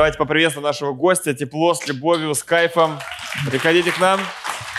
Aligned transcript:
Давайте 0.00 0.16
поприветствуем 0.16 0.64
нашего 0.64 0.94
гостя. 0.94 1.34
Тепло, 1.34 1.74
с 1.74 1.86
любовью, 1.86 2.34
с 2.34 2.42
кайфом. 2.42 2.98
Приходите 3.50 3.92
к 3.92 4.00
нам. 4.00 4.18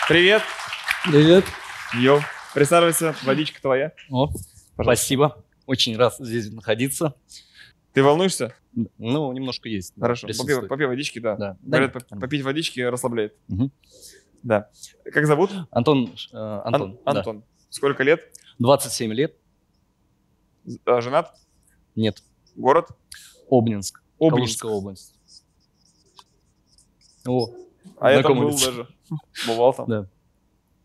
Привет. 0.09 0.41
Привет. 1.05 1.45
Йоу. 1.93 2.21
Присаживайся, 2.55 3.13
водичка 3.21 3.61
твоя. 3.61 3.91
О, 4.09 4.25
Пожалуйста. 4.25 4.81
спасибо. 4.81 5.45
Очень 5.67 5.95
рад 5.95 6.15
здесь 6.17 6.51
находиться. 6.51 7.13
Ты 7.93 8.01
волнуешься? 8.01 8.55
Ну, 8.97 9.31
немножко 9.31 9.69
есть. 9.69 9.93
Хорошо. 9.99 10.25
Попей, 10.25 10.67
попей 10.67 10.87
водички, 10.87 11.19
да. 11.19 11.35
Да. 11.35 11.57
Говорят, 11.61 11.93
Да, 12.09 12.17
попить 12.17 12.41
водички 12.41 12.79
расслабляет. 12.79 13.35
Мгм. 13.47 13.71
Да. 14.41 14.71
Как 15.13 15.27
зовут? 15.27 15.51
Антон, 15.69 16.15
э, 16.33 16.35
Ан- 16.35 16.61
Антон, 16.73 16.99
да. 17.05 17.11
Антон. 17.11 17.43
Сколько 17.69 18.01
лет? 18.01 18.23
27 18.57 19.13
лет. 19.13 19.35
А, 20.85 20.99
Женат? 20.99 21.35
Нет. 21.95 22.23
Город? 22.55 22.87
Обнинск. 23.51 24.01
Обнинск. 24.19 24.61
Калужская 24.61 24.71
область. 24.71 25.10
О, 27.27 27.49
А 27.99 28.11
я 28.11 28.21
там 28.23 28.37
был 28.39 28.49
лицо. 28.49 28.65
даже. 28.71 28.87
Бывал 29.47 29.73
там. 29.73 29.87
Да. 29.87 30.07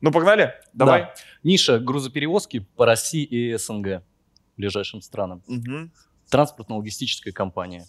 Ну, 0.00 0.12
погнали? 0.12 0.52
Давай. 0.72 1.02
Да. 1.02 1.14
Ниша 1.42 1.78
грузоперевозки 1.78 2.66
по 2.76 2.84
России 2.86 3.24
и 3.24 3.56
СНГ, 3.56 4.02
ближайшим 4.56 5.00
странам. 5.00 5.42
Мгм. 5.46 5.90
Транспортно-логистическая 6.30 7.32
компания. 7.32 7.86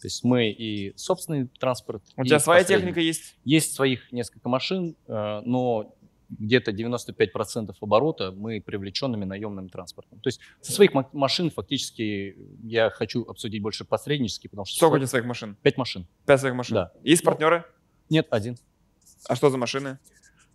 То 0.00 0.06
есть 0.06 0.22
мы 0.22 0.50
и 0.50 0.96
собственный 0.96 1.48
транспорт. 1.58 2.02
У 2.16 2.24
тебя 2.24 2.38
своя 2.38 2.62
техника 2.62 3.00
есть? 3.00 3.36
Есть 3.44 3.74
своих 3.74 4.12
несколько 4.12 4.48
машин, 4.48 4.94
э, 5.08 5.40
но 5.44 5.92
где-то 6.30 6.70
95% 6.72 7.74
оборота 7.80 8.30
мы 8.30 8.60
привлеченными 8.60 9.24
наемным 9.24 9.68
транспортом. 9.68 10.20
То 10.20 10.28
есть 10.28 10.40
со 10.60 10.70
своих 10.72 10.92
ма- 10.92 11.08
машин 11.12 11.50
фактически 11.50 12.36
я 12.62 12.90
хочу 12.90 13.24
обсудить 13.24 13.60
больше 13.62 13.84
посреднически, 13.84 14.46
потому 14.46 14.66
что... 14.66 14.76
Сколько 14.76 14.94
у 14.94 14.98
тебя 14.98 15.06
своих 15.08 15.24
машин? 15.24 15.56
Пять 15.62 15.76
машин. 15.78 16.06
Пять 16.26 16.40
своих 16.40 16.54
машин. 16.54 16.74
Да. 16.74 16.92
Есть 17.02 17.24
партнеры? 17.24 17.64
Нет, 18.10 18.26
один. 18.30 18.56
А 19.28 19.36
что 19.36 19.50
за 19.50 19.58
машины? 19.58 19.98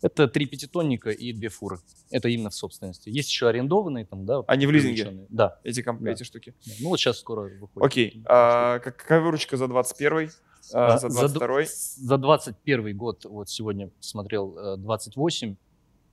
Это 0.02 0.28
три 0.28 0.46
пятитонника 0.46 1.12
и 1.12 1.32
две 1.32 1.48
фуры. 1.50 1.80
Это 2.12 2.28
именно 2.28 2.50
в 2.50 2.56
собственности. 2.56 3.08
Есть 3.10 3.30
еще 3.30 3.48
арендованные 3.48 4.06
там, 4.06 4.26
да. 4.26 4.42
Они 4.48 4.66
в 4.66 4.72
лизинге? 4.72 5.26
Да. 5.30 5.60
Эти, 5.64 5.82
комп- 5.82 6.02
Да. 6.02 6.12
эти 6.12 6.24
штуки. 6.24 6.54
да. 6.66 6.74
Ну 6.82 6.90
вот 6.90 7.00
сейчас 7.00 7.20
скоро 7.20 7.44
выходит. 7.58 7.86
Окей. 7.86 8.22
А, 8.26 8.80
как- 8.80 8.98
какая 8.98 9.22
выручка 9.22 9.56
за 9.56 9.68
21 9.68 10.30
а, 10.74 10.94
А, 10.94 10.98
за 10.98 11.08
за 11.10 11.28
д- 11.30 11.40
22 11.40 11.64
За 11.66 12.18
21 12.18 12.98
год, 12.98 13.24
вот 13.26 13.50
сегодня 13.50 13.92
смотрел, 14.02 14.58
э, 14.58 14.78
28, 14.78 15.56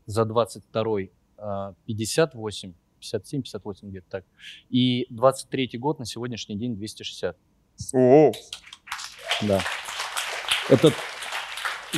за 0.06 0.25
22 0.25 1.10
э, 1.38 1.75
58, 1.86 2.75
57, 3.00 3.42
58 3.42 3.88
где-то 3.91 4.06
так. 4.08 4.25
И 4.69 5.06
23 5.10 5.78
год 5.78 5.98
на 5.98 6.04
сегодняшний 6.04 6.56
день 6.56 6.77
260. 6.77 7.36
О, 7.94 8.32
Да. 9.42 9.60
Этот 10.69 10.94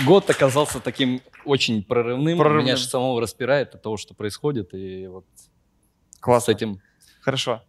год 0.06 0.28
оказался 0.30 0.80
таким 0.80 1.20
очень 1.44 1.82
прорывным. 1.82 2.38
Прорывным. 2.38 2.64
Меня 2.64 2.76
же 2.76 2.86
самого 2.86 3.20
распирает 3.20 3.74
от 3.74 3.82
того, 3.82 3.96
что 3.96 4.14
происходит. 4.14 4.74
И 4.74 5.06
вот 5.06 5.24
с 5.36 6.18
классно. 6.20 6.52
этим... 6.52 6.80
Хорошо. 7.20 7.62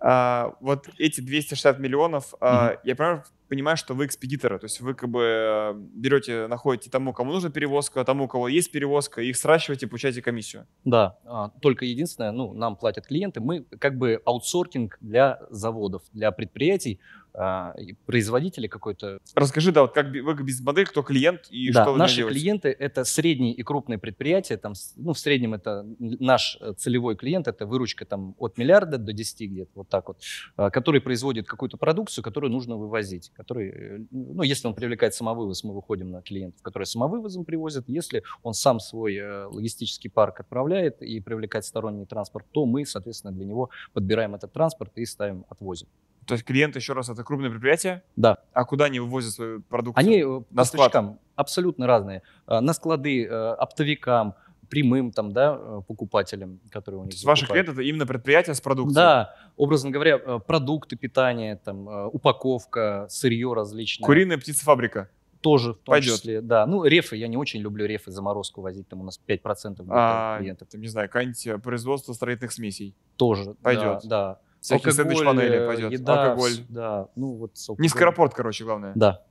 А, 0.00 0.54
вот 0.60 0.88
эти 0.98 1.20
260 1.20 1.78
миллионов, 1.78 2.34
а, 2.40 2.76
я 2.84 2.96
понимаю, 2.96 3.24
понимаю, 3.50 3.76
что 3.76 3.94
вы 3.94 4.06
экспедиторы, 4.06 4.58
то 4.58 4.64
есть 4.64 4.80
вы 4.80 4.94
как 4.94 5.10
бы 5.10 5.22
э, 5.22 5.72
берете, 5.74 6.46
находите 6.46 6.88
тому, 6.88 7.12
кому 7.12 7.32
нужна 7.32 7.50
перевозка, 7.50 8.04
тому, 8.04 8.24
у 8.24 8.28
кого 8.28 8.48
есть 8.48 8.70
перевозка, 8.70 9.20
их 9.20 9.36
сращиваете, 9.36 9.88
получаете 9.88 10.22
комиссию. 10.22 10.66
Да, 10.84 11.18
а, 11.24 11.48
только 11.60 11.84
единственное, 11.84 12.30
ну, 12.30 12.54
нам 12.54 12.76
платят 12.76 13.08
клиенты, 13.08 13.40
мы 13.40 13.64
как 13.78 13.98
бы 13.98 14.22
аутсоркинг 14.24 14.96
для 15.00 15.40
заводов, 15.50 16.02
для 16.12 16.30
предприятий, 16.30 17.00
а, 17.34 17.74
и 17.78 17.92
производителей 18.06 18.68
какой-то. 18.68 19.18
Расскажи, 19.34 19.72
да, 19.72 19.82
вот 19.82 19.92
как 19.92 20.08
вы 20.10 20.34
как 20.34 20.44
бизнес-модель, 20.44 20.86
кто 20.86 21.02
клиент 21.02 21.46
и 21.50 21.72
да, 21.72 21.82
что 21.82 21.92
вы 21.92 21.98
наши 21.98 22.16
делаете? 22.16 22.40
клиенты 22.40 22.68
это 22.68 23.04
средние 23.04 23.54
и 23.54 23.62
крупные 23.62 23.98
предприятия, 23.98 24.56
там, 24.56 24.74
ну, 24.96 25.12
в 25.12 25.18
среднем 25.18 25.54
это 25.54 25.86
наш 25.98 26.58
э, 26.60 26.72
целевой 26.76 27.16
клиент, 27.16 27.48
это 27.48 27.66
выручка 27.66 28.04
там 28.04 28.34
от 28.38 28.58
миллиарда 28.58 28.98
до 28.98 29.12
10 29.12 29.50
где-то, 29.50 29.70
вот 29.74 29.88
так 29.88 30.08
вот, 30.08 30.20
а, 30.56 30.70
который 30.70 31.00
производит 31.00 31.46
какую-то 31.46 31.76
продукцию, 31.76 32.24
которую 32.24 32.50
нужно 32.50 32.76
вывозить, 32.76 33.30
который, 33.34 33.68
э, 33.68 33.98
ну, 34.10 34.42
если 34.42 34.66
он 34.66 34.74
привлекает 34.74 35.14
самовывоз, 35.14 35.64
мы 35.64 35.74
выходим 35.74 36.10
на 36.10 36.22
клиентов, 36.22 36.62
которые 36.62 36.86
самовывозом 36.86 37.44
привозят, 37.44 37.88
если 37.88 38.22
он 38.42 38.54
сам 38.54 38.80
свой 38.80 39.16
э, 39.16 39.44
логистический 39.46 40.10
парк 40.10 40.40
отправляет 40.40 41.02
и 41.02 41.20
привлекает 41.20 41.64
сторонний 41.64 42.06
транспорт, 42.06 42.46
то 42.52 42.66
мы, 42.66 42.84
соответственно, 42.84 43.32
для 43.32 43.44
него 43.44 43.70
подбираем 43.92 44.34
этот 44.34 44.52
транспорт 44.52 44.92
и 44.96 45.04
ставим, 45.04 45.44
отвозим. 45.48 45.88
То 46.26 46.34
есть 46.34 46.44
клиент, 46.44 46.76
еще 46.76 46.92
раз, 46.92 47.08
это 47.08 47.24
крупное 47.24 47.50
предприятие, 47.50 48.02
Да. 48.16 48.38
а 48.52 48.64
куда 48.64 48.84
они 48.86 49.00
вывозят 49.00 49.32
свою 49.32 49.62
продукцию? 49.62 50.00
Они 50.06 50.22
э, 50.22 50.42
На 50.50 50.64
склад. 50.64 50.94
абсолютно 51.34 51.86
разные. 51.86 52.22
Э, 52.46 52.60
На 52.60 52.72
склады, 52.72 53.24
э, 53.24 53.28
оптовикам, 53.54 54.34
прямым 54.68 55.10
там, 55.10 55.32
да, 55.32 55.56
покупателям, 55.88 56.60
которые 56.70 57.00
у 57.00 57.02
них 57.04 57.10
То 57.10 57.16
есть 57.16 57.24
ваши 57.24 57.46
клиенты 57.46 57.72
это 57.72 57.82
именно 57.82 58.06
предприятия 58.06 58.54
с 58.54 58.60
продукцией? 58.60 58.94
Да, 58.94 59.34
образно 59.56 59.90
говоря, 59.90 60.18
продукты 60.18 60.94
питания, 60.96 61.56
там, 61.56 61.88
упаковка, 62.14 63.06
сырье 63.08 63.52
различное. 63.52 64.06
Куриная 64.06 64.38
птицефабрика. 64.38 65.08
Тоже 65.40 65.72
в 65.72 65.78
том 65.78 65.94
Пойдет. 65.94 66.16
числе, 66.16 66.40
да. 66.42 66.66
Ну, 66.66 66.84
рефы, 66.84 67.16
я 67.16 67.26
не 67.26 67.36
очень 67.38 67.60
люблю 67.60 67.86
рефы, 67.86 68.10
заморозку 68.12 68.60
возить, 68.60 68.86
там 68.88 69.00
у 69.00 69.04
нас 69.04 69.18
5% 69.26 69.82
где-то 69.82 69.86
А, 69.90 70.38
клиентов. 70.38 70.68
не 70.74 70.86
знаю, 70.86 71.08
какое-нибудь 71.08 71.62
производство 71.62 72.12
строительных 72.12 72.52
смесей. 72.52 72.94
Тоже, 73.16 73.54
пойдет. 73.62 74.00
да. 74.04 74.34
да. 74.34 74.38
Всякие 74.60 74.92
сэндвич-панели 74.92 75.56
э, 75.56 75.66
пойдет. 75.66 75.92
еда, 75.92 76.24
Алкоголь. 76.24 76.52
Да, 76.68 77.08
ну 77.16 77.32
вот 77.32 77.52
Не 77.78 77.88
скоропорт, 77.88 78.34
короче, 78.34 78.64
главное. 78.64 78.92
Да, 78.94 79.24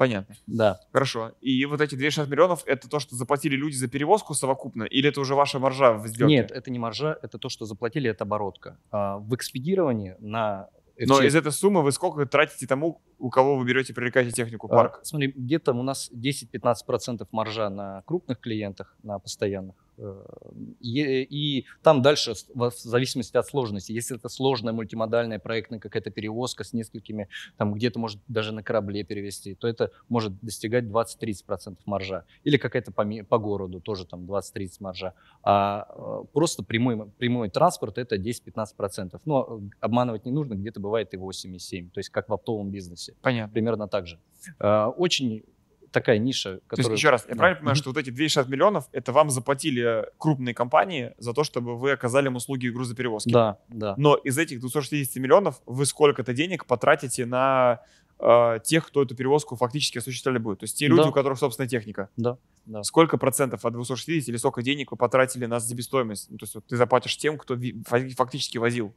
Понятно. 0.00 0.34
да. 0.46 0.80
Хорошо. 0.92 1.32
И 1.42 1.66
вот 1.66 1.82
эти 1.82 1.94
260 1.94 2.30
миллионов, 2.30 2.62
это 2.64 2.88
то, 2.88 3.00
что 3.00 3.16
заплатили 3.16 3.54
люди 3.54 3.74
за 3.76 3.86
перевозку 3.86 4.32
совокупно? 4.32 4.84
Или 4.84 5.10
это 5.10 5.20
уже 5.20 5.34
ваша 5.34 5.58
маржа 5.58 5.92
в 5.92 6.06
сделке? 6.06 6.34
Нет, 6.34 6.50
это 6.50 6.70
не 6.70 6.78
маржа, 6.78 7.18
это 7.20 7.36
то, 7.36 7.50
что 7.50 7.66
заплатили, 7.66 8.08
это 8.08 8.24
оборотка. 8.24 8.78
А, 8.90 9.18
в 9.18 9.34
экспедировании 9.34 10.16
на 10.18 10.70
Но 10.98 11.20
FC 11.20 11.26
из 11.26 11.36
этой 11.36 11.52
суммы 11.52 11.82
вы 11.82 11.92
сколько 11.92 12.24
тратите 12.24 12.66
тому, 12.66 13.02
у 13.18 13.28
кого 13.28 13.58
вы 13.58 13.66
берете, 13.66 13.92
привлекаете 13.92 14.30
технику, 14.30 14.68
а, 14.68 14.74
парк? 14.74 15.00
смотри, 15.02 15.34
где-то 15.36 15.74
у 15.74 15.82
нас 15.82 16.10
10-15% 16.12 17.26
маржа 17.30 17.68
на 17.68 18.02
крупных 18.06 18.40
клиентах, 18.40 18.96
на 19.02 19.18
постоянных. 19.18 19.76
И, 20.80 21.22
и 21.22 21.66
там 21.82 22.02
дальше, 22.02 22.34
в 22.54 22.72
зависимости 22.76 23.36
от 23.36 23.46
сложности, 23.46 23.92
если 23.92 24.16
это 24.16 24.28
сложная 24.28 24.72
мультимодальная 24.72 25.38
проектная 25.38 25.78
какая-то 25.78 26.10
перевозка 26.10 26.64
с 26.64 26.72
несколькими, 26.72 27.28
там 27.56 27.74
где-то 27.74 27.98
может 27.98 28.20
даже 28.28 28.52
на 28.52 28.62
корабле 28.62 29.04
перевести, 29.04 29.54
то 29.54 29.68
это 29.68 29.90
может 30.08 30.38
достигать 30.40 30.84
20-30% 30.84 31.76
маржа. 31.86 32.24
Или 32.44 32.56
какая-то 32.56 32.92
по, 32.92 33.04
по 33.28 33.38
городу 33.38 33.80
тоже 33.80 34.06
там 34.06 34.24
20-30 34.24 34.70
маржа. 34.80 35.14
А 35.42 35.86
э, 35.90 36.24
просто 36.32 36.62
прямой, 36.62 37.10
прямой 37.18 37.50
транспорт 37.50 37.98
это 37.98 38.16
10-15%. 38.16 39.20
Но 39.24 39.60
э, 39.60 39.76
обманывать 39.80 40.24
не 40.24 40.32
нужно, 40.32 40.54
где-то 40.54 40.80
бывает 40.80 41.12
и 41.14 41.16
8, 41.16 41.54
и 41.54 41.58
7. 41.58 41.90
То 41.90 42.00
есть 42.00 42.10
как 42.10 42.28
в 42.28 42.32
оптовом 42.32 42.70
бизнесе. 42.70 43.14
Понятно. 43.22 43.52
Примерно 43.52 43.88
так 43.88 44.06
же. 44.06 44.18
Э, 44.58 44.86
Очень 44.86 45.44
такая 45.92 46.18
ниша, 46.18 46.60
То 46.68 46.76
есть, 46.76 46.88
еще 46.90 47.10
раз, 47.10 47.24
я 47.28 47.34
Да. 47.34 47.38
правильно 47.38 47.58
понимаю, 47.58 47.76
что 47.76 47.90
вот 47.90 47.96
эти 47.98 48.10
260 48.10 48.48
миллионов, 48.48 48.88
это 48.92 49.12
вам 49.12 49.30
заплатили 49.30 50.06
крупные 50.18 50.54
компании 50.54 51.14
за 51.18 51.32
то, 51.32 51.44
чтобы 51.44 51.76
вы 51.78 51.92
оказали 51.92 52.26
им 52.26 52.36
услуги 52.36 52.68
грузоперевозки? 52.68 53.30
Да, 53.32 53.58
да. 53.68 53.94
Но 53.96 54.14
из 54.14 54.38
этих 54.38 54.60
260 54.60 55.16
миллионов 55.20 55.60
вы 55.66 55.86
сколько-то 55.86 56.32
денег 56.32 56.66
потратите 56.66 57.26
на 57.26 57.80
э, 58.22 58.58
тех, 58.62 58.86
кто 58.86 59.02
эту 59.02 59.16
перевозку 59.16 59.56
фактически 59.56 59.96
осуществляли 59.98 60.36
будет? 60.38 60.58
То 60.58 60.64
есть 60.64 60.76
те 60.76 60.86
люди, 60.88 61.02
Да. 61.02 61.08
у 61.08 61.12
которых 61.12 61.38
собственная 61.38 61.68
техника. 61.68 62.10
Да, 62.18 62.36
да. 62.66 62.82
Сколько 62.82 63.16
процентов 63.16 63.64
от 63.64 63.72
260 63.72 64.28
или 64.28 64.36
сколько 64.36 64.62
денег 64.62 64.90
вы 64.90 64.98
потратили 64.98 65.46
на 65.46 65.58
себестоимость? 65.58 66.30
Ну, 66.30 66.36
то 66.36 66.44
есть 66.44 66.54
вот 66.54 66.66
ты 66.66 66.76
заплатишь 66.76 67.16
тем, 67.16 67.38
кто 67.38 67.56
фактически 68.16 68.58
возил. 68.58 68.94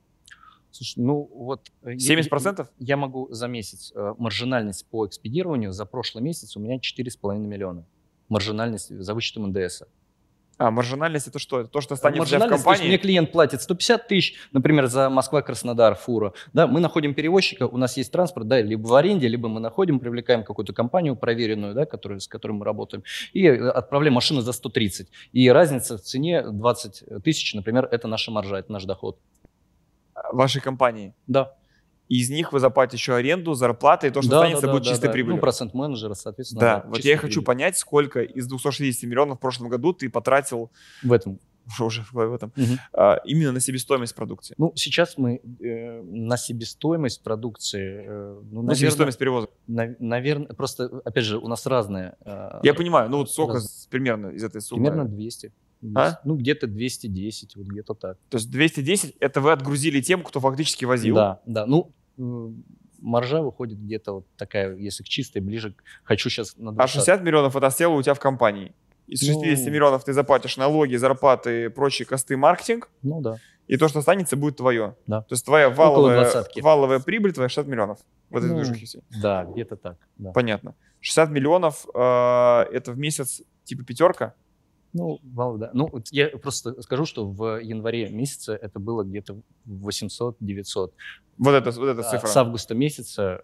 Слушай, 0.74 1.00
ну 1.04 1.30
вот... 1.31 1.72
э, 1.84 1.94
я- 1.94 2.16
70%? 2.16 2.58
Я, 2.58 2.68
я 2.80 2.98
могу 2.98 3.28
за 3.31 3.48
месяц, 3.48 3.92
э, 3.94 4.16
маржинальность 4.18 4.88
по 4.90 5.06
экспедированию 5.06 5.72
за 5.72 5.86
прошлый 5.86 6.24
месяц 6.24 6.58
у 6.58 6.60
меня 6.60 6.78
4,5 6.78 7.38
миллиона. 7.38 7.86
Маржинальность 8.28 8.90
за 8.90 9.14
вычетом 9.14 9.48
НДС. 9.50 9.84
А 10.58 10.72
маржинальность 10.72 11.28
это 11.28 11.38
что? 11.38 11.60
Это 11.60 11.70
то, 11.70 11.80
что 11.80 11.94
останется 11.94 12.22
в 12.22 12.31
Маржинальность, 12.31 12.64
то 12.64 12.70
компании? 12.70 12.88
мне 12.88 12.98
клиент 12.98 13.31
платит 13.31 13.62
150 13.62 14.08
тысяч, 14.08 14.36
например, 14.52 14.88
за 14.88 15.12
Москва-Краснодар 15.12 15.94
фура. 15.94 16.34
Да, 16.54 16.66
мы 16.66 16.80
находим 16.80 17.14
перевозчика, 17.14 17.68
у 17.68 17.78
нас 17.78 17.96
есть 17.98 18.12
транспорт, 18.12 18.48
да, 18.48 18.60
либо 18.60 18.88
в 18.88 18.96
аренде, 18.96 19.28
либо 19.28 19.50
мы 19.50 19.60
находим, 19.60 20.00
привлекаем 20.00 20.44
какую-то 20.44 20.74
компанию 20.74 21.16
проверенную, 21.16 21.75
да, 21.75 21.86
которую, 21.86 22.20
с 22.20 22.28
которой 22.28 22.54
мы 22.54 22.66
работаем, 22.66 23.04
и 23.34 23.46
э, 23.46 23.70
отправляем 23.70 24.16
машину 24.16 24.42
за 24.42 24.54
130. 24.54 25.08
И 25.34 25.50
разница 25.50 26.00
в 26.00 26.02
цене 26.02 26.42
20 26.44 27.24
тысяч, 27.24 27.54
например, 27.54 27.88
это 27.92 28.08
наша 28.08 28.31
маржа, 28.31 28.58
это 28.58 28.72
наш 28.72 28.86
доход. 28.86 29.20
Вашей 30.31 30.62
компании. 30.62 31.13
Да. 31.27 31.54
И 32.10 32.19
из 32.19 32.30
них 32.30 32.51
вы 32.54 32.60
заплатите 32.60 32.98
еще 32.98 33.15
аренду, 33.15 33.54
зарплаты, 33.54 34.07
и 34.07 34.10
то, 34.10 34.21
что 34.21 34.31
Да, 34.31 34.38
останется, 34.42 34.68
да, 34.68 34.74
будет 34.74 34.83
да, 34.83 34.89
чистой 34.89 35.06
да. 35.07 35.12
прибылью. 35.13 35.36
Ну, 35.36 35.42
процент 35.42 35.74
менеджера, 35.74 36.13
соответственно. 36.13 36.62
да, 36.62 36.83
вот 36.86 36.95
чистой 36.98 37.07
я 37.07 37.13
и 37.13 37.18
хочу 37.18 37.39
прибыль. 37.39 37.45
понять, 37.45 37.77
сколько 37.77 38.21
из 38.21 38.45
260 38.48 39.10
миллионов 39.10 39.38
в 39.38 39.42
прошлом 39.42 39.69
году 39.69 39.94
ты 39.94 40.10
потратил 40.10 40.69
В 41.01 41.12
этом. 41.13 41.39
уже 41.80 42.04
в 42.12 42.33
этом, 42.33 42.51
Мгм. 42.57 42.77
а, 42.92 43.15
именно 43.24 43.54
на 43.54 43.62
себестоимость 43.62 44.13
продукции. 44.15 44.54
Ну, 44.57 44.74
сейчас 44.75 45.18
мы 45.18 45.39
э, 45.62 46.01
на 46.01 46.36
себестоимость 46.36 47.24
продукции, 47.24 48.04
э, 48.06 48.33
ну, 48.33 48.44
Ну, 48.51 48.62
наверное, 48.63 48.75
себестоимость 48.75 49.18
перевозок. 49.18 49.50
наверное, 49.68 50.48
просто, 50.48 51.01
опять 51.06 51.24
же, 51.24 51.38
у 51.38 51.48
нас 51.48 51.65
разные. 51.65 52.15
э, 52.25 52.60
Я 52.63 52.74
понимаю, 52.74 53.10
ну 53.10 53.19
вот 53.19 53.31
сколько 53.31 53.54
раз- 53.54 53.88
примерно 53.89 54.27
из 54.31 54.44
этой 54.44 54.60
суммы? 54.62 54.83
Примерно 54.89 55.06
200. 55.10 55.54
А? 55.96 56.20
Ну, 56.24 56.36
где-то 56.36 56.68
210, 56.68 57.56
вот 57.56 57.66
где-то 57.68 57.94
так. 57.94 58.18
То 58.30 58.38
есть 58.38 58.50
210 58.52 59.16
это 59.20 59.42
вы 59.42 59.52
отгрузили 59.52 60.02
тем, 60.02 60.24
кто 60.24 60.40
фактически 60.40 60.86
возил. 60.86 61.16
Да, 61.16 61.42
да. 61.46 61.66
Ну, 61.66 61.92
маржа 63.00 63.42
выходит 63.42 63.80
где-то 63.80 64.14
вот 64.14 64.26
такая, 64.38 64.76
если 64.76 65.04
к 65.04 65.08
чистой, 65.08 65.40
ближе 65.42 65.74
к... 65.74 65.84
Хочу 66.04 66.30
сейчас 66.30 66.56
на 66.58 66.70
А 66.72 66.74
20. 66.74 66.96
60 66.96 67.22
миллионов 67.24 67.56
это 67.56 67.68
осело 67.68 67.94
у 67.94 68.02
тебя 68.02 68.14
в 68.14 68.20
компании. 68.20 68.74
Из 69.08 69.20
60 69.20 69.66
Ну- 69.68 69.72
миллионов 69.72 70.04
ты 70.06 70.14
заплатишь 70.14 70.58
налоги, 70.58 70.96
зарплаты, 70.96 71.70
прочие 71.70 72.06
косты, 72.06 72.38
маркетинг, 72.38 72.90
Ну, 73.02 73.20
да. 73.22 73.38
и 73.68 73.76
то, 73.76 73.90
что 73.90 74.00
останется, 74.00 74.38
будет 74.38 74.56
твое. 74.58 74.96
Да. 75.08 75.22
То 75.24 75.34
есть 75.34 75.46
твоя 75.46 75.70
валовая, 75.70 76.32
валовая 76.62 77.00
прибыль, 77.00 77.34
твоя 77.34 77.50
60 77.50 77.68
миллионов 77.68 78.00
в 78.30 78.38
этой 78.38 78.50
Ну, 78.50 78.64
всей. 78.64 79.02
Да, 79.22 79.44
где-то 79.44 79.76
так. 79.76 79.98
Да. 80.18 80.32
Понятно. 80.32 80.74
60 81.02 81.30
миллионов 81.32 81.86
э, 81.94 82.00
это 82.72 82.94
в 82.94 82.98
месяц 82.98 83.42
типа 83.66 83.84
пятерка? 83.84 84.34
Ну, 84.94 85.19
вал, 85.24 85.57
да. 85.57 85.72
Ну, 85.74 85.90
я 86.12 86.28
просто 86.30 86.80
скажу, 86.81 87.06
что 87.06 87.28
в 87.28 87.60
январе 87.62 88.10
месяце 88.10 88.54
это 88.54 88.80
было 88.80 89.04
где-то 89.04 89.42
800-900. 89.68 90.92
Вот 91.38 91.51
это, 91.54 91.72
вот 91.72 91.88
эта 91.88 92.01
А 92.01 92.04
цифра. 92.04 92.28
с 92.28 92.38
августа 92.38 92.75
месяца 92.75 93.44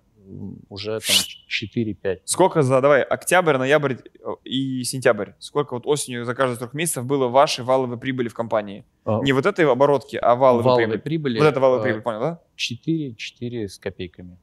уже 0.69 1.00
там 1.00 1.16
4-5. 1.48 2.19
Сколько 2.25 2.62
за, 2.62 2.81
давай, 2.81 3.01
октябрь, 3.01 3.57
ноябрь 3.57 3.96
и 4.44 4.84
сентябрь? 4.84 5.31
Сколько 5.40 5.74
вот 5.74 5.88
осенью 5.88 6.24
за 6.24 6.36
каждые 6.36 6.60
трех 6.60 6.74
месяцев 6.75 7.06
было 7.06 7.28
вашей 7.28 7.63
валовой 7.63 7.98
прибыли 7.98 8.28
в 8.28 8.36
компании? 8.36 8.86
А, 9.06 9.22
Не 9.24 9.31
вот 9.34 9.48
этой 9.48 9.66
оборотки, 9.66 10.18
а 10.18 10.36
валовой, 10.36 10.63
валовой 10.66 10.86
прибыли. 10.86 11.02
прибыли. 11.02 11.40
Вот 11.40 11.45
это 11.48 11.60
валовая 11.60 11.81
а, 11.81 11.84
прибыль, 11.84 12.02
понял, 12.04 12.19
да? 12.19 12.42
4, 12.56 13.16
4 13.16 13.68
с 13.69 13.80
копейками. 13.80 14.38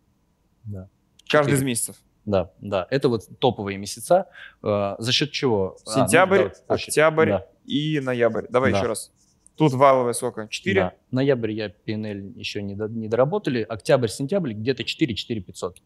Да. 0.65 0.89
Каждый 1.29 1.55
из 1.55 1.63
месяцев. 1.63 1.97
Да, 2.27 2.51
да. 2.61 2.87
Это 2.91 3.09
вот 3.09 3.23
топовые 3.39 3.79
месяца. 3.79 4.27
А, 4.63 4.97
за 4.99 5.13
счет 5.13 5.31
чего? 5.31 5.77
А, 5.87 5.91
ну, 5.91 5.93
Сентябрь, 6.03 6.37
да, 6.39 6.43
вот 6.45 6.53
очень. 6.69 6.89
октябрь 6.89 7.29
Да, 7.31 7.47
и 7.65 8.01
ноябрь. 8.01 8.47
Давай 8.51 8.73
Да. 8.73 8.79
еще 8.79 8.89
раз. 8.89 9.13
Тут 9.57 9.73
валовая 9.73 10.13
сколько? 10.13 10.49
4? 10.51 10.75
да. 10.81 10.93
Ноябрь 11.11 11.53
я 11.53 11.69
PNL 11.87 12.35
еще 12.37 12.63
не, 12.63 12.75
до- 12.75 12.89
не 12.89 13.09
доработали. 13.09 13.63
Октябрь, 13.63 14.09
сентябрь 14.09 14.53
где-то 14.53 14.83
4-4 14.85 15.41
500. 15.41 15.79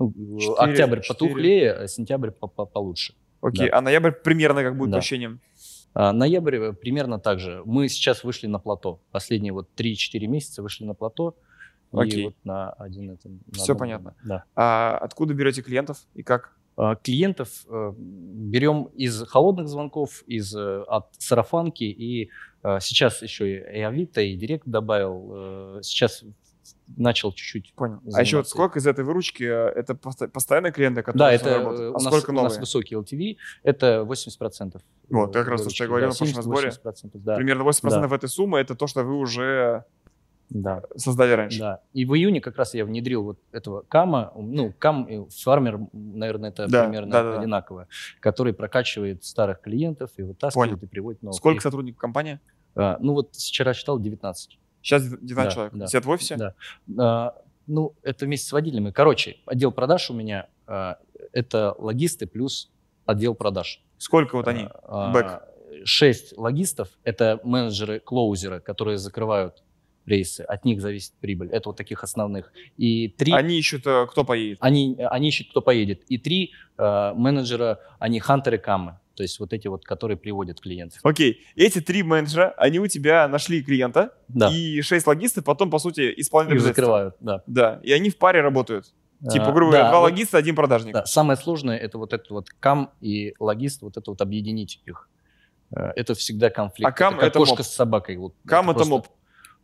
Ну, 0.00 0.08
э, 0.10 0.38
Четыре, 0.40 0.54
октябрь 0.58 1.00
четыре. 1.02 1.08
потухлее, 1.08 1.72
а 1.72 1.88
сентябрь 1.88 2.30
по- 2.30 2.48
по- 2.48 2.64
получше. 2.66 3.14
Окей, 3.40 3.68
Да. 3.70 3.78
а 3.78 3.80
ноябрь 3.82 4.10
примерно 4.12 4.62
как 4.62 4.76
будет 4.76 4.90
Да. 4.90 4.96
по 4.96 4.98
ощущениям? 4.98 5.40
А 5.94 6.12
ноябрь 6.12 6.56
э, 6.56 6.72
примерно 6.72 7.20
так 7.20 7.38
же. 7.38 7.62
Мы 7.66 7.88
сейчас 7.88 8.24
вышли 8.24 8.46
на 8.48 8.58
плато. 8.58 8.98
Последние 9.12 9.52
вот 9.52 9.68
3-4 9.76 10.26
месяца 10.26 10.62
вышли 10.62 10.84
на 10.86 10.94
плато. 10.94 11.36
Окей. 11.92 12.20
И 12.22 12.24
вот 12.26 12.34
на 12.44 12.70
один 12.72 13.10
это... 13.10 13.28
на 13.28 13.38
Всё 13.52 13.62
одном- 13.72 13.78
понятно. 13.78 14.14
Да. 14.24 14.44
А 14.56 14.98
откуда 14.98 15.34
берете 15.34 15.62
клиентов 15.62 15.98
и 16.14 16.22
как? 16.22 16.56
А, 16.76 16.94
Клиентов 16.96 17.50
э, 17.68 17.92
берем 17.98 18.84
из 18.94 19.22
холодных 19.28 19.68
звонков, 19.68 20.22
из 20.26 20.54
э, 20.56 20.82
от 20.88 21.08
сарафанки 21.18 21.84
и 21.84 22.30
э, 22.62 22.78
сейчас 22.80 23.20
еще 23.22 23.58
и 23.58 23.80
Авито, 23.82 24.22
и 24.22 24.34
Директ 24.36 24.66
добавил. 24.66 25.80
Сейчас 25.82 26.24
начал 26.96 27.32
чуть-чуть. 27.32 27.74
Понял. 27.74 28.00
А 28.14 28.20
еще 28.22 28.36
вот 28.38 28.46
заниматься. 28.46 28.50
сколько 28.50 28.78
из 28.78 28.86
этой 28.86 29.04
выручки 29.04 29.42
это 29.44 29.94
постоянные 29.94 30.72
клиенты, 30.72 31.02
которые 31.02 31.18
Да, 31.18 31.32
это 31.32 31.58
работают? 31.58 31.90
у 31.90 31.98
А 31.98 32.02
нас, 32.02 32.04
сколько 32.04 32.30
у 32.30 32.34
нас 32.34 32.42
новые? 32.44 32.60
высокий 32.60 32.94
LTV, 32.94 33.36
это 33.62 34.06
80%. 34.08 34.80
Вот, 35.10 35.32
как 35.32 35.48
раз 35.48 35.62
то, 35.62 35.70
что 35.70 35.84
я 35.84 35.88
говорил 35.88 36.08
на 36.08 36.14
прошлом 36.14 36.42
сборе. 36.42 36.68
80%, 36.70 37.10
да, 37.14 37.36
Примерно 37.36 37.62
80% 37.62 38.14
этой 38.14 38.28
суммы 38.28 38.58
это 38.60 38.74
то, 38.74 38.86
что 38.86 39.04
вы 39.04 39.16
уже 39.16 39.84
да. 40.54 40.82
создали 40.96 41.32
раньше. 41.32 41.58
Да. 41.58 41.80
И 41.92 42.04
в 42.04 42.14
июне 42.14 42.40
как 42.40 42.56
раз 42.56 42.74
я 42.74 42.84
внедрил 42.84 43.22
вот 43.24 43.38
этого 43.52 43.82
кама, 43.88 44.32
ну, 44.36 44.72
кам 44.78 45.04
и 45.04 45.28
фармер, 45.30 45.80
наверное, 45.92 46.50
это 46.50 46.66
Да, 46.68 46.84
примерно 46.84 47.10
да, 47.12 47.22
да, 47.22 47.32
да. 47.32 47.38
одинаковое, 47.40 47.88
который 48.20 48.52
прокачивает 48.52 49.24
старых 49.24 49.60
клиентов 49.60 50.10
и 50.16 50.22
вытаскивает 50.22 50.70
Понял. 50.70 50.82
и 50.82 50.86
приводит 50.86 51.22
новых. 51.22 51.36
Сколько 51.36 51.60
сотрудников 51.62 52.00
компания? 52.00 52.40
а, 52.74 52.96
ну 53.00 53.12
вот 53.14 53.34
вчера 53.34 53.74
считал 53.74 53.98
19. 53.98 54.58
Сейчас 54.82 55.02
19 55.04 55.34
Да, 55.36 55.50
человек. 55.50 55.74
да. 55.74 55.86
Все 55.86 56.00
в 56.00 56.08
офисе? 56.08 56.36
Да. 56.36 56.54
А, 56.98 57.34
ну, 57.66 57.94
это 58.02 58.24
вместе 58.26 58.48
с 58.48 58.52
водителями. 58.52 58.90
Короче, 58.90 59.36
отдел 59.46 59.72
продаж 59.72 60.10
у 60.10 60.14
меня 60.14 60.48
а, 60.66 60.98
это 61.32 61.74
логисты 61.78 62.26
плюс 62.26 62.70
отдел 63.06 63.34
продаж. 63.34 63.82
Сколько 63.98 64.36
вот 64.36 64.48
они? 64.48 64.68
А, 64.84 65.12
Бэк. 65.12 65.42
Шесть 65.84 66.36
логистов– 66.36 66.88
это 67.04 67.40
менеджеры-клоузеры, 67.44 68.60
которые 68.60 68.98
закрывают 68.98 69.62
рейсы. 70.06 70.40
От 70.42 70.64
них 70.64 70.80
зависит 70.80 71.12
прибыль. 71.20 71.48
Это 71.50 71.68
вот 71.68 71.76
таких 71.76 72.02
основных. 72.04 72.52
И 72.76 73.08
три... 73.08 73.32
Они 73.32 73.58
ищут, 73.58 73.86
э, 73.86 74.06
кто 74.10 74.24
поедет. 74.24 74.58
Они, 74.60 74.96
они 75.10 75.28
ищут, 75.28 75.50
кто 75.50 75.60
поедет. 75.62 76.02
И 76.08 76.18
три 76.18 76.52
э, 76.78 77.12
менеджера, 77.14 77.78
они 77.98 78.20
хантеры 78.20 78.58
камы. 78.58 78.98
То 79.14 79.22
есть 79.22 79.38
вот 79.40 79.52
эти 79.52 79.68
вот, 79.68 79.84
которые 79.84 80.16
приводят 80.16 80.60
клиентов. 80.60 81.00
Окей, 81.02 81.42
эти 81.54 81.80
три 81.80 82.02
менеджера, 82.02 82.54
они 82.56 82.78
у 82.78 82.86
тебя 82.86 83.28
нашли 83.28 83.62
клиента, 83.62 84.14
Да, 84.28 84.50
и 84.50 84.80
шесть 84.80 85.06
логистов 85.06 85.44
потом, 85.44 85.70
по 85.70 85.78
сути, 85.78 86.12
исполняют 86.16 86.60
их 86.62 86.66
закрывают, 86.66 87.14
да. 87.20 87.42
Да, 87.46 87.80
и 87.82 87.92
они 87.92 88.08
в 88.08 88.16
паре 88.16 88.40
работают. 88.40 88.86
Типа, 89.30 89.48
А, 89.48 89.52
грубо 89.52 89.70
говоря, 89.72 89.84
да, 89.84 89.90
два 89.90 90.00
вот, 90.00 90.10
логиста, 90.10 90.38
один 90.38 90.56
продажник. 90.56 90.94
да, 90.94 91.04
самое 91.04 91.36
сложное 91.38 91.76
это 91.76 91.98
вот 91.98 92.12
этот 92.14 92.30
вот 92.30 92.48
кам 92.58 92.90
и 93.02 93.34
логист, 93.38 93.82
вот 93.82 93.96
это 93.98 94.10
вот 94.10 94.20
объединить 94.22 94.80
их. 94.86 95.08
Э, 95.76 95.92
Это 95.94 96.14
всегда 96.14 96.50
конфликт. 96.50 96.88
А 96.88 96.92
кам 96.92 97.20
это 97.20 97.38
кошка 97.38 97.56
моп. 97.58 97.66
с 97.66 97.70
собакой. 97.70 98.16
Вот 98.16 98.34
Кам 98.46 98.70
это 98.70 98.74
просто- 98.78 98.90
моп. 98.90 99.06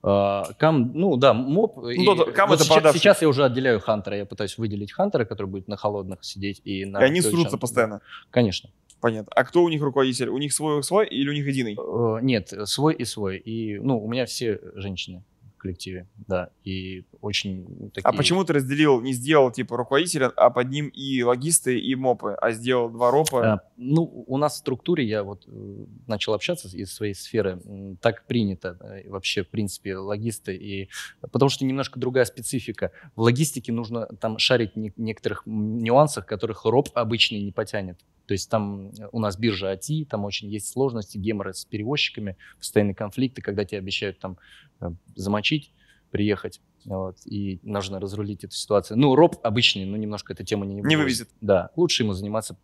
А, 0.03 0.45
Кам, 0.59 0.93
ну 0.95 1.17
да, 1.17 1.35
моп. 1.35 1.85
и 1.87 2.07
да, 2.07 2.15
да, 2.15 2.31
кам 2.31 2.49
вот 2.51 2.61
это 2.61 2.65
сейчас, 2.65 2.95
сейчас 2.95 3.23
я 3.23 3.29
уже 3.29 3.45
отделяю 3.45 3.81
хантера. 3.81 4.17
Я 4.17 4.27
пытаюсь 4.27 4.57
выделить 4.57 4.93
хантера, 4.93 5.25
который 5.25 5.47
будет 5.47 5.67
на 5.69 5.77
холодных 5.77 6.25
сидеть. 6.25 6.61
И, 6.65 6.85
на 6.85 7.01
И 7.01 7.05
они 7.05 7.21
срутся 7.21 7.51
чам- 7.53 7.61
постоянно. 7.61 8.01
Конечно. 8.31 8.71
Понятно. 9.01 9.31
А 9.35 9.45
кто 9.45 9.63
у 9.63 9.69
них 9.69 9.81
руководитель? 9.83 10.29
У 10.29 10.39
них 10.39 10.53
свой 10.53 10.83
свой 10.83 11.07
или 11.07 11.29
у 11.29 11.33
них 11.33 11.47
единый? 11.47 11.77
Э, 11.79 12.19
Нет, 12.23 12.53
свой 12.65 12.95
и 12.95 13.05
свой. 13.05 13.39
И, 13.39 13.79
ну, 13.79 13.99
у 14.03 14.09
меня 14.11 14.25
все 14.27 14.61
женщины 14.75 15.23
коллективе, 15.59 16.07
да. 16.27 16.51
И 16.65 17.05
очень 17.21 17.91
такие... 17.93 18.09
А 18.09 18.13
почему 18.13 18.45
ты 18.45 18.53
разделил, 18.53 19.01
не 19.01 19.13
сделал 19.13 19.51
типа 19.51 19.77
руководителя, 19.77 20.33
а 20.37 20.51
под 20.51 20.69
ним 20.71 20.89
и 20.89 21.23
логисты, 21.23 21.79
и 21.79 21.95
мопы, 21.95 22.37
а 22.41 22.53
сделал 22.53 22.89
два 22.89 23.11
ропа? 23.11 23.53
А, 23.53 23.61
Ну, 23.77 24.25
у 24.27 24.37
нас 24.39 24.55
в 24.55 24.57
структуре, 24.59 25.05
я 25.05 25.23
вот 25.23 25.45
э, 25.47 25.85
начал 26.07 26.35
общаться 26.35 26.69
из 26.69 26.93
своей 26.93 27.15
сферы, 27.15 27.61
так 28.01 28.27
принято 28.27 28.79
вообще, 29.07 29.43
в 29.45 29.49
принципе, 29.49 29.97
логисты, 29.97 30.55
и 30.57 30.89
потому 31.21 31.49
что 31.49 31.65
немножко 31.65 31.99
другая 32.01 32.25
специфика. 32.25 32.93
В 33.17 33.23
логистике 33.23 33.73
нужно 33.73 34.07
там 34.07 34.39
шарить 34.39 34.77
не- 34.77 34.93
некоторых 34.97 35.43
нюансах, 35.47 36.27
которых 36.27 36.65
роб 36.65 36.89
обычный 36.95 37.43
не 37.43 37.53
потянет. 37.53 37.99
То 38.29 38.33
есть 38.33 38.51
там 38.51 38.91
э, 38.91 39.09
у 39.11 39.21
нас 39.21 39.39
биржа 39.39 39.71
АТИ, 39.71 40.05
там 40.05 40.27
очень 40.27 40.49
есть 40.51 40.69
сложности, 40.69 41.17
геморрой 41.17 41.55
с 41.55 41.65
перевозчиками, 41.65 42.37
постоянные 42.59 42.95
конфликты, 42.95 43.41
когда 43.41 43.65
тебе 43.65 43.79
обещают 43.79 44.19
там 44.19 44.37
э, 44.81 44.91
замочить, 45.17 45.73
приехать, 46.11 46.61
вот, 46.85 47.17
и 47.25 47.59
нужно 47.63 47.99
разрулить 47.99 48.45
эту 48.45 48.55
ситуацию. 48.55 48.99
Ну, 48.99 49.15
роб 49.15 49.37
обычный, 49.43 49.87
ну, 49.87 49.97
немножко 49.97 50.35
эту 50.35 50.45
тему 50.45 50.65
не, 50.65 50.75
Не 50.75 50.97
вывезет. 50.97 51.31
Да, 51.41 51.71
лучше 51.75 52.03
ему 52.03 52.13
заниматься 52.13 52.59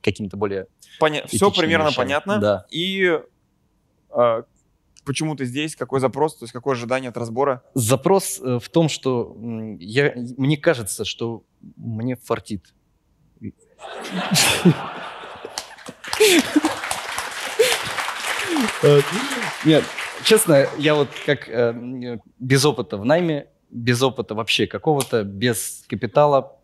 какими-то 0.00 0.36
более 0.36 0.68
Поня... 1.00 1.26
Все 1.26 1.50
примерно 1.50 1.88
вещами. 1.88 2.04
понятно. 2.04 2.38
Да. 2.38 2.66
И 2.70 3.20
а, 4.10 4.44
почему 5.04 5.34
ты 5.34 5.46
здесь? 5.46 5.74
Какой 5.74 5.98
запрос? 5.98 6.36
То 6.36 6.44
есть 6.44 6.52
какое 6.52 6.74
ожидание 6.74 7.08
от 7.08 7.16
разбора? 7.16 7.64
Запрос 7.74 8.40
э, 8.40 8.60
в 8.60 8.68
том, 8.68 8.88
что 8.88 9.36
я, 9.80 10.14
мне 10.36 10.56
кажется, 10.56 11.04
что 11.04 11.42
мне 11.76 12.14
фартит. 12.14 12.72
Нет, 19.64 19.84
честно, 20.24 20.66
я 20.78 20.94
вот 20.94 21.08
как 21.26 21.48
э, 21.48 22.18
без 22.38 22.64
опыта 22.64 22.96
в 22.96 23.04
найме, 23.04 23.48
без 23.70 24.02
опыта 24.02 24.34
вообще 24.34 24.66
какого-то, 24.66 25.24
без 25.24 25.84
капитала 25.88 26.58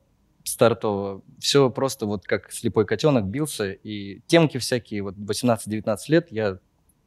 стартового, 0.44 1.23
все 1.38 1.71
просто 1.71 2.06
вот 2.06 2.25
как 2.26 2.52
слепой 2.52 2.87
котенок 2.87 3.25
бился, 3.25 3.73
и 3.73 4.21
темки 4.26 4.59
всякие, 4.59 5.02
вот 5.02 5.16
18-19 5.16 5.97
лет 6.09 6.30
я 6.30 6.59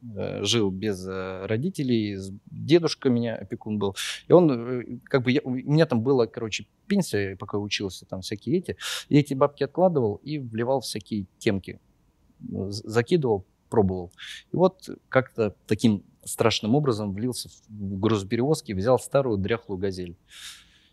жил 0.02 0.70
без 0.70 1.06
э, 1.06 1.46
родителей, 1.46 2.16
дедушка 2.46 3.10
меня 3.10 3.36
опекун 3.36 3.78
был, 3.78 3.96
и 4.28 4.32
он, 4.32 4.50
э, 4.80 4.98
как 5.04 5.22
бы, 5.24 5.32
я- 5.32 5.40
у 5.44 5.50
меня 5.50 5.86
там 5.86 6.02
была, 6.02 6.26
короче, 6.26 6.66
пенсия, 6.86 7.36
пока 7.36 7.58
учился, 7.58 8.06
там 8.06 8.20
всякие 8.20 8.58
эти, 8.58 8.76
я 9.08 9.20
эти 9.20 9.34
бабки 9.34 9.64
откладывал 9.64 10.16
и 10.16 10.38
вливал 10.38 10.80
всякие 10.80 11.26
темки, 11.38 11.80
закидывал, 12.40 13.44
пробовал. 13.70 14.12
И 14.52 14.56
вот 14.56 14.88
как-то 15.08 15.54
таким 15.66 16.04
страшным 16.24 16.74
образом 16.74 17.12
влился 17.12 17.48
в 17.68 17.98
грузоперевозки, 17.98 18.72
взял 18.72 18.98
старую 18.98 19.38
дряхлую 19.38 19.78
газель. 19.78 20.16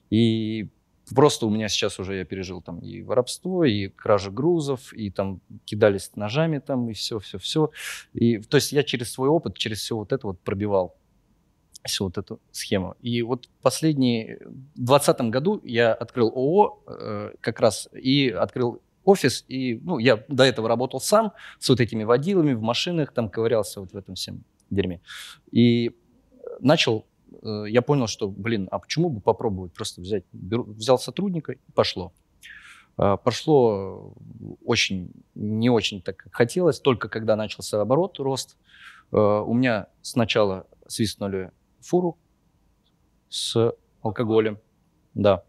И 0.10 0.70
просто 1.14 1.46
у 1.46 1.50
меня 1.50 1.68
сейчас 1.68 2.00
уже 2.00 2.18
я 2.18 2.26
пережил 2.26 2.62
там 2.62 2.80
и 2.80 3.02
воровство, 3.02 3.66
и 3.66 3.88
кража 3.90 4.32
грузов, 4.32 4.94
и 4.94 5.12
там 5.12 5.42
кидались 5.66 6.12
ножами 6.16 6.60
там, 6.60 6.90
и 6.90 6.94
все, 6.94 7.20
все, 7.20 7.38
все. 7.38 7.72
И, 8.14 8.40
то 8.40 8.58
есть 8.58 8.72
я 8.72 8.84
через 8.84 9.12
свой 9.12 9.30
опыт, 9.30 9.58
через 9.58 9.80
все 9.80 9.96
вот 9.96 10.12
это 10.12 10.28
вот 10.28 10.40
пробивал 10.40 10.96
всю 11.84 12.06
вот 12.06 12.18
эту 12.18 12.42
схему. 12.52 12.96
И 13.02 13.22
вот 13.22 13.50
последние, 13.62 14.38
в 14.38 14.86
2020 14.86 15.22
году 15.22 15.62
я 15.64 15.94
открыл 15.94 16.30
ООО 16.30 16.84
э, 16.88 17.32
как 17.42 17.60
раз 17.60 17.90
и 17.94 18.30
открыл 18.30 18.82
офис, 19.04 19.46
и, 19.48 19.80
ну, 19.84 20.00
я 20.00 20.24
до 20.28 20.44
этого 20.44 20.68
работал 20.68 21.00
сам 21.00 21.34
с 21.60 21.70
вот 21.70 21.80
этими 21.80 22.04
водилами 22.04 22.54
в 22.54 22.62
машинах, 22.62 23.14
там 23.14 23.30
ковырялся 23.30 23.80
вот 23.80 23.92
в 23.92 23.98
этом 23.98 24.16
всем 24.16 24.44
дерьме. 24.72 25.00
И 25.52 25.92
начал, 26.60 27.06
э, 27.41 27.65
я 27.67 27.82
понял, 27.82 28.08
что, 28.08 28.29
блин, 28.29 28.67
а 28.72 28.79
почему 28.79 29.10
бы 29.10 29.22
попробовать 29.22 29.74
просто 29.74 30.01
взять, 30.01 30.24
беру, 30.32 30.63
взял 30.63 31.00
сотрудника 31.00 31.53
и 31.53 31.72
пошло. 31.74 32.13
Э, 32.98 33.17
прошло 33.24 34.13
очень, 34.63 35.12
не 35.36 35.70
очень 35.70 36.01
так, 36.01 36.17
как 36.17 36.34
хотелось, 36.34 36.79
только 36.79 37.10
когда 37.10 37.36
начался 37.36 37.82
оборот, 37.82 38.20
рост, 38.20 38.58
э, 39.12 39.17
у 39.17 39.53
меня 39.53 39.88
сначала 40.01 40.67
свистнули 40.88 41.51
фуру 41.82 42.17
с 43.29 43.74
алкоголем, 44.01 44.60
да. 45.13 45.44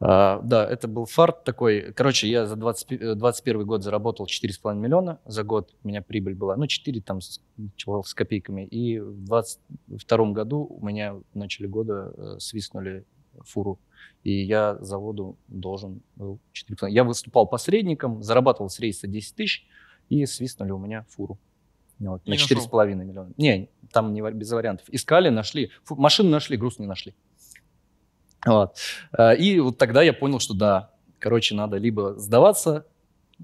А, 0.00 0.40
да, 0.42 0.68
это 0.68 0.88
был 0.88 1.06
фарт 1.06 1.44
такой. 1.44 1.92
Короче, 1.92 2.28
я 2.28 2.46
за 2.46 2.56
20, 2.56 3.16
21 3.16 3.60
э, 3.60 3.64
год 3.64 3.82
заработал 3.82 4.26
4,5 4.26 4.74
миллиона 4.74 5.20
за 5.24 5.44
год. 5.44 5.74
У 5.82 5.88
меня 5.88 6.02
прибыль 6.02 6.34
была, 6.34 6.56
ну, 6.56 6.66
4 6.66 7.00
там 7.00 7.20
с, 7.20 7.40
с 7.76 8.14
копейками. 8.14 8.66
И 8.66 8.98
в 8.98 9.24
22 9.24 10.32
году 10.32 10.66
у 10.68 10.84
меня 10.84 11.14
в 11.14 11.24
начале 11.34 11.68
года 11.68 12.12
э, 12.16 12.36
свистнули 12.38 13.04
фуру. 13.44 13.78
И 14.24 14.32
я 14.42 14.76
заводу 14.80 15.36
должен 15.48 16.02
был 16.16 16.38
4,5. 16.52 16.90
Я 16.90 17.04
выступал 17.04 17.46
посредником, 17.46 18.22
зарабатывал 18.22 18.70
с 18.70 18.80
рейса 18.80 19.06
10 19.06 19.36
тысяч, 19.36 19.66
и 20.08 20.26
свистнули 20.26 20.70
у 20.70 20.78
меня 20.78 21.04
фуру. 21.08 21.38
Вот, 21.98 22.26
на 22.26 22.34
4,5 22.34 22.94
миллиона. 22.94 23.32
Не, 23.36 23.68
там 23.92 24.12
не, 24.12 24.20
без 24.32 24.50
вариантов. 24.50 24.86
Искали, 24.90 25.28
нашли. 25.28 25.70
Фу, 25.84 25.94
машину 25.94 26.30
нашли, 26.30 26.56
груз 26.56 26.78
не 26.78 26.86
нашли. 26.86 27.14
Вот. 28.46 28.76
Э, 29.16 29.36
и 29.36 29.60
вот 29.60 29.78
тогда 29.78 30.02
я 30.02 30.12
понял, 30.12 30.38
что 30.38 30.54
да, 30.54 30.90
короче, 31.18 31.54
надо 31.54 31.76
либо 31.76 32.14
сдаваться 32.18 32.86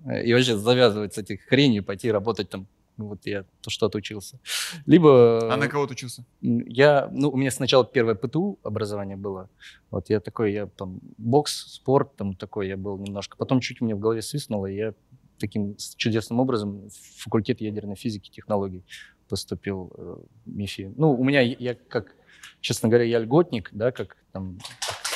э, 0.04 0.24
и 0.24 0.32
вообще 0.32 0.56
завязывать 0.56 1.14
с 1.14 1.18
этих 1.18 1.42
хренью, 1.42 1.84
пойти 1.84 2.10
работать 2.10 2.50
там 2.50 2.66
ну, 3.00 3.06
вот 3.06 3.24
я 3.24 3.44
то 3.62 3.70
что 3.70 3.86
отучился. 3.86 4.38
Либо... 4.84 5.50
А 5.50 5.56
на 5.56 5.68
кого 5.68 5.86
ты 5.86 5.94
учился? 5.94 6.26
Я, 6.42 7.08
ну, 7.10 7.30
у 7.30 7.36
меня 7.38 7.50
сначала 7.50 7.82
первое 7.82 8.14
ПТУ 8.14 8.58
образование 8.62 9.16
было. 9.16 9.48
Вот 9.90 10.10
я 10.10 10.20
такой, 10.20 10.52
я 10.52 10.66
там 10.66 11.00
бокс, 11.16 11.72
спорт, 11.72 12.14
там 12.16 12.34
такой 12.34 12.68
я 12.68 12.76
был 12.76 12.98
немножко. 12.98 13.38
Потом 13.38 13.60
чуть 13.60 13.80
у 13.80 13.86
меня 13.86 13.96
в 13.96 14.00
голове 14.00 14.20
свистнуло, 14.20 14.66
и 14.66 14.76
я 14.76 14.94
таким 15.38 15.76
чудесным 15.96 16.40
образом 16.40 16.90
в 16.90 17.22
факультет 17.22 17.62
ядерной 17.62 17.96
физики 17.96 18.28
и 18.28 18.32
технологий 18.32 18.84
поступил 19.30 19.92
э, 19.96 20.16
в 20.44 20.50
МИФИ. 20.54 20.92
Ну, 20.96 21.12
у 21.12 21.24
меня, 21.24 21.40
я 21.40 21.74
как, 21.74 22.14
честно 22.60 22.90
говоря, 22.90 23.04
я 23.04 23.18
льготник, 23.18 23.70
да, 23.72 23.92
как 23.92 24.18
там 24.32 24.58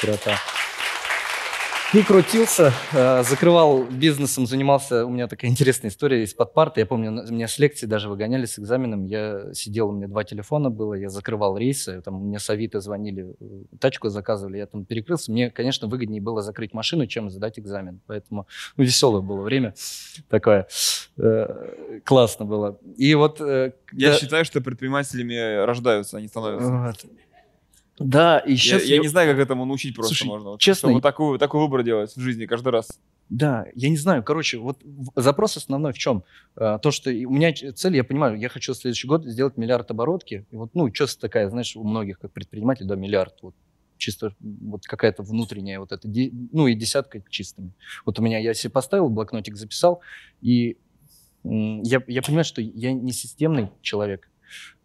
сирота. 0.04 0.36
И 1.94 2.02
крутился, 2.02 2.72
э, 2.92 3.22
закрывал 3.22 3.84
бизнесом, 3.84 4.46
занимался. 4.46 5.06
У 5.06 5.10
меня 5.10 5.28
такая 5.28 5.48
интересная 5.48 5.90
история 5.90 6.24
из-под 6.24 6.52
парты. 6.52 6.80
Я 6.80 6.86
помню, 6.86 7.12
меня 7.30 7.46
с 7.46 7.56
лекции 7.60 7.86
даже 7.86 8.08
выгоняли 8.08 8.46
с 8.46 8.58
экзаменом. 8.58 9.04
Я 9.04 9.54
сидел, 9.54 9.90
у 9.90 9.92
меня 9.92 10.08
два 10.08 10.24
телефона 10.24 10.70
было, 10.70 10.94
я 10.94 11.08
закрывал 11.08 11.56
рейсы. 11.56 12.02
Там 12.02 12.14
мне 12.14 12.40
с 12.40 12.50
Авито 12.50 12.80
звонили, 12.80 13.36
э, 13.40 13.76
тачку 13.78 14.08
заказывали, 14.08 14.58
я 14.58 14.66
там 14.66 14.84
перекрылся. 14.84 15.30
Мне, 15.30 15.50
конечно, 15.50 15.86
выгоднее 15.86 16.20
было 16.20 16.42
закрыть 16.42 16.74
машину, 16.74 17.06
чем 17.06 17.30
сдать 17.30 17.60
экзамен. 17.60 18.00
Поэтому 18.06 18.48
ну, 18.76 18.84
веселое 18.84 19.22
было 19.22 19.42
время 19.42 19.74
такое. 20.28 20.66
Э, 21.16 22.00
классно 22.04 22.44
было. 22.44 22.76
И 22.96 23.14
вот... 23.14 23.38
Я 23.38 23.72
да... 23.92 24.18
считаю, 24.18 24.44
что 24.44 24.60
предпринимателями 24.60 25.64
рождаются, 25.64 26.16
они 26.16 26.26
становятся. 26.26 26.70
Вот. 26.70 27.06
Да, 27.98 28.38
и 28.38 28.56
сейчас... 28.56 28.84
Я, 28.84 28.96
я 28.96 29.00
не 29.00 29.08
знаю, 29.08 29.30
как 29.32 29.42
этому 29.42 29.64
научить 29.64 29.94
просто 29.94 30.14
Слушай, 30.14 30.28
можно. 30.28 30.58
Честно... 30.58 30.88
Чтобы 30.88 31.00
такую, 31.00 31.38
такой 31.38 31.60
выбор 31.60 31.82
делать 31.82 32.14
в 32.14 32.20
жизни 32.20 32.46
каждый 32.46 32.70
раз. 32.70 32.88
Да, 33.28 33.66
я 33.74 33.88
не 33.88 33.96
знаю. 33.96 34.22
Короче, 34.22 34.58
вот 34.58 34.82
запрос 35.14 35.56
основной 35.56 35.92
в 35.92 35.98
чем? 35.98 36.24
А, 36.56 36.78
то, 36.78 36.90
что 36.90 37.10
у 37.10 37.30
меня 37.30 37.52
цель, 37.52 37.96
я 37.96 38.04
понимаю, 38.04 38.38
я 38.38 38.48
хочу 38.48 38.74
в 38.74 38.76
следующий 38.76 39.06
год 39.06 39.24
сделать 39.24 39.56
миллиард 39.56 39.90
оборотки. 39.90 40.44
И 40.50 40.56
вот, 40.56 40.74
ну, 40.74 40.92
что 40.92 41.18
такая, 41.18 41.48
знаешь, 41.48 41.76
у 41.76 41.84
многих, 41.84 42.18
как 42.18 42.32
предпринимателей, 42.32 42.88
да, 42.88 42.96
миллиард. 42.96 43.34
Вот 43.42 43.54
чисто 43.96 44.34
вот 44.40 44.84
какая-то 44.84 45.22
внутренняя 45.22 45.78
вот 45.78 45.92
эта, 45.92 46.08
ну, 46.08 46.66
и 46.66 46.74
десятка 46.74 47.22
чистыми. 47.30 47.72
Вот 48.04 48.18
у 48.18 48.22
меня, 48.22 48.38
я 48.38 48.52
себе 48.54 48.70
поставил, 48.70 49.08
блокнотик 49.08 49.56
записал, 49.56 50.00
и 50.42 50.76
я, 51.44 52.02
я 52.06 52.22
понимаю, 52.22 52.44
что 52.44 52.60
я 52.60 52.92
не 52.92 53.12
системный 53.12 53.70
человек. 53.82 54.28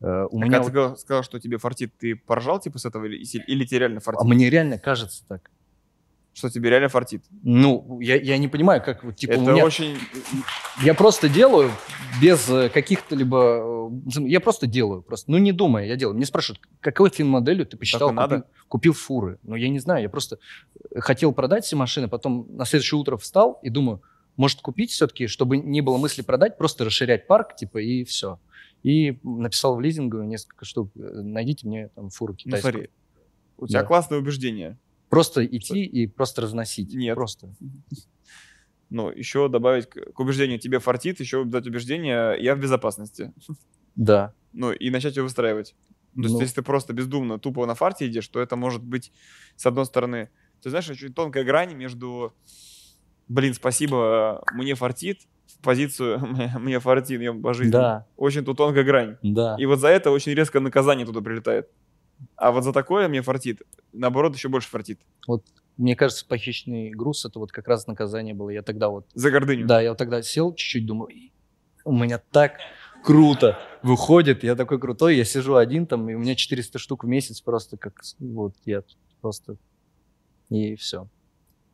Uh, 0.01 0.27
у 0.31 0.41
а 0.41 0.45
меня 0.45 0.61
вот... 0.61 0.95
ты 0.95 1.01
сказал, 1.01 1.23
что 1.23 1.39
тебе 1.39 1.57
фартит, 1.57 1.93
ты 1.97 2.15
поржал 2.15 2.59
типа 2.59 2.79
с 2.79 2.85
этого 2.85 3.05
или, 3.05 3.17
или 3.17 3.65
тебе 3.65 3.79
реально 3.79 3.99
фартит? 3.99 4.21
А 4.21 4.25
мне 4.25 4.49
реально 4.49 4.77
кажется 4.79 5.23
так. 5.27 5.49
Что 6.33 6.49
тебе 6.49 6.69
реально 6.69 6.87
фартит? 6.87 7.23
Ну, 7.43 7.99
я, 7.99 8.15
я 8.15 8.37
не 8.37 8.47
понимаю, 8.47 8.81
как 8.81 9.03
вот 9.03 9.17
типа 9.17 9.33
Это 9.33 9.41
у 9.41 9.51
меня... 9.51 9.65
очень... 9.65 9.97
Я 10.81 10.93
просто 10.93 11.27
делаю 11.27 11.69
без 12.21 12.47
э, 12.49 12.69
каких-то 12.69 13.13
либо... 13.15 13.89
Э, 14.15 14.21
я 14.21 14.39
просто 14.39 14.65
делаю, 14.65 15.01
просто, 15.01 15.29
ну 15.31 15.37
не 15.37 15.51
думая, 15.51 15.85
я 15.85 15.97
делаю. 15.97 16.15
Мне 16.15 16.25
спрашивают, 16.25 16.61
какой 16.79 17.09
фин-моделью 17.09 17.65
ты 17.65 17.75
посчитал, 17.75 18.09
купил, 18.09 18.21
надо? 18.21 18.45
купил 18.69 18.93
фуры? 18.93 19.37
Ну 19.43 19.55
я 19.55 19.67
не 19.67 19.79
знаю, 19.79 20.03
я 20.03 20.09
просто 20.09 20.37
хотел 20.95 21.33
продать 21.33 21.65
все 21.65 21.75
машины, 21.75 22.07
потом 22.07 22.47
на 22.55 22.63
следующее 22.63 22.99
утро 22.99 23.17
встал 23.17 23.59
и 23.61 23.69
думаю, 23.69 24.01
может 24.37 24.61
купить 24.61 24.91
все-таки, 24.91 25.27
чтобы 25.27 25.57
не 25.57 25.81
было 25.81 25.97
мысли 25.97 26.21
продать, 26.21 26.57
просто 26.57 26.85
расширять 26.85 27.27
парк, 27.27 27.57
типа, 27.57 27.79
и 27.79 28.05
все. 28.05 28.39
И 28.83 29.19
написал 29.23 29.75
в 29.75 29.81
лизинговую 29.81 30.27
несколько 30.27 30.65
штук. 30.65 30.91
Э, 30.95 31.21
найдите 31.21 31.67
мне 31.67 31.89
там 31.89 32.09
фуру 32.09 32.33
китайскую. 32.33 32.73
Ну, 32.73 32.79
смотри, 32.79 32.91
у 33.57 33.67
тебя 33.67 33.81
да. 33.81 33.87
классное 33.87 34.19
убеждение. 34.19 34.77
Просто 35.09 35.45
идти 35.45 35.83
и 35.83 36.07
просто 36.07 36.41
разносить. 36.41 36.93
Нет. 36.93 37.15
Просто. 37.15 37.53
Ну, 38.89 39.09
еще 39.09 39.49
добавить 39.49 39.87
к 39.87 40.19
убеждению 40.19 40.59
тебе 40.59 40.79
фартит, 40.79 41.19
еще 41.19 41.43
дать 41.43 41.67
убеждение 41.67 42.35
я 42.41 42.55
в 42.55 42.59
безопасности. 42.59 43.33
Да. 43.95 44.33
Ну, 44.53 44.71
и 44.71 44.89
начать 44.89 45.15
его 45.15 45.25
выстраивать. 45.25 45.75
То 46.15 46.21
есть, 46.21 46.33
ну. 46.33 46.41
если 46.41 46.55
ты 46.55 46.61
просто 46.63 46.93
бездумно, 46.93 47.37
тупо 47.37 47.65
на 47.65 47.75
фарте 47.75 48.07
идешь, 48.07 48.27
то 48.27 48.39
это 48.39 48.55
может 48.55 48.83
быть, 48.83 49.11
с 49.55 49.65
одной 49.65 49.85
стороны, 49.85 50.29
ты 50.61 50.69
знаешь, 50.69 50.89
очень 50.89 51.13
тонкая 51.13 51.43
грань 51.43 51.75
между, 51.75 52.33
блин, 53.27 53.53
спасибо, 53.53 54.43
мне 54.53 54.75
фартит, 54.75 55.27
в 55.49 55.61
позицию 55.61 56.19
мне 56.59 56.79
фартит, 56.79 57.21
ем 57.21 57.41
по 57.41 57.53
жизни. 57.53 57.71
Да. 57.71 58.05
Очень 58.17 58.45
тут 58.45 58.57
тонкая 58.57 58.83
грань. 58.83 59.17
Да. 59.21 59.55
И 59.59 59.65
вот 59.65 59.79
за 59.79 59.87
это 59.89 60.11
очень 60.11 60.33
резко 60.33 60.59
наказание 60.59 61.05
туда 61.05 61.21
прилетает. 61.21 61.69
А 62.35 62.51
вот 62.51 62.63
за 62.63 62.73
такое 62.73 63.07
мне 63.07 63.21
фартит, 63.21 63.61
наоборот, 63.93 64.35
еще 64.35 64.49
больше 64.49 64.69
фартит. 64.69 64.99
Вот 65.27 65.45
мне 65.77 65.95
кажется, 65.95 66.25
похищенный 66.27 66.89
груз 66.89 67.25
это 67.25 67.39
вот 67.39 67.51
как 67.51 67.67
раз 67.67 67.87
наказание 67.87 68.33
было. 68.33 68.49
Я 68.49 68.61
тогда 68.61 68.89
вот... 68.89 69.07
За 69.13 69.31
гордыню? 69.31 69.65
Да, 69.65 69.79
я 69.81 69.89
вот 69.89 69.97
тогда 69.97 70.21
сел 70.21 70.53
чуть-чуть, 70.53 70.85
думаю, 70.85 71.09
у 71.85 71.93
меня 71.93 72.21
так 72.31 72.57
круто 73.03 73.57
выходит, 73.81 74.43
я 74.43 74.55
такой 74.55 74.79
крутой, 74.79 75.15
я 75.15 75.23
сижу 75.23 75.55
один 75.55 75.87
там, 75.87 76.09
и 76.09 76.15
у 76.15 76.19
меня 76.19 76.35
400 76.35 76.77
штук 76.79 77.05
в 77.05 77.07
месяц 77.07 77.39
просто 77.39 77.77
как, 77.77 78.01
вот, 78.19 78.55
я 78.65 78.83
просто, 79.21 79.55
и 80.49 80.75
все. 80.75 81.07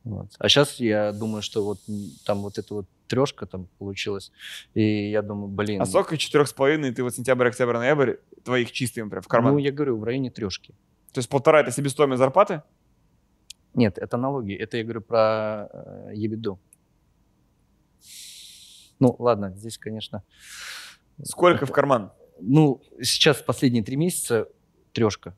Вот. 0.06 0.28
А 0.38 0.48
сейчас 0.48 0.80
я 0.80 1.12
думаю, 1.12 1.42
что 1.42 1.66
вот 1.66 1.80
там 2.26 2.42
вот 2.44 2.60
это 2.60 2.76
вот 2.76 2.86
трешка 3.08 3.48
там 3.48 3.68
получилась. 3.80 4.32
И 4.76 5.10
я 5.10 5.24
думаю, 5.24 5.48
блин. 5.48 5.82
А 5.82 5.86
сколько 5.86 6.16
четырех 6.18 6.48
с 6.48 6.54
половиной 6.54 6.94
ты 6.94 7.04
вот 7.04 7.16
сентябрь, 7.16 7.48
октябрь, 7.48 7.78
ноябрь 7.78 8.14
твоих 8.44 8.72
чистым 8.72 9.10
прям 9.10 9.24
в 9.24 9.28
карман? 9.28 9.54
Ну, 9.54 9.58
я 9.58 9.72
говорю, 9.72 9.98
в 9.98 10.04
районе 10.04 10.30
трешки. 10.30 10.74
То 11.12 11.20
есть 11.20 11.28
полтора 11.28 11.62
это 11.62 11.72
себестоимость 11.72 12.20
зарплаты? 12.20 12.62
Нет, 13.74 13.98
это 13.98 14.16
налоги. 14.18 14.54
Это 14.54 14.78
я 14.78 14.84
говорю 14.84 15.02
про 15.02 15.70
э, 15.74 16.12
ебиду. 16.14 16.60
Ну, 19.00 19.16
ладно, 19.18 19.54
здесь, 19.56 19.78
конечно... 19.78 20.24
Сколько 21.24 21.64
это, 21.64 21.66
в 21.66 21.72
карман? 21.72 22.12
Ну, 22.40 22.82
сейчас 23.02 23.42
последние 23.42 23.84
три 23.84 23.96
месяца 23.96 24.48
трешка 24.94 25.36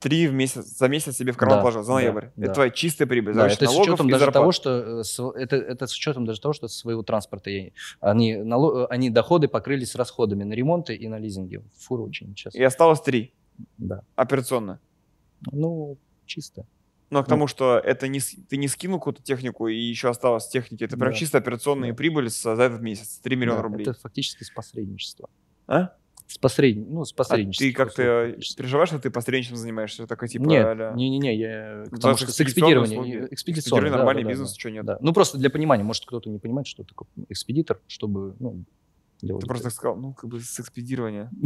три 0.00 0.26
в 0.26 0.32
месяц, 0.32 0.64
за 0.64 0.88
месяц 0.88 1.16
себе 1.16 1.32
в 1.32 1.36
карман 1.36 1.58
да, 1.58 1.60
положил, 1.60 1.82
за 1.82 1.92
ноябрь. 1.92 2.26
Да, 2.34 2.42
это 2.42 2.46
да. 2.46 2.54
твоя 2.54 2.70
чистая 2.70 3.06
прибыль, 3.06 3.34
да, 3.34 3.46
это 3.46 3.66
с 3.66 3.78
учетом 3.78 4.08
даже 4.08 4.24
зарплат. 4.24 4.34
того, 4.34 4.52
что 4.52 5.02
э, 5.02 5.40
это, 5.40 5.56
это 5.56 5.86
с 5.86 5.94
учетом 5.94 6.24
даже 6.24 6.40
того, 6.40 6.54
что 6.54 6.68
своего 6.68 7.02
транспорта 7.02 7.50
я, 7.50 7.70
они, 8.00 8.36
налог, 8.36 8.90
они 8.90 9.10
доходы 9.10 9.46
покрылись 9.46 9.94
расходами 9.94 10.42
на 10.42 10.54
ремонты 10.54 10.94
и 10.94 11.06
на 11.06 11.18
лизинги. 11.18 11.62
Фуру 11.78 12.04
очень 12.04 12.34
часто. 12.34 12.58
И 12.58 12.62
осталось 12.62 13.02
три. 13.02 13.34
Да. 13.76 14.02
Операционно. 14.16 14.80
Ну, 15.52 15.98
чисто. 16.24 16.66
Но 17.10 17.24
к 17.24 17.26
тому, 17.26 17.42
ну, 17.42 17.46
что 17.48 17.78
это 17.78 18.08
не, 18.08 18.20
ты 18.20 18.56
не 18.56 18.68
скинул 18.68 19.00
какую-то 19.00 19.22
технику 19.22 19.66
и 19.66 19.76
еще 19.76 20.08
осталось 20.08 20.48
техники, 20.48 20.84
это 20.84 20.96
прям 20.96 21.12
да. 21.12 21.18
чисто 21.18 21.38
операционная 21.38 21.90
да. 21.90 21.96
прибыль 21.96 22.30
за 22.30 22.52
этот 22.52 22.80
месяц, 22.80 23.18
3 23.18 23.36
миллиона 23.36 23.58
да, 23.58 23.62
рублей. 23.62 23.82
Это 23.82 23.94
фактически 23.94 24.44
с 24.44 24.50
посредничества. 24.50 25.28
А? 25.66 25.92
С 26.30 26.38
посредник, 26.38 26.86
ну, 26.88 27.04
с 27.04 27.12
А 27.18 27.36
ты 27.36 27.72
как-то 27.72 28.36
переживаешь, 28.56 28.90
что 28.90 29.00
ты 29.00 29.10
посредничеством 29.10 29.58
занимаешься? 29.58 30.06
Такой 30.06 30.28
типа... 30.28 30.44
Нет, 30.44 30.64
а-ля- 30.64 30.92
не-не-не, 30.94 31.36
я 31.36 31.84
Ну, 31.86 31.90
потому 31.90 32.16
что 32.16 32.30
с 32.30 32.40
экспедированием, 32.40 33.26
экспедиционный, 33.32 33.90
да, 33.90 33.96
нормальный 33.96 34.22
да, 34.22 34.28
бизнес, 34.28 34.52
да. 34.52 34.56
чё 34.56 34.68
нет? 34.68 34.84
Да. 34.84 34.98
Ну 35.00 35.12
просто 35.12 35.38
для 35.38 35.50
понимания, 35.50 35.82
может 35.82 36.04
кто-то 36.06 36.30
не 36.30 36.38
понимает, 36.38 36.68
что 36.68 36.84
такое 36.84 37.08
экспедитор, 37.28 37.80
чтобы 37.88 38.36
ну, 38.38 38.62
Ты 39.20 39.46
просто 39.46 39.64
так 39.64 39.72
сказал, 39.72 39.96
ну, 39.96 40.12
как 40.14 40.30
бы 40.30 40.40
с 40.40 40.58
экспедирования. 40.60 41.30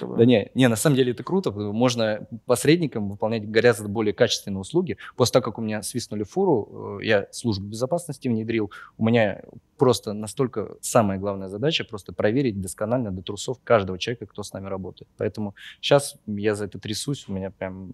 Да 0.00 0.24
не, 0.24 0.50
не, 0.54 0.68
на 0.68 0.76
самом 0.76 0.96
деле 0.96 1.12
это 1.12 1.22
круто, 1.22 1.50
можно 1.50 2.26
посредникам 2.46 3.08
выполнять 3.08 3.48
гораздо 3.48 3.88
более 3.88 4.12
качественные 4.12 4.60
услуги. 4.60 4.98
После 5.16 5.34
того, 5.34 5.44
как 5.44 5.58
у 5.58 5.62
меня 5.62 5.82
свистнули 5.82 6.22
фуру, 6.22 6.98
э, 7.00 7.04
я 7.04 7.28
службу 7.32 7.66
безопасности 7.66 8.28
внедрил, 8.28 8.70
у 8.98 9.04
меня 9.04 9.42
просто 9.76 10.12
настолько 10.12 10.76
самая 10.80 11.18
главная 11.18 11.48
задача 11.48 11.84
просто 11.84 12.12
проверить 12.12 12.60
досконально 12.60 13.10
до 13.10 13.22
трусов 13.22 13.58
каждого 13.64 13.98
человека, 13.98 14.26
кто 14.26 14.42
с 14.42 14.52
нами 14.52 14.66
работает. 14.66 15.08
Поэтому 15.16 15.54
сейчас 15.80 16.16
я 16.26 16.54
за 16.54 16.66
это 16.66 16.78
трясусь, 16.78 17.28
у 17.28 17.32
меня 17.32 17.50
прям 17.50 17.92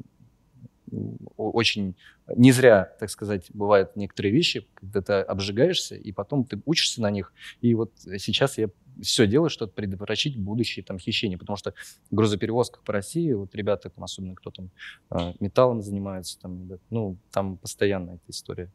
очень 1.37 1.95
не 2.37 2.53
зря, 2.53 2.93
так 2.99 3.11
сказать, 3.11 3.47
бывают 3.53 3.97
некоторые 3.97 4.33
вещи, 4.33 4.67
когда 4.75 5.01
ты 5.03 5.13
обжигаешься, 5.15 5.95
и 5.95 6.13
потом 6.13 6.45
ты 6.45 6.61
учишься 6.65 7.01
на 7.01 7.11
них. 7.11 7.33
И 7.61 7.75
вот 7.75 7.93
сейчас 8.19 8.59
я 8.59 8.69
все 9.03 9.27
делаю, 9.27 9.51
чтобы 9.51 9.73
предотвратить 9.73 10.39
будущие 10.39 10.85
там 10.85 10.99
хищения, 10.99 11.39
потому 11.39 11.57
что 11.57 11.75
в 12.11 12.15
грузоперевозках 12.15 12.83
по 12.83 12.93
России, 12.93 13.33
вот 13.33 13.55
ребята, 13.55 13.91
там, 13.91 14.05
особенно 14.05 14.35
кто 14.35 14.51
там 14.51 14.71
э, 15.11 15.35
металлом 15.41 15.83
занимается, 15.83 16.39
там, 16.41 16.69
ну, 16.91 17.17
там 17.31 17.57
постоянно 17.57 18.13
эта 18.13 18.25
история. 18.29 18.71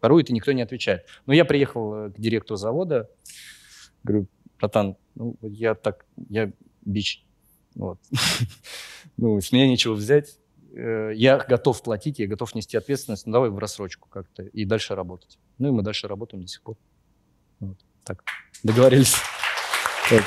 Порой 0.00 0.22
это 0.22 0.32
никто 0.32 0.52
не 0.52 0.62
отвечает. 0.62 1.06
Но 1.26 1.32
я 1.32 1.44
приехал 1.44 1.94
э, 1.94 2.10
к 2.10 2.18
директору 2.18 2.56
завода, 2.56 3.10
говорю, 4.02 4.26
братан, 4.58 4.96
ну, 5.14 5.36
я 5.42 5.74
так, 5.74 6.04
я 6.28 6.52
бич, 6.84 7.24
вот. 7.74 7.98
Ну, 9.16 9.40
с 9.40 9.52
меня 9.52 9.68
нечего 9.68 9.94
взять. 9.94 10.38
Э, 10.74 11.12
Я 11.14 11.38
готов 11.38 11.82
платить, 11.82 12.18
я 12.18 12.26
готов 12.26 12.54
нести 12.54 12.76
ответственность, 12.76 13.26
ну, 13.26 13.32
давай 13.32 13.50
в 13.50 13.58
рассрочку 13.58 14.08
как-то 14.08 14.42
и 14.42 14.64
дальше 14.64 14.94
работать. 14.94 15.38
Ну, 15.58 15.68
и 15.68 15.70
мы 15.70 15.82
дальше 15.82 16.08
работаем 16.08 16.42
до 16.42 16.48
сих 16.48 16.62
пор. 16.62 16.76
Вот. 17.60 17.78
Так, 18.04 18.22
договорились. 18.62 19.16
Так. 20.10 20.24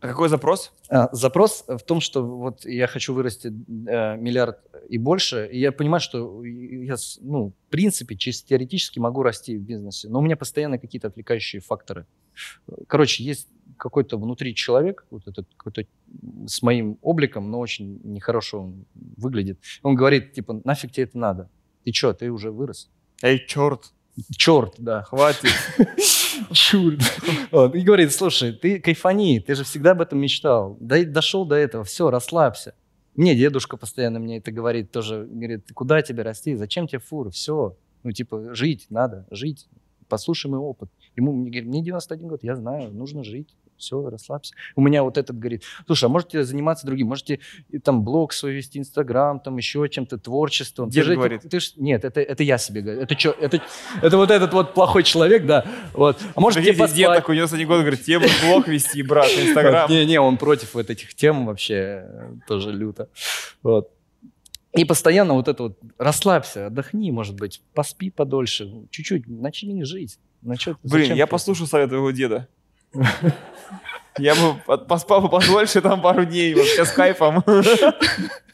А 0.00 0.06
какой 0.06 0.28
запрос? 0.28 0.72
А, 0.88 1.08
Запрос 1.12 1.64
в 1.66 1.80
том, 1.80 2.00
что 2.00 2.24
вот 2.24 2.64
я 2.64 2.86
хочу 2.86 3.12
вырасти 3.14 3.48
э, 3.48 4.16
миллиард 4.16 4.58
и 4.88 4.96
больше, 4.96 5.48
и 5.52 5.58
я 5.58 5.72
понимаю, 5.72 6.00
что 6.00 6.44
я, 6.44 6.94
ну, 7.20 7.52
в 7.66 7.70
принципе, 7.70 8.16
чисто 8.16 8.48
теоретически 8.48 9.00
могу 9.00 9.22
расти 9.22 9.56
в 9.56 9.60
бизнесе, 9.60 10.08
но 10.08 10.20
у 10.20 10.22
меня 10.22 10.36
постоянно 10.36 10.78
какие-то 10.78 11.08
отвлекающие 11.08 11.60
факторы. 11.60 12.06
Короче, 12.86 13.24
есть 13.24 13.48
какой-то 13.76 14.18
внутри 14.18 14.54
человек, 14.54 15.04
вот 15.10 15.26
этот 15.26 15.48
какой-то 15.56 15.84
с 16.46 16.62
моим 16.62 16.98
обликом, 17.02 17.50
но 17.50 17.58
очень 17.58 18.00
нехорошо 18.04 18.62
он 18.62 18.86
выглядит. 18.94 19.58
Он 19.82 19.96
говорит, 19.96 20.32
типа, 20.32 20.60
нафиг 20.64 20.92
тебе 20.92 21.04
это 21.04 21.18
надо? 21.18 21.50
Ты 21.84 21.92
что, 21.92 22.12
ты 22.12 22.30
уже 22.30 22.52
вырос? 22.52 22.88
Эй, 23.20 23.44
черт, 23.44 23.92
Черт, 24.36 24.74
да. 24.78 25.02
хватит. 25.02 25.50
Черт. 26.52 27.00
Вот, 27.50 27.74
И 27.74 27.80
говорит, 27.80 28.12
слушай, 28.12 28.52
ты 28.52 28.80
кайфани, 28.80 29.40
ты 29.40 29.54
же 29.54 29.64
всегда 29.64 29.92
об 29.92 30.00
этом 30.00 30.18
мечтал. 30.18 30.76
Да 30.80 30.98
и 30.98 31.04
дошел 31.04 31.44
до 31.44 31.54
этого, 31.54 31.84
все, 31.84 32.10
расслабься. 32.10 32.74
Мне 33.14 33.34
дедушка 33.34 33.76
постоянно 33.76 34.20
мне 34.20 34.38
это 34.38 34.52
говорит, 34.52 34.90
тоже 34.92 35.26
говорит, 35.28 35.70
куда 35.74 36.02
тебе 36.02 36.22
расти, 36.22 36.54
зачем 36.54 36.86
тебе 36.86 37.00
фура, 37.00 37.30
все. 37.30 37.76
Ну, 38.04 38.12
типа, 38.12 38.54
жить 38.54 38.86
надо, 38.90 39.26
жить. 39.30 39.68
Послушай 40.08 40.50
мой 40.50 40.60
опыт. 40.60 40.88
Ему 41.16 41.32
мне 41.32 41.50
говорит, 41.50 41.68
мне 41.68 41.82
91 41.82 42.28
год, 42.28 42.44
я 42.44 42.54
знаю, 42.56 42.92
нужно 42.92 43.24
жить. 43.24 43.54
Все, 43.78 44.08
расслабься. 44.10 44.54
У 44.76 44.80
меня 44.82 45.02
вот 45.04 45.16
этот 45.16 45.38
говорит, 45.38 45.62
слушай, 45.86 46.04
а 46.04 46.08
можете 46.08 46.42
заниматься 46.44 46.86
другим? 46.86 47.06
Можете 47.06 47.38
и 47.70 47.78
там 47.78 48.02
блог 48.02 48.32
свой 48.32 48.52
вести, 48.52 48.78
Инстаграм, 48.78 49.38
там 49.40 49.56
еще 49.56 49.88
чем-то, 49.88 50.18
творчеством. 50.18 50.90
Ты 50.90 51.00
этим- 51.00 51.14
говорит. 51.14 51.42
ты 51.48 51.60
ж- 51.60 51.72
нет, 51.76 52.04
это, 52.04 52.20
это 52.20 52.42
я 52.42 52.58
себе 52.58 52.80
говорю. 52.82 53.00
Это, 53.00 53.14
чё, 53.14 53.32
это, 53.40 53.62
это 54.02 54.16
вот 54.16 54.30
этот 54.30 54.52
вот 54.52 54.74
плохой 54.74 55.04
человек, 55.04 55.46
да. 55.46 55.64
Вот. 55.94 56.18
А 56.34 56.40
может, 56.40 56.60
тебе 56.62 56.72
Прикиньте, 56.72 56.94
дед 56.94 57.06
поспать? 57.06 57.18
такой, 57.22 57.36
91 57.36 57.68
год, 57.68 57.80
говорит, 57.80 58.02
тебе 58.04 58.20
блог 58.44 58.66
вести, 58.68 59.02
брат, 59.02 59.28
Инстаграм. 59.30 59.88
Не-не, 59.90 60.20
он 60.20 60.36
против 60.38 60.74
вот 60.74 60.90
этих 60.90 61.14
тем 61.14 61.46
вообще 61.46 62.02
э, 62.04 62.32
тоже 62.48 62.72
люто. 62.72 63.08
Вот. 63.62 63.90
И 64.76 64.84
постоянно 64.84 65.34
вот 65.34 65.48
это 65.48 65.62
вот 65.62 65.78
расслабься, 65.98 66.66
отдохни, 66.66 67.10
может 67.10 67.36
быть, 67.36 67.62
поспи 67.74 68.10
подольше, 68.10 68.70
чуть-чуть, 68.90 69.26
начни 69.28 69.82
жить. 69.84 70.18
Ну, 70.42 70.54
чё 70.56 70.74
ты- 70.74 70.78
Блин, 70.88 71.14
я 71.14 71.26
ты- 71.26 71.30
послушал 71.30 71.66
совет 71.66 71.88
твоего 71.88 72.10
деда. 72.12 72.46
Я 74.18 74.34
бы 74.34 74.78
поспал 74.86 75.20
бы 75.20 75.28
подольше 75.28 75.80
там 75.80 76.00
пару 76.00 76.24
дней, 76.24 76.54
вообще 76.54 76.84
с 76.84 76.90
кайфом. 76.90 77.44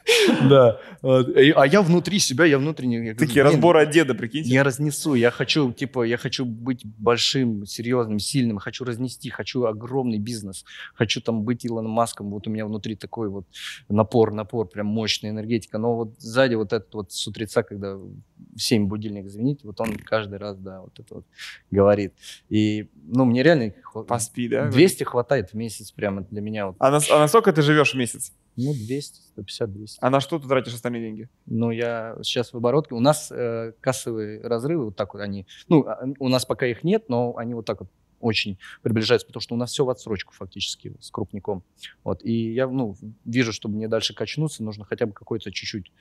Да. 0.48 0.80
А 1.02 1.66
я 1.66 1.82
внутри 1.82 2.18
себя, 2.18 2.44
я 2.44 2.58
говорю, 2.58 3.18
Такие 3.18 3.42
«Блин, 3.42 3.54
разборы 3.54 3.82
от 3.82 3.90
деда, 3.90 4.14
прикиньте. 4.14 4.50
Я 4.50 4.64
разнесу, 4.64 5.14
я 5.14 5.30
хочу, 5.30 5.72
типа, 5.72 6.04
я 6.04 6.16
хочу 6.16 6.44
быть 6.44 6.82
большим, 6.84 7.66
серьезным, 7.66 8.18
сильным, 8.18 8.58
хочу 8.58 8.84
разнести, 8.84 9.30
хочу 9.30 9.64
огромный 9.64 10.18
бизнес, 10.18 10.64
хочу 10.94 11.20
там 11.20 11.42
быть 11.42 11.66
Илоном 11.66 11.92
Маском, 11.92 12.30
вот 12.30 12.46
у 12.46 12.50
меня 12.50 12.66
внутри 12.66 12.96
такой 12.96 13.28
вот 13.28 13.46
напор, 13.88 14.32
напор, 14.32 14.68
прям 14.68 14.86
мощная 14.86 15.30
энергетика, 15.30 15.78
но 15.78 15.96
вот 15.96 16.14
сзади 16.18 16.54
вот 16.54 16.72
этот 16.72 16.92
вот 16.94 17.12
с 17.12 17.26
утреца, 17.26 17.62
когда 17.62 17.96
в 17.96 18.12
7 18.56 18.86
будильник 18.86 19.28
звенит, 19.28 19.60
вот 19.64 19.80
он 19.80 19.96
каждый 19.96 20.38
раз, 20.38 20.56
да, 20.58 20.80
вот 20.80 20.98
это 20.98 21.14
вот 21.14 21.24
говорит. 21.70 22.14
И, 22.48 22.88
ну, 23.06 23.24
мне 23.24 23.42
реально 23.42 23.72
Поспи, 24.08 24.48
да? 24.48 24.68
200 24.70 25.04
хватает 25.04 25.50
в 25.50 25.54
месяц 25.54 25.90
прямо 25.92 26.22
для 26.22 26.40
меня, 26.40 26.66
вот, 26.66 26.76
А 26.78 26.90
на, 26.90 27.00
а 27.10 27.18
на 27.20 27.28
сколько 27.28 27.52
ты 27.52 27.62
живешь 27.62 27.94
в 27.94 27.96
месяц? 27.96 28.32
Ну, 28.56 28.72
200, 28.72 29.20
150, 29.32 29.72
200. 29.72 29.98
А 30.00 30.10
на 30.10 30.20
что 30.20 30.38
ты 30.38 30.46
тратишь 30.48 30.74
остальные 30.74 31.02
деньги? 31.02 31.28
Ну, 31.46 31.70
я 31.70 32.16
сейчас 32.22 32.52
в 32.52 32.56
оборотке. 32.56 32.94
У 32.94 33.00
нас 33.00 33.30
э, 33.32 33.72
кассовые 33.80 34.40
разрывы, 34.42 34.86
вот 34.86 34.96
так 34.96 35.14
вот 35.14 35.20
они. 35.20 35.46
Ну, 35.68 35.84
а, 35.86 36.06
у 36.18 36.28
нас 36.28 36.44
пока 36.46 36.66
их 36.66 36.84
нет, 36.84 37.08
но 37.08 37.36
они 37.36 37.54
вот 37.54 37.64
так 37.66 37.80
вот 37.80 37.90
очень 38.20 38.58
приближаются, 38.82 39.26
потому 39.26 39.42
что 39.42 39.54
у 39.54 39.58
нас 39.58 39.70
все 39.72 39.84
в 39.84 39.90
отсрочку 39.90 40.32
фактически 40.32 40.94
с 41.00 41.10
крупником. 41.10 41.62
Вот. 42.04 42.24
И 42.24 42.54
я, 42.54 42.66
ну, 42.68 42.96
вижу, 43.24 43.52
чтобы 43.52 43.76
мне 43.76 43.86
дальше 43.88 44.14
качнуться, 44.14 44.62
нужно 44.62 44.84
хотя 44.86 45.04
бы 45.06 45.12
какой-то 45.12 45.50
чуть-чуть, 45.52 45.92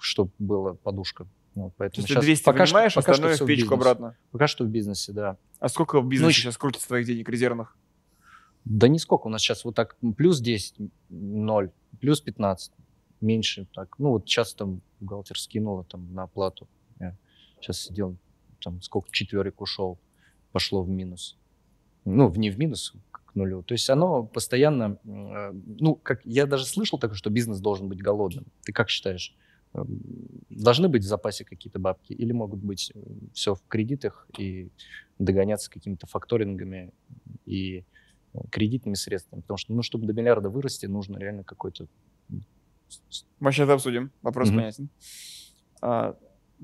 чтобы 0.00 0.30
была 0.38 0.74
подушка. 0.74 1.26
Вот, 1.54 1.70
То 1.70 1.74
поэтому 1.78 2.02
есть 2.02 2.08
ты 2.08 2.14
щас 2.14 2.24
200 2.24 2.44
пока 2.44 2.66
что- 2.66 2.74
понимаешь, 2.74 2.94
пока 2.94 3.02
что 3.02 3.10
остальное 3.12 3.34
всё 3.36 3.44
в 3.44 3.48
печку 3.48 3.62
бизнесе. 3.70 3.80
обратно. 3.90 4.16
Пока 4.30 4.46
что 4.46 4.64
в 4.64 4.68
бизнесе, 4.68 5.12
да. 5.12 5.36
А 5.58 5.68
сколько 5.68 6.00
в 6.00 6.06
бизнесе 6.06 6.26
Ну, 6.26 6.32
сейчас 6.42 6.56
крутится 6.58 6.86
твоих 6.88 7.06
денег 7.06 7.28
резервных? 7.28 7.76
Да 8.64 8.88
нисколько. 8.88 9.26
У 9.26 9.30
нас 9.30 9.42
сейчас 9.42 9.64
вот 9.64 9.74
так 9.74 9.96
плюс 10.16 10.40
10, 10.40 10.76
0, 11.08 11.70
плюс 12.00 12.20
15, 12.20 12.72
меньше 13.20 13.66
так. 13.74 13.98
Ну 13.98 14.10
вот 14.10 14.28
сейчас 14.28 14.54
там 14.54 14.80
бухгалтер 15.00 15.38
скинула 15.38 15.84
там 15.84 16.12
на 16.14 16.24
оплату. 16.24 16.68
Я 16.98 17.16
сейчас 17.60 17.80
сидел, 17.80 18.16
там 18.62 18.82
сколько, 18.82 19.08
четверик 19.10 19.60
ушел, 19.60 19.98
пошло 20.52 20.82
в 20.82 20.88
минус. 20.88 21.36
Ну, 22.04 22.32
не 22.34 22.50
в 22.50 22.58
минус, 22.58 22.94
к 23.10 23.34
нулю. 23.34 23.62
То 23.62 23.74
есть 23.74 23.88
оно 23.90 24.24
постоянно, 24.24 24.98
э, 25.04 25.52
ну, 25.52 25.94
как 25.94 26.20
я 26.24 26.46
даже 26.46 26.64
слышал 26.64 26.98
такое, 26.98 27.16
что 27.16 27.30
бизнес 27.30 27.60
должен 27.60 27.88
быть 27.88 28.00
голодным. 28.00 28.46
Ты 28.62 28.72
как 28.72 28.88
считаешь? 28.88 29.36
Эм, 29.74 30.00
Должны 30.48 30.88
быть 30.88 31.04
в 31.04 31.06
запасе 31.06 31.44
какие-то 31.44 31.78
бабки 31.78 32.12
или 32.12 32.32
могут 32.32 32.60
быть 32.60 32.92
все 33.34 33.54
в 33.54 33.62
кредитах 33.68 34.26
и 34.36 34.70
догоняться 35.18 35.70
какими-то 35.70 36.06
факторингами 36.06 36.92
и 37.44 37.78
э, 37.78 37.84
кредитными 38.50 38.94
средствами, 38.94 39.40
потому 39.40 39.58
что, 39.58 39.72
ну, 39.72 39.82
чтобы 39.82 40.06
до 40.06 40.12
миллиарда 40.12 40.48
вырасти, 40.50 40.86
нужно 40.86 41.18
реально 41.18 41.44
какой-то... 41.44 41.86
Мы 43.38 43.52
сейчас 43.52 43.68
обсудим. 43.68 44.10
Вопрос 44.22 44.48
Мгм. 44.48 44.56
понятен. 44.58 44.88
А, 45.80 46.16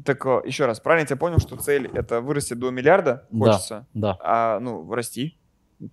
так, 0.05 0.24
э, 0.26 0.42
еще 0.44 0.66
раз, 0.66 0.81
правильно 0.81 1.02
я 1.02 1.07
тебя 1.07 1.16
понял, 1.16 1.38
что 1.38 1.57
цель 1.57 1.87
это 1.94 2.20
вырасти 2.20 2.55
до 2.55 2.70
миллиарда, 2.70 3.26
Да. 3.31 3.52
хочется, 3.52 3.87
Да, 3.94 4.16
а, 4.20 4.61
ну, 4.61 4.92
расти. 4.92 5.38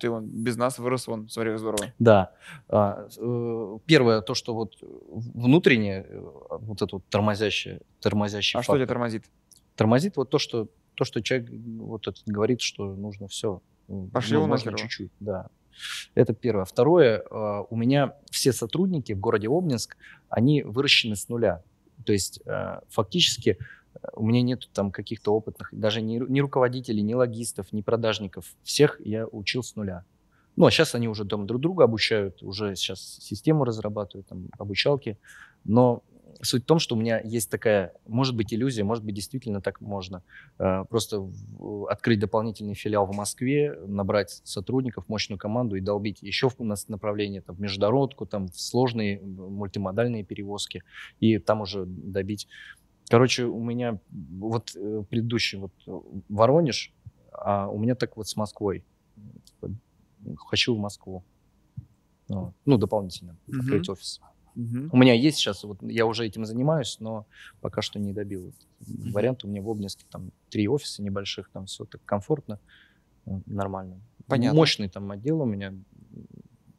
Ты 0.00 0.08
вон 0.10 0.26
без 0.26 0.56
нас 0.56 0.78
вырос, 0.78 1.06
вон, 1.06 1.28
смотри, 1.28 1.56
здорово. 1.56 1.92
да. 1.98 2.32
А, 2.68 3.06
э, 3.18 3.78
Первое, 3.86 4.22
то, 4.22 4.34
что 4.34 4.54
вот 4.54 4.76
внутреннее, 4.80 6.06
э, 6.08 6.20
вот 6.60 6.80
это 6.82 6.96
вот 6.96 7.04
тормозящее, 7.10 7.80
тормозящий 8.00 8.58
А 8.58 8.62
что 8.62 8.72
тебя 8.72 8.80
фактор. 8.80 8.94
тормозит? 8.96 9.24
Тормозит 9.76 10.16
вот 10.16 10.30
то, 10.30 10.38
что, 10.38 10.68
то, 10.94 11.04
что 11.04 11.20
человек 11.22 11.50
вот 11.78 12.06
этот 12.08 12.22
говорит, 12.26 12.60
что 12.62 12.94
нужно 12.94 13.28
все. 13.28 13.60
Пошли 14.12 14.36
его 14.36 14.46
можно 14.46 14.70
нахер. 14.70 14.86
чуть-чуть, 14.88 15.10
да. 15.20 15.48
Это 16.14 16.34
первое. 16.34 16.64
Второе, 16.64 17.18
э, 17.18 17.64
у 17.68 17.76
меня 17.76 18.14
все 18.30 18.52
сотрудники 18.52 19.12
в 19.12 19.20
городе 19.20 19.48
Обнинск, 19.48 19.96
они 20.28 20.62
выращены 20.62 21.16
с 21.16 21.28
нуля. 21.28 21.62
То 22.04 22.12
есть 22.12 22.40
э, 22.46 22.80
фактически 22.88 23.58
э, 23.94 24.08
у 24.14 24.26
меня 24.26 24.42
нет 24.42 24.68
там 24.72 24.90
каких-то 24.90 25.34
опытных, 25.34 25.68
даже 25.72 26.02
ни, 26.02 26.18
ни 26.18 26.40
руководителей, 26.40 27.02
ни 27.02 27.14
логистов, 27.14 27.72
ни 27.72 27.82
продажников. 27.82 28.54
Всех 28.62 29.00
я 29.04 29.26
учил 29.26 29.62
с 29.62 29.76
нуля. 29.76 30.04
Ну, 30.56 30.66
а 30.66 30.70
сейчас 30.70 30.94
они 30.94 31.08
уже 31.08 31.24
там 31.24 31.46
друг 31.46 31.60
друга 31.60 31.84
обучают, 31.84 32.42
уже 32.42 32.76
сейчас 32.76 33.00
систему 33.00 33.64
разрабатывают, 33.64 34.28
там, 34.28 34.48
обучалки. 34.58 35.18
Но 35.64 36.04
суть 36.42 36.62
в 36.62 36.66
том, 36.66 36.78
что 36.78 36.94
у 36.94 36.98
меня 36.98 37.20
есть 37.20 37.50
такая, 37.50 37.92
может 38.06 38.36
быть, 38.36 38.52
иллюзия, 38.52 38.84
может 38.84 39.04
быть, 39.04 39.14
действительно 39.14 39.60
так 39.60 39.80
можно. 39.80 40.22
Э, 40.58 40.84
просто 40.88 41.28
открыть 41.88 42.18
дополнительный 42.18 42.74
филиал 42.74 43.06
в 43.06 43.14
Москве, 43.14 43.74
набрать 43.86 44.40
сотрудников, 44.44 45.08
мощную 45.08 45.38
команду 45.38 45.76
и 45.76 45.80
долбить 45.80 46.22
еще 46.22 46.48
в 46.48 46.58
нас 46.60 46.88
направление 46.88 47.40
там, 47.40 47.56
в 47.56 47.60
международку, 47.60 48.26
там, 48.26 48.48
в 48.48 48.60
сложные 48.60 49.20
мультимодальные 49.20 50.24
перевозки, 50.24 50.82
и 51.20 51.38
там 51.38 51.62
уже 51.62 51.84
добить. 51.86 52.48
Короче, 53.08 53.44
у 53.44 53.62
меня 53.62 53.98
вот 54.10 54.74
э, 54.76 55.04
предыдущий 55.08 55.58
вот 55.58 55.72
Воронеж, 56.28 56.92
а 57.32 57.68
у 57.68 57.78
меня 57.78 57.94
так 57.94 58.16
вот 58.16 58.28
с 58.28 58.36
Москвой. 58.36 58.84
Хочу 60.36 60.74
в 60.74 60.78
Москву. 60.78 61.24
Ну, 62.28 62.78
дополнительно 62.78 63.36
mm-hmm. 63.46 63.58
открыть 63.60 63.88
офис. 63.88 64.20
Угу. 64.56 64.90
У 64.92 64.96
меня 64.96 65.14
есть 65.14 65.38
сейчас, 65.38 65.64
вот 65.64 65.78
я 65.82 66.06
уже 66.06 66.26
этим 66.26 66.44
занимаюсь, 66.44 66.98
но 67.00 67.26
пока 67.60 67.82
что 67.82 67.98
не 67.98 68.12
добил. 68.12 68.52
Угу. 68.80 69.10
Вариант 69.12 69.44
у 69.44 69.48
меня 69.48 69.62
в 69.62 69.68
Обнинске 69.68 70.04
там 70.10 70.30
три 70.50 70.68
офиса 70.68 71.02
небольших, 71.02 71.50
там 71.50 71.66
все 71.66 71.84
так 71.84 72.04
комфортно, 72.04 72.60
нормально. 73.46 74.00
Понятно. 74.26 74.56
Мощный 74.56 74.88
там 74.88 75.10
отдел 75.10 75.40
у 75.40 75.44
меня. 75.44 75.74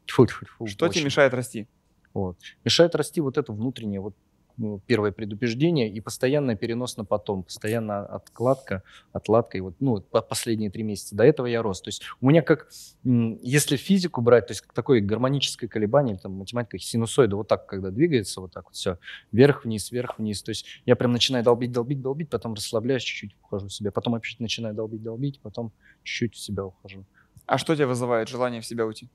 Фу 0.06 0.24
-фу 0.24 0.46
-фу, 0.60 0.66
Что 0.66 0.86
очень. 0.86 0.94
тебе 0.94 1.04
мешает 1.06 1.34
расти? 1.34 1.68
Вот. 2.14 2.38
Мешает 2.64 2.94
расти 2.94 3.20
вот 3.20 3.36
это 3.36 3.52
внутреннее, 3.52 4.00
вот 4.00 4.14
ну, 4.56 4.80
первое 4.86 5.12
предупреждение 5.12 5.88
и 5.88 6.00
постоянный 6.00 6.56
перенос 6.56 6.96
на 6.96 7.04
потом, 7.04 7.42
постоянно 7.42 8.04
откладка, 8.06 8.82
отладка, 9.12 9.58
и 9.58 9.60
вот, 9.60 9.74
ну, 9.80 10.00
последние 10.00 10.70
три 10.70 10.82
месяца. 10.82 11.14
До 11.14 11.24
этого 11.24 11.46
я 11.46 11.62
рос. 11.62 11.80
То 11.80 11.88
есть 11.88 12.02
у 12.20 12.28
меня 12.28 12.42
как, 12.42 12.68
если 13.04 13.76
физику 13.76 14.20
брать, 14.20 14.46
то 14.46 14.52
есть 14.52 14.64
такое 14.74 15.00
гармоническое 15.00 15.68
колебание, 15.68 16.16
там, 16.16 16.32
математика, 16.32 16.78
синусоида, 16.78 17.36
вот 17.36 17.48
так, 17.48 17.66
когда 17.66 17.90
двигается, 17.90 18.40
вот 18.40 18.52
так 18.52 18.64
вот 18.66 18.74
все, 18.74 18.98
вверх-вниз, 19.32 19.90
вверх-вниз. 19.90 20.42
То 20.42 20.50
есть 20.50 20.66
я 20.86 20.96
прям 20.96 21.12
начинаю 21.12 21.44
долбить, 21.44 21.72
долбить, 21.72 22.00
долбить, 22.00 22.30
потом 22.30 22.54
расслабляюсь, 22.54 23.02
чуть-чуть 23.02 23.36
ухожу 23.42 23.68
в 23.68 23.72
себя, 23.72 23.92
потом 23.92 24.14
опять 24.14 24.40
начинаю 24.40 24.74
долбить, 24.74 25.02
долбить, 25.02 25.40
потом 25.40 25.72
чуть-чуть 26.02 26.34
в 26.34 26.38
себя 26.38 26.64
ухожу. 26.64 27.04
А 27.46 27.58
что 27.58 27.74
тебя 27.74 27.86
вызывает 27.86 28.28
желание 28.28 28.60
в 28.60 28.66
себя 28.66 28.86
уйти? 28.86 29.08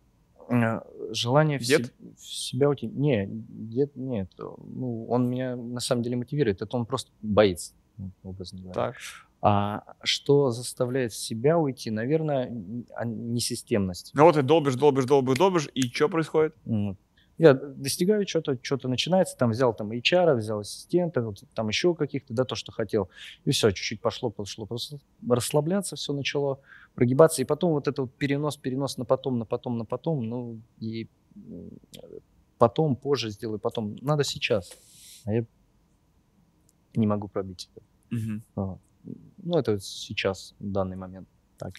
Э, 0.51 0.81
желание 1.11 1.57
в, 1.59 1.65
се- 1.65 1.91
в 2.17 2.21
себя 2.21 2.69
уйти. 2.69 2.87
Не, 2.87 3.27
дед 3.29 3.95
нет. 3.95 4.29
Ну, 4.37 5.05
он 5.07 5.29
меня 5.29 5.55
на 5.55 5.79
самом 5.79 6.03
деле 6.03 6.17
мотивирует. 6.17 6.61
Это 6.61 6.75
он 6.75 6.85
просто 6.85 7.11
боится, 7.21 7.73
ну, 7.97 8.11
образно 8.23 8.59
говоря. 8.59 8.73
Так. 8.73 8.95
А 9.43 9.83
что 10.03 10.51
заставляет 10.51 11.13
себя 11.13 11.57
уйти? 11.57 11.89
Наверное, 11.89 12.51
а, 12.93 13.05
несистемность. 13.05 14.11
Ну 14.13 14.23
вот 14.23 14.35
ты 14.35 14.43
долбишь, 14.43 14.75
долбишь, 14.75 15.05
долбишь, 15.05 15.37
долбишь, 15.37 15.69
и 15.73 15.81
что 15.89 16.09
происходит? 16.09 16.55
Я 17.37 17.55
достигаю 17.55 18.27
что-то, 18.27 18.59
что-то 18.61 18.87
начинается, 18.87 19.35
там 19.35 19.49
взял 19.49 19.73
там 19.73 19.91
HR, 19.91 20.35
взял 20.35 20.59
ассистента, 20.59 21.23
вот, 21.23 21.43
там 21.55 21.69
еще 21.69 21.95
каких-то, 21.95 22.35
да, 22.35 22.43
то, 22.43 22.53
что 22.53 22.71
хотел. 22.71 23.09
И 23.45 23.49
все, 23.49 23.71
чуть-чуть 23.71 23.99
пошло, 23.99 24.29
пошло. 24.29 24.67
Просто 24.67 24.99
расслабляться 25.27 25.95
все 25.95 26.13
начало, 26.13 26.59
прогибаться. 26.95 27.41
И 27.41 27.45
потом 27.45 27.71
вот 27.71 27.87
это 27.87 28.03
вот 28.03 28.13
перенос, 28.13 28.57
перенос 28.57 28.97
на 28.97 29.05
потом, 29.05 29.39
на 29.39 29.45
потом, 29.45 29.77
на 29.77 29.85
потом. 29.85 30.27
Ну, 30.27 30.61
и 30.79 31.07
потом, 32.57 32.95
позже 32.95 33.29
сделаю, 33.29 33.59
потом. 33.59 33.95
Надо 34.01 34.23
сейчас. 34.23 34.71
А 35.25 35.33
я 35.33 35.45
не 36.95 37.07
могу 37.07 37.27
пробить 37.27 37.69
это. 37.73 37.85
Угу. 38.55 38.79
Ну, 39.43 39.57
это 39.57 39.79
сейчас, 39.79 40.53
в 40.59 40.71
данный 40.71 40.97
момент. 40.97 41.27
Так. 41.57 41.73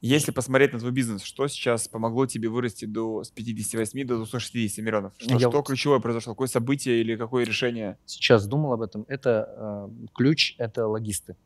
Если 0.00 0.30
посмотреть 0.30 0.72
на 0.72 0.78
твой 0.78 0.92
бизнес, 0.92 1.22
что 1.22 1.48
сейчас 1.48 1.88
помогло 1.88 2.26
тебе 2.26 2.48
вырасти 2.48 2.84
до, 2.84 3.24
с 3.24 3.30
58 3.30 4.06
до 4.06 4.16
260 4.16 4.84
миллионов? 4.84 5.12
Что, 5.18 5.32
Я 5.32 5.38
что 5.40 5.50
вот... 5.50 5.66
ключевое 5.66 5.98
произошло? 5.98 6.34
Какое 6.34 6.46
событие 6.46 7.00
или 7.00 7.16
какое 7.16 7.44
решение? 7.44 7.98
Сейчас 8.06 8.46
думал 8.46 8.74
об 8.74 8.82
этом. 8.82 9.04
Это 9.08 9.88
э, 9.90 10.06
ключ, 10.14 10.54
это 10.58 10.86
логисты. 10.86 11.36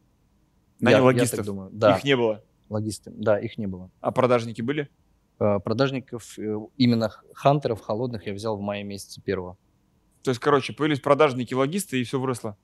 На 0.81 0.91
я, 0.91 1.03
логистов? 1.03 1.39
Я 1.39 1.45
думаю. 1.45 1.71
Да. 1.73 1.97
Их 1.97 2.05
не 2.05 2.15
было? 2.15 2.45
Логисты, 2.73 3.13
да, 3.15 3.39
их 3.39 3.59
не 3.59 3.67
было. 3.67 3.91
А 4.01 4.13
продажники 4.13 4.63
были? 4.63 4.89
Э, 5.39 5.61
продажников, 5.61 6.39
э, 6.39 6.59
именно 6.79 7.13
хантеров 7.35 7.83
холодных 7.83 8.27
я 8.27 8.33
взял 8.33 8.57
в 8.57 8.61
мае 8.61 8.83
месяце 8.83 9.21
первого. 9.21 9.59
То 10.23 10.31
есть, 10.31 10.41
короче, 10.41 10.73
появились 10.73 11.01
продажники, 11.01 11.53
логисты, 11.53 12.01
и 12.01 12.05
все 12.05 12.19
выросло? 12.19 12.57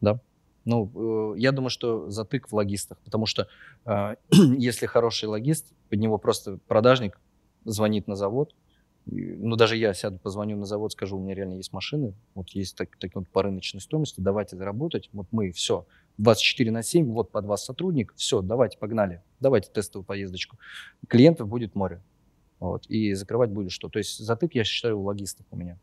Да. 0.00 0.20
Ну, 0.64 1.34
э, 1.34 1.38
я 1.38 1.50
думаю, 1.50 1.70
что 1.70 2.10
затык 2.10 2.48
в 2.48 2.54
логистах, 2.54 2.98
потому 3.00 3.26
что 3.26 3.48
если 4.30 4.86
хороший 4.86 5.28
логист, 5.28 5.72
под 5.88 5.98
него 5.98 6.18
просто 6.18 6.58
продажник 6.68 7.18
звонит 7.64 8.06
на 8.06 8.14
завод, 8.14 8.54
ну, 9.06 9.56
даже 9.56 9.76
я 9.76 9.94
сяду, 9.94 10.18
позвоню 10.18 10.56
на 10.58 10.66
завод, 10.66 10.92
скажу, 10.92 11.16
у 11.16 11.20
меня 11.20 11.34
реально 11.34 11.54
есть 11.54 11.72
машины, 11.72 12.14
вот 12.34 12.50
есть 12.50 12.76
так, 12.76 12.96
так 12.98 13.14
вот 13.14 13.28
по 13.28 13.42
рыночной 13.42 13.80
стоимости, 13.80 14.20
давайте 14.20 14.56
заработать, 14.56 15.08
вот 15.12 15.26
мы, 15.32 15.50
все, 15.50 15.86
24 16.20 16.70
на 16.70 16.82
7, 16.82 17.10
вот 17.12 17.30
под 17.30 17.46
вас 17.46 17.64
сотрудник, 17.64 18.12
все, 18.16 18.42
давайте, 18.42 18.78
погнали, 18.78 19.22
давайте 19.40 19.70
тестовую 19.70 20.04
поездочку. 20.04 20.58
Клиентов 21.08 21.48
будет 21.48 21.74
море, 21.74 22.02
вот, 22.58 22.86
и 22.88 23.14
закрывать 23.14 23.50
будет 23.50 23.72
что. 23.72 23.88
То 23.88 23.98
есть 23.98 24.18
затык, 24.18 24.54
я 24.54 24.64
считаю, 24.64 24.98
у 24.98 25.02
логистов 25.04 25.46
у 25.50 25.56
меня. 25.56 25.78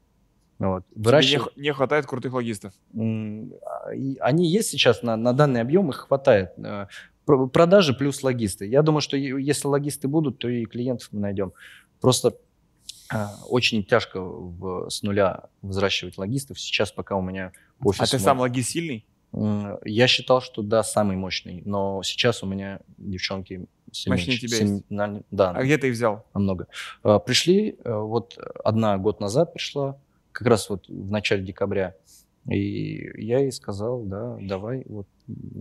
Вот. 0.59 0.85
Выращивать... 0.95 1.55
не, 1.55 1.63
не 1.63 1.73
хватает 1.73 2.05
крутых 2.05 2.33
логистов? 2.33 2.73
Они 2.93 4.47
есть 4.47 4.69
сейчас 4.69 5.03
на, 5.03 5.15
на 5.15 5.33
данный 5.33 5.61
объем, 5.61 5.89
их 5.89 6.07
хватает. 6.07 6.51
Э, 6.57 6.87
продажи 7.25 7.93
плюс 7.93 8.23
логисты. 8.23 8.65
Я 8.65 8.81
думаю, 8.81 9.01
что 9.01 9.17
если 9.17 9.67
логисты 9.67 10.07
будут, 10.07 10.39
то 10.39 10.49
и 10.49 10.65
клиентов 10.65 11.09
мы 11.11 11.19
найдем. 11.19 11.53
Просто 11.99 12.37
а, 13.09 13.35
очень 13.47 13.83
тяжко 13.83 14.21
в, 14.21 14.89
с 14.89 15.03
нуля 15.03 15.45
взращивать 15.61 16.17
логистов. 16.17 16.59
Сейчас 16.59 16.91
пока 16.91 17.15
у 17.15 17.21
меня 17.21 17.51
офис... 17.79 18.01
А 18.01 18.05
ты 18.05 18.17
мой... 18.17 18.23
сам 18.23 18.39
логист 18.39 18.69
сильный? 18.69 19.05
Я 19.33 20.07
считал, 20.07 20.41
что 20.41 20.61
да, 20.61 20.83
самый 20.83 21.17
мощный. 21.17 21.61
Но 21.65 22.01
сейчас 22.03 22.43
у 22.43 22.45
меня 22.45 22.79
девчонки 22.97 23.67
сильнее. 23.91 24.17
Мощнее 24.17 24.37
тебя 24.37 24.57
сильнее, 24.57 24.83
есть? 24.89 25.25
Да. 25.31 25.51
А 25.51 25.63
где 25.63 25.77
ты 25.77 25.87
их 25.87 25.93
взял? 25.93 26.25
Намного. 26.33 26.67
А, 27.03 27.19
пришли, 27.19 27.77
э, 27.83 27.93
вот 27.93 28.37
одна 28.63 28.97
год 28.97 29.19
назад 29.19 29.53
пришла, 29.53 29.97
как 30.31 30.47
раз 30.47 30.69
вот 30.69 30.87
в 30.87 31.11
начале 31.11 31.43
декабря. 31.43 31.95
И 32.49 33.23
я 33.23 33.39
ей 33.39 33.51
сказал, 33.51 34.03
да, 34.03 34.37
давай, 34.41 34.83
вот 34.87 35.07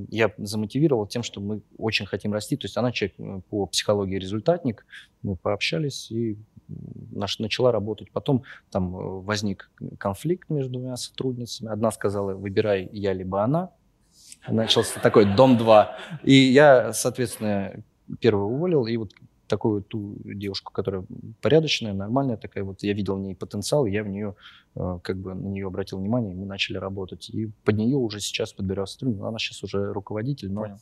я 0.09 0.33
замотивировал 0.38 1.07
тем, 1.07 1.22
что 1.22 1.40
мы 1.40 1.61
очень 1.79 2.07
хотим 2.07 2.33
расти. 2.33 2.57
То 2.57 2.66
есть 2.66 2.77
она 2.77 2.92
человек 2.92 3.44
по 3.51 3.66
психологии 3.66 4.18
результатник, 4.18 4.87
мы 5.22 5.37
пообщались 5.37 6.11
и 6.11 6.37
наш, 6.68 7.38
начала 7.38 7.72
работать. 7.72 8.11
Потом 8.12 8.44
там 8.70 8.96
э, 8.96 9.20
возник 9.20 9.70
конфликт 9.99 10.49
между 10.51 10.75
двумя 10.75 10.96
сотрудницами. 10.96 11.70
Одна 11.70 11.90
сказала, 11.90 12.35
выбирай 12.35 12.88
я 12.92 13.12
либо 13.12 13.42
она. 13.42 13.70
Начался 14.49 15.01
такой 15.01 15.25
дом 15.25 15.57
2. 15.57 15.96
И 16.22 16.35
я, 16.35 16.92
соответственно, 16.92 17.83
первого 18.20 18.46
уволил. 18.46 18.87
И 18.87 18.96
вот 18.96 19.12
такую 19.47 19.83
ту 19.83 20.17
девушку, 20.25 20.73
которая 20.73 21.05
порядочная, 21.41 21.93
нормальная 21.93 22.37
такая, 22.37 22.65
вот 22.65 22.83
я 22.83 22.93
видел 22.93 23.17
в 23.17 23.21
ней 23.21 23.35
потенциал, 23.35 23.87
я 23.87 24.03
в 24.03 24.09
нее, 24.09 24.35
э, 24.75 24.99
как 25.03 25.19
бы 25.19 25.35
на 25.35 25.49
нее 25.49 25.67
обратил 25.67 25.99
внимание, 25.99 26.33
и 26.33 26.37
мы 26.37 26.47
начали 26.47 26.79
работать. 26.79 27.31
И 27.31 27.51
под 27.65 27.77
нее 27.77 27.97
уже 27.97 28.21
сейчас 28.21 28.53
подбирал 28.53 28.87
сотрудников. 28.87 29.27
Она 29.27 29.39
сейчас 29.39 29.63
уже 29.63 29.93
руководитель, 29.93 30.51
но 30.51 30.63
Понял. 30.63 30.79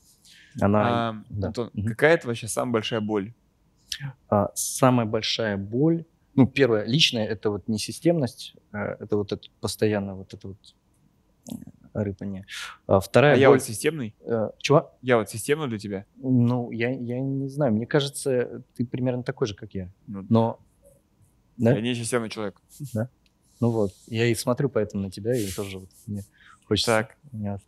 она... 0.61 1.09
А, 1.11 1.15
да. 1.29 1.47
Антон, 1.49 1.71
угу. 1.75 1.89
какая 1.89 2.15
это 2.15 2.27
вообще 2.27 2.49
самая 2.49 2.73
большая 2.75 3.01
боль? 3.01 3.33
А, 4.29 4.51
самая 4.55 5.07
большая 5.07 5.57
боль, 5.57 6.05
ну, 6.35 6.47
первое, 6.47 6.85
личная, 6.85 7.27
это 7.27 7.51
вот 7.51 7.69
несистемность, 7.69 8.55
э, 8.73 8.79
это 9.01 9.17
вот 9.17 9.33
это 9.33 9.49
постоянно 9.61 10.15
вот 10.15 10.35
это 10.35 10.49
вот 10.49 10.59
рыпание. 11.95 12.47
Вторая 12.87 13.35
а 13.35 13.39
я 13.39 13.51
вот 13.51 13.63
системный? 13.63 14.15
Э, 14.23 14.51
чего? 14.59 14.93
Я 15.03 15.19
вот 15.19 15.31
системный 15.31 15.69
для 15.69 15.79
тебя? 15.79 16.07
Ну, 16.17 16.71
я, 16.71 16.91
я 16.91 17.21
не 17.21 17.49
знаю. 17.49 17.73
Мне 17.73 17.87
кажется, 17.87 18.63
ты 18.77 18.85
примерно 18.85 19.23
такой 19.23 19.47
же, 19.47 19.55
как 19.55 19.75
я. 19.75 19.91
Ну, 20.07 20.27
Но... 20.29 20.61
Да? 21.57 21.73
Я 21.73 21.81
не 21.81 21.95
системный 21.95 22.31
человек. 22.31 22.61
Да? 22.93 23.09
Ну 23.61 23.71
вот. 23.71 23.93
Я 24.09 24.27
и 24.27 24.35
смотрю 24.35 24.69
поэтому 24.69 25.05
на 25.05 25.11
тебя, 25.11 25.37
и 25.37 25.49
тоже 25.51 25.79
вот 25.79 25.91
мне 26.07 26.25
хочется... 26.65 26.91
Так. 26.91 27.17
Мне 27.33 27.59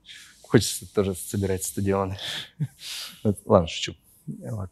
хочется 0.42 0.92
тоже 0.92 1.14
собирать 1.14 1.64
стадионы. 1.64 2.18
Ладно, 3.44 3.68
шучу. 3.68 3.94
Вот. 4.26 4.70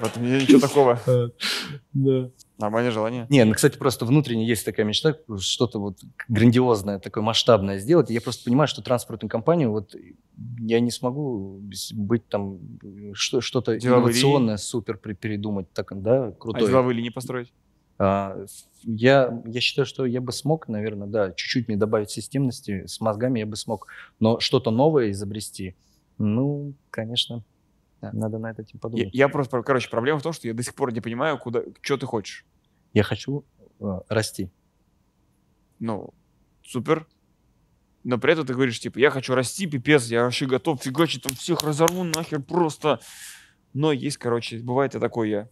В 0.00 0.06
этом 0.06 0.22
ничего 0.22 0.60
такого. 0.60 1.00
Да. 1.92 2.30
Нормальное 2.58 2.90
желание. 2.92 3.26
Не, 3.30 3.44
ну, 3.44 3.54
кстати, 3.54 3.76
просто 3.76 4.04
внутренне 4.04 4.46
есть 4.46 4.64
такая 4.64 4.86
мечта, 4.86 5.16
что-то 5.38 5.78
вот 5.80 5.98
грандиозное, 6.28 6.98
такое 6.98 7.22
масштабное 7.22 7.78
сделать. 7.78 8.10
И 8.10 8.14
я 8.14 8.20
просто 8.20 8.44
понимаю, 8.44 8.68
что 8.68 8.82
транспортную 8.82 9.30
компанию, 9.30 9.70
вот 9.70 9.94
я 10.58 10.80
не 10.80 10.90
смогу 10.90 11.60
быть 11.92 12.28
там, 12.28 12.58
что-то 13.12 13.76
инновационное, 13.76 14.56
супер 14.56 14.96
передумать, 14.96 15.70
так, 15.72 16.00
да, 16.00 16.32
крутое. 16.32 16.66
А 16.66 16.68
деловые 16.68 16.96
линии 16.96 17.10
построить? 17.10 17.52
А, 17.98 18.46
я, 18.82 19.42
я 19.44 19.60
считаю, 19.60 19.84
что 19.84 20.06
я 20.06 20.22
бы 20.22 20.32
смог, 20.32 20.68
наверное, 20.68 21.06
да, 21.06 21.32
чуть-чуть 21.32 21.68
мне 21.68 21.76
добавить 21.76 22.10
системности, 22.10 22.86
с 22.86 23.00
мозгами 23.00 23.40
я 23.40 23.46
бы 23.46 23.56
смог, 23.56 23.88
но 24.20 24.40
что-то 24.40 24.70
новое 24.70 25.10
изобрести, 25.10 25.76
ну, 26.16 26.72
конечно, 26.90 27.42
да. 28.00 28.10
Надо 28.12 28.38
на 28.38 28.50
это 28.50 28.64
подумать. 28.78 29.10
Я, 29.12 29.26
я 29.26 29.28
просто, 29.28 29.62
короче, 29.62 29.90
проблема 29.90 30.18
в 30.18 30.22
том, 30.22 30.32
что 30.32 30.48
я 30.48 30.54
до 30.54 30.62
сих 30.62 30.74
пор 30.74 30.92
не 30.92 31.00
понимаю, 31.00 31.38
куда, 31.38 31.62
что 31.80 31.96
ты 31.96 32.06
хочешь. 32.06 32.46
Я 32.92 33.02
хочу 33.02 33.44
э, 33.78 34.00
расти. 34.08 34.50
Ну, 35.78 36.12
супер. 36.62 37.06
но 38.04 38.18
при 38.18 38.32
этом 38.32 38.46
ты 38.46 38.54
говоришь, 38.54 38.80
типа, 38.80 38.98
я 38.98 39.10
хочу 39.10 39.34
расти, 39.34 39.66
пипец, 39.66 40.06
я 40.06 40.24
вообще 40.24 40.46
готов 40.46 40.82
фигачить, 40.82 41.22
там 41.22 41.34
всех 41.34 41.62
разорву 41.62 42.04
нахер 42.04 42.40
просто. 42.42 43.00
Но 43.72 43.92
есть, 43.92 44.16
короче, 44.16 44.58
бывает 44.58 44.94
и 44.94 44.98
такой 44.98 45.30
я. 45.30 45.48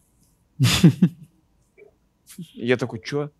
Я 2.55 2.77
такой, 2.77 3.01
чё? 3.01 3.31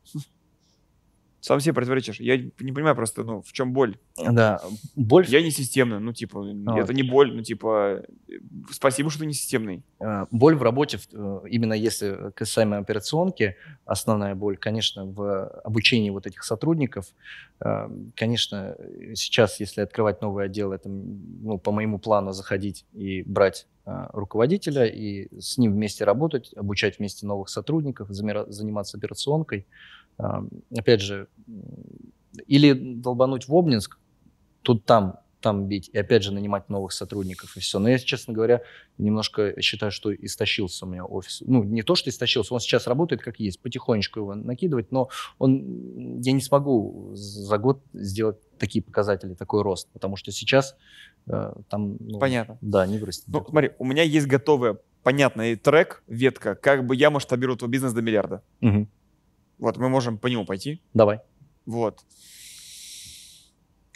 Сам 1.41 1.61
себе 1.61 1.73
противоречишь. 1.73 2.19
Я 2.21 2.37
не 2.37 2.73
понимаю 2.73 2.97
просто, 2.97 3.23
ну, 3.23 3.43
в 3.43 3.53
чем 3.53 3.73
боль. 3.73 3.97
Да, 4.17 4.61
боль... 4.97 5.25
Я 5.29 5.41
не 5.41 5.53
системный, 5.53 6.01
ну, 6.01 6.13
типа, 6.13 6.41
Вот. 6.41 6.79
это 6.79 6.93
не 6.93 7.05
боль, 7.05 7.33
ну, 7.33 7.43
типа, 7.43 8.03
э, 8.29 8.33
спасибо, 8.73 9.09
что 9.09 9.21
ты 9.21 9.27
не 9.27 9.35
системный. 9.35 9.85
Э, 10.01 10.27
Боль 10.33 10.57
в 10.57 10.63
работе, 10.63 10.99
э, 11.13 11.41
именно 11.49 11.75
если 11.75 12.33
касаемо 12.35 12.79
операционки, 12.79 13.57
основная 13.85 14.35
боль, 14.35 14.57
конечно, 14.57 15.07
в 15.07 15.47
обучении 15.65 16.11
вот 16.11 16.27
этих 16.27 16.43
сотрудников. 16.43 17.07
Конечно, 18.15 18.77
сейчас, 19.15 19.59
если 19.59 19.81
открывать 19.81 20.21
новый 20.23 20.45
отдел, 20.45 20.73
это, 20.73 20.89
ну, 20.89 21.59
по 21.59 21.73
моему 21.73 21.99
плану 21.99 22.33
заходить 22.33 22.85
и 22.93 23.23
брать 23.23 23.67
руководителя 23.85 24.85
и 24.85 25.29
с 25.41 25.59
ним 25.59 25.73
вместе 25.73 26.05
работать, 26.05 26.53
обучать 26.57 26.99
вместе 26.99 27.27
новых 27.27 27.49
сотрудников, 27.49 28.09
заниматься 28.11 28.97
операционкой. 28.97 29.67
Опять 30.19 31.01
же, 31.01 31.29
или 32.47 32.73
долбануть 32.73 33.49
в 33.49 33.55
Обнинск, 33.55 33.99
тут 34.63 34.85
там, 34.85 35.21
там 35.41 35.69
бить, 35.69 35.89
и 35.93 35.99
опять 35.99 36.25
же 36.25 36.33
нанимать 36.33 36.69
новых 36.69 36.93
сотрудников, 36.93 37.57
и 37.57 37.61
все. 37.61 37.79
Но 37.79 37.89
я, 37.89 37.99
честно 37.99 38.35
говоря, 38.35 38.63
немножко 38.99 39.61
считаю, 39.63 39.93
что 39.93 40.13
истощился 40.13 40.85
у 40.85 40.89
меня 40.89 41.05
офис. 41.05 41.43
Ну, 41.47 41.63
не 41.63 41.83
то, 41.83 41.95
что 41.95 42.11
истощился, 42.11 42.55
он 42.55 42.61
сейчас 42.61 42.87
работает 42.87 43.23
как 43.23 43.39
есть, 43.39 43.61
потихонечку 43.61 44.21
его 44.21 44.35
накидывать, 44.35 44.91
но 44.91 45.09
он, 45.39 46.21
я 46.21 46.33
не 46.33 46.41
смогу 46.41 47.13
за 47.15 47.59
год 47.59 47.83
сделать 47.93 48.37
такие 48.59 48.83
показатели, 48.83 49.35
такой 49.35 49.63
рост, 49.63 49.89
потому 49.93 50.17
что 50.17 50.33
сейчас 50.33 50.77
э, 51.29 51.53
там... 51.69 51.97
ну, 52.01 52.19
Понятно. 52.19 52.59
Да, 52.61 52.87
не 52.87 52.99
вырастет. 52.99 53.29
Ну, 53.29 53.45
смотри, 53.49 53.71
у 53.79 53.85
меня 53.85 54.03
есть 54.03 54.27
готовый, 54.27 54.79
понятный 55.05 55.55
трек, 55.55 56.03
ветка, 56.09 56.57
как 56.57 56.85
бы 56.85 56.97
я 56.97 57.11
масштабирую 57.11 57.57
твой 57.57 57.71
бизнес 57.71 57.93
до 57.93 58.03
миллиарда. 58.03 58.43
Мгм. 58.61 58.89
Вот, 59.59 59.77
мы 59.77 59.89
можем 59.89 60.19
по 60.19 60.27
нему 60.27 60.45
пойти. 60.45 60.83
Давай. 60.95 61.21
Вот. 61.67 62.05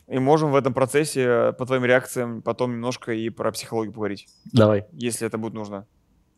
И 0.09 0.19
можем 0.19 0.51
в 0.51 0.57
этом 0.57 0.75
процессе, 0.75 1.23
э, 1.23 1.53
по 1.53 1.65
твоим 1.65 1.85
реакциям, 1.85 2.43
потом 2.43 2.73
немножко 2.73 3.13
и 3.13 3.31
про 3.31 3.53
психологию 3.53 3.93
поговорить, 3.93 4.29
Давай. 4.53 4.87
если 4.93 5.27
это 5.27 5.39
будет 5.39 5.55
нужно. 5.55 5.87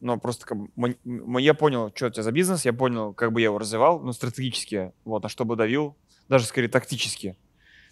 Но 0.01 0.19
просто 0.19 0.47
как 0.47 0.59
бы, 0.59 1.41
я 1.41 1.55
понял, 1.55 1.91
что 1.95 2.07
у 2.07 2.11
тебя 2.11 2.23
за 2.23 2.31
бизнес, 2.31 2.65
я 2.65 2.73
понял, 2.73 3.15
как 3.15 3.33
бы 3.33 3.41
я 3.41 3.47
его 3.47 3.59
развивал, 3.59 4.01
ну, 4.01 4.13
стратегически, 4.13 4.93
вот, 5.05 5.23
на 5.23 5.29
что 5.29 5.45
бы 5.45 5.57
давил, 5.57 5.97
даже 6.29 6.45
скорее 6.45 6.69
тактически. 6.69 7.37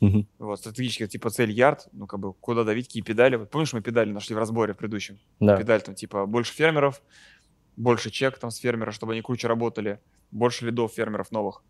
Мгм. 0.01 0.29
Вот, 0.38 0.59
стратегически, 0.59 1.07
типа 1.07 1.31
цель 1.31 1.51
ярд, 1.53 1.88
ну, 1.92 2.07
как 2.07 2.21
бы, 2.21 2.35
куда 2.35 2.64
давить, 2.64 2.88
какие 2.88 3.03
педали. 3.03 3.37
Вот 3.37 3.51
помнишь, 3.51 3.73
мы 3.73 3.81
педали 3.81 4.11
нашли 4.11 4.35
в 4.35 4.38
разборе 4.38 4.75
в 4.75 4.77
предыдущем? 4.77 5.18
Да. 5.40 5.57
Педаль 5.57 5.81
там, 5.81 5.95
типа, 5.95 6.27
больше 6.27 6.53
фермеров, 6.53 7.03
больше 7.77 8.11
чек 8.11 8.38
там 8.38 8.51
с 8.51 8.57
фермера, 8.59 8.90
чтобы 8.90 9.12
они 9.12 9.23
круче 9.23 9.49
работали, 9.49 10.01
больше 10.33 10.66
лидов 10.66 10.92
фермеров 10.92 11.31
новых. 11.31 11.62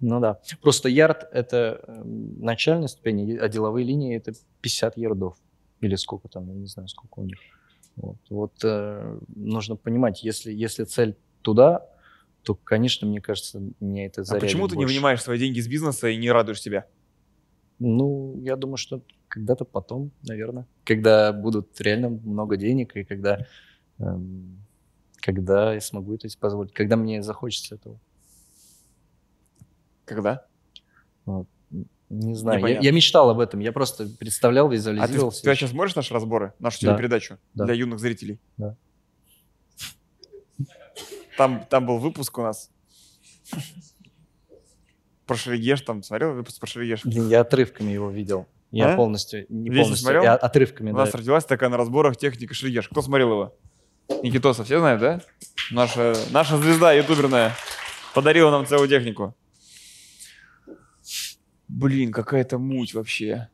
Ну 0.00 0.20
да. 0.20 0.40
Просто 0.62 0.88
ярд— 0.88 1.28
это 1.32 1.80
э, 1.86 2.02
начальная 2.04 2.88
ступень, 2.88 3.36
а 3.36 3.48
деловые 3.48 3.84
линии— 3.84 4.16
это 4.16 4.32
50 4.60 4.96
ярдов. 4.96 5.36
Или 5.80 5.96
сколько 5.96 6.28
там, 6.28 6.48
я 6.48 6.54
не 6.54 6.66
знаю, 6.66 6.88
сколько 6.88 7.20
у 7.20 7.24
них. 7.24 7.38
Вот, 7.96 8.16
вот 8.30 8.52
э, 8.62 9.18
нужно 9.34 9.74
понимать, 9.76 10.22
если, 10.22 10.52
если 10.52 10.84
цель 10.84 11.16
туда, 11.42 11.84
то, 12.44 12.54
конечно, 12.54 13.08
мне 13.08 13.20
кажется, 13.20 13.60
мне 13.80 14.06
это 14.06 14.20
А 14.20 14.24
зарядит 14.24 14.48
почему 14.48 14.68
ты 14.68 14.76
не 14.76 14.84
больше. 14.84 14.94
вынимаешь 14.94 15.22
свои 15.22 15.38
деньги 15.38 15.58
из 15.58 15.66
бизнеса 15.68 16.08
и 16.08 16.16
не 16.16 16.30
радуешь 16.30 16.62
себя? 16.62 16.86
Ну, 17.80 18.40
я 18.40 18.56
думаю, 18.56 18.76
что 18.76 19.02
когда-то 19.26 19.64
потом, 19.64 20.12
наверное. 20.22 20.66
Когда 20.84 21.32
будут 21.32 21.80
реально 21.80 22.08
много 22.10 22.56
денег, 22.56 22.96
и 22.96 23.04
когда, 23.04 23.46
эм, 23.98 24.62
когда 25.20 25.74
я 25.74 25.80
смогу 25.80 26.14
это 26.14 26.28
себе 26.28 26.40
позволить, 26.40 26.72
когда 26.72 26.96
мне 26.96 27.22
захочется 27.22 27.74
этого. 27.76 27.98
Когда? 30.04 30.46
Не 32.10 32.34
знаю, 32.34 32.60
я, 32.66 32.80
я 32.80 32.90
мечтал 32.92 33.28
об 33.28 33.38
этом, 33.38 33.60
я 33.60 33.70
просто 33.70 34.08
представлял, 34.08 34.66
А 34.66 34.70
ты, 34.70 34.76
визуализировал. 34.76 35.30
ты 35.30 35.54
сейчас 35.54 35.70
смотришь 35.70 35.94
наши 35.94 36.14
разборы, 36.14 36.54
нашу 36.58 36.78
Да. 36.80 36.92
телепередачу 36.92 37.36
Да. 37.52 37.66
для 37.66 37.74
юных 37.74 37.98
зрителей? 38.00 38.40
Да. 38.56 38.76
Там, 41.36 41.66
там 41.68 41.86
был 41.86 41.98
выпуск 41.98 42.38
у 42.38 42.42
нас. 42.42 42.70
Про 45.26 45.36
Шерегеш, 45.36 45.82
там 45.82 46.02
смотрел 46.02 46.32
выпуск 46.32 46.58
про 46.58 46.66
Шерегеш? 46.66 47.04
Блин, 47.04 47.28
я 47.28 47.42
отрывками 47.42 47.90
его 47.90 48.10
видел. 48.10 48.46
Я 48.70 48.94
А? 48.94 48.96
полностью, 48.96 49.44
не 49.50 49.68
Весь 49.68 49.76
не 49.78 49.82
полностью, 49.82 49.96
смотрел? 50.04 50.22
я 50.22 50.34
отрывками, 50.34 50.90
У 50.90 50.94
да. 50.94 51.04
нас 51.04 51.14
родилась 51.14 51.44
такая 51.44 51.68
на 51.68 51.76
разборах 51.76 52.16
техника 52.16 52.54
Шерегеш. 52.54 52.88
Кто 52.88 53.02
смотрел 53.02 53.30
его? 53.30 53.54
Никитоса, 54.22 54.64
все 54.64 54.78
знают, 54.78 55.00
да? 55.00 55.20
Наша, 55.70 56.14
наша 56.30 56.56
звезда 56.56 56.92
ютуберная 56.92 57.54
подарила 58.14 58.50
нам 58.50 58.66
целую 58.66 58.88
технику. 58.88 59.36
Блин, 61.68 62.12
какая-то 62.12 62.58
муть 62.58 62.94
вообще. 62.94 63.48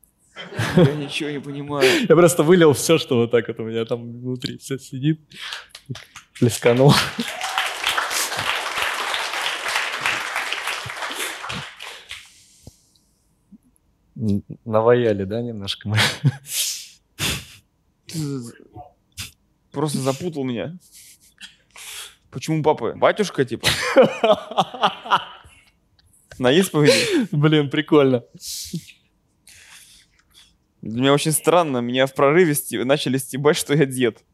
Я 0.76 0.94
ничего 0.94 1.30
не 1.30 1.40
понимаю. 1.40 2.06
Я 2.08 2.14
просто 2.14 2.42
вылил 2.42 2.72
все, 2.72 2.98
что 2.98 3.16
вот 3.16 3.30
так 3.30 3.48
вот 3.48 3.58
у 3.60 3.64
меня 3.64 3.84
там 3.84 4.20
внутри 4.20 4.58
все 4.58 4.78
сидит. 4.78 5.20
Плесканул. 6.38 6.94
Наваяли, 14.64 15.24
да, 15.24 15.42
немножко 15.42 15.88
мы? 15.88 15.98
Просто 19.74 19.98
запутал 20.02 20.44
меня. 20.44 20.78
Почему 22.30 22.62
папа? 22.62 22.94
Батюшка, 22.94 23.44
типа? 23.44 23.68
На 26.38 26.50
исповеди? 26.50 27.28
Блин, 27.30 27.70
прикольно. 27.70 28.24
Для 30.82 31.00
меня 31.00 31.12
очень 31.12 31.32
странно. 31.32 31.78
Меня 31.78 32.06
в 32.06 32.14
прорыве 32.14 32.54
сти- 32.54 32.82
начали 32.82 33.18
стебать, 33.18 33.56
что 33.56 33.74
я 33.74 33.86
дед. 33.86 34.24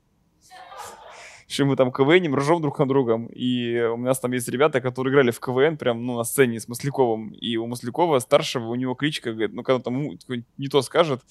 Что 1.46 1.64
мы 1.66 1.76
там 1.76 1.92
КВНим, 1.92 2.36
ржем 2.36 2.62
друг 2.62 2.78
на 2.78 2.88
другом. 2.88 3.26
И 3.26 3.78
у 3.80 3.98
нас 3.98 4.18
там 4.18 4.32
есть 4.32 4.48
ребята, 4.48 4.80
которые 4.80 5.12
играли 5.12 5.30
в 5.30 5.40
КВН 5.40 5.76
прям 5.76 6.06
ну, 6.06 6.16
на 6.16 6.24
сцене 6.24 6.58
с 6.58 6.68
Масляковым. 6.68 7.30
И 7.32 7.56
у 7.56 7.66
Маслякова 7.66 8.18
старшего, 8.20 8.68
у 8.68 8.74
него 8.76 8.94
кличка, 8.94 9.32
говорит, 9.32 9.52
ну, 9.52 9.62
когда 9.62 9.82
там 9.82 10.18
не 10.56 10.68
то 10.68 10.80
скажет, 10.80 11.22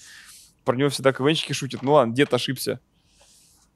про 0.66 0.76
него 0.76 0.90
всегда 0.90 1.14
КВНщики 1.14 1.54
шутят. 1.54 1.82
Ну 1.82 1.94
ладно, 1.94 2.14
дед 2.14 2.34
ошибся. 2.34 2.80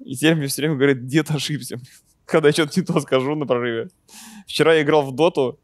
И 0.04 0.16
теперь 0.16 0.36
мне 0.36 0.48
все 0.48 0.62
время 0.62 0.76
говорят, 0.76 1.06
дед 1.06 1.32
ошибся. 1.32 1.80
Когда 2.26 2.50
я 2.50 2.54
что-то 2.54 2.80
не 2.80 2.86
то 2.86 3.00
скажу 3.00 3.36
на 3.36 3.46
прорыве. 3.46 3.90
Вчера 4.48 4.74
я 4.74 4.82
играл 4.82 5.04
в 5.04 5.14
доту, 5.14 5.60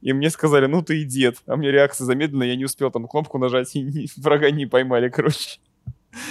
и 0.00 0.12
мне 0.12 0.30
сказали, 0.30 0.66
ну 0.66 0.82
ты 0.82 1.02
и 1.02 1.04
дед. 1.04 1.38
А 1.46 1.56
мне 1.56 1.70
реакция 1.70 2.04
замедленная, 2.04 2.48
я 2.48 2.56
не 2.56 2.64
успел 2.64 2.90
там 2.90 3.06
кнопку 3.08 3.38
нажать, 3.38 3.74
и 3.74 3.82
не- 3.82 4.08
врага 4.16 4.50
не 4.50 4.66
поймали, 4.66 5.08
короче. 5.08 5.58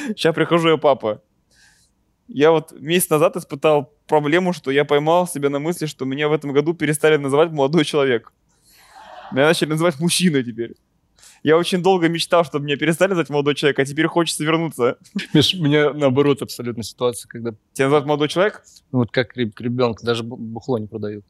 Сейчас 0.08 0.34
прихожу 0.34 0.69
я 0.69 0.78
папа. 0.78 1.21
Я 2.28 2.51
вот 2.51 2.71
месяц 2.71 3.10
назад 3.10 3.36
испытал 3.36 3.93
проблему, 4.08 4.51
что 4.51 4.71
я 4.71 4.84
поймал 4.84 5.28
себя 5.28 5.49
на 5.49 5.60
мысли, 5.60 5.86
что 5.86 6.06
меня 6.06 6.28
в 6.28 6.34
этом 6.34 6.54
году 6.54 6.73
перестали 6.73 7.17
называть 7.17 7.51
молодой 7.51 7.86
человек. 7.86 8.34
Меня 9.32 9.45
начали 9.45 9.69
называть 9.69 9.99
мужчиной 9.99 10.43
теперь. 10.43 10.75
Я 11.45 11.58
очень 11.58 11.84
долго 11.84 12.10
мечтал, 12.10 12.43
чтобы 12.43 12.65
меня 12.65 12.75
перестали 12.75 13.10
называть 13.10 13.29
молодой 13.29 13.53
человек, 13.53 13.77
а 13.77 13.86
теперь 13.86 14.08
хочется 14.08 14.43
вернуться. 14.43 14.97
Миш, 15.36 15.53
меня 15.53 15.93
наоборот 15.93 16.41
абсолютно 16.41 16.81
ситуация, 16.81 17.29
когда 17.29 17.51
Тебя 17.73 17.86
называют 17.86 18.08
молодой 18.08 18.29
человек? 18.29 18.63
ну, 18.91 18.97
вот 18.99 19.12
как 19.12 19.38
ребенка 19.38 20.03
даже 20.03 20.23
бу- 20.23 20.38
бухло 20.38 20.79
не 20.79 20.88
продают. 20.88 21.23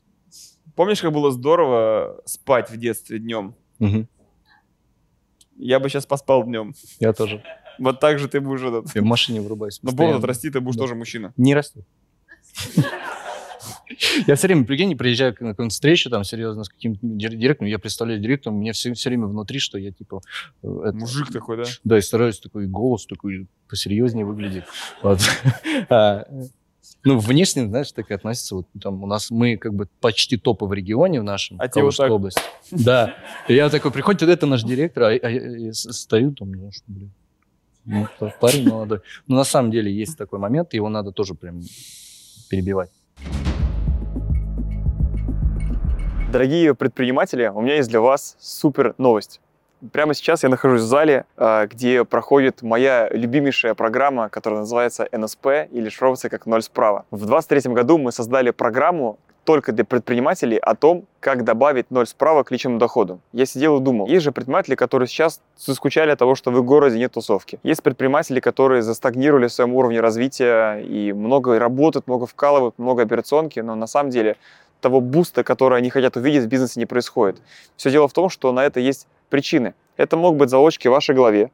Помнишь, 0.78 1.02
как 1.02 1.12
было 1.12 1.32
здорово 1.32 2.22
спать 2.24 2.70
в 2.70 2.78
детстве 2.78 3.20
днем? 3.20 3.56
Я 5.58 5.80
бы 5.82 5.90
сейчас 5.90 6.06
поспал 6.06 6.46
днем. 6.46 6.74
Я 7.02 7.12
тоже. 7.12 7.44
Вот 7.78 8.00
так 8.00 8.18
же 8.18 8.30
ты 8.30 8.40
будешь 8.40 8.62
этот... 8.62 8.96
Я 8.96 9.02
в 9.02 9.06
машине 9.06 9.42
врубаюсь. 9.42 9.80
Но 9.84 9.92
бороду 9.92 10.26
расти, 10.26 10.50
ты 10.50 10.62
будешь 10.62 10.78
Да. 10.78 10.84
тоже 10.84 10.96
мужчина. 10.96 11.34
Не 11.36 11.54
растет. 11.54 11.86
Я 14.28 14.36
все 14.36 14.48
время, 14.48 14.66
прикинь, 14.66 14.98
приезжаю 14.98 15.32
на 15.40 15.50
какую-нибудь 15.52 15.74
встречу, 15.74 16.10
там, 16.10 16.24
серьезно, 16.24 16.64
с 16.64 16.70
каким-то 16.70 17.00
дир- 17.06 17.36
директором, 17.36 17.70
я 17.70 17.80
представляю 17.80 18.20
директором, 18.20 18.58
у 18.58 18.60
меня 18.60 18.74
все, 18.74 18.94
все 18.94 19.10
время 19.10 19.28
внутри, 19.28 19.60
что 19.60 19.78
я, 19.78 19.92
типа... 19.92 20.22
э, 20.64 20.68
это- 20.86 20.96
Мужик 20.98 21.32
такой, 21.32 21.58
да? 21.58 21.64
Да, 21.84 21.98
и 21.98 22.02
стараюсь 22.02 22.40
такой 22.40 22.68
голос 22.68 23.06
такой 23.06 23.48
посерьезнее 23.70 24.26
выглядит. 24.26 24.66
Вот. 25.02 25.20
А, 25.90 26.26
Ну, 27.04 27.20
внешне, 27.20 27.68
знаешь, 27.68 27.92
так 27.92 28.10
и 28.12 28.14
относится. 28.16 28.56
Вот 28.56 28.68
там 28.82 29.04
у 29.04 29.08
нас 29.08 29.30
мы 29.32 29.58
как 29.58 29.74
бы 29.74 29.88
почти 30.02 30.38
топы 30.38 30.66
в 30.66 30.74
регионе 30.74 31.20
в 31.22 31.24
нашем, 31.24 31.60
А 31.60 31.68
вот 31.82 31.96
так? 31.98 32.12
области. 32.12 32.42
Да. 32.72 33.16
И 33.48 33.54
я 33.54 33.70
такой, 33.70 33.92
приходит, 33.92 34.24
это 34.24 34.46
наш 34.48 34.64
директор, 34.64 35.04
а, 35.04 35.08
а 35.10 35.30
я, 35.30 35.58
я 35.58 35.74
стою 35.74 36.34
там, 36.34 36.52
ну, 36.52 36.72
что, 36.72 36.84
блин. 36.88 37.12
Ну, 37.86 38.08
парень 38.42 38.68
молодой. 38.68 39.00
Но 39.28 39.36
на 39.36 39.44
самом 39.44 39.70
деле 39.72 39.92
есть 39.94 40.18
такой 40.18 40.40
момент, 40.40 40.74
его 40.74 40.90
надо 40.90 41.12
тоже 41.12 41.36
прям 41.36 41.62
перебивать. 42.50 42.90
Дорогие 46.36 46.76
предприниматели, 46.76 47.48
у 47.48 47.62
меня 47.62 47.76
есть 47.76 47.88
для 47.88 48.02
вас 48.02 48.36
супер 48.42 48.94
новость. 48.98 49.40
Прямо 49.94 50.14
сейчас 50.14 50.44
я 50.44 50.50
нахожусь 50.50 50.82
в 50.82 50.86
зале, 50.86 51.24
а, 51.38 51.66
где 51.66 52.04
проходит 52.04 52.62
моя 52.62 53.08
любимейшая 53.10 53.74
программа, 53.74 54.28
которая 54.28 54.60
называется 54.60 55.08
НСП 55.14 55.48
или 55.72 55.88
шифровывается 55.88 56.28
как 56.28 56.46
«Ноль 56.46 56.62
справа». 56.62 57.06
В 57.10 57.26
2023 57.26 57.72
году 57.74 57.98
мы 57.98 58.12
создали 58.12 58.52
программу, 58.52 59.18
только 59.46 59.72
для 59.72 59.86
предпринимателей 59.86 60.58
о 60.58 60.76
том, 60.76 61.06
как 61.20 61.44
добавить 61.44 61.92
ноль 61.92 62.08
справа 62.08 62.44
к 62.44 62.52
личному 62.52 62.80
доходу. 62.80 63.20
Я 63.32 63.46
сидел 63.46 63.78
и 63.78 63.82
думал, 63.82 64.08
есть 64.08 64.24
же 64.24 64.32
предприниматели, 64.32 64.76
которые 64.76 65.08
сейчас 65.08 65.40
заскучали 65.58 66.10
от 66.10 66.20
того, 66.20 66.36
что 66.36 66.52
в 66.52 66.58
их 66.58 66.66
городе 66.66 66.98
нет 66.98 67.14
тусовки. 67.14 67.60
Есть 67.64 67.84
предприниматели, 67.84 68.40
которые 68.40 68.82
застагнировали 68.82 69.48
в 69.48 69.54
своем 69.54 69.74
уровне 69.76 70.02
развития 70.02 70.80
и 70.80 71.14
много 71.14 71.58
работают, 71.60 72.08
много 72.08 72.26
вкалывают, 72.26 72.78
много 72.78 73.04
операционки, 73.04 73.60
но 73.60 73.76
на 73.76 73.88
самом 73.88 74.10
деле 74.10 74.36
того 74.86 75.02
буста, 75.02 75.44
который 75.44 75.80
они 75.80 75.90
хотят 75.90 76.16
увидеть 76.16 76.44
в 76.44 76.48
бизнесе, 76.48 76.80
не 76.80 76.86
происходит. 76.86 77.42
Все 77.76 77.90
дело 77.90 78.08
в 78.08 78.14
том, 78.14 78.30
что 78.30 78.52
на 78.52 78.64
это 78.64 78.80
есть 78.80 79.08
причины. 79.30 79.74
Это 79.98 80.16
могут 80.16 80.38
быть 80.38 80.52
залочки 80.52 80.88
в 80.88 80.92
вашей 80.92 81.16
голове, 81.16 81.50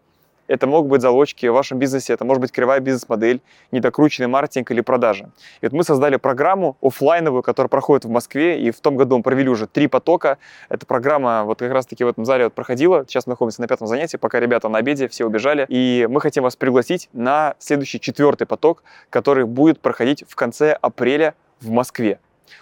это 0.47 0.67
могут 0.67 0.89
быть 0.89 1.01
залочки 1.01 1.45
в 1.45 1.53
вашем 1.53 1.79
бизнесе, 1.79 2.11
это 2.11 2.25
может 2.25 2.41
быть 2.41 2.51
кривая 2.51 2.81
бизнес-модель, 2.81 3.39
недокрученный 3.71 4.27
маркетинг 4.27 4.69
или 4.71 4.81
продажа. 4.81 5.31
И 5.61 5.65
вот 5.65 5.71
мы 5.71 5.85
создали 5.85 6.17
программу 6.17 6.75
офлайновую, 6.81 7.41
которая 7.41 7.69
проходит 7.69 8.03
в 8.03 8.09
Москве, 8.09 8.61
и 8.61 8.69
в 8.69 8.81
том 8.81 8.97
году 8.97 9.15
мы 9.15 9.23
провели 9.23 9.47
уже 9.47 9.65
три 9.65 9.87
потока. 9.87 10.37
Эта 10.67 10.85
программа 10.85 11.45
вот 11.45 11.59
как 11.59 11.71
раз-таки 11.71 12.03
в 12.03 12.09
этом 12.09 12.25
зале 12.25 12.43
вот 12.43 12.53
проходила. 12.53 13.05
Сейчас 13.07 13.27
мы 13.27 13.31
находимся 13.31 13.61
на 13.61 13.67
пятом 13.69 13.87
занятии, 13.87 14.17
пока 14.17 14.41
ребята 14.41 14.67
на 14.67 14.79
обеде, 14.79 15.07
все 15.07 15.25
убежали. 15.25 15.65
И 15.69 16.05
мы 16.09 16.19
хотим 16.19 16.43
вас 16.43 16.57
пригласить 16.57 17.07
на 17.13 17.55
следующий 17.59 18.01
четвертый 18.01 18.45
поток, 18.45 18.83
который 19.09 19.45
будет 19.45 19.79
проходить 19.79 20.25
в 20.27 20.35
конце 20.35 20.73
апреля 20.73 21.33
в 21.61 21.69
Москве. 21.69 22.19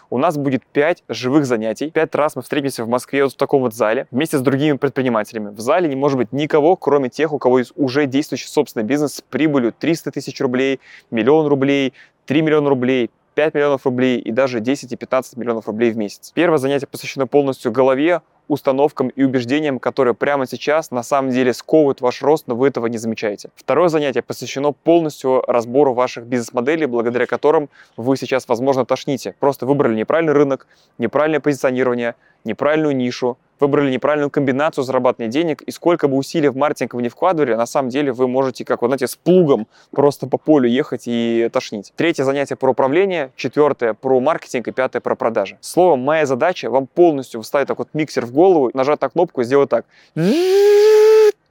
У 0.09 0.17
нас 0.17 0.37
будет 0.37 0.65
5 0.65 1.03
живых 1.09 1.45
занятий. 1.45 1.91
Пять 1.91 2.13
раз 2.15 2.35
мы 2.35 2.41
встретимся 2.41 2.83
в 2.83 2.89
Москве 2.89 3.23
вот 3.23 3.33
в 3.33 3.37
таком 3.37 3.61
вот 3.61 3.73
зале 3.73 4.07
вместе 4.11 4.37
с 4.37 4.41
другими 4.41 4.77
предпринимателями. 4.77 5.49
В 5.49 5.59
зале 5.59 5.87
не 5.87 5.95
может 5.95 6.17
быть 6.17 6.31
никого, 6.31 6.75
кроме 6.75 7.09
тех, 7.09 7.33
у 7.33 7.39
кого 7.39 7.59
есть 7.59 7.73
уже 7.75 8.05
действующий 8.05 8.47
собственный 8.47 8.85
бизнес 8.85 9.15
с 9.15 9.21
прибылью 9.21 9.73
300 9.77 10.11
тысяч 10.11 10.39
рублей, 10.41 10.79
миллион 11.11 11.47
рублей, 11.47 11.93
3 12.25 12.41
миллиона 12.41 12.69
рублей, 12.69 13.09
5 13.39 13.53
миллионов 13.53 13.85
рублей 13.85 14.19
и 14.19 14.33
даже 14.33 14.59
10 14.59 14.91
и 14.91 14.97
15 14.97 15.37
миллионов 15.37 15.67
рублей 15.67 15.91
в 15.91 15.97
месяц. 15.97 16.33
Первое 16.33 16.57
занятие 16.57 16.87
посвящено 16.87 17.25
полностью 17.25 17.71
голове, 17.71 18.19
установкам 18.49 19.07
и 19.07 19.23
убеждениям, 19.23 19.79
которые 19.79 20.13
прямо 20.13 20.45
сейчас 20.45 20.91
на 20.91 21.03
самом 21.03 21.31
деле 21.31 21.53
сковывают 21.53 22.01
ваш 22.01 22.21
рост, 22.21 22.47
но 22.47 22.55
вы 22.57 22.67
этого 22.67 22.87
не 22.87 22.97
замечаете. 22.97 23.49
Второе 23.55 23.87
занятие 23.87 24.23
посвящено 24.23 24.73
полностью 24.73 25.41
разбору 25.47 25.93
ваших 25.93 26.25
бизнес-моделей, 26.25 26.85
благодаря 26.85 27.27
которым 27.27 27.69
вы 27.95 28.17
сейчас, 28.17 28.45
возможно, 28.49 28.85
тошните. 28.85 29.35
Просто 29.39 29.65
выбрали 29.65 29.95
неправильный 29.95 30.33
рынок, 30.33 30.67
неправильное 30.97 31.39
позиционирование, 31.39 32.15
неправильную 32.43 32.95
нишу, 32.95 33.37
выбрали 33.59 33.91
неправильную 33.91 34.29
комбинацию 34.29 34.83
зарабатывания 34.83 35.31
денег, 35.31 35.61
и 35.61 35.71
сколько 35.71 36.07
бы 36.07 36.15
усилий 36.15 36.49
в 36.49 36.55
маркетинг 36.55 36.93
вы 36.93 37.01
не 37.01 37.09
вкладывали, 37.09 37.53
на 37.53 37.65
самом 37.65 37.89
деле 37.89 38.11
вы 38.11 38.27
можете, 38.27 38.65
как, 38.65 38.81
вот 38.81 38.87
знаете, 38.87 39.07
с 39.07 39.15
плугом 39.15 39.67
просто 39.91 40.27
по 40.27 40.37
полю 40.37 40.69
ехать 40.69 41.03
и 41.05 41.49
тошнить. 41.51 41.93
Третье 41.95 42.23
занятие 42.23 42.55
про 42.55 42.71
управление, 42.71 43.31
четвертое 43.35 43.93
про 43.93 44.19
маркетинг 44.19 44.67
и 44.67 44.71
пятое 44.71 45.01
про 45.01 45.15
продажи. 45.15 45.57
Словом, 45.61 46.01
моя 46.01 46.25
задача 46.25 46.69
вам 46.69 46.87
полностью 46.87 47.41
вставить 47.41 47.67
так 47.67 47.79
вот 47.79 47.89
миксер 47.93 48.25
в 48.25 48.31
голову, 48.31 48.71
нажать 48.73 49.01
на 49.01 49.09
кнопку 49.09 49.41
и 49.41 49.43
сделать 49.43 49.69
так 49.69 49.85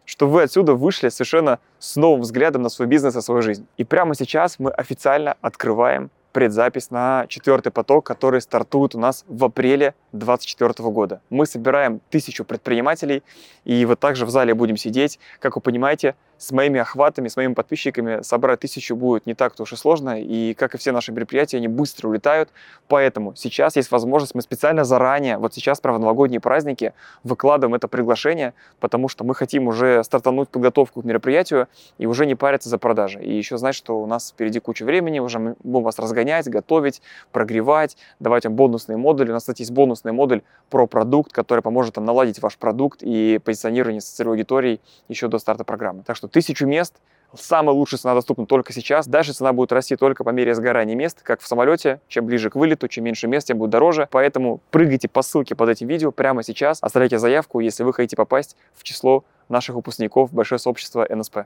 что 0.08 0.26
вы 0.26 0.42
отсюда 0.42 0.72
вышли 0.72 1.10
совершенно 1.10 1.58
с 1.78 1.94
новым 1.96 2.22
взглядом 2.22 2.62
на 2.62 2.70
свой 2.70 2.88
бизнес 2.88 3.14
и 3.14 3.20
свою 3.20 3.42
жизнь. 3.42 3.66
И 3.76 3.84
прямо 3.84 4.14
сейчас 4.14 4.58
мы 4.58 4.70
официально 4.70 5.36
открываем 5.42 6.10
предзапись 6.38 6.92
на 6.92 7.26
четвертый 7.26 7.72
поток, 7.72 8.06
который 8.06 8.40
стартует 8.40 8.94
у 8.94 8.98
нас 9.00 9.24
в 9.26 9.44
апреле 9.44 9.94
2024 10.12 10.88
года. 10.90 11.20
Мы 11.30 11.46
собираем 11.46 12.00
тысячу 12.10 12.44
предпринимателей, 12.44 13.24
и 13.64 13.84
вот 13.84 13.98
также 13.98 14.24
в 14.24 14.30
зале 14.30 14.54
будем 14.54 14.76
сидеть. 14.76 15.18
Как 15.40 15.56
вы 15.56 15.60
понимаете, 15.62 16.14
с 16.38 16.52
моими 16.52 16.80
охватами, 16.80 17.28
с 17.28 17.36
моими 17.36 17.54
подписчиками 17.54 18.22
собрать 18.22 18.60
тысячу 18.60 18.96
будет 18.96 19.26
не 19.26 19.34
так-то 19.34 19.64
уж 19.64 19.72
и 19.72 19.76
сложно, 19.76 20.20
и 20.20 20.54
как 20.54 20.74
и 20.74 20.78
все 20.78 20.92
наши 20.92 21.12
мероприятия, 21.12 21.58
они 21.58 21.68
быстро 21.68 22.08
улетают, 22.08 22.48
поэтому 22.86 23.34
сейчас 23.34 23.76
есть 23.76 23.90
возможность, 23.90 24.34
мы 24.34 24.42
специально 24.42 24.84
заранее, 24.84 25.38
вот 25.38 25.54
сейчас, 25.54 25.80
про 25.80 25.98
новогодние 25.98 26.40
праздники, 26.40 26.94
выкладываем 27.24 27.74
это 27.74 27.88
приглашение, 27.88 28.54
потому 28.80 29.08
что 29.08 29.24
мы 29.24 29.34
хотим 29.34 29.66
уже 29.66 30.02
стартануть 30.04 30.48
подготовку 30.48 31.02
к 31.02 31.04
мероприятию 31.04 31.68
и 31.98 32.06
уже 32.06 32.24
не 32.24 32.34
париться 32.34 32.68
за 32.68 32.78
продажи. 32.78 33.20
И 33.22 33.36
еще 33.36 33.58
знать, 33.58 33.74
что 33.74 34.00
у 34.00 34.06
нас 34.06 34.30
впереди 34.30 34.60
куча 34.60 34.84
времени, 34.84 35.18
уже 35.18 35.38
мы 35.38 35.56
будем 35.62 35.84
вас 35.84 35.98
разгонять, 35.98 36.48
готовить, 36.48 37.02
прогревать, 37.32 37.96
давать 38.20 38.44
вам 38.44 38.54
бонусные 38.54 38.96
модули. 38.96 39.30
У 39.30 39.32
нас, 39.32 39.42
кстати, 39.42 39.62
есть 39.62 39.72
бонусный 39.72 40.12
модуль 40.12 40.42
про 40.70 40.86
продукт, 40.86 41.32
который 41.32 41.60
поможет 41.60 41.96
вам 41.96 42.04
наладить 42.04 42.40
ваш 42.40 42.56
продукт 42.56 43.02
и 43.02 43.40
позиционирование 43.42 44.00
целевой 44.00 44.36
аудиторией 44.36 44.80
еще 45.08 45.28
до 45.28 45.38
старта 45.38 45.64
программы. 45.64 46.02
Так 46.04 46.16
что 46.16 46.27
тысячу 46.28 46.66
мест, 46.66 47.00
самая 47.34 47.74
лучшая 47.74 47.98
цена 47.98 48.14
доступна 48.14 48.46
только 48.46 48.72
сейчас. 48.72 49.06
Дальше 49.06 49.32
цена 49.32 49.52
будет 49.52 49.72
расти 49.72 49.96
только 49.96 50.24
по 50.24 50.30
мере 50.30 50.54
сгорания 50.54 50.94
мест, 50.94 51.22
как 51.22 51.40
в 51.40 51.46
самолете. 51.46 52.00
Чем 52.08 52.26
ближе 52.26 52.50
к 52.50 52.56
вылету, 52.56 52.88
чем 52.88 53.04
меньше 53.04 53.28
мест, 53.28 53.48
тем 53.48 53.58
будет 53.58 53.70
дороже. 53.70 54.08
Поэтому 54.10 54.60
прыгайте 54.70 55.08
по 55.08 55.22
ссылке 55.22 55.54
под 55.54 55.68
этим 55.68 55.88
видео 55.88 56.12
прямо 56.12 56.42
сейчас. 56.42 56.78
Оставляйте 56.82 57.18
заявку, 57.18 57.60
если 57.60 57.82
вы 57.82 57.92
хотите 57.92 58.16
попасть 58.16 58.56
в 58.74 58.82
число 58.82 59.24
наших 59.48 59.76
выпускников 59.76 60.32
большое 60.32 60.58
сообщество 60.58 61.06
НСП. 61.08 61.38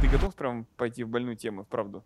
Ты 0.00 0.08
готов 0.08 0.34
прям 0.34 0.66
пойти 0.76 1.04
в 1.04 1.08
больную 1.08 1.36
тему, 1.36 1.64
вправду? 1.64 2.02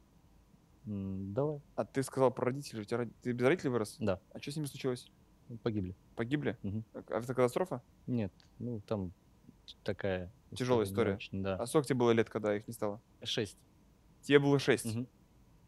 давай. 0.87 1.61
А 1.75 1.85
ты 1.85 2.03
сказал 2.05 2.31
про 2.31 2.47
родителей. 2.47 2.83
У 2.83 2.85
тебя, 2.85 3.09
ты 3.23 3.33
без 3.33 3.45
родителей 3.45 3.71
вырос? 3.71 3.97
Да. 3.99 4.21
А 4.33 4.39
что 4.39 4.53
с 4.53 4.57
ними 4.57 4.67
случилось? 4.67 5.11
Погибли. 5.63 5.97
Погибли? 6.15 6.57
Угу. 6.63 6.85
Автокатастрофа? 7.11 7.83
Нет, 8.07 8.33
ну 8.59 8.81
там 8.87 9.13
такая... 9.85 10.33
Тяжелая 10.55 10.87
история. 10.87 11.15
Очень, 11.15 11.43
да. 11.43 11.57
А 11.57 11.67
сколько 11.67 11.89
тебе 11.89 11.99
было 11.99 12.11
лет, 12.13 12.31
когда 12.31 12.55
их 12.57 12.67
не 12.69 12.73
стало? 12.75 13.01
Шесть. 13.23 13.59
Тебе 14.23 14.39
было 14.39 14.59
шесть? 14.59 14.87
Угу. 14.87 15.07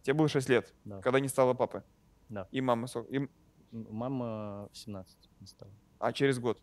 Тебе 0.03 0.15
было 0.15 0.29
шесть 0.29 0.49
лет, 0.49 0.73
Да. 0.85 1.01
когда 1.01 1.21
не 1.21 1.29
стало 1.29 1.55
папы? 1.55 1.83
Да. 2.29 2.47
И 2.51 2.61
мамы 2.61 2.89
сколько? 2.89 3.13
И... 3.15 3.29
Мама 3.71 4.69
в 4.73 4.77
17 4.79 5.17
не 5.41 5.47
стала. 5.47 5.71
А 5.99 6.13
через 6.13 6.39
год? 6.39 6.61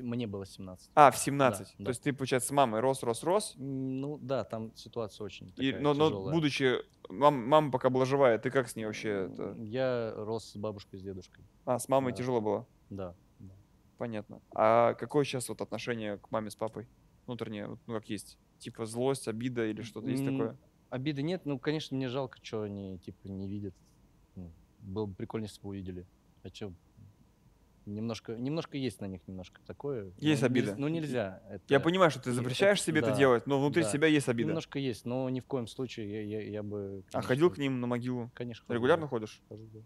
Мне 0.00 0.26
было 0.26 0.46
17. 0.46 0.90
А, 0.94 1.10
в 1.10 1.18
17. 1.18 1.66
Да, 1.68 1.74
да. 1.78 1.84
То 1.84 1.88
есть 1.90 2.02
ты, 2.02 2.12
получается, 2.14 2.48
с 2.48 2.52
мамой 2.52 2.80
рос, 2.80 3.02
рос, 3.02 3.22
рос. 3.22 3.52
Ну 3.58 4.16
да, 4.22 4.44
там 4.44 4.74
ситуация 4.74 5.26
очень 5.26 5.48
И, 5.58 5.72
такая 5.72 5.80
но, 5.82 5.92
но 5.92 6.06
тяжелая. 6.08 6.34
будучи... 6.34 6.76
Мам, 7.10 7.46
мама 7.46 7.70
пока 7.70 7.90
была 7.90 8.06
живая, 8.06 8.38
ты 8.38 8.50
как 8.50 8.68
с 8.70 8.76
ней 8.76 8.86
вообще? 8.86 9.28
это- 9.30 9.54
Я 9.60 10.14
рос 10.16 10.52
с 10.52 10.56
бабушкой, 10.56 10.98
с 11.00 11.02
дедушкой. 11.02 11.44
А, 11.66 11.78
с 11.78 11.86
мамой 11.90 12.12
Да. 12.12 12.16
тяжело 12.18 12.40
было? 12.40 12.66
Да. 12.88 13.14
Понятно. 14.04 14.42
А 14.54 14.92
какое 14.92 15.24
сейчас 15.24 15.48
вот 15.48 15.62
отношение 15.62 16.18
к 16.18 16.30
маме 16.30 16.50
с 16.50 16.54
папой? 16.54 16.86
Внутреннее, 17.24 17.68
вот, 17.68 17.78
ну 17.86 17.94
как 17.94 18.10
есть? 18.10 18.36
Типа 18.58 18.84
злость, 18.84 19.28
обида 19.28 19.64
или 19.64 19.80
что-то 19.80 20.10
есть 20.10 20.22
М, 20.22 20.36
такое? 20.36 20.56
Обиды 20.90 21.22
нет, 21.22 21.46
ну, 21.46 21.58
конечно, 21.58 21.96
мне 21.96 22.10
жалко, 22.10 22.38
что 22.42 22.64
они, 22.64 22.98
типа, 22.98 23.28
не 23.28 23.48
видят. 23.48 23.74
Ну, 24.36 24.52
Было 24.80 25.06
бы 25.06 25.14
прикольно, 25.14 25.46
если 25.46 25.62
бы 25.62 25.70
увидели. 25.70 26.06
А 26.42 26.48
что, 26.50 26.74
немножко, 27.86 28.36
немножко 28.36 28.76
есть 28.76 29.00
на 29.00 29.06
них 29.06 29.26
немножко 29.26 29.62
такое. 29.66 30.12
Есть 30.18 30.42
ну, 30.42 30.48
нельз- 30.48 30.50
обида. 30.50 30.74
Ну, 30.76 30.88
нельзя. 30.88 31.42
Я 31.48 31.76
это- 31.78 31.80
понимаю, 31.80 32.10
что 32.10 32.20
ты 32.20 32.32
запрещаешь 32.32 32.82
себе 32.82 32.98
это 32.98 33.12
да, 33.12 33.16
делать, 33.16 33.46
но 33.46 33.58
внутри 33.58 33.84
да. 33.84 33.88
себя 33.88 34.06
есть 34.06 34.28
обида. 34.28 34.48
Немножко 34.48 34.78
есть, 34.78 35.06
но 35.06 35.30
ни 35.30 35.40
в 35.40 35.46
коем 35.46 35.66
случае 35.66 36.28
я, 36.28 36.40
я, 36.40 36.50
я 36.50 36.62
бы... 36.62 37.04
А 37.08 37.12
конечно, 37.12 37.28
ходил 37.28 37.50
к 37.50 37.56
ним 37.56 37.80
на 37.80 37.86
могилу? 37.86 38.30
Конечно. 38.34 38.70
Регулярно 38.70 39.06
да, 39.06 39.08
ходишь? 39.08 39.42
хожу, 39.48 39.66
да. 39.72 39.80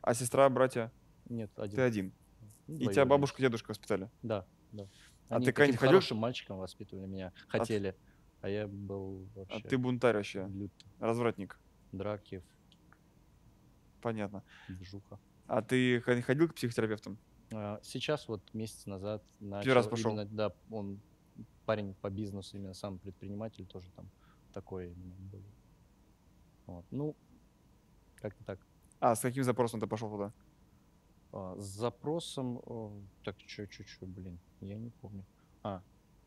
А 0.00 0.14
сестра, 0.14 0.48
братья? 0.48 0.90
Нет, 1.28 1.52
один. 1.56 1.76
Ты 1.76 1.82
один. 1.82 2.12
Ну, 2.66 2.76
И 2.76 2.86
тебя 2.92 3.04
бабушка, 3.04 3.40
дедушка 3.40 3.70
воспитали? 3.70 4.10
Да, 4.22 4.46
да. 4.72 4.88
А 5.28 5.36
Они 5.36 5.46
ты 5.46 5.52
таким 5.52 5.54
когда-нибудь 5.54 5.78
ходил? 5.80 5.90
хорошим 5.90 6.16
мальчиком 6.18 6.58
воспитывали 6.58 7.06
меня. 7.06 7.32
Хотели. 7.48 7.96
А 8.42 8.48
я 8.48 8.66
был 8.68 9.28
А 9.34 9.38
вообще 9.40 9.68
ты 9.68 9.78
бунтарь 9.78 10.16
вообще, 10.16 10.46
лютый. 10.48 10.86
развратник. 11.00 11.58
Драки, 11.92 12.42
Понятно. 14.02 14.42
движуха. 14.68 15.18
А 15.46 15.62
ты 15.62 16.00
ходил 16.00 16.48
к 16.48 16.54
психотерапевтам? 16.54 17.18
А, 17.52 17.80
Сейчас 17.82 18.28
вот 18.28 18.42
месяц 18.54 18.86
назад 18.86 19.22
начал 19.40 19.74
раз 19.74 19.86
пошел? 19.86 20.10
именно, 20.12 20.24
да, 20.26 20.52
он 20.70 21.00
парень 21.64 21.94
по 21.94 22.10
бизнесу, 22.10 22.56
именно 22.56 22.74
сам 22.74 22.98
предприниматель 22.98 23.66
тоже 23.66 23.90
там 23.92 24.10
такой 24.52 24.92
был. 24.96 25.42
Вот. 26.66 26.84
Ну, 26.90 27.16
как-то 28.16 28.44
так. 28.44 28.60
А 29.00 29.14
с 29.14 29.20
каким 29.20 29.44
запросом 29.44 29.80
ты 29.80 29.86
пошел 29.86 30.10
туда? 30.10 30.32
А, 31.32 31.56
с 31.58 31.64
запросом, 31.64 32.58
о, 32.64 33.02
так, 33.22 33.36
чё, 33.38 33.66
чё, 33.66 33.84
чё, 33.84 34.06
блин, 34.06 34.40
я 34.60 34.78
не 34.78 34.90
помню. 34.90 35.26
А, 35.62 35.82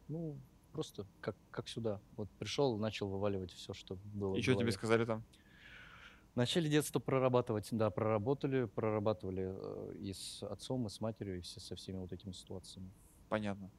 ну, 0.07 0.41
просто 0.71 1.07
как, 1.19 1.37
как 1.51 1.67
сюда. 1.67 2.01
Вот 2.11 2.29
пришел, 2.37 2.77
начал 2.77 3.09
вываливать 3.09 3.51
все, 3.51 3.73
что 3.73 3.95
было. 3.95 4.35
И 4.35 4.41
что 4.41 4.55
тебе 4.55 4.71
сказали 4.71 5.05
там? 5.05 5.25
Начали 6.35 6.69
детство 6.69 6.99
прорабатывать, 6.99 7.67
да, 7.71 7.89
проработали, 7.89 8.65
прорабатывали 8.65 9.45
э, 9.49 9.95
и 9.97 10.13
с 10.13 10.43
отцом, 10.43 10.85
и 10.85 10.89
с 10.89 11.01
матерью, 11.01 11.39
и 11.39 11.41
все, 11.41 11.59
со 11.59 11.75
всеми 11.75 11.97
вот 11.97 12.13
этими 12.13 12.31
ситуациями. 12.33 12.93
Понятно. 13.29 13.71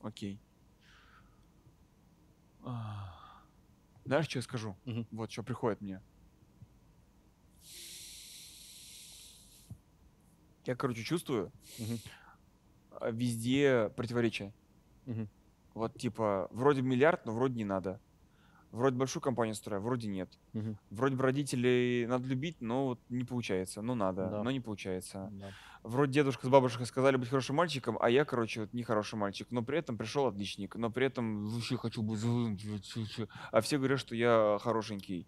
Окей. 0.00 0.40
Знаешь, 4.04 4.28
что 4.28 4.38
я 4.38 4.42
скажу? 4.42 4.76
Мгм. 4.84 5.06
Вот 5.10 5.30
что 5.30 5.42
приходит 5.42 5.80
мне. 5.80 6.02
Я, 10.70 10.76
короче, 10.76 11.02
чувствую 11.02 11.50
а, 12.92 13.10
везде 13.10 13.90
противоречия. 13.96 14.52
Мгм. 15.04 15.28
Вот, 15.74 15.98
типа, 15.98 16.46
вроде 16.52 16.80
миллиард, 16.80 17.26
но 17.26 17.32
вроде 17.32 17.56
не 17.56 17.64
надо. 17.64 18.00
Вроде 18.70 18.96
большую 18.96 19.20
компанию 19.20 19.56
строю, 19.56 19.82
вроде 19.82 20.06
нет. 20.06 20.30
Мгм. 20.52 20.78
Вроде 20.90 21.16
бы 21.16 21.24
родителей 21.24 22.06
надо 22.06 22.28
любить, 22.28 22.60
но 22.60 22.84
вот 22.86 23.00
не 23.08 23.24
получается. 23.24 23.82
Ну, 23.82 23.96
надо, 23.96 24.28
Да. 24.30 24.42
но 24.44 24.52
не 24.52 24.60
получается. 24.60 25.28
Да. 25.32 25.50
Вроде 25.82 26.12
дедушка 26.12 26.46
с 26.46 26.48
бабушкой 26.50 26.86
сказали 26.86 27.16
быть 27.16 27.30
хорошим 27.30 27.56
мальчиком, 27.56 27.98
а 28.00 28.08
я, 28.08 28.24
короче, 28.24 28.60
вот 28.60 28.72
не 28.72 28.84
хороший 28.84 29.16
мальчик. 29.16 29.48
Но 29.50 29.64
при 29.64 29.76
этом 29.78 29.98
пришел 29.98 30.26
отличник. 30.28 30.76
Но 30.76 30.88
при 30.90 31.06
этом 31.06 31.48
вообще 31.48 31.78
хочу 31.78 32.00
быть 32.00 32.20
злым. 32.20 32.56
А 33.50 33.60
все 33.60 33.78
говорят, 33.78 33.98
что 33.98 34.14
я 34.14 34.56
хорошенький. 34.60 35.26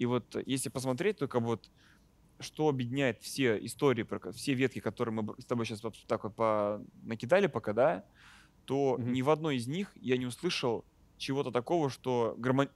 И 0.00 0.06
вот 0.06 0.34
если 0.44 0.70
посмотреть, 0.70 1.18
только 1.18 1.38
вот 1.38 1.70
что 2.40 2.68
объединяет 2.68 3.22
все 3.22 3.64
истории, 3.64 4.02
про 4.02 4.32
все 4.32 4.54
ветки, 4.54 4.78
которые 4.80 5.14
мы 5.14 5.34
с 5.40 5.44
тобой 5.44 5.64
сейчас 5.66 5.80
так 6.06 6.24
вот 6.24 6.34
по... 6.34 6.82
накидали 7.02 7.46
пока, 7.46 7.72
да, 7.72 8.04
то 8.64 8.96
Мгм. 8.98 9.12
ни 9.12 9.22
в 9.22 9.30
одной 9.30 9.56
из 9.56 9.66
них 9.66 9.92
я 9.96 10.16
не 10.16 10.26
услышал 10.26 10.84
чего-то 11.18 11.50
такого, 11.50 11.88
что 11.88 12.34
гармон... 12.36 12.68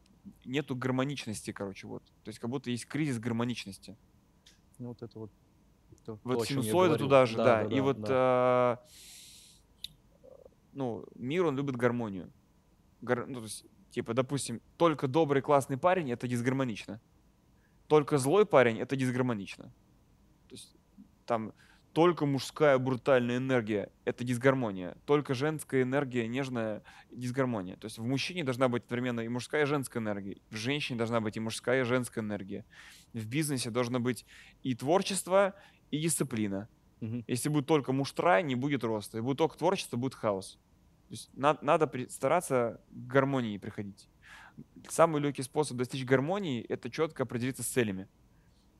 нету 0.45 0.75
гармоничности, 0.77 1.53
короче, 1.53 1.87
вот. 1.87 2.03
То 2.25 2.29
есть 2.29 2.39
как 2.39 2.49
будто 2.51 2.71
есть 2.71 2.87
кризис 2.87 3.19
гармоничности. 3.19 3.97
Ну, 4.79 4.89
вот 4.89 5.03
это 5.03 5.19
вот. 5.19 5.31
то- 6.07 6.19
Вот 6.25 6.47
синусоиды 6.47 6.97
туда 6.97 7.27
же, 7.27 7.37
да. 7.37 7.65
да, 7.65 7.77
И 7.77 7.81
вот, 7.81 8.01
да. 8.01 8.09
а, 8.11 8.79
ну, 10.73 11.05
мир, 11.15 11.45
он 11.45 11.57
любит 11.57 11.77
гармонию. 11.77 12.33
Гар- 13.03 13.27
ну, 13.27 13.41
то 13.41 13.45
есть, 13.45 13.67
типа, 13.91 14.15
допустим, 14.15 14.61
только 14.79 15.09
добрый 15.09 15.43
классный 15.43 15.77
парень— 15.77 16.11
это 16.13 16.27
дисгармонично. 16.29 17.01
Только 17.91 18.19
злой 18.19 18.47
парень— 18.47 18.79
это 18.81 18.95
дисгармонично. 18.95 19.65
То 20.49 20.53
есть, 20.55 20.77
там, 21.27 21.53
только 21.93 22.25
мужская 22.25 22.79
брутальная 22.79 23.39
энергия— 23.39 23.91
это 24.05 24.23
дисгармония. 24.23 24.97
Только 25.07 25.35
женская 25.35 25.83
энергия 25.83 26.29
нежная— 26.29 26.85
дисгармония. 27.11 27.77
То 27.77 27.87
есть 27.87 27.99
в 27.99 28.05
мужчине 28.05 28.45
должна 28.45 28.69
быть 28.69 28.85
одновременно 28.85 29.23
и 29.23 29.29
мужская, 29.29 29.63
и 29.63 29.67
женская 29.67 29.99
энергия. 29.99 30.37
В 30.51 30.55
женщине 30.55 30.99
должна 30.99 31.21
быть 31.21 31.37
и 31.37 31.41
мужская, 31.41 31.81
и 31.81 31.85
женская 31.85 32.21
энергия. 32.21 32.65
В 33.13 33.27
бизнесе 33.27 33.71
должно 33.71 33.99
быть 33.99 34.25
и 34.63 34.77
творчество, 34.77 35.57
и 35.91 35.99
дисциплина. 35.99 36.69
Мгм. 37.01 37.25
Если 37.27 37.49
будет 37.49 37.67
только 37.67 37.93
муштра, 37.93 38.41
не 38.41 38.55
будет 38.55 38.85
роста. 38.85 39.19
И 39.19 39.21
будет 39.21 39.39
только 39.39 39.59
творчество, 39.59 39.97
будет 39.97 40.15
хаос. 40.15 40.61
То 41.09 41.15
есть 41.15 41.29
на- 41.37 41.59
надо 41.61 41.89
при- 41.89 42.07
стараться 42.07 42.81
к 42.89 43.07
гармонии 43.13 43.59
приходить. 43.59 44.09
Самый 44.89 45.21
легкий 45.21 45.43
способ 45.43 45.77
достичь 45.77 46.05
гармонии– 46.05 46.63
это 46.69 46.91
четко 46.91 47.23
определиться 47.25 47.63
с 47.63 47.67
целями. 47.67 48.09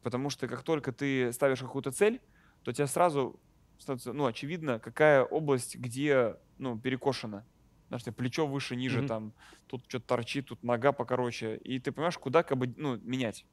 Потому 0.03 0.31
что 0.31 0.49
как 0.49 0.63
только 0.63 0.93
ты 0.93 1.33
ставишь 1.33 1.61
какую-то 1.61 1.93
цель, 1.93 2.21
то 2.63 2.73
тебе 2.73 2.87
сразу 2.87 3.41
становится, 3.79 4.13
ну, 4.13 4.27
очевидно, 4.27 4.79
какая 4.79 5.25
область, 5.25 5.77
где, 5.77 6.37
ну, 6.59 6.79
перекошена. 6.79 7.47
Знаешь, 7.89 8.05
ты 8.05 8.13
плечо 8.13 8.47
выше, 8.47 8.77
ниже, 8.77 9.01
Мгм. 9.01 9.09
там, 9.09 9.35
тут 9.67 9.85
что-то 9.89 10.07
торчит, 10.07 10.47
тут 10.47 10.63
нога 10.63 10.93
покороче. 10.93 11.57
И 11.59 11.79
ты 11.81 11.93
понимаешь, 11.93 12.19
куда 12.19 12.43
как 12.43 12.57
бы, 12.59 12.73
ну, 12.77 12.97
менять. 12.99 13.47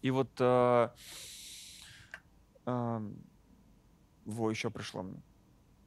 И 0.00 0.10
вот 0.10 0.30
а, 0.40 0.94
ам, 2.64 3.16
во, 4.24 4.50
еще 4.50 4.70
пришло 4.70 5.02
мне. 5.02 5.22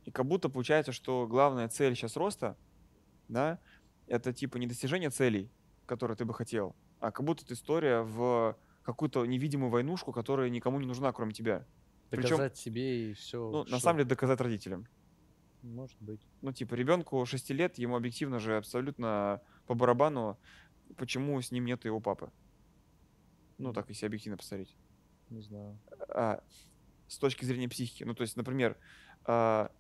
И 0.04 0.12
как 0.12 0.26
будто 0.26 0.50
получается, 0.50 0.92
что 0.92 1.28
главная 1.28 1.68
цель 1.70 1.96
сейчас 1.96 2.16
роста, 2.16 2.58
да, 3.28 3.60
это 4.08 4.34
типа 4.34 4.58
не 4.58 4.68
достижение 4.68 5.10
целей, 5.10 5.50
которые 5.86 6.18
ты 6.18 6.26
бы 6.26 6.34
хотел, 6.34 6.76
а 7.00 7.12
как 7.12 7.26
будто 7.26 7.44
это 7.44 7.54
история 7.54 8.02
в 8.02 8.58
какую-то 8.84 9.26
невидимую 9.26 9.70
войнушку, 9.70 10.12
которая 10.12 10.50
никому 10.50 10.80
не 10.80 10.88
нужна, 10.88 11.12
кроме 11.12 11.34
тебя. 11.34 11.66
Причем, 12.10 12.30
Доказать 12.38 12.58
себе 12.58 13.12
и 13.12 13.14
все. 13.14 13.38
ну, 13.52 13.64
на 13.66 13.80
самом 13.80 13.98
деле, 13.98 14.10
доказать 14.10 14.40
родителям. 14.40 14.88
Может 15.62 15.98
быть. 16.02 16.22
Ну, 16.42 16.54
типа, 16.54 16.76
ребенку 16.76 17.26
6 17.26 17.50
лет, 17.50 17.78
ему 17.78 17.98
объективно 17.98 18.40
же 18.40 18.56
абсолютно 18.56 19.42
по 19.66 19.74
барабану, 19.74 20.38
почему 20.96 21.42
с 21.42 21.52
ним 21.52 21.66
нет 21.66 21.84
его 21.84 22.00
папы. 22.00 22.32
Ну, 23.58 23.74
так, 23.74 23.90
если 23.90 24.06
объективно 24.06 24.38
посмотреть. 24.38 24.76
Не 25.30 25.42
знаю. 25.42 25.78
а, 26.10 26.42
с 27.08 27.18
точки 27.18 27.44
зрения 27.44 27.68
психики. 27.68 28.06
Ну, 28.06 28.14
то 28.14 28.22
есть, 28.22 28.38
например, 28.38 28.78
а, 29.26 29.72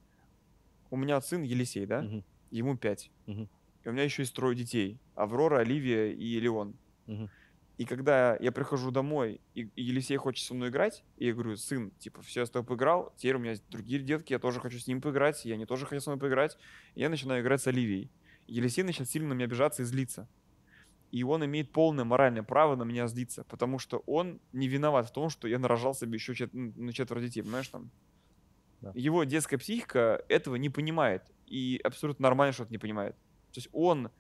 у 0.89 0.97
меня 0.97 1.21
сын 1.21 1.43
Елисей, 1.43 1.86
да, 1.86 2.01
Мгм. 2.01 2.23
ему 2.51 2.78
5. 2.78 3.09
Мгм. 3.28 3.47
И 3.88 3.89
у 3.89 3.93
меня 3.93 4.03
еще 4.03 4.23
есть 4.23 4.35
трое 4.35 4.53
детей. 4.53 4.99
Аврора, 5.15 5.59
Оливия 5.59 6.11
и 6.11 6.39
Леон. 6.41 6.75
И 7.77 7.85
когда 7.85 8.35
я 8.35 8.51
прихожу 8.51 8.91
домой, 8.91 9.39
и, 9.53 9.69
Елисей 9.77 10.17
хочет 10.17 10.45
со 10.45 10.53
мной 10.53 10.69
играть, 10.69 11.05
и 11.15 11.27
я 11.27 11.33
говорю, 11.33 11.55
сын, 11.55 11.91
типа, 11.91 12.21
все, 12.21 12.41
я 12.41 12.45
с 12.47 12.49
тобой 12.49 12.67
поиграл, 12.67 13.13
теперь 13.15 13.35
у 13.35 13.39
меня 13.39 13.51
есть 13.51 13.63
другие 13.69 14.01
детки, 14.01 14.33
я 14.33 14.39
тоже 14.39 14.59
хочу 14.59 14.77
с 14.77 14.88
ним 14.88 14.99
поиграть, 14.99 15.45
и 15.45 15.51
они 15.53 15.65
тоже 15.65 15.85
хотят 15.85 16.03
со 16.03 16.09
мной 16.09 16.19
поиграть. 16.19 16.57
И 16.95 17.01
я 17.01 17.07
начинаю 17.07 17.41
играть 17.41 17.61
с 17.61 17.67
Оливией. 17.67 18.11
Елисей 18.47 18.83
начинает 18.83 19.09
сильно 19.09 19.29
на 19.29 19.33
меня 19.35 19.45
обижаться 19.45 19.83
и 19.83 19.85
злиться. 19.85 20.27
И 21.11 21.23
он 21.23 21.45
имеет 21.45 21.71
полное 21.71 22.03
моральное 22.03 22.43
право 22.43 22.75
на 22.75 22.83
меня 22.83 23.07
злиться, 23.07 23.45
потому 23.45 23.79
что 23.79 23.99
он 24.05 24.41
не 24.51 24.67
виноват 24.67 25.07
в 25.07 25.13
том, 25.13 25.29
что 25.29 25.47
я 25.47 25.59
нарожал 25.59 25.93
себе 25.93 26.15
еще 26.15 26.33
чет- 26.33 26.53
на 26.53 26.91
четверо 26.91 27.21
детей, 27.21 27.41
понимаешь, 27.41 27.69
там. 27.69 27.89
Да. 28.81 28.91
Его 28.95 29.23
детская 29.23 29.57
психика 29.57 30.25
этого 30.27 30.55
не 30.57 30.69
понимает, 30.69 31.23
и 31.45 31.79
абсолютно 31.85 32.23
нормально, 32.23 32.51
что 32.51 32.63
это 32.63 32.73
не 32.73 32.79
понимает. 32.79 33.15
То 33.58 33.60
есть 33.60 33.70
он 33.74 34.12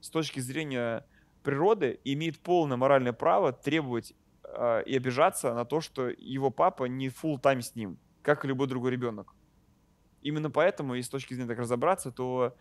с 0.00 0.10
точки 0.10 0.40
зрения 0.40 1.06
природы 1.44 2.00
имеет 2.02 2.40
полное 2.40 2.76
моральное 2.76 3.12
право 3.12 3.52
требовать 3.52 4.14
а, 4.42 4.80
и 4.80 4.96
обижаться 4.96 5.54
на 5.54 5.64
то, 5.64 5.80
что 5.80 6.08
его 6.08 6.50
папа 6.50 6.86
не 6.86 7.06
full 7.06 7.38
тайм 7.38 7.62
с 7.62 7.76
ним, 7.76 8.00
как 8.22 8.44
и 8.44 8.48
любой 8.48 8.66
другой 8.66 8.90
ребенок. 8.90 9.32
Именно 10.22 10.50
поэтому, 10.50 10.94
если 10.94 11.06
с 11.06 11.10
точки 11.10 11.34
зрения 11.34 11.50
так 11.50 11.60
разобраться, 11.60 12.10
то 12.10 12.56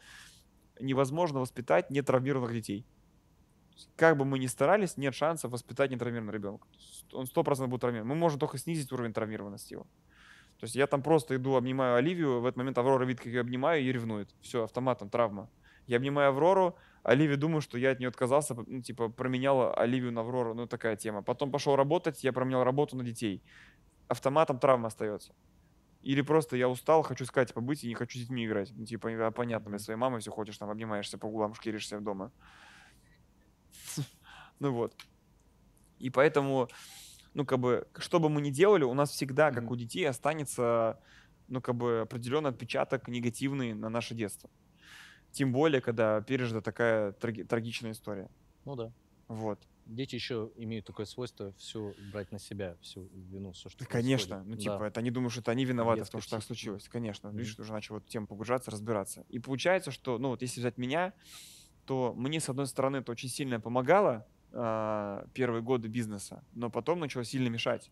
невозможно 0.80 1.40
воспитать 1.40 1.90
нетравмированных 1.90 2.54
детей. 2.54 2.86
Как 3.96 4.16
бы 4.16 4.24
мы 4.24 4.38
ни 4.38 4.46
старались, 4.46 4.98
нет 4.98 5.16
шансов 5.16 5.52
воспитать 5.52 5.90
нетравмированного 5.90 6.36
ребенка. 6.36 6.68
Он 7.12 7.26
сто 7.26 7.44
процентов 7.44 7.72
будет 7.72 7.82
травмирован. 7.82 8.08
Мы 8.08 8.14
можем 8.14 8.38
только 8.38 8.60
снизить 8.60 8.92
уровень 8.92 9.14
травмированности 9.14 9.74
его. 9.74 9.88
То 10.60 10.66
есть 10.66 10.76
я 10.76 10.86
там 10.86 11.02
просто 11.02 11.38
иду, 11.38 11.56
обнимаю 11.56 11.96
Оливию, 11.96 12.40
в 12.40 12.46
этот 12.46 12.58
момент 12.58 12.78
Аврора 12.78 13.04
видит, 13.04 13.24
как 13.24 13.34
я 13.34 13.42
обнимаю, 13.42 13.82
и 13.82 13.92
ревнует. 13.92 14.30
Все, 14.42 14.66
автоматом, 14.66 15.10
травма. 15.10 15.50
Я 15.90 15.98
обнимаю 15.98 16.30
Аврору, 16.30 16.78
Оливия 17.02 17.36
думает, 17.36 17.64
что 17.64 17.80
я 17.80 17.90
от 17.90 18.00
нее 18.00 18.10
отказался, 18.10 18.54
ну, 18.54 18.80
типа, 18.80 19.10
променял 19.10 19.74
Оливию 19.76 20.12
на 20.12 20.22
Аврору, 20.22 20.54
ну, 20.54 20.68
такая 20.68 20.96
тема. 20.96 21.24
Потом 21.24 21.52
пошел 21.52 21.76
работать, 21.76 22.24
я 22.24 22.32
променял 22.32 22.64
работу 22.64 22.96
на 22.96 23.04
детей. 23.04 23.42
Автоматом 24.08 24.60
травма 24.60 24.90
остается. 24.90 25.34
Или 26.04 26.22
просто 26.22 26.58
я 26.58 26.70
устал, 26.70 27.02
хочу 27.02 27.26
с 27.26 27.32
Катей 27.32 27.56
побыть 27.56 27.84
и 27.84 27.88
не 27.88 27.96
хочу 27.96 28.20
с 28.20 28.22
детьми 28.22 28.46
играть. 28.46 28.72
Ну, 28.76 28.86
типа, 28.86 29.32
понятно, 29.32 29.72
без 29.72 29.86
своей 29.86 29.98
мамы 29.98 30.20
все 30.20 30.30
ходишь, 30.30 30.60
там, 30.60 30.70
обнимаешься 30.70 31.18
по 31.18 31.26
углам, 31.26 31.56
шкиришься 31.56 32.00
дома. 32.00 32.32
Ну 34.60 34.74
вот. 34.74 34.94
И 35.98 36.12
поэтому, 36.12 36.68
ну, 37.34 37.46
как 37.46 37.60
бы, 37.60 37.88
что 37.98 38.20
бы 38.20 38.30
мы 38.30 38.42
ни 38.42 38.52
делали, 38.52 38.84
у 38.84 38.94
нас 38.94 39.10
всегда, 39.10 39.52
как 39.52 39.72
у 39.72 39.76
детей, 39.76 40.08
останется, 40.08 41.00
ну, 41.48 41.62
как 41.62 41.76
бы, 41.76 42.02
определенный 42.02 42.52
отпечаток 42.52 43.08
негативный 43.08 43.74
на 43.74 43.90
наше 43.90 44.14
детство. 44.14 44.52
Тем 45.32 45.52
более, 45.52 45.82
когда 45.82 46.22
пережита 46.22 46.62
такая 46.62 47.14
траги- 47.14 47.44
трагичная 47.44 47.92
история. 47.92 48.30
Ну 48.66 48.76
да. 48.76 48.94
Вот. 49.28 49.68
Дети 49.86 50.16
еще 50.16 50.52
имеют 50.56 50.86
такое 50.86 51.06
свойство 51.06 51.54
все 51.54 51.96
брать 51.98 52.32
на 52.32 52.40
себя, 52.40 52.78
всю 52.82 53.08
вину, 53.08 53.52
все, 53.54 53.70
что 53.70 53.84
Да, 53.84 53.86
конечно. 53.86 54.44
Ну, 54.44 54.56
Да. 54.56 54.62
типа, 54.62 54.84
это 54.84 55.00
они 55.00 55.10
думают, 55.10 55.32
что 55.32 55.42
это 55.42 55.52
они 55.52 55.64
виноваты 55.66 56.04
в 56.04 56.10
Детская 56.10 56.10
том, 56.10 56.22
что 56.22 56.36
так 56.38 56.44
случилось. 56.44 56.90
Конечно. 56.90 57.30
Видишь, 57.30 57.58
Мгм. 57.58 57.60
уже 57.60 57.72
начал 57.72 57.96
в 57.96 57.98
эту 58.00 58.08
тему 58.08 58.28
погружаться, 58.28 58.72
разбираться. 58.72 59.24
И 59.30 59.40
получается, 59.40 59.92
что, 59.92 60.18
ну, 60.18 60.30
вот 60.30 60.42
если 60.42 60.60
взять 60.60 60.78
меня, 60.78 61.14
то 61.86 62.14
мне, 62.16 62.40
с 62.40 62.50
одной 62.50 62.68
стороны, 62.68 62.98
это 62.98 63.12
очень 63.12 63.30
сильно 63.30 63.60
помогало 63.62 64.28
а, 64.54 65.26
первые 65.34 65.62
годы 65.64 65.88
бизнеса, 65.90 66.46
но 66.52 66.70
потом 66.72 67.00
начало 67.00 67.24
сильно 67.26 67.50
мешать. 67.50 67.92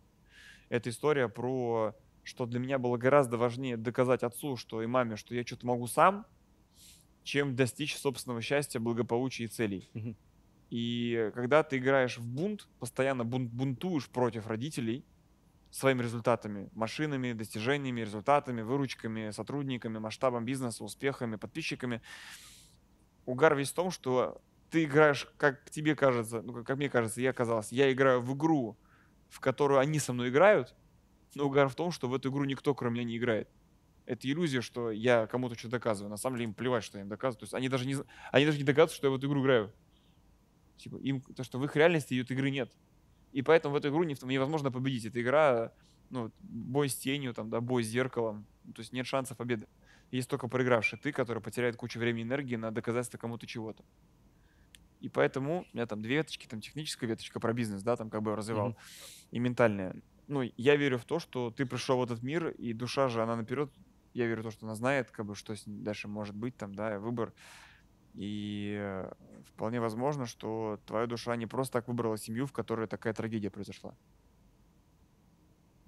Это 0.70 0.90
история 0.90 1.30
про, 1.30 1.96
что 2.24 2.46
для 2.46 2.60
меня 2.60 2.80
было 2.80 2.98
гораздо 2.98 3.38
важнее 3.38 3.78
доказать 3.78 4.24
отцу, 4.24 4.58
что 4.58 4.82
и 4.82 4.88
маме, 4.88 5.16
что 5.16 5.36
я 5.36 5.46
что-то 5.46 5.68
могу 5.68 5.88
сам, 5.88 6.26
чем 7.28 7.56
достичь 7.56 7.98
собственного 7.98 8.42
счастья, 8.42 8.80
благополучия 8.80 9.44
и 9.44 9.48
целей. 9.48 9.90
И 10.70 11.32
когда 11.36 11.62
ты 11.62 11.78
играешь 11.78 12.18
в 12.18 12.26
бунт, 12.26 12.68
постоянно 12.80 13.26
бун- 13.26 13.48
бунтуешь 13.50 14.08
против 14.08 14.48
родителей 14.48 15.06
своими 15.70 16.02
результатами, 16.02 16.70
машинами, 16.74 17.34
достижениями, 17.34 18.02
результатами, 18.02 18.62
выручками, 18.62 19.32
сотрудниками, 19.32 20.00
масштабом 20.00 20.46
бизнеса, 20.46 20.86
успехами, 20.86 21.36
подписчиками, 21.36 22.02
угар 23.26 23.56
весь 23.56 23.72
в 23.72 23.76
том, 23.76 23.92
что 23.92 24.42
ты 24.72 24.86
играешь, 24.86 25.28
как 25.38 25.70
тебе 25.70 25.96
кажется, 25.96 26.42
ну, 26.42 26.54
как- 26.54 26.66
как 26.66 26.78
мне 26.78 26.90
кажется, 26.90 27.22
я 27.22 27.34
казалось, 27.34 27.74
я 27.74 27.92
играю 27.92 28.22
в 28.22 28.34
игру, 28.36 28.78
в 29.30 29.42
которую 29.42 29.80
они 29.80 30.00
со 30.00 30.14
мной 30.14 30.30
играют, 30.30 30.76
но 31.36 31.46
угар 31.46 31.68
в 31.68 31.76
том, 31.76 31.92
что 31.92 32.08
в 32.08 32.14
эту 32.14 32.30
игру 32.30 32.46
никто, 32.46 32.74
кроме 32.74 33.02
меня, 33.02 33.04
не 33.04 33.18
играет. 33.18 33.50
Это 34.08 34.28
иллюзия, 34.28 34.62
что 34.62 34.90
я 34.90 35.28
кому-то 35.28 35.54
что-то 35.56 35.74
доказываю. 35.74 36.10
На 36.10 36.18
самом 36.18 36.38
деле 36.38 36.46
им 36.46 36.54
плевать, 36.54 36.84
что 36.84 36.98
я 36.98 37.04
им 37.04 37.10
доказываю. 37.10 37.42
То 37.42 37.44
есть 37.44 37.54
они 37.54 37.68
даже 37.70 37.86
не, 37.86 37.98
они 38.32 38.46
даже 38.46 38.58
не 38.58 38.64
догадываются, 38.64 38.96
что 38.96 39.08
я 39.08 39.12
в 39.12 39.18
эту 39.18 39.28
игру 39.28 39.42
играю. 39.44 39.74
Типа, 40.78 40.96
им, 40.98 41.22
то, 41.22 41.44
что 41.44 41.60
в 41.60 41.66
их 41.66 41.76
реальности 41.76 42.20
этой 42.20 42.34
игры 42.34 42.50
нет. 42.50 42.72
И 43.34 43.42
поэтому 43.42 43.74
в 43.74 43.78
эту 43.78 43.90
игру 43.90 44.04
не- 44.04 44.16
невозможно 44.24 44.72
победить. 44.72 45.06
Эта 45.06 45.22
игра 45.22 45.74
ну, 46.10 46.32
бой 46.40 46.88
с 46.88 46.96
тенью, 46.96 47.34
там, 47.34 47.50
да, 47.50 47.60
бой 47.60 47.84
с 47.84 47.88
зеркалом. 47.88 48.48
Ну, 48.64 48.74
то 48.74 48.80
есть 48.80 48.94
нет 48.94 49.06
шансов 49.06 49.38
победы. 49.38 49.68
Есть 50.10 50.30
только 50.30 50.48
проигравший 50.48 50.98
ты, 50.98 51.12
который 51.12 51.44
потеряет 51.44 51.76
кучу 51.76 52.00
времени 52.00 52.22
и 52.24 52.28
энергии 52.28 52.56
на 52.56 52.72
доказательство 52.72 53.18
кому-то 53.18 53.46
чего-то. 53.46 53.84
И 55.02 55.10
поэтому 55.10 55.62
у 55.62 55.76
меня 55.76 55.86
там 55.86 56.02
две 56.02 56.16
веточки, 56.16 56.48
там 56.48 56.62
техническая 56.62 57.10
веточка 57.10 57.40
про 57.40 57.54
бизнес, 57.54 57.84
да, 57.84 57.96
там 57.98 58.10
как 58.10 58.24
бы 58.24 58.36
развивал, 58.36 58.70
Мгм. 58.70 58.78
и 59.32 59.40
ментальная. 59.40 59.96
Ну, 60.28 60.50
я 60.58 60.76
верю 60.76 60.98
в 60.98 61.06
то, 61.06 61.20
что 61.20 61.52
ты 61.52 61.66
пришел 61.66 62.00
в 62.00 62.04
этот 62.04 62.24
мир, 62.24 62.50
и 62.50 62.74
душа 62.74 63.08
же, 63.10 63.22
она 63.22 63.36
наперед, 63.36 63.70
я 64.18 64.28
верю 64.28 64.42
в 64.42 64.46
то, 64.46 64.52
что 64.52 64.66
она 64.66 64.76
знает, 64.76 65.12
как 65.12 65.26
бы, 65.26 65.36
что 65.36 65.56
с 65.56 65.68
ней 65.68 65.80
дальше 65.80 66.08
может 66.08 66.36
быть, 66.36 66.58
там, 66.58 66.74
да, 66.74 67.00
выбор. 67.00 67.34
И 68.14 68.76
э, 68.80 69.12
вполне 69.46 69.80
возможно, 69.80 70.26
что 70.26 70.80
твоя 70.86 71.06
душа 71.06 71.36
не 71.36 71.46
просто 71.46 71.74
так 71.74 71.88
выбрала 71.88 72.18
семью, 72.18 72.48
в 72.48 72.52
которой 72.52 72.88
такая 72.88 73.14
трагедия 73.14 73.52
произошла. 73.52 73.92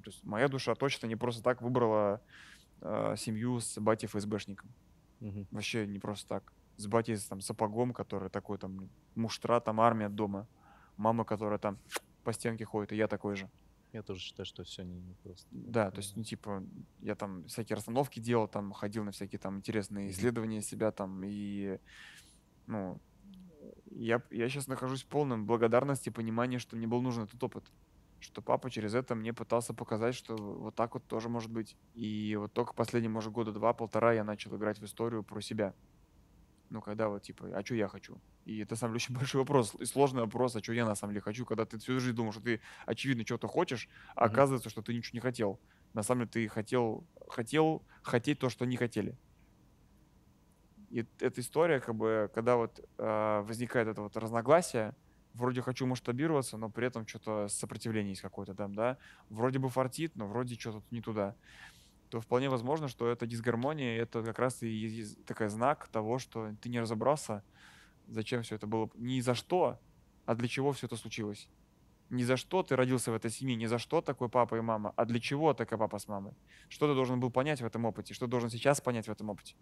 То 0.04 0.12
есть 0.12 0.24
моя 0.24 0.48
душа 0.48 0.76
точно 0.76 1.08
не 1.08 1.16
просто 1.16 1.42
так 1.42 1.62
выбрала 1.62 2.22
э, 2.82 3.16
семью 3.18 3.60
с 3.60 3.80
батей 3.80 4.08
ФСБшником. 4.08 4.70
Мгм. 5.20 5.48
Вообще 5.52 5.88
не 5.88 6.00
просто 6.00 6.28
так. 6.28 6.54
С 6.78 6.86
батей 6.88 7.18
там 7.18 7.42
сапогом, 7.42 7.94
который 7.94 8.30
такой 8.30 8.58
там 8.58 8.90
муштра, 9.16 9.60
там 9.60 9.82
армия 9.82 10.08
дома. 10.08 10.48
Мама, 10.98 11.26
которая 11.26 11.60
там 11.60 11.80
по 12.24 12.32
стенке 12.32 12.64
ходит, 12.64 12.92
и 12.92 12.96
я 12.96 13.08
такой 13.08 13.36
же. 13.36 13.50
Я 13.92 14.04
тоже 14.04 14.20
считаю, 14.20 14.46
что 14.46 14.64
все 14.64 14.84
не, 14.84 15.00
не 15.00 15.16
просто. 15.16 15.48
Да, 15.52 15.90
то 15.90 15.98
есть, 15.98 16.16
ну, 16.16 16.24
типа, 16.24 16.64
я 17.00 17.16
там 17.16 17.46
всякие 17.46 17.76
расстановки 17.76 18.20
делал, 18.20 18.48
там 18.48 18.72
ходил 18.72 19.04
на 19.04 19.12
всякие 19.12 19.40
там 19.40 19.58
интересные 19.58 20.12
исследования 20.12 20.62
себя 20.62 20.92
там, 20.92 21.24
и, 21.24 21.80
ну, 22.68 23.02
я, 23.92 24.22
я 24.30 24.50
сейчас 24.50 24.68
нахожусь 24.68 25.04
в 25.04 25.08
полном 25.08 25.46
благодарности, 25.46 26.10
понимании, 26.10 26.58
что 26.60 26.76
мне 26.76 26.88
был 26.88 27.02
нужен 27.02 27.24
этот 27.24 27.44
опыт. 27.44 27.66
Что 28.20 28.42
папа 28.42 28.70
через 28.70 28.94
это 28.94 29.16
мне 29.16 29.34
пытался 29.34 29.74
показать, 29.74 30.14
что 30.14 30.36
вот 30.36 30.76
так 30.76 30.94
вот 30.94 31.06
тоже 31.08 31.30
может 31.30 31.50
быть. 31.50 31.78
И 31.96 32.36
вот 32.38 32.52
только 32.54 32.74
последние, 32.74 33.10
может, 33.10 33.32
года 33.32 33.52
два-полтора 33.52 34.14
я 34.14 34.24
начал 34.24 34.56
играть 34.56 34.80
в 34.80 34.86
историю 34.86 35.24
про 35.24 35.42
себя. 35.42 35.74
Ну, 36.70 36.82
когда 36.82 37.10
вот, 37.10 37.24
типа, 37.24 37.48
а 37.54 37.66
что 37.66 37.76
я 37.76 37.88
хочу? 37.88 38.22
И 38.46 38.60
это, 38.60 38.74
на 38.74 38.78
самом 38.78 38.94
деле, 38.94 39.04
очень 39.04 39.16
большой 39.20 39.42
вопрос, 39.42 39.76
и 39.80 39.86
сложный 39.86 40.22
вопрос, 40.22 40.56
а 40.56 40.64
что 40.64 40.74
я 40.74 40.86
на 40.86 40.96
самом 40.96 41.14
деле 41.14 41.22
хочу, 41.22 41.46
когда 41.46 41.66
ты 41.66 41.78
всю 41.80 42.00
жизнь 42.00 42.16
думал, 42.16 42.32
что 42.32 42.42
ты, 42.42 42.62
очевидно, 42.86 43.26
что-то 43.26 43.48
хочешь, 43.48 43.90
а 44.16 44.26
оказывается, 44.26 44.70
что 44.70 44.82
ты 44.82 44.94
ничего 44.94 45.18
не 45.18 45.22
хотел. 45.22 45.60
На 45.94 46.04
самом 46.04 46.22
деле, 46.22 46.48
ты 46.48 46.48
хотел, 46.48 47.04
хотел 47.28 47.84
хотеть 48.04 48.40
то, 48.40 48.50
что 48.50 48.66
не 48.66 48.78
хотели. 48.78 49.18
И 50.92 51.06
эта 51.20 51.42
история, 51.42 51.80
как 51.80 51.96
бы, 51.96 52.32
когда 52.34 52.56
вот 52.56 52.80
э, 52.98 53.42
возникает 53.46 53.88
это 53.88 54.02
вот 54.02 54.18
разногласие, 54.18 54.96
вроде 55.34 55.62
хочу 55.62 55.86
масштабироваться, 55.86 56.58
но 56.58 56.70
при 56.70 56.88
этом 56.88 57.08
что-то 57.08 57.48
сопротивление 57.48 58.12
есть 58.12 58.22
какое-то 58.22 58.54
там, 58.54 58.74
да, 58.74 58.98
вроде 59.30 59.60
бы 59.60 59.70
фартит, 59.70 60.16
но 60.16 60.28
вроде 60.28 60.56
что-то 60.56 60.84
не 60.92 61.02
туда, 61.02 61.36
то 62.10 62.20
вполне 62.22 62.50
возможно, 62.50 62.88
что 62.88 63.08
эта 63.08 63.28
дисгармония, 63.28 64.02
это 64.02 64.24
как 64.24 64.40
раз 64.40 64.64
и 64.64 65.06
такой 65.26 65.50
знак 65.50 65.88
того, 65.88 66.20
что 66.20 66.52
ты 66.62 66.70
не 66.70 66.80
разобрался, 66.80 67.44
зачем 68.08 68.42
все 68.42 68.56
это 68.56 68.68
было, 68.68 68.90
ни 68.96 69.20
за 69.22 69.36
что, 69.36 69.80
а 70.26 70.36
для 70.36 70.48
чего 70.48 70.72
все 70.72 70.88
это 70.88 70.96
случилось. 70.96 71.48
Не 72.10 72.24
за 72.24 72.38
что 72.38 72.64
ты 72.64 72.76
родился 72.76 73.12
в 73.12 73.16
этой 73.16 73.30
семье, 73.30 73.56
не 73.56 73.68
за 73.68 73.78
что 73.78 74.02
такой 74.02 74.30
папа 74.30 74.56
и 74.56 74.62
мама, 74.62 74.94
а 74.96 75.06
для 75.06 75.20
чего 75.20 75.54
такой 75.54 75.78
папа 75.78 76.00
с 76.00 76.08
мамой. 76.08 76.34
Что 76.68 76.88
ты 76.88 76.96
должен 76.96 77.20
был 77.20 77.30
понять 77.30 77.62
в 77.62 77.66
этом 77.66 77.86
опыте, 77.86 78.16
что 78.16 78.26
ты 78.26 78.32
должен 78.32 78.50
сейчас 78.50 78.82
понять 78.82 79.08
в 79.08 79.12
этом 79.12 79.30
опыте. 79.30 79.56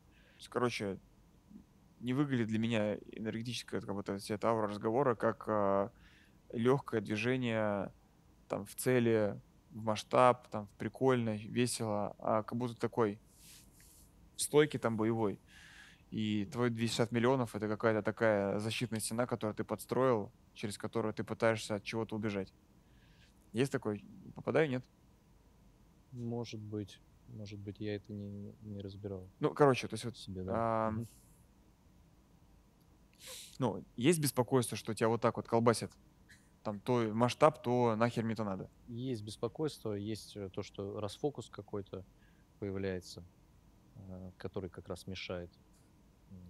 Короче, 0.49 0.97
не 1.99 2.13
выглядит 2.13 2.47
для 2.47 2.59
меня 2.59 2.95
энергетическая 2.95 3.81
как 3.81 3.93
будто 3.93 4.17
вся 4.17 4.35
эта 4.35 4.47
аура 4.47 4.69
разговора 4.69 5.15
как 5.15 5.91
легкое 6.53 7.01
движение 7.01 7.91
там 8.47 8.65
в 8.65 8.75
цели, 8.75 9.37
в 9.71 9.83
масштаб, 9.83 10.47
там 10.49 10.67
в 10.67 10.71
прикольно, 10.71 11.35
весело, 11.37 12.15
а 12.19 12.43
как 12.43 12.57
будто 12.57 12.79
такой 12.79 13.19
стойкий 14.35 14.79
там 14.79 14.97
боевой. 14.97 15.39
И 16.11 16.45
твой 16.51 16.69
260 16.69 17.11
миллионов 17.11 17.55
это 17.55 17.67
какая-то 17.67 18.01
такая 18.01 18.59
защитная 18.59 18.99
стена, 18.99 19.25
которую 19.25 19.55
ты 19.55 19.63
подстроил, 19.63 20.31
через 20.53 20.77
которую 20.77 21.13
ты 21.13 21.23
пытаешься 21.23 21.75
от 21.75 21.83
чего-то 21.83 22.15
убежать. 22.15 22.53
Есть 23.51 23.71
такой? 23.71 24.03
Попадаю, 24.35 24.69
нет? 24.69 24.85
Может 26.11 26.61
быть. 26.61 26.99
Может 27.27 27.59
быть, 27.59 27.79
я 27.79 27.95
это 27.95 28.13
не, 28.13 28.55
не 28.61 28.79
разбирал 28.79 29.27
Ну, 29.41 29.53
короче, 29.53 29.87
то 29.87 29.95
есть 29.95 30.05
вот 30.05 30.17
себе, 30.17 30.43
да. 30.43 30.53
а, 30.55 30.93
ну, 33.59 33.83
есть 33.95 34.19
беспокойство, 34.19 34.77
что 34.77 34.93
тебя 34.93 35.09
вот 35.09 35.21
так 35.21 35.35
вот 35.35 35.47
колбасит? 35.47 35.91
Там 36.67 36.81
то 36.81 36.99
масштаб, 37.13 37.63
то 37.63 37.95
нахер 37.95 38.25
мне 38.25 38.33
это 38.33 38.43
надо. 38.43 38.69
Есть 38.89 39.23
беспокойство, 39.23 39.93
есть 39.93 40.35
э, 40.35 40.49
то, 40.49 40.63
что 40.63 40.99
расфокус 40.99 41.49
какой-то 41.49 42.03
появляется, 42.59 43.23
э, 43.95 44.31
который 44.37 44.69
как 44.69 44.89
раз 44.89 45.07
мешает. 45.07 45.49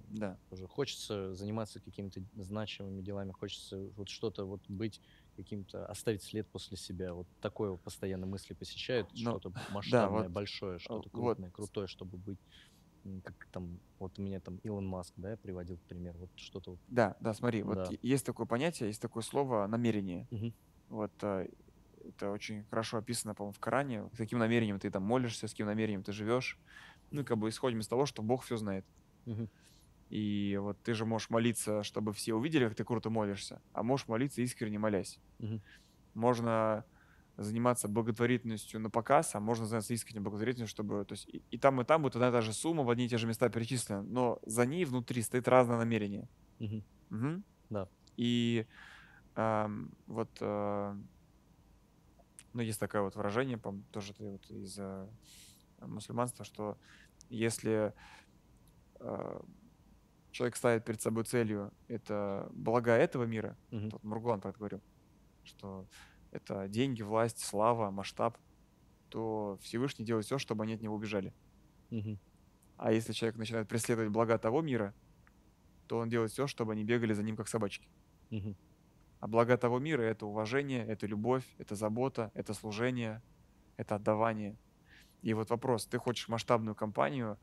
Да. 0.10 0.36
Тоже 0.50 0.68
хочется 0.68 1.36
заниматься 1.36 1.80
какими-то 1.80 2.22
значимыми 2.36 3.04
делами, 3.04 3.32
хочется 3.32 3.78
вот 3.96 4.10
что-то 4.10 4.46
вот 4.46 4.62
быть 4.68 5.00
каким-то, 5.36 5.86
оставить 5.86 6.24
след 6.24 6.50
после 6.50 6.78
себя. 6.78 7.14
Вот 7.14 7.28
такое 7.40 7.70
вот 7.70 7.82
постоянно 7.84 8.26
мысли 8.26 8.56
посещают, 8.56 9.14
Но- 9.14 9.38
что-то 9.38 9.54
масштабное, 9.72 10.24
вот, 10.24 10.32
большое, 10.32 10.80
что-то 10.80 11.10
вот. 11.14 11.36
крупное, 11.36 11.52
крутое, 11.52 11.86
чтобы 11.86 12.18
быть 12.18 12.40
как 13.24 13.48
там, 13.52 13.80
вот 14.00 14.20
у 14.20 14.22
меня 14.22 14.40
там 14.42 14.58
Илон 14.58 14.86
Маск, 14.88 15.14
да, 15.18 15.32
я 15.32 15.38
приводил 15.38 15.80
пример, 15.88 16.18
вот 16.18 16.32
что-то 16.36 16.72
вот. 16.72 16.80
Да, 16.88 17.16
да, 17.20 17.34
смотри, 17.34 17.64
вот 17.64 17.78
Да. 17.78 17.92
е- 17.92 18.00
есть 18.02 18.26
такое 18.26 18.46
понятие, 18.46 18.90
есть 18.90 19.02
такое 19.02 19.24
слово 19.24 19.68
намерение. 19.68 20.30
Мгм. 20.32 20.54
Вот 20.90 21.14
э, 21.24 21.48
это 22.06 22.32
очень 22.32 22.66
хорошо 22.66 22.98
описано, 22.98 23.36
по-моему, 23.36 23.54
в 23.54 23.60
Коране. 23.60 24.10
С 24.14 24.18
каким 24.18 24.40
намерением 24.40 24.80
ты 24.80 24.90
там 24.92 25.04
молишься, 25.04 25.48
с 25.48 25.52
каким 25.52 25.68
намерением 25.68 26.04
ты 26.04 26.12
живешь. 26.14 26.60
Ну, 27.12 27.26
как 27.26 27.38
бы 27.38 27.50
исходим 27.50 27.80
из 27.80 27.88
того, 27.88 28.06
что 28.06 28.22
Бог 28.24 28.44
все 28.44 28.58
знает. 28.58 28.86
Мгм. 29.26 29.48
И 30.10 30.58
вот 30.62 30.82
ты 30.84 30.94
же 30.94 31.06
можешь 31.06 31.30
молиться, 31.30 31.84
чтобы 31.84 32.14
все 32.14 32.34
увидели, 32.34 32.66
как 32.66 32.76
ты 32.76 32.86
круто 32.86 33.10
молишься, 33.10 33.62
а 33.74 33.84
можешь 33.84 34.08
молиться 34.08 34.42
искренне 34.42 34.80
молясь. 34.80 35.20
Мгм. 35.40 35.62
Можно 36.14 36.86
заниматься 37.38 37.88
благотворительностью 37.88 38.80
на 38.80 38.90
показ, 38.90 39.36
а 39.36 39.40
можно 39.40 39.66
заняться 39.66 39.94
искренней 39.94 40.22
благотворительностью, 40.22 40.76
чтобы... 40.76 41.06
То 41.06 41.14
есть 41.14 41.30
и, 41.30 41.44
и 41.52 41.58
там, 41.58 41.80
и 41.82 41.86
там 41.86 42.02
будет 42.02 42.16
одна 42.16 42.30
и 42.30 42.32
та 42.32 42.42
же 42.42 42.52
сумма 42.52 42.84
в 42.84 42.90
одни 42.90 43.06
и 43.06 43.10
те 43.10 43.18
же 43.18 43.28
места 43.28 43.50
перечислена, 43.50 44.02
но 44.02 44.40
за 44.46 44.66
ней 44.66 44.86
внутри 44.86 45.22
стоит 45.22 45.48
разное 45.48 45.78
намерение. 45.78 46.28
Мгм. 46.60 46.84
Мгм. 47.10 47.44
Да. 47.70 47.88
И 48.18 48.66
ам, 49.36 49.92
вот, 50.08 50.30
э, 50.42 50.96
ну, 52.54 52.62
есть 52.62 52.80
такое 52.80 53.04
вот 53.04 53.16
выражение, 53.16 53.58
по 53.58 53.76
тоже 53.92 54.14
это 54.14 54.24
вот 54.24 54.50
из 54.50 54.76
э, 54.80 55.08
мусульманства, 55.82 56.44
что 56.44 56.78
если 57.30 57.94
э, 59.00 59.42
человек 60.32 60.56
ставит 60.56 60.86
перед 60.86 61.02
собой 61.02 61.24
целью 61.24 61.72
это 61.88 62.50
блага 62.52 62.94
этого 62.94 63.26
мира, 63.26 63.56
вот 63.70 64.04
Мургулан 64.04 64.42
про 64.42 64.50
это 64.50 64.58
говорил, 64.58 64.82
что 65.44 65.86
это 66.32 66.68
деньги, 66.68 67.02
власть, 67.02 67.40
слава, 67.40 67.92
масштаб, 67.92 68.38
то 69.10 69.58
Всевышний 69.62 70.06
делает 70.06 70.26
все, 70.26 70.38
чтобы 70.38 70.64
они 70.64 70.74
от 70.76 70.82
него 70.82 70.96
убежали. 70.96 71.34
Мгм. 71.92 72.20
А 72.78 72.92
если 72.92 73.14
человек 73.14 73.38
начинает 73.38 73.68
преследовать 73.68 74.12
блага 74.12 74.38
того 74.38 74.62
мира, 74.62 74.94
то 75.88 75.98
он 75.98 76.10
делает 76.10 76.32
все, 76.32 76.48
чтобы 76.48 76.74
они 76.74 76.84
бегали 76.84 77.14
за 77.14 77.24
ним 77.24 77.36
как 77.36 77.48
собачки. 77.48 77.90
Мгм. 78.30 78.56
А 79.20 79.28
блага 79.28 79.58
того 79.58 79.80
мира— 79.80 80.02
это 80.04 80.26
уважение, 80.26 80.86
это 80.86 81.08
любовь, 81.08 81.46
это 81.58 81.76
забота, 81.76 82.32
это 82.34 82.54
служение, 82.54 83.24
это 83.78 83.96
отдавание. 83.96 84.60
И 85.22 85.34
вот 85.34 85.50
вопрос, 85.50 85.88
ты 85.88 85.98
хочешь 85.98 86.28
масштабную 86.28 86.76
компанию, 86.76 87.40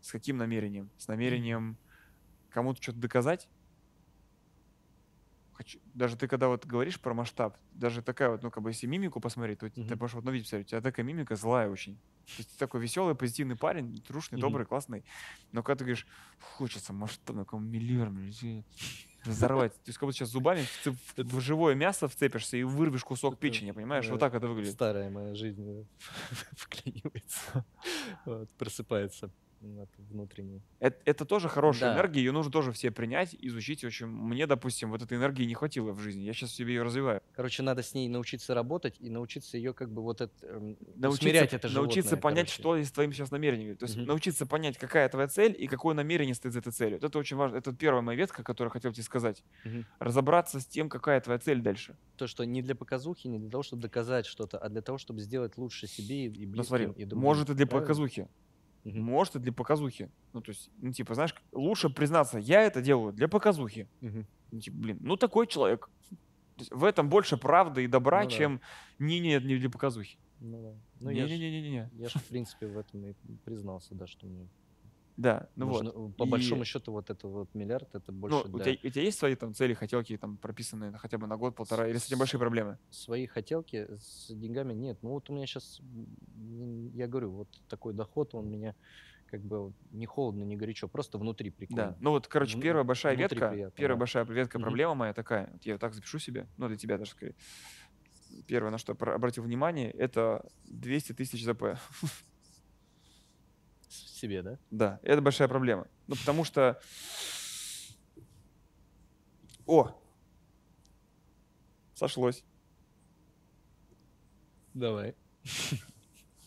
с 0.00 0.12
каким 0.12 0.36
намерением? 0.38 0.90
С 0.96 1.08
намерением 1.08 1.78
кому-то 2.50 2.82
что-то 2.82 2.98
доказать? 2.98 3.50
Хочу- 5.62 5.78
Даже 5.94 6.16
ты 6.16 6.26
когда 6.26 6.48
вот 6.48 6.66
говоришь 6.66 7.00
про 7.00 7.14
масштаб, 7.14 7.56
даже 7.72 8.02
такая 8.02 8.30
вот, 8.30 8.42
ну, 8.42 8.50
как 8.50 8.62
бы, 8.64 8.70
если 8.70 8.86
мимику 8.88 9.20
посмотреть, 9.20 9.60
то 9.60 9.70
ты 9.70 9.80
Мгм. 9.80 9.98
можешь 9.98 10.14
вот 10.14 10.26
увидеть, 10.26 10.52
у 10.52 10.62
тебя 10.62 10.80
такая 10.80 11.06
мимика 11.06 11.36
злая 11.36 11.68
очень. 11.70 11.96
То 12.26 12.32
есть 12.38 12.50
ты 12.52 12.58
такой 12.58 12.80
веселый, 12.80 13.14
позитивный 13.14 13.56
парень, 13.56 14.00
трушный, 14.02 14.36
Мгм. 14.36 14.40
добрый, 14.42 14.66
классный. 14.66 15.04
Но 15.52 15.62
когда 15.62 15.78
ты 15.78 15.84
говоришь, 15.84 16.06
хочется 16.40 16.92
масштабно, 16.92 17.44
как 17.44 17.60
миллиард, 17.60 18.12
блин, 18.12 18.64
разорвать. 19.24 19.72
То 19.74 19.88
есть 19.88 19.98
как 19.98 20.08
будто 20.08 20.16
сейчас 20.18 20.30
зубами 20.30 20.62
в, 20.62 20.86
цеп- 20.86 21.22
в 21.24 21.40
живое 21.40 21.74
мясо 21.76 22.08
вцепишься 22.08 22.56
и 22.56 22.64
вырвешь 22.64 23.04
кусок 23.04 23.38
печени, 23.38 23.70
понимаешь? 23.70 24.08
Вот 24.08 24.18
так 24.18 24.34
это 24.34 24.48
выглядит. 24.48 24.74
Старая 24.74 25.10
моя 25.10 25.34
жизнь 25.34 25.64
э, 25.64 25.84
вклинивается, 26.56 27.64
просыпается. 28.58 29.30
Вот, 29.62 29.90
внутренний. 29.98 30.64
Это, 30.80 30.98
это 31.04 31.24
тоже 31.24 31.48
хорошая 31.48 31.90
Да. 31.90 31.92
энергия, 31.92 32.20
ее 32.20 32.32
нужно 32.32 32.50
тоже 32.50 32.72
все 32.72 32.90
принять, 32.90 33.34
изучить. 33.38 33.84
В 33.84 33.86
общем, 33.86 34.10
мне, 34.10 34.46
допустим, 34.46 34.90
вот 34.90 35.02
этой 35.02 35.16
энергии 35.16 35.44
не 35.44 35.54
хватило 35.54 35.92
в 35.92 36.00
жизни. 36.00 36.22
Я 36.22 36.32
сейчас 36.34 36.52
себе 36.52 36.74
ее 36.74 36.82
развиваю. 36.82 37.22
Короче, 37.32 37.62
надо 37.62 37.82
с 37.82 37.94
ней 37.94 38.08
научиться 38.08 38.54
работать 38.54 38.96
и 39.00 39.08
научиться 39.08 39.56
ее 39.56 39.72
как 39.72 39.90
бы 39.92 40.02
вот 40.02 40.20
это, 40.20 40.34
эм, 40.46 40.76
Научиться, 40.94 41.44
это 41.46 41.68
научиться 41.68 42.16
животное, 42.16 42.18
понять, 42.18 42.48
короче. 42.48 42.50
что 42.50 42.76
есть 42.76 42.94
твоим 42.94 43.12
сейчас 43.12 43.30
намерением. 43.30 43.76
То 43.78 43.84
есть 43.84 43.96
Мгм. 43.96 44.04
научиться 44.04 44.44
понять, 44.46 44.76
какая 44.76 45.08
твоя 45.08 45.26
цель 45.26 45.54
и 45.58 45.66
какое 45.66 45.94
намерение 45.94 46.34
стоит 46.34 46.52
за 46.52 46.60
этой 46.60 46.70
целью. 46.72 46.96
Вот 46.98 47.04
Это 47.04 47.18
очень 47.18 47.36
важно. 47.38 47.56
Это 47.56 47.72
первая 47.72 48.02
моя 48.02 48.18
ветка, 48.18 48.44
которую 48.44 48.68
я 48.68 48.72
хотел 48.72 48.92
тебе 48.92 49.02
сказать. 49.02 49.42
Мгм. 49.64 49.84
Разобраться 50.00 50.60
с 50.60 50.66
тем, 50.66 50.88
какая 50.90 51.20
твоя 51.20 51.38
цель 51.40 51.60
дальше. 51.62 51.98
То, 52.16 52.26
что 52.26 52.44
не 52.44 52.62
для 52.62 52.74
показухи, 52.74 53.26
не 53.28 53.38
для 53.38 53.50
того, 53.50 53.62
чтобы 53.62 53.82
доказать 53.82 54.26
что-то, 54.26 54.58
а 54.58 54.68
для 54.68 54.82
того, 54.82 54.98
чтобы 54.98 55.20
сделать 55.20 55.56
лучше 55.56 55.86
себе 55.86 56.26
и 56.26 56.46
Ну 56.54 56.62
близким, 56.62 56.64
смотри, 56.64 56.92
и 56.92 57.04
другим. 57.04 57.44
может 57.44 57.50
и 57.50 57.54
для 57.54 57.66
Правильно? 57.66 58.02
показухи. 58.06 58.28
Мгм. 58.84 59.02
Может 59.02 59.36
и 59.36 59.38
для 59.38 59.52
показухи. 59.52 60.10
Ну, 60.32 60.40
то 60.40 60.50
есть, 60.50 60.70
ну, 60.78 60.92
типа, 60.92 61.14
знаешь, 61.14 61.34
лучше 61.52 61.88
признаться, 61.88 62.38
я 62.38 62.62
это 62.62 62.82
делаю 62.82 63.12
для 63.12 63.28
показухи. 63.28 63.86
Мгм. 64.00 64.26
Ну, 64.50 64.60
типа, 64.60 64.76
блин, 64.76 64.98
ну 65.00 65.16
такой 65.16 65.46
человек. 65.46 65.88
То 66.56 66.60
есть 66.60 66.72
в 66.72 66.84
этом 66.84 67.08
больше 67.08 67.36
правды 67.36 67.84
и 67.84 67.86
добра, 67.86 68.24
Ну 68.24 68.30
да. 68.30 68.36
чем 68.36 68.60
не 68.98 69.20
нет, 69.20 69.44
не 69.44 69.56
для 69.56 69.70
показухи. 69.70 70.18
Ну 70.40 70.60
да. 70.62 70.74
Ну 71.00 71.10
я 71.10 71.26
ж, 71.26 71.30
Не-не-не-не-не. 71.30 71.90
я 71.94 72.08
ж, 72.08 72.12
в 72.18 72.24
принципе, 72.24 72.66
в 72.66 72.76
этом 72.76 73.06
и 73.06 73.14
признался, 73.44 73.94
да, 73.94 74.06
что 74.06 74.26
мне 74.26 74.48
Да, 75.22 75.50
ну 75.56 75.66
нужно, 75.66 75.92
вот. 75.92 75.92
по 76.16 76.26
И, 76.26 76.26
большому 76.26 76.64
счету 76.64 76.92
вот 76.92 77.10
это 77.10 77.28
вот 77.28 77.54
миллиард, 77.54 77.94
это 77.94 78.12
больше 78.12 78.40
Ну, 78.40 78.48
у 78.52 78.60
для 78.60 78.60
тебя, 78.60 78.76
у 78.84 78.88
тебя 78.90 79.02
есть 79.02 79.18
свои 79.18 79.34
там 79.34 79.54
цели, 79.54 79.74
хотелки 79.74 80.16
там 80.16 80.38
прописанные 80.38 80.90
на 80.90 80.98
хотя 80.98 81.18
бы 81.18 81.26
на 81.26 81.36
год, 81.36 81.56
полтора, 81.56 81.88
или 81.88 81.98
с 81.98 82.06
этим 82.06 82.18
большие 82.18 82.38
проблемы? 82.40 82.78
свои 82.90 83.26
хотелки 83.26 83.88
с 83.98 84.28
деньгами 84.34 84.74
нет. 84.74 84.98
Ну 85.02 85.10
вот 85.10 85.30
у 85.30 85.34
меня 85.34 85.46
сейчас, 85.46 85.80
я 86.94 87.06
говорю, 87.08 87.32
вот 87.32 87.48
такой 87.68 87.94
доход, 87.94 88.34
он 88.34 88.50
меня 88.50 88.76
как 89.26 89.42
бы 89.42 89.74
не 89.90 90.06
холодно, 90.06 90.44
не 90.44 90.56
горячо, 90.56 90.88
просто 90.88 91.18
внутри 91.18 91.50
Да. 91.68 91.96
прикольно. 91.96 91.98
Ну 92.00 92.10
вот, 92.10 92.28
короче, 92.28 92.58
первая 92.58 92.84
большая 92.84 93.14
внутри 93.14 93.40
ветка, 93.40 93.42
приятно, 93.42 93.74
первая 93.74 93.96
да. 93.96 93.98
большая 93.98 94.24
ветка 94.26 94.58
Мгм. 94.58 94.80
проблема 94.80 94.94
моя 94.94 95.14
такая, 95.14 95.50
вот 95.52 95.64
я 95.64 95.78
так 95.78 95.94
запишу 95.94 96.18
себе, 96.18 96.48
ну 96.56 96.68
для 96.68 96.76
тебя 96.76 96.98
даже 96.98 97.12
скорее. 97.12 97.34
Первое, 98.46 98.70
на 98.70 98.78
что 98.78 98.92
обратил 98.92 99.42
внимание, 99.42 99.90
это 99.90 100.44
200 100.64 101.12
тысяч 101.12 101.44
ЗП. 101.44 101.62
Себе, 104.22 104.40
да? 104.42 104.56
Да, 104.70 105.00
это 105.02 105.20
большая 105.20 105.48
проблема. 105.48 105.88
Ну, 106.06 106.14
потому 106.14 106.44
что... 106.44 106.80
О! 109.66 109.90
Сошлось. 111.94 112.44
Давай. 114.74 115.16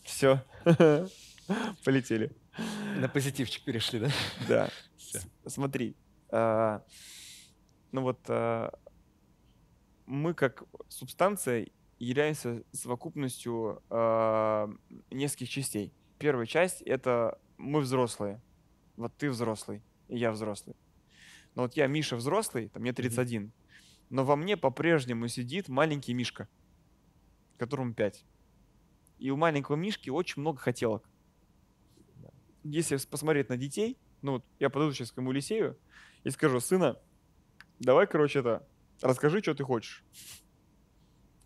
Все. 0.04 0.42
Полетели. 1.84 2.34
На 2.96 3.10
позитивчик 3.10 3.62
перешли, 3.64 4.00
да? 4.00 4.08
Да. 4.48 4.70
Всё. 4.96 5.18
С- 5.44 5.52
Смотри. 5.52 5.94
а, 6.30 6.82
Ну 7.92 8.00
вот 8.00 8.20
а, 8.28 8.72
мы 10.06 10.32
как 10.32 10.62
субстанция 10.88 11.66
являемся 11.98 12.62
совокупностью 12.72 13.82
а, 13.90 14.70
нескольких 15.10 15.50
частей. 15.50 15.92
Первая 16.18 16.46
часть— 16.46 16.80
это 16.86 17.38
мы 17.58 17.80
взрослые. 17.80 18.40
Вот 18.96 19.16
ты 19.16 19.30
взрослый, 19.30 19.82
и 20.08 20.16
я 20.18 20.32
взрослый. 20.32 20.76
Но 21.54 21.62
вот 21.62 21.74
я, 21.74 21.86
Миша, 21.86 22.16
взрослый, 22.16 22.68
там 22.68 22.82
мне 22.82 22.92
31, 22.92 23.52
но 24.10 24.24
во 24.24 24.36
мне 24.36 24.56
по-прежнему 24.56 25.28
сидит 25.28 25.68
маленький 25.68 26.14
Мишка, 26.14 26.48
которому 27.58 27.94
5. 27.94 28.24
И 29.18 29.30
у 29.30 29.36
маленького 29.36 29.76
Мишки 29.76 30.10
очень 30.10 30.40
много 30.40 30.58
хотелок. 30.58 31.08
Если 32.62 32.96
посмотреть 33.06 33.48
на 33.48 33.56
детей, 33.56 33.98
ну 34.22 34.32
вот 34.32 34.44
я 34.58 34.70
подойду 34.70 34.92
сейчас 34.92 35.12
к 35.12 35.20
Елисею 35.20 35.78
и 36.24 36.30
скажу, 36.30 36.60
сына, 36.60 37.00
давай, 37.78 38.06
короче, 38.06 38.40
это, 38.40 38.66
расскажи, 39.00 39.40
что 39.40 39.54
ты 39.54 39.64
хочешь. 39.64 40.04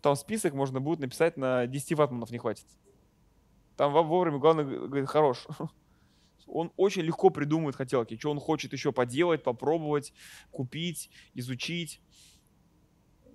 Там 0.01 0.15
список 0.15 0.53
можно 0.53 0.81
будет 0.81 0.99
написать 0.99 1.37
на 1.37 1.67
10 1.67 1.93
ватманов 1.93 2.31
не 2.31 2.39
хватит. 2.39 2.65
Там 3.77 3.93
во- 3.93 4.03
вовремя, 4.03 4.39
главное, 4.39 4.65
говорит, 4.65 5.07
хорош. 5.07 5.47
Он 6.47 6.71
очень 6.77 7.01
легко 7.03 7.29
придумывает 7.29 7.75
хотелки, 7.75 8.17
что 8.17 8.31
он 8.31 8.39
хочет 8.39 8.73
еще 8.73 8.91
поделать, 8.91 9.43
попробовать, 9.43 10.13
купить, 10.51 11.09
изучить. 11.33 12.01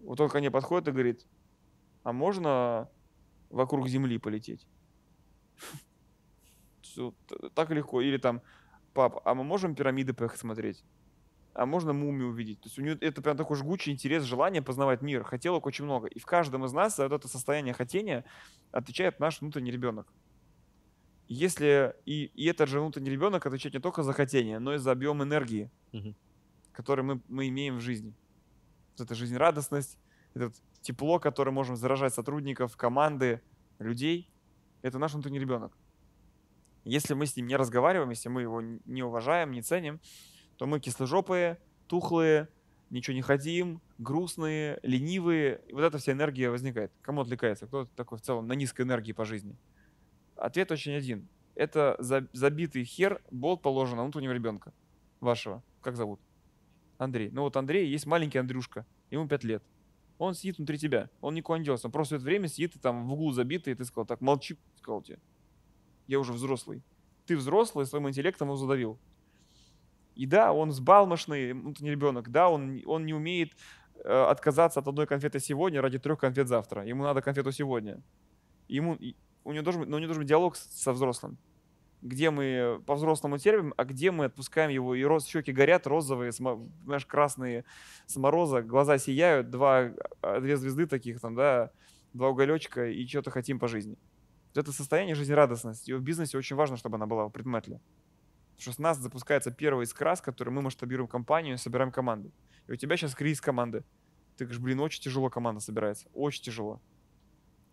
Вот 0.02 0.20
он 0.20 0.28
ко 0.28 0.38
мне 0.38 0.50
подходит 0.50 0.88
и 0.88 0.92
говорит, 0.92 1.26
а 2.02 2.12
можно 2.12 2.88
вокруг 3.50 3.88
Земли 3.88 4.18
полететь? 4.18 4.66
Так 7.54 7.70
легко. 7.70 8.00
Или 8.00 8.16
там, 8.16 8.40
пап, 8.94 9.20
а 9.26 9.34
мы 9.34 9.44
можем 9.44 9.74
пирамиды 9.74 10.14
поехать 10.14 10.40
смотреть? 10.40 10.82
А 11.52 11.66
можно 11.66 11.92
мумию 11.92 12.28
увидеть? 12.28 12.60
То 12.60 12.68
есть 12.68 12.78
у 12.78 12.82
него 12.82 12.96
это 13.00 13.20
прям 13.22 13.36
такой 13.36 13.56
жгучий 13.56 13.92
интерес, 13.92 14.24
желание 14.24 14.62
познавать 14.62 15.02
мир. 15.02 15.24
Хотелок 15.24 15.66
очень 15.66 15.84
много. 15.84 16.06
И 16.06 16.18
в 16.18 16.26
каждом 16.26 16.64
из 16.64 16.72
нас 16.72 16.98
вот 16.98 17.12
это 17.12 17.28
состояние 17.28 17.74
хотения 17.74 18.24
отвечает 18.72 19.20
наш 19.20 19.40
внутренний 19.40 19.70
ребенок. 19.70 20.06
Если 21.28 21.94
и, 22.04 22.26
и 22.34 22.46
этот 22.46 22.68
же 22.68 22.80
внутренний 22.80 23.10
ребенок 23.10 23.46
отвечает 23.46 23.74
не 23.74 23.80
только 23.80 24.02
за 24.02 24.12
хотение, 24.12 24.58
но 24.58 24.74
и 24.74 24.78
за 24.78 24.92
объем 24.92 25.22
энергии, 25.22 25.70
Мгм. 25.92 26.14
который 26.72 27.04
мы, 27.04 27.20
мы 27.28 27.48
имеем 27.48 27.78
в 27.78 27.80
жизни. 27.80 28.14
Вот 28.92 29.06
эта 29.06 29.14
жизнерадостность, 29.14 29.98
это 30.34 30.52
тепло, 30.82 31.18
которое 31.18 31.50
можем 31.50 31.76
заражать 31.76 32.14
сотрудников, 32.14 32.76
команды, 32.76 33.40
людей, 33.78 34.30
это 34.82 34.98
наш 34.98 35.14
внутренний 35.14 35.40
ребенок. 35.40 35.76
Если 36.84 37.14
мы 37.14 37.26
с 37.26 37.36
ним 37.36 37.48
не 37.48 37.56
разговариваем, 37.56 38.10
если 38.10 38.28
мы 38.28 38.42
его 38.42 38.60
не 38.60 39.02
уважаем, 39.02 39.50
не 39.50 39.62
ценим, 39.62 40.00
то 40.56 40.66
мы 40.66 40.78
кисложопые, 40.78 41.58
тухлые, 41.88 42.48
ничего 42.90 43.14
не 43.14 43.22
хотим, 43.22 43.80
грустные, 43.98 44.78
ленивые. 44.82 45.60
И 45.66 45.72
вот 45.72 45.82
эта 45.82 45.98
вся 45.98 46.12
энергия 46.12 46.50
возникает. 46.50 46.92
Кому 47.02 47.22
отвлекается? 47.22 47.66
Кто 47.66 47.86
такой 47.96 48.18
в 48.18 48.22
целом 48.22 48.46
на 48.46 48.52
низкой 48.52 48.82
энергии 48.82 49.12
по 49.12 49.24
жизни? 49.24 49.56
Ответ 50.36 50.70
очень 50.70 50.92
один. 50.92 51.28
Это 51.54 51.96
за- 51.98 52.28
забитый 52.32 52.84
хер 52.84 53.22
болт 53.30 53.62
положен 53.62 53.96
на 53.96 54.02
внутреннего 54.02 54.32
ребенка 54.32 54.72
вашего. 55.20 55.62
Как 55.80 55.96
зовут? 55.96 56.20
Андрей. 56.98 57.30
Ну 57.30 57.42
вот 57.42 57.56
Андрей, 57.56 57.88
есть 57.88 58.06
маленький 58.06 58.38
Андрюшка, 58.38 58.86
ему 59.10 59.26
5 59.28 59.44
лет. 59.44 59.62
Он 60.18 60.34
сидит 60.34 60.56
внутри 60.56 60.78
тебя, 60.78 61.10
он 61.20 61.34
никуда 61.34 61.58
не 61.58 61.64
делся. 61.64 61.88
Он 61.88 61.92
просто 61.92 62.16
это 62.16 62.24
время 62.24 62.48
сидит 62.48 62.76
и 62.76 62.78
там 62.78 63.06
в 63.06 63.12
углу 63.12 63.32
забитый, 63.32 63.72
и 63.72 63.76
ты 63.76 63.84
сказал, 63.84 64.06
так, 64.06 64.20
молчи, 64.20 64.56
сказал 64.76 65.02
тебе. 65.02 65.18
Я 66.06 66.18
уже 66.18 66.32
взрослый. 66.32 66.82
Ты 67.26 67.36
взрослый, 67.36 67.86
своим 67.86 68.08
интеллектом 68.08 68.48
его 68.48 68.56
задавил. 68.56 68.98
И 70.14 70.24
да, 70.24 70.52
он 70.52 70.70
сбалмошный 70.72 71.52
внутренний 71.52 71.90
ребенок, 71.90 72.30
да, 72.30 72.48
он, 72.48 72.80
он 72.86 73.04
не 73.04 73.12
умеет 73.12 73.52
э, 74.02 74.08
отказаться 74.08 74.80
от 74.80 74.88
одной 74.88 75.06
конфеты 75.06 75.40
сегодня 75.40 75.82
ради 75.82 75.98
трех 75.98 76.18
конфет 76.18 76.48
завтра. 76.48 76.86
Ему 76.86 77.02
надо 77.02 77.20
конфету 77.20 77.52
сегодня. 77.52 78.00
Ему, 78.68 78.96
у 79.46 79.52
него 79.52 79.64
должен, 79.64 79.88
но 79.88 79.96
у 79.96 80.00
него 80.00 80.08
должен 80.08 80.22
быть 80.22 80.28
диалог 80.28 80.56
со 80.56 80.92
взрослым. 80.92 81.38
Где 82.02 82.30
мы 82.30 82.82
по-взрослому 82.84 83.38
терпим, 83.38 83.72
а 83.76 83.84
где 83.84 84.10
мы 84.10 84.26
отпускаем 84.26 84.70
его, 84.70 84.94
и 84.94 85.02
роз, 85.04 85.26
щеки 85.26 85.52
горят, 85.52 85.86
розовые, 85.86 86.30
смо- 86.30 86.68
знаешь, 86.84 87.06
красные 87.06 87.64
с 88.06 88.16
мороза, 88.16 88.62
глаза 88.62 88.98
сияют, 88.98 89.50
два, 89.50 89.92
а, 90.20 90.40
две 90.40 90.56
звезды 90.56 90.86
таких 90.86 91.20
там, 91.20 91.34
да, 91.34 91.70
два 92.12 92.28
уголечка, 92.28 92.88
и 92.88 93.06
что-то 93.06 93.30
хотим 93.30 93.58
по 93.58 93.68
жизни. 93.68 93.96
Это 94.54 94.72
состояние 94.72 95.14
жизнерадостности. 95.14 95.90
И 95.90 95.94
в 95.94 96.02
бизнесе 96.02 96.36
очень 96.36 96.56
важно, 96.56 96.76
чтобы 96.76 96.96
она 96.96 97.06
была 97.06 97.26
у 97.26 97.30
предпринимателя. 97.30 97.80
Потому 98.56 98.62
что 98.62 98.72
с 98.72 98.78
нас 98.78 98.98
запускается 98.98 99.50
первая 99.50 99.84
искра, 99.84 100.16
с 100.16 100.20
которой 100.20 100.50
мы 100.50 100.62
масштабируем 100.62 101.08
компанию, 101.08 101.58
собираем 101.58 101.92
команду. 101.92 102.32
И 102.66 102.72
у 102.72 102.76
тебя 102.76 102.96
сейчас 102.96 103.14
кризис 103.14 103.40
команды. 103.40 103.84
Ты 104.36 104.44
говоришь, 104.44 104.62
блин, 104.62 104.80
очень 104.80 105.02
тяжело 105.02 105.30
команда 105.30 105.60
собирается. 105.60 106.08
Очень 106.14 106.44
тяжело. 106.44 106.80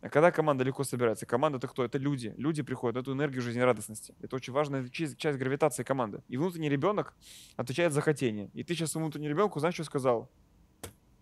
А 0.04 0.10
когда 0.10 0.32
команда 0.32 0.66
легко 0.66 0.84
собирается? 0.84 1.26
Команда 1.26 1.60
это 1.60 1.70
кто? 1.70 1.86
Это 1.86 1.98
люди. 1.98 2.34
Люди 2.36 2.62
приходят 2.62 2.98
эту 2.98 3.14
энергию 3.14 3.42
жизнерадостности. 3.42 4.14
Это 4.20 4.36
очень 4.36 4.52
важная 4.52 4.90
часть, 4.90 5.18
часть 5.18 5.40
гравитации 5.40 5.84
команды. 5.84 6.22
И 6.28 6.36
внутренний 6.36 6.68
ребенок 6.68 7.16
отвечает 7.56 7.94
за 7.94 8.02
хотение. 8.02 8.50
И 8.54 8.66
ты 8.66 8.76
сейчас 8.76 8.92
своему 8.92 9.06
внутреннему 9.06 9.30
ребенку, 9.30 9.62
знаешь, 9.62 9.76
что 9.76 9.86
сказал? 9.86 10.30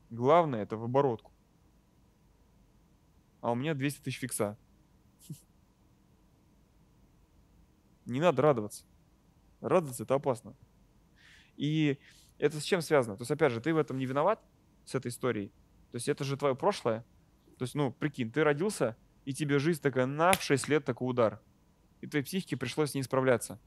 Главное 0.09 0.63
это 0.63 0.77
в 0.77 0.83
оборотку. 0.83 1.31
А 3.41 3.51
у 3.51 3.55
меня 3.55 3.75
200 3.75 4.01
тысяч 4.01 4.17
фикса. 4.17 4.57
Не 8.07 8.19
надо 8.19 8.41
радоваться. 8.41 8.83
Радоваться 9.59 10.05
это 10.05 10.15
опасно. 10.15 10.55
И 11.55 11.99
это 12.39 12.59
с 12.59 12.63
чем 12.63 12.81
связано? 12.81 13.15
То 13.15 13.21
есть, 13.21 13.31
опять 13.31 13.51
же, 13.51 13.61
ты 13.61 13.75
в 13.75 13.77
этом 13.77 13.99
не 13.99 14.07
виноват 14.07 14.43
с 14.85 14.95
этой 14.95 15.09
историей. 15.09 15.49
То 15.91 15.97
есть 15.97 16.09
это 16.09 16.23
же 16.23 16.35
твое 16.35 16.55
прошлое. 16.55 17.05
То 17.61 17.65
есть, 17.65 17.75
ну, 17.75 17.91
прикинь, 17.91 18.31
ты 18.31 18.43
родился, 18.43 18.97
и 19.23 19.35
тебе 19.35 19.59
жизнь 19.59 19.83
такая, 19.83 20.07
на, 20.07 20.31
в 20.31 20.41
6 20.41 20.67
лет 20.67 20.83
такой 20.83 21.07
удар. 21.07 21.39
И 22.01 22.07
твоей 22.07 22.25
психике 22.25 22.57
пришлось 22.57 22.89
с 22.89 22.93
ней 22.95 23.03
справляться. 23.03 23.59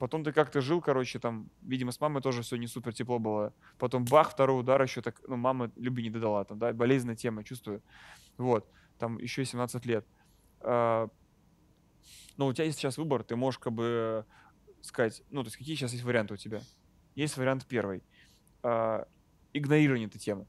Потом 0.00 0.24
ты 0.24 0.32
как-то 0.32 0.60
жил, 0.60 0.80
короче, 0.80 1.20
там, 1.20 1.48
видимо, 1.62 1.92
с 1.92 2.00
мамой 2.00 2.22
тоже 2.22 2.42
все 2.42 2.56
не 2.56 2.66
супер 2.66 2.92
тепло 2.92 3.20
было. 3.20 3.54
Потом 3.78 4.04
бах, 4.04 4.32
второй 4.32 4.58
удар 4.58 4.82
еще 4.82 5.00
так, 5.00 5.20
ну, 5.28 5.36
мама 5.36 5.70
любви 5.76 6.02
не 6.02 6.10
додала, 6.10 6.44
там, 6.44 6.58
да, 6.58 6.72
болезненная 6.72 7.14
тема, 7.14 7.44
чувствую. 7.44 7.84
Вот, 8.36 8.68
там 8.98 9.16
еще 9.18 9.44
17 9.44 9.86
лет. 9.86 10.04
А, 10.58 11.08
Но 12.36 12.48
у 12.48 12.52
тебя 12.52 12.64
есть 12.64 12.78
сейчас 12.78 12.98
выбор, 12.98 13.22
ты 13.22 13.36
можешь 13.36 13.60
как 13.60 13.74
бы 13.74 14.26
сказать, 14.80 15.22
ну, 15.30 15.44
то 15.44 15.46
есть 15.46 15.56
какие 15.56 15.76
сейчас 15.76 15.92
есть 15.92 16.02
варианты 16.02 16.34
у 16.34 16.36
тебя? 16.36 16.62
Есть 17.14 17.36
вариант 17.36 17.64
первый. 17.68 18.02
А, 18.64 19.06
игнорирование 19.52 20.08
этой 20.08 20.18
темы. 20.18 20.48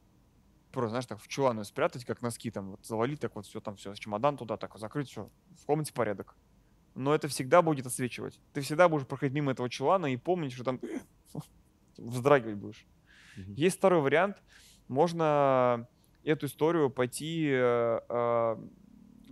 Просто, 0.73 0.89
знаешь, 0.89 1.05
так 1.05 1.21
в 1.21 1.27
чулан 1.27 1.57
её 1.57 1.63
спрятать, 1.65 2.03
как 2.03 2.23
носки, 2.23 2.49
там, 2.49 2.71
вот 2.71 2.83
завалить, 2.83 3.19
так 3.19 3.35
вот 3.35 3.45
все, 3.45 3.61
там 3.61 3.75
все, 3.75 3.93
чемодан 3.93 4.37
туда, 4.37 4.57
так 4.57 4.73
вот 4.73 4.81
закрыть, 4.81 5.07
все, 5.07 5.29
в 5.61 5.65
комнате 5.67 5.93
порядок. 5.93 6.35
Но 6.95 7.13
это 7.13 7.27
всегда 7.27 7.61
будет 7.61 7.85
отсвечивать. 7.85 8.39
Ты 8.53 8.61
всегда 8.61 8.89
будешь 8.89 9.05
проходить 9.05 9.35
мимо 9.35 9.51
этого 9.51 9.69
чулана 9.69 10.11
и 10.11 10.17
помнить, 10.17 10.51
что 10.51 10.63
там 10.63 10.81
вздрагивать 11.97 12.55
будешь. 12.55 12.87
Мгм. 13.37 13.53
Есть 13.53 13.77
второй 13.77 14.01
вариант. 14.01 14.41
Можно 14.87 15.87
эту 16.23 16.47
историю 16.47 16.89
пойти 16.89 17.49
э, 17.51 17.99
э, 18.09 18.57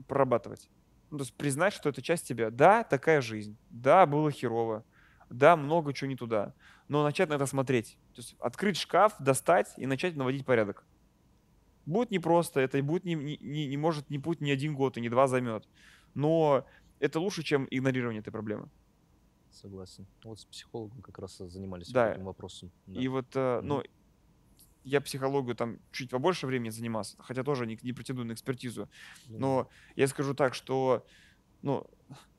прорабатывать. 0.08 0.70
Ну, 1.10 1.18
то 1.18 1.24
есть 1.24 1.34
признать, 1.34 1.74
что 1.74 1.90
это 1.90 2.04
часть 2.04 2.28
тебя. 2.28 2.52
Да, 2.52 2.84
такая 2.84 3.20
жизнь. 3.22 3.58
Да, 3.72 4.06
было 4.06 4.30
херово. 4.32 4.86
Да, 5.32 5.56
много 5.56 5.92
чего 5.94 6.08
не 6.08 6.16
туда. 6.16 6.54
Но 6.88 7.04
начать 7.04 7.30
на 7.30 7.34
это 7.34 7.48
смотреть. 7.48 7.98
То 8.14 8.22
есть 8.22 8.36
открыть 8.40 8.78
шкаф, 8.78 9.16
достать 9.20 9.74
и 9.78 9.88
начать 9.88 10.16
наводить 10.16 10.46
порядок. 10.46 10.86
Будет 11.86 12.12
непросто, 12.12 12.60
это 12.60 12.82
будет 12.84 13.06
не, 13.06 13.16
не, 13.16 13.38
не- 13.68 13.78
может 13.78 14.10
не 14.10 14.20
путь 14.20 14.42
не 14.42 14.52
один 14.52 14.76
год 14.76 14.98
и 14.98 15.02
не 15.02 15.10
два 15.10 15.28
займет. 15.28 15.68
Но 16.14 16.66
это 17.00 17.20
лучше, 17.20 17.44
чем 17.44 17.68
игнорирование 17.72 18.22
этой 18.22 18.32
проблемы. 18.32 18.72
Согласен. 19.50 20.08
Вот 20.24 20.40
с 20.40 20.46
психологом 20.46 21.02
как 21.02 21.20
раз 21.20 21.38
занимались 21.38 21.90
Да. 21.94 22.14
этим 22.14 22.24
вопросом. 22.24 22.72
да. 22.86 23.02
И 23.02 23.08
вот, 23.08 23.36
э, 23.36 23.62
Мгм. 23.62 23.68
ну, 23.68 23.84
я 24.84 25.02
психологию 25.02 25.56
там 25.56 25.80
чуть 25.92 26.10
побольше 26.10 26.48
времени 26.48 26.70
занимался, 26.70 27.16
хотя 27.20 27.44
тоже 27.44 27.68
не, 27.68 27.78
не 27.84 27.94
претендую 27.94 28.28
на 28.28 28.34
экспертизу. 28.34 28.90
Ну, 29.28 29.38
Но 29.40 29.70
я 29.96 30.08
скажу 30.08 30.34
так, 30.34 30.56
что, 30.56 31.06
ну, 31.62 31.86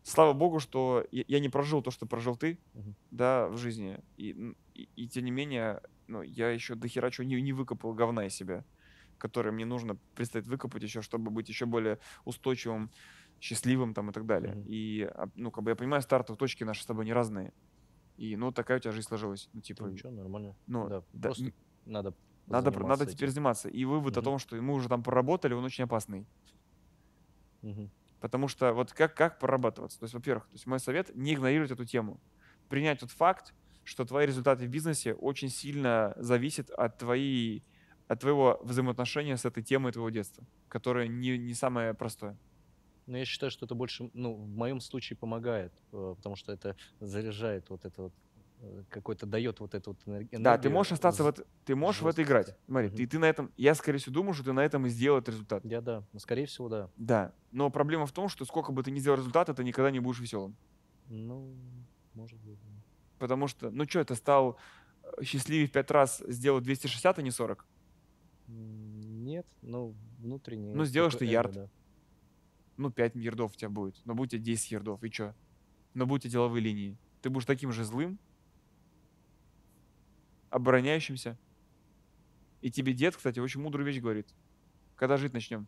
слава 0.03 0.33
богу, 0.35 0.61
что 0.61 1.07
я, 1.13 1.25
я 1.29 1.41
не 1.41 1.49
прожил 1.51 1.83
то, 1.83 1.91
что 1.93 2.07
прожил 2.07 2.37
ты, 2.37 2.63
Мгм. 2.75 2.95
да, 3.11 3.49
в 3.49 3.59
жизни. 3.59 4.01
И, 4.17 4.55
и, 4.75 4.85
и 4.97 5.09
тем 5.09 5.25
не 5.27 5.33
менее, 5.33 5.83
ну, 6.09 6.23
я 6.23 6.51
еще 6.51 6.75
до 6.77 6.89
хера 6.89 7.11
чего 7.11 7.27
не, 7.27 7.41
не 7.43 7.53
выкопал 7.53 7.95
говна 7.95 8.27
из 8.27 8.35
себя, 8.35 8.67
который 9.23 9.53
мне 9.53 9.65
нужно 9.67 9.99
предстоит 10.15 10.47
выкопать 10.49 10.83
еще, 10.83 11.03
чтобы 11.03 11.31
быть 11.31 11.49
еще 11.49 11.67
более 11.67 11.99
устойчивым, 12.25 12.93
счастливым 13.41 13.95
там 13.95 14.11
и 14.11 14.13
так 14.13 14.27
далее. 14.27 14.57
Мгм. 14.57 14.67
И, 14.67 15.03
а, 15.05 15.27
ну, 15.35 15.51
как 15.53 15.65
бы 15.65 15.71
я 15.73 15.77
понимаю, 15.77 16.03
стартовые 16.03 16.39
точки 16.39 16.65
наши 16.65 16.83
с 16.83 16.87
тобой 16.87 17.05
не 17.07 17.13
разные. 17.15 17.53
И, 18.17 18.37
ну, 18.37 18.53
такая 18.53 18.79
у 18.79 18.81
тебя 18.81 18.93
жизнь 18.93 19.09
сложилась. 19.09 19.49
Ну, 19.53 19.63
ну, 19.79 19.89
типа, 19.91 19.91
ничего, 19.91 20.13
нормально. 20.13 20.57
ну, 20.69 20.91
да, 20.91 21.05
да, 21.13 21.31
просто 21.31 21.51
м, 21.51 21.55
надо 21.85 22.15
надо, 22.47 22.73
надо 22.85 23.07
заниматься 23.07 23.09
теперь 23.09 23.31
этим. 23.31 23.31
заниматься. 23.31 23.69
И 23.69 23.85
вывод 23.85 24.17
о 24.19 24.23
Мгм. 24.23 24.23
том, 24.23 24.39
что 24.39 24.57
мы 24.63 24.75
уже 24.75 24.89
там 24.89 25.03
проработали, 25.03 25.55
он 25.55 25.65
очень 25.65 25.85
опасный. 25.85 26.29
Мгм. 27.63 27.93
Потому 28.21 28.47
что 28.49 28.73
вот 28.73 28.93
как, 28.93 29.17
как 29.17 29.39
прорабатываться? 29.41 29.99
То 29.99 30.05
есть, 30.05 30.15
во-первых, 30.15 30.49
то 30.49 30.55
есть 30.55 30.67
мой 30.67 30.79
совет 30.81 31.11
не 31.15 31.35
игнорировать 31.35 31.73
эту 31.73 31.85
тему. 31.85 32.23
Принять 32.69 33.01
тот 33.01 33.11
факт, 33.11 33.55
что 33.83 34.05
твои 34.05 34.27
результаты 34.27 34.67
в 34.67 34.69
бизнесе 34.69 35.15
очень 35.15 35.49
сильно 35.49 36.15
зависят 36.17 36.71
от, 36.71 36.99
твоей, 36.99 37.67
от 38.13 38.21
твоего 38.21 38.61
взаимоотношения 38.63 39.37
с 39.37 39.45
этой 39.45 39.63
темой 39.63 39.93
твоего 39.93 40.11
детства, 40.11 40.45
которое 40.69 41.09
не, 41.09 41.39
не 41.39 41.55
самое 41.55 41.95
простое. 41.95 42.39
Но 43.07 43.19
я 43.19 43.25
считаю, 43.25 43.51
что 43.51 43.67
это 43.67 43.75
больше, 43.75 44.11
ну, 44.13 44.35
в 44.35 44.47
моем 44.49 44.81
случае 44.81 45.17
помогает, 45.17 45.73
э, 45.93 46.15
потому 46.17 46.37
что 46.37 46.53
это 46.53 46.77
заряжает 47.01 47.69
вот 47.69 47.85
это 47.85 48.03
вот, 48.03 48.15
э, 48.61 48.85
какой-то 48.89 49.27
дает 49.27 49.59
вот 49.59 49.75
эту 49.75 49.91
вот 49.91 50.01
энер- 50.07 50.21
энергию. 50.31 50.43
Да, 50.45 50.57
ты 50.59 50.71
можешь 50.71 50.93
остаться 50.93 51.25
в 51.25 51.27
это, 51.27 51.45
ты 51.65 51.75
можешь 51.75 52.03
в 52.03 52.07
это 52.07 52.23
играть. 52.23 52.55
Смотри, 52.67 52.89
Мгм. 52.89 52.97
ты, 52.97 53.07
ты 53.09 53.19
на 53.19 53.25
этом, 53.25 53.53
я 53.57 53.75
скорее 53.75 53.99
всего 53.99 54.15
думаю, 54.15 54.35
что 54.35 54.45
ты 54.45 54.53
на 54.53 54.65
этом 54.65 54.87
и 54.87 54.89
сделал 54.89 55.19
этот 55.19 55.35
результат. 55.35 55.65
Я 55.65 55.81
да, 55.81 56.05
ну, 56.13 56.21
скорее 56.21 56.47
всего, 56.47 56.69
да. 56.69 56.91
Да, 56.97 57.35
но 57.51 57.71
проблема 57.71 58.07
в 58.07 58.13
том, 58.13 58.29
что 58.29 58.45
сколько 58.45 58.71
бы 58.71 58.85
ты 58.85 58.93
ни 58.93 59.01
сделал 59.01 59.19
результата, 59.19 59.53
ты 59.53 59.65
никогда 59.65 59.91
не 59.91 59.99
будешь 60.01 60.21
веселым. 60.21 60.57
Ну, 61.09 61.57
может 62.15 62.39
быть. 62.41 62.61
Потому 63.19 63.49
что, 63.49 63.71
ну 63.71 63.85
что, 63.89 64.05
ты 64.05 64.15
стал 64.15 64.59
э, 65.19 65.25
счастливее 65.25 65.67
в 65.67 65.73
пять 65.73 65.91
раз 65.91 66.23
сделать 66.27 66.65
260, 66.65 67.19
а 67.19 67.23
не 67.23 67.31
40? 67.31 67.67
Нет, 68.53 69.47
ну, 69.63 69.95
внутренне. 70.19 70.75
Ну, 70.75 70.85
сделаешь 70.85 71.15
ты 71.15 71.25
ярд. 71.25 71.53
да. 71.53 71.69
ну, 72.77 72.91
5 72.91 73.15
ярдов 73.17 73.53
у 73.53 73.57
тебя 73.57 73.71
будет, 73.71 74.01
но 74.05 74.15
будет 74.15 74.35
у 74.35 74.37
тебя 74.37 74.45
10 74.45 74.71
ярдов, 74.73 75.03
и 75.03 75.11
чё? 75.11 75.35
Но 75.95 76.07
будут 76.07 76.23
у 76.23 76.29
тебя 76.29 76.33
деловые 76.33 76.63
линии. 76.63 76.97
Ты 77.21 77.31
будешь 77.31 77.47
таким 77.47 77.73
же 77.73 77.85
злым, 77.85 78.19
обороняющимся. 80.51 81.39
И 82.61 82.71
тебе 82.71 82.93
дед, 82.93 83.17
кстати, 83.17 83.41
очень 83.41 83.61
мудрую 83.61 83.87
вещь 83.87 84.01
говорит. 84.01 84.29
Когда 84.97 85.17
жить 85.17 85.33
начнем? 85.33 85.67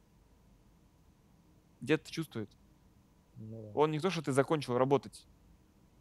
Дед 1.81 2.05
чувствует. 2.09 2.51
Ну 3.37 3.63
да. 3.63 3.71
Он 3.75 3.91
не 3.91 3.99
то, 3.99 4.11
что 4.11 4.23
ты 4.23 4.33
закончил 4.33 4.79
работать. 4.79 5.27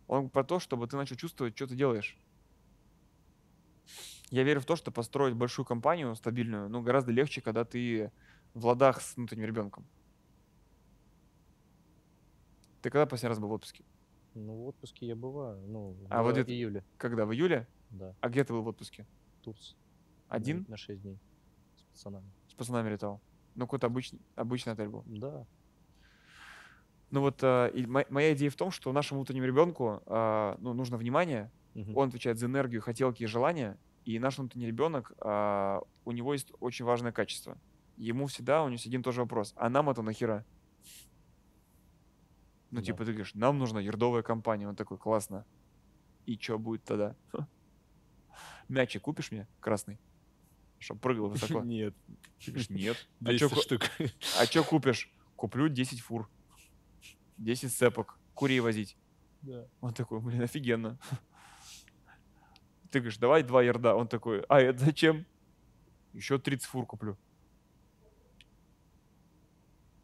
Он 0.07 0.29
про 0.29 0.43
то, 0.43 0.59
чтобы 0.59 0.87
ты 0.87 0.97
начал 0.97 1.15
чувствовать, 1.15 1.55
что 1.55 1.67
ты 1.67 1.75
делаешь. 1.75 2.17
Я 4.33 4.41
верю 4.41 4.61
в 4.61 4.65
то, 4.65 4.75
что 4.75 4.89
построить 4.91 5.35
большую 5.35 5.63
компанию 5.63 6.15
стабильную, 6.15 6.67
ну, 6.67 6.81
гораздо 6.81 7.11
легче, 7.11 7.39
когда 7.39 7.65
ты 7.65 8.11
в 8.55 8.65
ладах 8.65 8.99
с 8.99 9.15
внутренним 9.15 9.45
ребенком. 9.45 9.85
Ты 12.81 12.89
когда 12.89 13.05
последний 13.05 13.29
раз 13.29 13.37
был 13.39 13.49
в 13.49 13.51
отпуске? 13.51 13.83
Ну, 14.33 14.55
в 14.63 14.67
отпуске 14.69 15.05
я 15.05 15.15
бываю, 15.15 15.61
ну, 15.67 15.95
А 16.09 16.23
вот 16.23 16.33
в 16.35 16.39
это- 16.39 16.51
июле, 16.51 16.83
Когда? 16.97 17.27
В 17.27 17.31
июле? 17.33 17.67
да, 17.91 18.15
А 18.21 18.29
где 18.29 18.43
ты 18.43 18.53
был 18.53 18.63
в 18.63 18.67
отпуске? 18.69 19.05
Турция. 19.43 19.77
Один? 20.29 20.65
На 20.67 20.77
6 20.77 21.03
дней 21.03 21.19
с 21.75 21.83
пацанами. 21.83 22.31
С 22.47 22.55
пацанами 22.55 22.89
летал? 22.89 23.21
Ну, 23.53 23.65
какой-то 23.67 23.85
обычный, 23.85 24.19
обычный 24.35 24.73
отель 24.73 24.87
был. 24.89 25.03
Да, 25.05 25.45
Ну 27.11 27.21
вот 27.21 27.43
э, 27.43 27.69
и 27.75 27.85
мо- 27.85 28.07
моя 28.09 28.33
идея 28.33 28.49
в 28.49 28.55
том, 28.55 28.71
что 28.71 28.91
нашему 28.91 29.19
внутреннему 29.19 29.45
ребенку 29.45 30.01
э, 30.07 30.55
ну, 30.57 30.73
нужно 30.73 30.97
внимание, 30.97 31.51
мгм, 31.75 31.95
он 31.95 32.07
отвечает 32.07 32.39
за 32.39 32.47
энергию, 32.47 32.81
хотелки 32.81 33.21
и 33.21 33.27
желания, 33.27 33.77
и 34.05 34.19
наш 34.19 34.37
внутренний 34.37 34.67
ребенок, 34.67 35.13
а, 35.19 35.81
у 36.05 36.11
него 36.11 36.33
есть 36.33 36.51
очень 36.59 36.85
важное 36.85 37.11
качество. 37.11 37.57
Ему 37.97 38.27
всегда, 38.27 38.61
у 38.63 38.65
него 38.65 38.73
есть 38.73 38.87
один 38.87 39.03
тоже 39.03 39.21
вопрос, 39.21 39.53
а 39.55 39.69
нам 39.69 39.89
это 39.89 40.01
нахера? 40.01 40.45
Ну, 42.71 42.79
Да. 42.79 42.85
типа, 42.85 43.05
ты 43.05 43.11
говоришь, 43.11 43.33
нам 43.35 43.59
нужна 43.59 43.79
ердовая 43.79 44.23
компания. 44.23 44.67
Он 44.67 44.75
такой, 44.75 44.97
классно. 44.97 45.45
И 46.25 46.37
что 46.39 46.57
будет 46.57 46.83
тогда? 46.83 47.15
Мячик 48.67 49.03
купишь 49.03 49.31
мне 49.31 49.47
красный? 49.59 49.99
Чтоб 50.79 50.99
прыгал 50.99 51.29
высоко. 51.29 51.61
Нет, 51.63 51.93
Ты 52.43 52.51
говоришь, 52.51 52.69
нет. 52.69 53.07
А 53.21 53.25
200 53.25 53.45
что 53.45 53.61
штук. 53.61 53.81
а 54.39 54.45
чё 54.47 54.63
купишь? 54.63 55.11
Куплю 55.35 55.69
10 55.69 56.01
фур. 56.01 56.29
10 57.37 57.71
цепок. 57.73 58.17
Курей 58.33 58.59
возить. 58.59 58.97
Да. 59.41 59.67
Он 59.81 59.93
такой, 59.93 60.19
блин, 60.19 60.41
офигенно. 60.41 60.97
Ты 62.93 62.99
говоришь, 62.99 63.17
давай 63.17 63.41
два 63.41 63.63
ярда. 63.63 63.95
Он 63.95 64.07
такой, 64.07 64.41
а 64.49 64.61
это 64.61 64.85
зачем? 64.85 65.25
Еще 66.13 66.37
30 66.37 66.67
фур 66.67 66.85
куплю. 66.85 67.17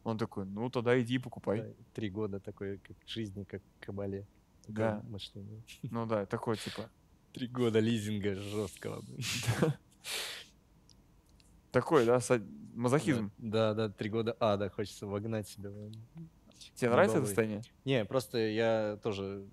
Он 0.02 0.18
такой, 0.18 0.44
ну 0.44 0.68
тогда 0.70 1.00
иди 1.00 1.18
покупай. 1.18 1.60
Да, 1.60 1.68
Три 1.94 2.10
года 2.10 2.40
такой, 2.40 2.78
как 2.78 2.96
жизни, 3.06 3.44
как 3.44 3.62
кабале. 3.78 4.26
Да. 4.66 5.00
мышление. 5.04 5.62
Ну 5.82 6.04
да, 6.04 6.26
такой 6.26 6.56
типа. 6.56 6.90
Три 7.32 7.46
года 7.46 7.78
лизинга 7.78 8.34
жесткого. 8.34 9.04
Такой, 11.70 12.04
да, 12.04 12.18
мазохизм. 12.74 13.30
Да, 13.38 13.74
да, 13.74 13.88
три 13.88 14.10
года 14.10 14.36
ада 14.40 14.68
хочется 14.68 15.06
вогнать 15.06 15.46
себя. 15.46 15.70
Тебе 16.74 16.90
нравится 16.90 17.18
это 17.18 17.26
состояние? 17.26 17.62
Не, 17.84 18.04
просто 18.04 18.38
я 18.38 18.98
тоже 19.04 19.46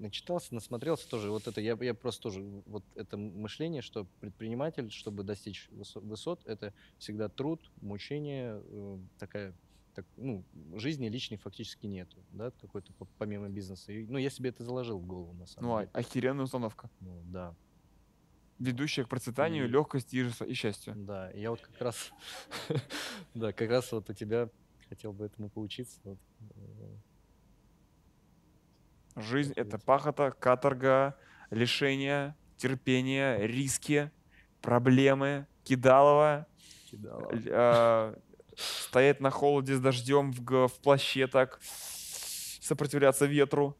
начитался, 0.00 0.54
насмотрелся 0.54 1.08
тоже. 1.08 1.30
Вот 1.30 1.46
это 1.46 1.60
я, 1.60 1.76
я 1.80 1.94
просто 1.94 2.22
тоже 2.22 2.40
вот 2.66 2.84
это 2.94 3.16
мышление, 3.16 3.82
что 3.82 4.06
предприниматель, 4.20 4.90
чтобы 4.90 5.22
достичь 5.22 5.68
высо- 5.70 6.00
высот, 6.00 6.40
это 6.46 6.72
всегда 6.98 7.28
труд, 7.28 7.70
мучение, 7.80 8.60
э, 8.64 8.98
такая 9.18 9.54
так, 9.94 10.06
ну, 10.16 10.44
жизни 10.76 11.08
личной 11.08 11.36
фактически 11.36 11.86
нету, 11.86 12.16
да, 12.30 12.52
какой-то 12.60 12.92
по- 12.92 13.08
помимо 13.18 13.48
бизнеса. 13.48 13.92
И, 13.92 14.06
ну, 14.06 14.18
я 14.18 14.30
себе 14.30 14.50
это 14.50 14.62
заложил 14.64 14.98
в 15.00 15.04
голову, 15.06 15.32
на 15.34 15.46
самом 15.46 15.68
Ну, 15.68 15.76
а- 15.76 15.80
деле. 15.80 15.90
охеренная 15.92 16.44
установка. 16.44 16.90
Ну, 17.00 17.20
да, 17.24 17.54
Ведущая 18.58 19.04
к 19.04 19.08
процветанию, 19.08 19.64
И- 19.64 19.68
легкости 19.68 20.16
и 20.16 20.44
и 20.50 20.54
счастью. 20.54 20.94
да. 20.94 21.30
Я 21.30 21.50
вот 21.50 21.60
как 21.62 21.80
раз, 21.80 22.12
да, 23.34 23.52
как 23.52 23.70
раз 23.70 23.90
вот 23.90 24.10
у 24.10 24.12
тебя 24.12 24.48
хотел 24.88 25.12
бы 25.12 25.24
этому 25.24 25.48
поучиться. 25.48 25.98
вот, 26.04 26.18
э, 26.56 26.96
Жизнь— 29.22 29.52
это 29.56 29.78
пахота, 29.78 30.30
каторга, 30.30 31.16
лишения, 31.50 32.36
терпение, 32.56 33.46
риски, 33.46 34.10
проблемы, 34.60 35.46
кидалово, 35.64 36.46
кидала. 36.90 37.30
л- 37.32 37.42
а, 37.48 38.18
стоять 38.56 39.20
на 39.20 39.30
холоде 39.30 39.74
с 39.76 39.80
дождем 39.80 40.32
в, 40.32 40.68
в 40.68 40.80
плаще 40.80 41.26
так, 41.26 41.58
сопротивляться 42.60 43.26
ветру. 43.26 43.76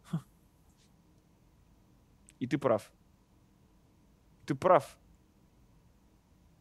И 2.39 2.47
ты 2.47 2.57
прав. 2.59 2.91
Ты 4.47 4.55
прав. 4.55 4.97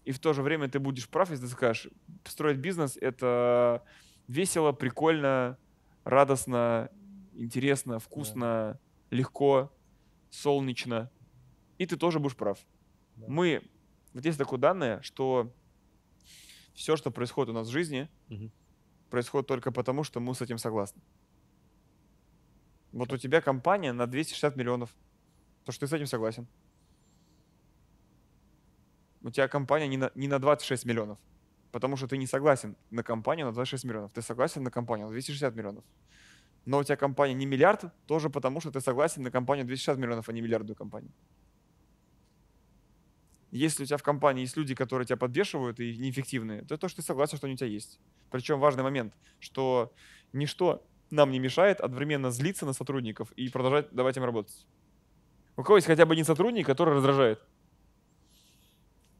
И 0.04 0.12
в 0.12 0.20
то 0.20 0.34
же 0.34 0.42
время 0.42 0.68
ты 0.68 0.80
будешь 0.80 1.08
прав, 1.08 1.30
если 1.30 1.46
ты 1.46 1.52
скажешь, 1.52 1.92
строить 2.26 2.58
бизнес— 2.58 2.98
это 3.02 3.84
весело, 4.28 4.72
прикольно, 4.72 5.58
радостно, 6.04 6.90
интересно, 7.44 8.00
вкусно, 8.00 8.80
легко. 9.10 9.72
солнечно, 10.30 11.10
и 11.80 11.86
ты 11.88 11.98
тоже 11.98 12.20
будешь 12.20 12.36
прав. 12.36 12.60
Да. 13.16 13.26
Мы, 13.28 13.64
вот 14.14 14.24
есть 14.26 14.38
такое 14.38 14.60
данное, 14.60 15.02
что 15.02 15.52
все, 16.74 16.96
что 16.96 17.10
происходит 17.12 17.50
у 17.50 17.54
нас 17.54 17.68
в 17.68 17.72
жизни, 17.72 18.08
Мгм. 18.28 18.52
происходит 19.10 19.48
только 19.48 19.72
потому, 19.72 20.04
что 20.04 20.20
мы 20.20 20.36
с 20.36 20.42
этим 20.42 20.58
согласны. 20.60 21.02
Вот 22.92 23.12
у 23.14 23.18
тебя 23.18 23.42
компания 23.42 23.92
на 23.94 24.06
260 24.08 24.56
миллионов, 24.56 24.96
то 25.66 25.72
что 25.72 25.82
ты 25.86 25.88
с 25.88 25.94
этим 25.94 26.06
согласен. 26.08 26.48
У 29.22 29.30
тебя 29.32 29.48
компания 29.48 29.88
не 29.88 29.98
на, 29.98 30.12
не 30.16 30.28
на 30.28 30.40
26 30.40 30.86
миллионов, 30.86 31.18
потому 31.72 31.98
что 31.98 32.08
ты 32.08 32.18
не 32.18 32.28
согласен 32.28 32.76
на 32.90 33.04
компанию 33.04 33.46
на 33.48 33.52
26 33.54 33.84
миллионов. 33.84 34.12
Ты 34.14 34.22
согласен 34.22 34.64
на 34.64 34.72
компанию 34.72 35.08
на 35.08 35.12
260 35.12 35.56
миллионов. 35.56 35.84
Но 36.70 36.78
у 36.78 36.84
тебя 36.84 36.97
компания 36.97 37.34
не 37.34 37.47
миллиард, 37.47 37.86
тоже 38.05 38.30
потому 38.30 38.61
что 38.61 38.72
ты 38.72 38.80
согласен 38.80 39.24
на 39.24 39.32
компанию 39.32 39.65
260 39.65 39.97
миллионов, 39.97 40.30
а 40.30 40.34
не 40.34 40.41
миллиардную 40.41 40.76
компанию. 40.76 41.11
Если 43.49 43.82
у 43.82 43.86
тебя 43.88 43.97
в 43.97 44.03
компании 44.03 44.41
есть 44.41 44.55
люди, 44.55 44.76
которые 44.76 45.07
тебя 45.07 45.17
подвешивают 45.17 45.80
и 45.80 45.97
неэффективные, 45.97 46.61
то 46.61 46.78
то, 46.78 46.88
что 46.88 47.01
ты 47.01 47.07
согласен, 47.07 47.38
что 47.38 47.47
они 47.47 47.55
у 47.55 47.57
тебя 47.57 47.70
есть. 47.70 47.99
Причем 48.30 48.59
важный 48.59 48.84
момент, 48.84 49.15
что 49.39 49.91
ничто 50.32 50.86
нам 51.09 51.32
не 51.32 51.39
мешает 51.39 51.82
одновременно 51.82 52.30
злиться 52.30 52.67
на 52.67 52.74
сотрудников 52.74 53.32
и 53.32 53.49
продолжать 53.49 53.91
давать 53.91 54.17
им 54.17 54.24
работать. 54.24 54.67
У 55.57 55.63
кого 55.63 55.78
есть 55.78 55.88
хотя 55.88 56.05
бы 56.05 56.13
один 56.13 56.26
сотрудник, 56.26 56.67
который 56.67 56.93
раздражает? 56.93 57.43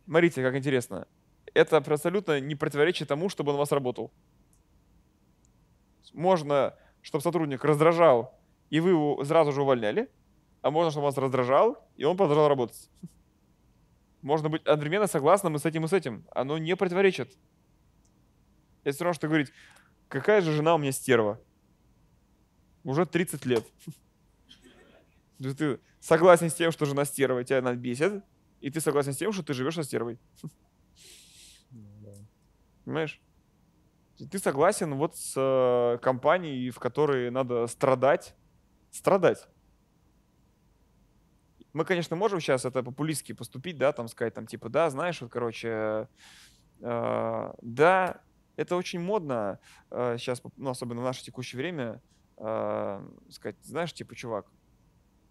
Смотрите, 0.06 0.44
как 0.44 0.56
интересно. 0.56 1.08
Это 1.56 1.78
абсолютно 1.78 2.40
не 2.40 2.54
противоречит 2.54 3.08
тому, 3.08 3.28
чтобы 3.28 3.50
он 3.50 3.56
у 3.56 3.60
вас 3.60 3.72
работал. 3.72 4.12
Можно, 6.14 6.76
чтобы 7.02 7.22
сотрудник 7.22 7.64
раздражал, 7.64 8.38
и 8.70 8.80
вы 8.80 8.92
его 8.92 9.24
сразу 9.24 9.52
же 9.52 9.62
увольняли, 9.62 10.10
а 10.62 10.72
можно, 10.72 10.92
чтобы 10.92 11.06
он 11.06 11.12
вас 11.12 11.18
раздражал, 11.18 11.88
и 11.96 12.04
он 12.04 12.18
продолжал 12.18 12.48
работать. 12.48 12.90
Можно 14.22 14.50
быть 14.50 14.66
одновременно 14.66 15.08
согласным 15.08 15.56
и 15.56 15.60
с 15.60 15.66
этим, 15.66 15.86
и 15.86 15.88
с 15.88 15.94
этим. 15.94 16.26
Оно 16.32 16.58
не 16.58 16.76
противоречит. 16.76 17.38
Это 18.84 18.96
все 18.96 19.04
равно, 19.06 19.14
что 19.14 19.28
говорить, 19.28 19.52
какая 20.08 20.42
же 20.42 20.52
жена 20.52 20.76
у 20.76 20.78
меня 20.78 20.92
стерва. 20.92 21.40
Уже 22.84 23.06
30 23.06 23.46
лет. 23.46 23.66
Ты 25.38 25.80
согласен 26.02 26.50
с 26.50 26.54
тем, 26.54 26.72
что 26.72 26.86
жена 26.86 27.06
стерва, 27.06 27.44
тебя 27.44 27.60
она 27.60 27.74
бесит, 27.76 28.24
и 28.60 28.70
ты 28.70 28.82
согласен 28.82 29.14
с 29.14 29.18
тем, 29.18 29.32
что 29.32 29.44
ты 29.44 29.54
живешь 29.54 29.76
со 29.76 29.84
стервой. 29.84 30.18
Ну. 30.42 32.12
Понимаешь? 32.84 33.22
Ты 34.28 34.38
согласен 34.38 34.96
вот 34.96 35.16
с 35.16 35.34
э, 35.38 35.98
компанией, 36.00 36.72
в 36.72 36.80
которой 36.80 37.32
надо 37.32 37.68
страдать. 37.68 38.36
Страдать. 38.92 39.48
Мы, 41.72 41.86
конечно, 41.86 42.16
можем 42.16 42.42
сейчас 42.42 42.66
это 42.66 42.84
популистски 42.84 43.32
поступить, 43.34 43.78
да, 43.78 43.94
там 43.94 44.08
сказать, 44.08 44.34
там, 44.34 44.46
типа, 44.46 44.70
да, 44.70 44.90
знаешь, 44.90 45.22
вот, 45.22 45.32
короче, 45.32 46.10
э, 46.82 47.54
да, 47.62 48.22
это 48.58 48.76
очень 48.76 49.00
модно 49.00 49.60
сейчас, 49.90 50.42
ну, 50.58 50.72
особенно 50.72 51.00
в 51.00 51.04
наше 51.06 51.24
текущее 51.24 51.58
время, 51.58 52.02
э, 52.38 53.08
сказать, 53.30 53.56
знаешь, 53.62 53.94
типа, 53.94 54.16
чувак, 54.16 54.48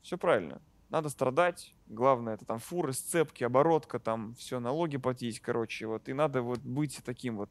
все 0.01 0.16
правильно, 0.16 0.62
надо 0.89 1.11
страдать, 1.11 1.74
главное, 1.86 2.34
это 2.34 2.47
там 2.47 2.59
фуры, 2.59 2.93
сцепки, 2.93 3.45
оборотка, 3.45 3.99
там 3.99 4.34
все, 4.36 4.61
налоги 4.61 4.97
платить, 4.97 5.41
короче, 5.41 5.86
вот, 5.86 6.09
и 6.09 6.14
надо 6.14 6.41
вот 6.41 6.61
быть 6.61 7.01
таким 7.05 7.36
вот 7.36 7.51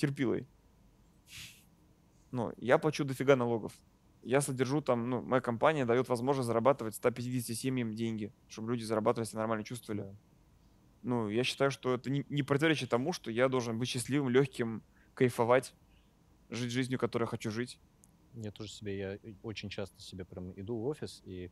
терпилой. 0.00 0.48
Ну, 2.30 2.52
я 2.56 2.78
плачу 2.78 3.04
дофига 3.04 3.36
налогов. 3.36 3.80
Я 4.22 4.40
содержу 4.40 4.82
там, 4.82 5.08
ну, 5.08 5.22
моя 5.22 5.40
компания 5.40 5.84
дает 5.84 6.08
возможность 6.08 6.46
зарабатывать 6.46 6.94
150 6.94 7.56
семьям 7.56 7.94
деньги, 7.94 8.34
чтобы 8.46 8.72
люди 8.72 8.84
зарабатывали, 8.84 9.26
себя 9.26 9.40
нормально 9.40 9.64
чувствовали. 9.64 10.06
Ну, 11.02 11.28
я 11.28 11.44
считаю, 11.44 11.70
что 11.70 11.94
это 11.94 12.10
не, 12.10 12.24
не 12.28 12.42
противоречит 12.42 12.90
тому, 12.90 13.12
что 13.12 13.30
я 13.30 13.48
должен 13.48 13.78
быть 13.78 13.88
счастливым, 13.88 14.28
легким, 14.28 14.84
кайфовать, 15.14 15.74
жить 16.50 16.72
жизнью, 16.72 16.98
которой 16.98 17.24
я 17.24 17.28
хочу 17.28 17.50
жить. 17.50 17.80
Я 18.34 18.52
тоже 18.52 18.70
себе, 18.70 18.98
я 18.98 19.18
очень 19.42 19.70
часто 19.70 20.00
себе 20.02 20.24
прям 20.24 20.52
иду 20.60 20.76
в 20.78 20.86
офис, 20.86 21.20
и 21.24 21.50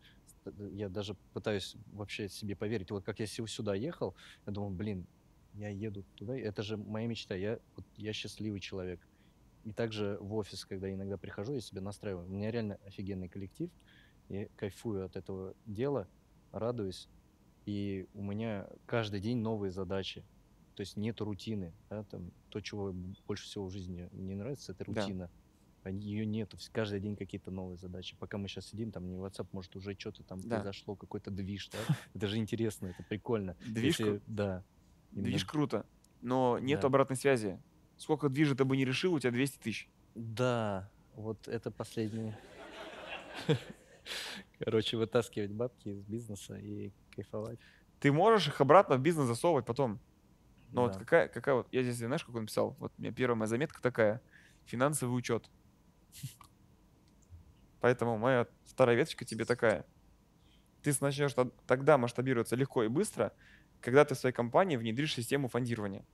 я 0.72 0.88
даже 0.88 1.16
пытаюсь 1.32 1.76
вообще 1.86 2.28
себе 2.28 2.56
поверить. 2.56 2.90
Вот 2.90 3.04
как 3.04 3.20
я 3.20 3.26
сю- 3.26 3.46
сюда 3.46 3.74
ехал, 3.74 4.16
я 4.46 4.52
думал, 4.52 4.70
блин, 4.70 5.06
я 5.58 5.68
еду 5.70 6.04
туда, 6.14 6.36
это 6.38 6.62
же 6.62 6.76
моя 6.76 7.06
мечта, 7.08 7.34
я, 7.34 7.58
вот, 7.76 7.84
я 7.96 8.12
счастливый 8.12 8.60
человек. 8.60 9.00
И 9.64 9.72
также 9.72 10.16
в 10.20 10.34
офис, 10.34 10.64
когда 10.64 10.92
иногда 10.92 11.16
прихожу, 11.16 11.54
я 11.54 11.60
себя 11.60 11.80
настраиваю. 11.80 12.26
У 12.26 12.30
меня 12.30 12.50
реально 12.50 12.78
офигенный 12.86 13.28
коллектив, 13.28 13.70
я 14.28 14.46
кайфую 14.56 15.04
от 15.04 15.16
этого 15.16 15.54
дела, 15.66 16.06
радуюсь, 16.52 17.08
и 17.66 18.06
у 18.14 18.22
меня 18.22 18.68
каждый 18.86 19.20
день 19.20 19.38
новые 19.38 19.70
задачи. 19.72 20.24
То 20.76 20.82
есть 20.82 20.96
нет 20.96 21.20
рутины. 21.20 21.72
Да, 21.90 22.04
там, 22.04 22.30
то, 22.50 22.60
чего 22.60 22.94
больше 23.26 23.44
всего 23.44 23.66
в 23.66 23.72
жизни 23.72 24.08
не 24.12 24.36
нравится, 24.36 24.72
это 24.72 24.84
Да. 24.86 25.02
рутина. 25.02 25.30
Ее 25.84 26.24
нету. 26.26 26.56
вс- 26.56 26.70
Каждый 26.72 27.00
день 27.00 27.16
какие-то 27.16 27.50
новые 27.50 27.78
задачи. 27.78 28.14
Пока 28.18 28.36
мы 28.38 28.46
сейчас 28.46 28.66
сидим, 28.66 28.92
там 28.92 29.08
не 29.08 29.16
WhatsApp, 29.16 29.48
может, 29.52 29.74
уже 29.74 29.94
что-то 29.98 30.22
там 30.22 30.40
Да. 30.42 30.56
произошло, 30.60 30.94
какой-то 30.94 31.30
движ, 31.30 31.68
да? 31.70 31.78
Это 32.14 32.26
же 32.28 32.36
интересно, 32.36 32.88
это 32.88 33.02
прикольно. 33.02 33.56
Движ, 33.66 33.98
Если- 33.98 34.20
кру- 35.18 35.22
Да. 35.22 35.28
движ 35.30 35.44
круто, 35.44 35.86
но 36.22 36.58
нет 36.58 36.80
Да. 36.80 36.86
обратной 36.88 37.16
связи. 37.16 37.60
Сколько 37.96 38.28
движа 38.28 38.54
ты 38.54 38.64
бы 38.64 38.76
не 38.76 38.84
решил, 38.84 39.14
у 39.14 39.18
тебя 39.20 39.30
200 39.32 39.58
тысяч. 39.58 39.88
Да, 40.14 40.88
вот 41.14 41.48
это 41.48 41.70
последнее. 41.70 42.38
Короче, 44.58 44.96
вытаскивать 44.96 45.52
бабки 45.52 45.88
из 45.90 46.02
бизнеса 46.02 46.56
и 46.56 46.92
кайфовать. 47.14 47.58
Ты 48.00 48.10
можешь 48.12 48.48
их 48.48 48.60
обратно 48.60 48.96
в 48.96 49.00
бизнес 49.00 49.26
засовывать 49.26 49.66
потом. 49.66 50.00
Но 50.72 50.82
вот 50.82 50.92
Да. 50.94 50.98
какая, 50.98 51.28
какая 51.28 51.54
вот, 51.56 51.68
я 51.72 51.82
здесь, 51.82 51.96
знаешь, 51.96 52.24
какой 52.24 52.40
написал? 52.42 52.76
Вот 52.78 52.92
у 52.98 53.00
меня 53.02 53.12
первая 53.12 53.36
моя 53.36 53.46
заметка 53.48 53.80
такая. 53.80 54.20
Финансовый 54.66 55.12
учет. 55.16 55.48
Поэтому 57.80 58.18
моя 58.18 58.46
вторая 58.66 58.96
веточка 58.96 59.24
тебе 59.24 59.44
такая. 59.44 59.86
Ты 60.82 60.92
начнешь 61.00 61.34
тогда 61.66 61.96
масштабироваться 61.98 62.56
легко 62.56 62.82
и 62.84 62.88
быстро, 62.88 63.32
когда 63.80 64.04
ты 64.04 64.14
в 64.14 64.18
своей 64.18 64.34
компании 64.34 64.76
внедришь 64.76 65.14
систему 65.14 65.48
фондирования. 65.48 66.06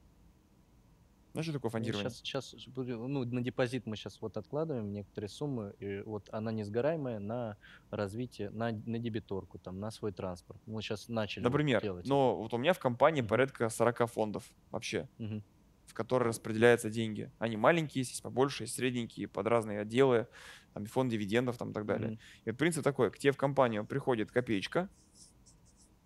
Знаешь, 1.33 1.45
что 1.47 1.53
такое 1.55 1.71
фондирование? 1.71 2.17
Сейчас, 2.23 2.55
ну, 2.77 3.25
на 3.25 3.41
депозит 3.43 3.85
мы 3.87 3.97
сейчас 3.97 4.21
вот 4.21 4.37
откладываем 4.37 4.93
некоторые 4.93 5.29
суммы, 5.29 5.75
и 5.79 6.03
вот 6.03 6.29
она 6.33 6.53
несгораемая 6.53 7.19
на 7.19 7.59
развитие, 7.91 8.51
на, 8.51 8.71
на 8.73 8.99
дебиторку, 8.99 9.59
там, 9.59 9.81
на 9.81 9.91
свой 9.91 10.13
транспорт. 10.13 10.63
Мы 10.67 10.83
сейчас 10.83 11.09
начали 11.09 11.43
Например, 11.43 11.83
делать. 11.83 12.05
но 12.05 12.37
вот 12.37 12.55
у 12.55 12.59
меня 12.59 12.73
в 12.73 12.79
компании 12.79 13.23
порядка 13.23 13.69
40 13.69 14.07
фондов 14.07 14.53
вообще, 14.71 15.11
Мгм. 15.19 15.43
в 15.87 15.95
которые 15.95 16.29
распределяются 16.31 16.91
деньги. 16.91 17.33
Они 17.39 17.57
маленькие 17.57 18.03
есть, 18.03 18.23
побольше, 18.23 18.65
есть 18.65 18.75
средненькие, 18.77 19.29
под 19.29 19.47
разные 19.49 19.81
отделы, 19.81 20.29
там 20.75 20.87
фонд 20.87 21.11
дивидендов 21.13 21.59
там 21.59 21.71
и 21.73 21.75
так 21.75 21.87
далее. 21.87 22.15
Мгм. 22.15 22.19
И 22.45 22.51
вот 22.51 22.59
принцип 22.59 22.85
такой, 22.85 23.11
к 23.13 23.19
тебе 23.19 23.33
в 23.33 23.37
компанию 23.39 23.87
приходит 23.87 24.31
копеечка, 24.33 24.91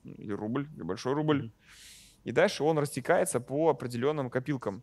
или 0.04 0.32
рубль, 0.32 0.68
или 0.74 0.82
большой 0.82 1.14
рубль, 1.14 1.42
Мгм. 1.44 1.52
и 2.24 2.32
дальше 2.32 2.64
он 2.64 2.78
растекается 2.78 3.40
по 3.40 3.68
определенным 3.70 4.30
копилкам. 4.30 4.82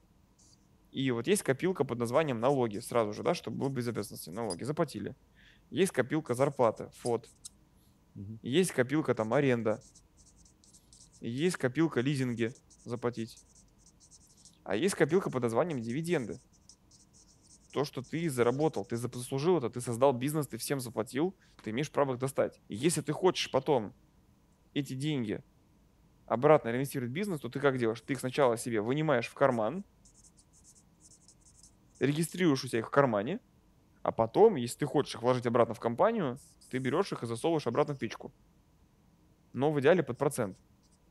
И 0.92 1.12
вот 1.12 1.28
есть 1.28 1.44
копилка 1.44 1.84
под 1.84 2.00
названием 2.00 2.40
налоги, 2.40 2.80
сразу 2.80 3.12
же, 3.12 3.22
да, 3.22 3.34
чтобы 3.34 3.58
было 3.58 3.70
без 3.70 3.88
обязанности. 3.88 4.30
Налоги 4.30 4.64
заплатили. 4.64 5.16
Есть 5.70 5.92
копилка 5.92 6.34
зарплаты, 6.36 6.90
ФОД. 7.00 7.30
Мгм. 8.14 8.40
Есть 8.42 8.72
копилка 8.72 9.14
там 9.14 9.34
аренда. 9.34 9.82
Есть 11.20 11.58
копилка 11.58 12.02
лизинги 12.02 12.54
заплатить. 12.86 13.38
А 14.64 14.76
есть 14.76 14.96
копилка 14.96 15.30
под 15.30 15.44
названием 15.44 15.82
дивиденды. 15.82 16.40
То, 17.72 17.84
что 17.84 18.02
ты 18.02 18.30
заработал, 18.30 18.86
ты 18.86 18.96
заслужил 18.96 19.58
это, 19.58 19.70
ты 19.70 19.82
создал 19.82 20.14
бизнес, 20.14 20.48
ты 20.48 20.58
всем 20.58 20.80
заплатил, 20.80 21.36
ты 21.62 21.72
имеешь 21.72 21.92
право 21.92 22.14
их 22.14 22.20
достать. 22.20 22.62
И 22.70 22.76
если 22.76 23.02
ты 23.02 23.12
хочешь 23.12 23.52
потом 23.52 23.94
эти 24.76 24.94
деньги 24.94 25.42
обратно 26.28 26.70
реинвестировать 26.70 27.12
в 27.12 27.14
бизнес, 27.14 27.40
то 27.40 27.50
ты 27.50 27.60
как 27.60 27.78
делаешь? 27.78 28.02
Ты 28.02 28.14
их 28.14 28.20
сначала 28.20 28.58
себе 28.58 28.82
вынимаешь 28.82 29.28
в 29.28 29.34
карман, 29.34 29.84
регистрируешь 32.00 32.64
у 32.64 32.68
себя 32.68 32.80
их 32.80 32.88
в 32.88 32.92
кармане, 32.92 33.40
а 34.04 34.12
потом, 34.12 34.56
если 34.56 34.80
ты 34.80 34.86
хочешь 34.86 35.16
их 35.16 35.22
вложить 35.24 35.48
обратно 35.48 35.74
в 35.74 35.80
компанию, 35.80 36.38
ты 36.70 36.78
берешь 36.78 37.12
их 37.12 37.24
и 37.24 37.26
засовываешь 37.26 37.68
обратно 37.68 37.96
в 37.96 37.98
печку. 37.98 38.32
Но 39.54 39.72
в 39.72 39.80
идеале 39.80 40.04
под 40.04 40.18
процент. 40.18 40.58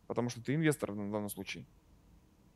Потому 0.06 0.28
что 0.28 0.42
ты 0.42 0.54
инвестор 0.54 0.92
в 0.92 0.96
данном 0.96 1.30
случае. 1.30 1.64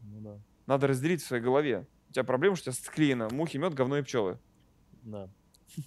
Ну 0.01 0.21
да. 0.21 0.39
Надо 0.67 0.87
разделить 0.87 1.23
в 1.23 1.27
своей 1.27 1.43
голове. 1.43 1.87
У 2.11 2.13
тебя 2.13 2.25
проблема, 2.25 2.57
что 2.57 2.71
у 2.71 2.73
тебя 2.73 2.85
склеено 2.85 3.29
мухи, 3.31 3.57
мед, 3.57 3.73
говно 3.73 3.99
и 3.99 4.03
пчелы. 4.03 4.39
Да. 5.03 5.31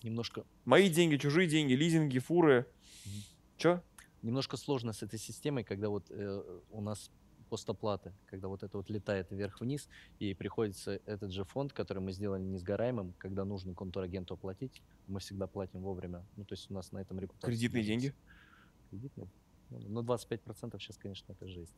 Немножко, 0.04 0.44
Мои 0.66 0.90
деньги, 0.90 1.18
чужие 1.18 1.48
деньги, 1.48 1.74
лизинги, 1.74 2.20
фуры. 2.20 2.66
Мгм. 3.06 3.24
Че? 3.58 3.84
Немножко 4.22 4.58
сложно 4.58 4.94
с 4.94 5.04
этой 5.04 5.20
системой, 5.20 5.64
когда 5.64 5.90
вот 5.90 6.10
э, 6.10 6.60
у 6.72 6.82
нас 6.82 7.12
постоплаты, 7.52 8.14
когда 8.28 8.48
вот 8.48 8.64
это 8.64 8.78
вот 8.78 8.90
летает 8.90 9.30
вверх-вниз, 9.30 9.90
и 10.20 10.34
приходится 10.34 11.02
этот 11.06 11.32
же 11.32 11.44
фонд, 11.44 11.74
который 11.74 12.00
мы 12.00 12.14
сделали 12.14 12.42
несгораемым, 12.42 13.14
когда 13.18 13.44
нужно 13.44 13.74
контрагенту 13.74 14.36
оплатить, 14.36 14.82
мы 15.08 15.20
всегда 15.20 15.48
платим 15.48 15.82
вовремя. 15.82 16.26
Ну, 16.38 16.46
то 16.46 16.54
есть 16.54 16.72
у 16.72 16.74
нас 16.74 16.94
на 16.94 17.00
этом 17.00 17.20
репутация. 17.20 17.48
Кредитные 17.48 17.84
деньги? 17.84 18.14
Кредитные? 18.90 19.28
Ну, 19.70 20.02
25% 20.02 20.80
сейчас, 20.80 20.98
конечно, 20.98 21.34
это 21.34 21.46
жесть. 21.46 21.74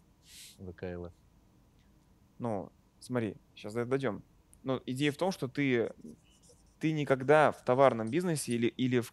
ВКЛ. 0.59 1.07
Ну, 2.37 2.71
смотри, 2.99 3.35
сейчас 3.55 3.73
дойдем. 3.73 4.23
Но 4.61 4.79
идея 4.85 5.11
в 5.11 5.17
том, 5.17 5.31
что 5.31 5.47
ты, 5.47 5.91
ты 6.79 6.91
никогда 6.91 7.51
в 7.51 7.63
товарном 7.65 8.09
бизнесе 8.09 8.53
или, 8.53 8.67
или 8.67 8.99
в 8.99 9.11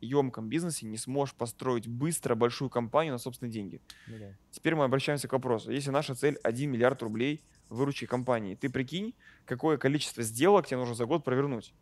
капиталоемком 0.00 0.48
бизнесе 0.48 0.86
не 0.86 0.98
сможешь 0.98 1.34
построить 1.34 1.86
быстро 1.86 2.34
большую 2.34 2.70
компанию 2.70 3.12
на 3.12 3.18
собственные 3.18 3.52
деньги. 3.52 3.80
Ну 4.06 4.18
да. 4.18 4.36
Теперь 4.50 4.74
мы 4.74 4.84
обращаемся 4.84 5.28
к 5.28 5.32
вопросу. 5.32 5.70
Если 5.70 5.90
наша 5.90 6.14
цель 6.14 6.38
1 6.42 6.70
миллиард 6.70 7.02
рублей 7.02 7.42
выручки 7.68 8.06
компании, 8.06 8.54
ты 8.54 8.68
прикинь, 8.68 9.14
какое 9.44 9.78
количество 9.78 10.22
сделок 10.22 10.66
тебе 10.66 10.78
нужно 10.78 10.94
за 10.94 11.06
год 11.06 11.24
провернуть, 11.24 11.74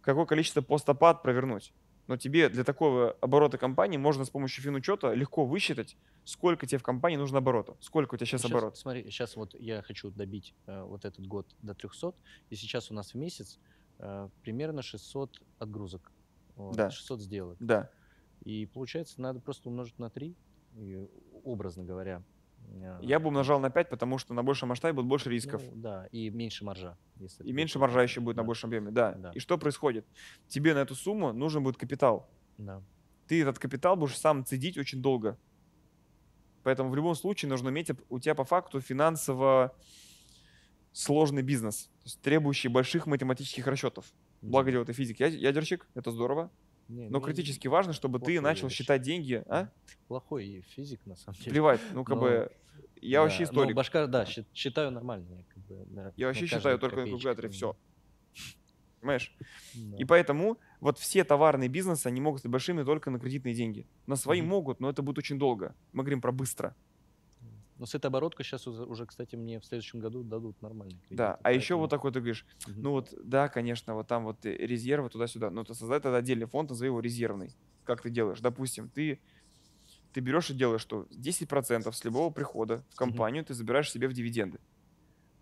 какое 0.00 0.26
количество 0.26 0.60
постопад 0.62 1.22
провернуть. 1.22 1.72
Но 2.06 2.16
тебе 2.16 2.48
для 2.48 2.64
такого 2.64 3.12
оборота 3.20 3.56
компании 3.56 3.96
можно 3.96 4.24
с 4.24 4.30
помощью 4.30 4.64
финучета 4.64 5.14
легко 5.14 5.44
высчитать, 5.44 5.96
сколько 6.24 6.66
тебе 6.66 6.78
в 6.78 6.82
компании 6.82 7.16
нужно 7.16 7.38
оборота, 7.38 7.76
сколько 7.80 8.14
у 8.14 8.18
тебя 8.18 8.26
сейчас 8.26 8.42
щас, 8.42 8.50
оборот. 8.50 8.76
Смотри, 8.76 9.04
сейчас 9.04 9.36
вот 9.36 9.54
я 9.60 9.82
хочу 9.82 10.10
добить 10.10 10.54
э, 10.66 10.82
вот 10.82 11.04
этот 11.04 11.24
год 11.24 11.46
до 11.62 11.72
300, 11.72 12.12
и 12.50 12.56
сейчас 12.56 12.90
у 12.90 12.94
нас 12.94 13.14
в 13.14 13.16
месяц 13.16 13.60
э, 14.00 14.28
примерно 14.42 14.82
600 14.82 15.40
отгрузок, 15.60 16.10
вот, 16.66 16.76
Да. 16.76 16.90
600 16.90 17.20
сделок. 17.20 17.56
Да. 17.60 17.90
И 18.44 18.66
получается, 18.66 19.20
надо 19.20 19.40
просто 19.40 19.68
умножить 19.68 19.98
на 19.98 20.08
3, 20.10 20.34
образно 21.44 21.84
говоря. 21.84 22.22
э, 22.72 22.98
Я 23.02 23.18
бы 23.18 23.28
умножал 23.28 23.60
на 23.60 23.70
5, 23.70 23.88
потому 23.90 24.18
что 24.18 24.32
на 24.34 24.42
большем 24.42 24.68
масштабе 24.70 24.94
будет 24.94 25.06
больше 25.06 25.28
рисков. 25.30 25.62
ну, 25.62 25.72
да, 25.76 26.06
и 26.12 26.30
меньше 26.30 26.64
маржа. 26.64 26.96
если 27.16 27.44
и 27.44 27.52
меньше 27.52 27.78
маржа 27.78 28.02
еще 28.02 28.20
будет 28.20 28.36
на 28.36 28.42
Да, 28.42 28.46
большем 28.46 28.68
объеме. 28.68 28.90
Да. 28.90 29.12
Да. 29.14 29.30
И 29.34 29.38
что 29.40 29.58
происходит? 29.58 30.06
Тебе 30.48 30.74
на 30.74 30.78
эту 30.78 30.94
сумму 30.94 31.32
нужен 31.32 31.62
будет 31.62 31.76
капитал. 31.76 32.28
Да. 32.58 32.82
Ты 33.26 33.42
этот 33.42 33.58
капитал 33.58 33.96
будешь 33.96 34.18
сам 34.18 34.44
цедить 34.44 34.76
очень 34.78 35.02
долго. 35.02 35.38
Поэтому 36.62 36.90
в 36.90 36.96
любом 36.96 37.14
случае 37.14 37.48
нужно 37.48 37.70
иметь 37.70 37.90
у 38.08 38.18
тебя 38.18 38.34
по 38.34 38.44
факту 38.44 38.80
финансово 38.80 39.74
сложный 40.92 41.42
бизнес, 41.42 41.84
то 41.84 42.04
есть 42.04 42.20
требующий 42.20 42.68
больших 42.68 43.06
математических 43.06 43.66
расчетов. 43.66 44.12
Благо 44.42 44.70
дело 44.70 44.84
ты 44.84 44.92
физик, 44.92 45.20
ядерщик, 45.20 45.86
это 45.94 46.10
здорово. 46.10 46.50
Не, 46.88 47.04
Но 47.04 47.18
ну, 47.18 47.20
критически 47.20 47.68
важно, 47.68 47.92
чтобы 47.92 48.18
ты 48.18 48.40
начал 48.40 48.64
ядерщик. 48.66 48.76
считать 48.78 49.02
деньги. 49.02 49.44
А? 49.46 49.68
Плохой 50.08 50.64
физик, 50.74 51.00
на 51.06 51.14
самом 51.14 51.38
деле. 51.38 51.50
Плевать. 51.52 51.80
Ну, 51.92 52.02
как 52.04 52.16
Но- 52.16 52.20
бы, 52.22 52.52
я 53.00 53.20
вообще 53.22 53.44
Да, 53.44 53.52
ну, 53.52 53.60
историк. 53.60 53.76
башка, 53.76 54.06
да, 54.08 54.24
счит- 54.24 54.48
считаю 54.52 54.90
нормально. 54.90 55.36
Я, 55.36 55.44
как 55.54 55.64
бы, 55.66 55.84
да, 55.86 56.12
Я 56.16 56.26
на 56.26 56.30
вообще 56.30 56.46
считаю 56.46 56.78
только 56.78 56.96
на 56.96 57.02
копеечку, 57.02 57.18
калькуляторе 57.18 57.48
да. 57.48 57.54
все. 57.54 57.76
Понимаешь? 59.00 59.34
Да. 59.74 59.96
И 59.98 60.04
поэтому 60.04 60.58
вот 60.80 60.98
все 60.98 61.24
товарные 61.24 61.68
бизнесы, 61.68 62.06
они 62.06 62.20
могут 62.20 62.42
быть 62.42 62.50
большими 62.50 62.82
только 62.82 63.10
на 63.10 63.18
кредитные 63.18 63.54
деньги. 63.54 63.86
На 64.06 64.16
свои 64.16 64.42
могут, 64.42 64.80
но 64.80 64.90
это 64.90 65.02
будет 65.02 65.18
очень 65.18 65.38
долго. 65.38 65.74
Мы 65.92 66.02
говорим 66.02 66.20
про 66.20 66.32
быстро. 66.32 66.74
Ну, 67.80 67.86
с 67.86 67.94
этой 67.94 68.08
обороткой 68.08 68.44
сейчас 68.44 68.66
уже, 68.66 69.06
кстати, 69.06 69.36
мне 69.36 69.58
в 69.58 69.64
следующем 69.64 70.00
году 70.00 70.22
дадут 70.22 70.60
нормальный 70.60 70.98
кредит. 70.98 71.16
Да. 71.16 71.38
А 71.42 71.50
еще 71.50 71.76
вот 71.76 71.88
такой 71.88 72.12
ты 72.12 72.20
говоришь, 72.20 72.44
ну 72.66 72.90
вот, 72.90 73.14
да, 73.24 73.48
конечно, 73.48 73.94
вот 73.94 74.06
там 74.06 74.24
вот 74.24 74.44
э, 74.44 74.54
резервы 74.54 75.08
туда-сюда. 75.08 75.50
Но 75.50 75.64
ты 75.64 75.72
создай 75.72 75.98
тогда 75.98 76.18
отдельный 76.18 76.44
фонд, 76.44 76.68
назови 76.68 76.88
его 76.88 77.00
резервный. 77.00 77.56
Как 77.84 78.02
ты 78.02 78.10
делаешь? 78.10 78.40
Допустим, 78.40 78.90
ты, 78.90 79.18
ты 80.12 80.20
берешь 80.20 80.50
и 80.50 80.54
делаешь, 80.54 80.82
что 80.82 81.06
10% 81.10 81.90
с 81.90 82.04
любого 82.04 82.28
прихода 82.28 82.84
в 82.90 82.96
компанию 82.96 83.46
ты 83.46 83.54
забираешь 83.54 83.90
себе 83.90 84.08
в 84.08 84.12
дивиденды. 84.12 84.60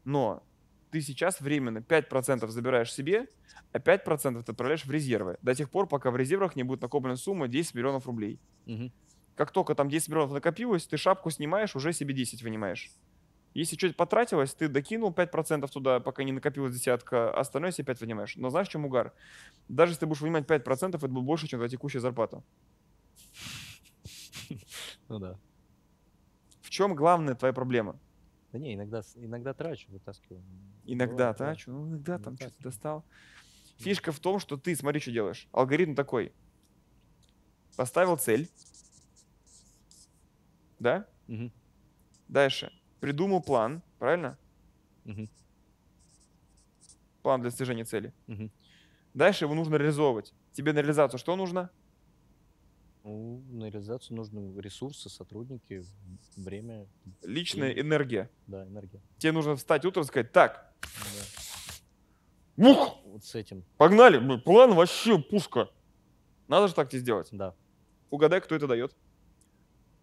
Но 0.04 0.44
ты 0.92 1.00
сейчас 1.00 1.40
временно 1.40 1.78
5% 1.78 2.46
забираешь 2.46 2.92
себе, 2.92 3.26
а 3.72 3.80
5% 3.80 4.44
ты 4.44 4.52
отправляешь 4.52 4.84
в 4.84 4.90
резервы. 4.92 5.38
До 5.42 5.56
тех 5.56 5.70
пор, 5.70 5.88
пока 5.88 6.12
в 6.12 6.16
резервах 6.16 6.54
не 6.54 6.62
будет 6.62 6.82
накоплена 6.82 7.16
сумма 7.16 7.48
10 7.48 7.74
миллионов 7.74 8.06
рублей. 8.06 8.38
Мгм. 8.66 8.92
Как 9.38 9.52
только 9.52 9.76
там 9.76 9.88
10 9.88 10.08
миллионов 10.08 10.32
накопилось, 10.32 10.84
ты 10.88 10.96
шапку 10.96 11.30
снимаешь, 11.30 11.76
уже 11.76 11.92
себе 11.92 12.12
10 12.12 12.42
вынимаешь. 12.42 12.90
Если 13.54 13.76
что-то 13.76 13.94
потратилось, 13.94 14.52
ты 14.52 14.66
докинул 14.66 15.12
5% 15.12 15.70
туда, 15.70 16.00
пока 16.00 16.24
не 16.24 16.32
накопилась 16.32 16.74
десятка, 16.74 17.32
остальное 17.32 17.70
себе 17.70 17.84
5 17.84 18.00
вынимаешь. 18.00 18.34
Но 18.34 18.50
знаешь, 18.50 18.66
в 18.66 18.72
чем 18.72 18.84
угар? 18.84 19.14
Даже 19.68 19.92
если 19.92 20.00
ты 20.00 20.06
будешь 20.06 20.22
вынимать 20.22 20.44
5%, 20.44 20.88
это 20.88 21.06
будет 21.06 21.24
больше, 21.24 21.46
чем 21.46 21.58
твоя 21.60 21.68
текущая 21.68 22.00
зарплата. 22.00 22.42
Ну 25.08 25.20
да. 25.20 25.38
В 26.60 26.70
чем 26.70 26.96
главная 26.96 27.36
твоя 27.36 27.54
проблема? 27.54 27.96
Да 28.50 28.58
не, 28.58 28.74
иногда, 28.74 29.02
иногда 29.14 29.54
трачу, 29.54 29.86
вытаскиваю. 29.92 30.42
Иногда 30.84 31.14
Бывает, 31.14 31.36
трачу, 31.36 31.70
ну 31.70 31.86
иногда 31.86 32.18
там 32.18 32.32
Иногда 32.32 32.46
что-то 32.46 32.56
трачу. 32.56 32.64
достал. 32.64 33.04
Фишка 33.76 34.10
в 34.10 34.18
том, 34.18 34.40
что 34.40 34.56
ты, 34.56 34.74
смотри, 34.74 35.00
что 35.00 35.12
делаешь. 35.12 35.46
Алгоритм 35.52 35.94
такой. 35.94 36.32
Поставил 37.76 38.16
цель. 38.16 38.48
Да? 40.78 41.06
Мгм. 41.26 41.52
Дальше. 42.28 42.72
Придумал 43.00 43.42
план, 43.42 43.82
правильно? 43.98 44.36
Мгм. 45.04 45.28
План 47.22 47.40
для 47.40 47.50
достижения 47.50 47.84
цели. 47.84 48.12
Мгм. 48.26 48.50
Дальше 49.14 49.44
его 49.44 49.54
нужно 49.54 49.76
реализовывать. 49.76 50.32
Тебе 50.52 50.72
на 50.72 50.78
реализацию 50.80 51.18
что 51.18 51.36
нужно? 51.36 51.70
Ну, 53.04 53.42
на 53.50 53.70
реализацию 53.70 54.16
нужны 54.16 54.60
ресурсы, 54.60 55.08
сотрудники, 55.08 55.82
время, 56.36 56.86
Личная 57.22 57.70
И- 57.70 57.80
энергия. 57.80 58.28
да, 58.46 58.64
энергия. 58.66 59.00
Тебе 59.18 59.32
нужно 59.32 59.56
встать 59.56 59.84
утром 59.84 60.04
и 60.04 60.06
сказать, 60.06 60.32
так, 60.32 60.72
Да. 62.56 62.70
ух, 62.70 62.98
Вот 63.06 63.24
с 63.24 63.34
этим, 63.34 63.64
погнали, 63.78 64.36
план 64.40 64.74
вообще 64.74 65.18
пушка. 65.18 65.70
Надо 66.48 66.68
же 66.68 66.74
так 66.74 66.90
тебе 66.90 67.00
сделать. 67.00 67.28
да. 67.32 67.54
Угадай, 68.10 68.40
кто 68.40 68.54
это 68.54 68.66
дает. 68.66 68.94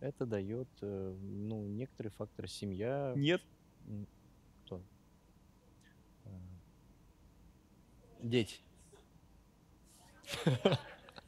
Это 0.06 0.28
дает, 0.28 0.68
э, 0.82 1.16
ну, 1.20 1.66
некоторые 1.66 2.12
факторы. 2.12 2.48
Семья, 2.48 3.12
Нет. 3.16 3.42
кто? 4.64 4.80
Э, 6.26 6.30
Дети. 8.22 8.60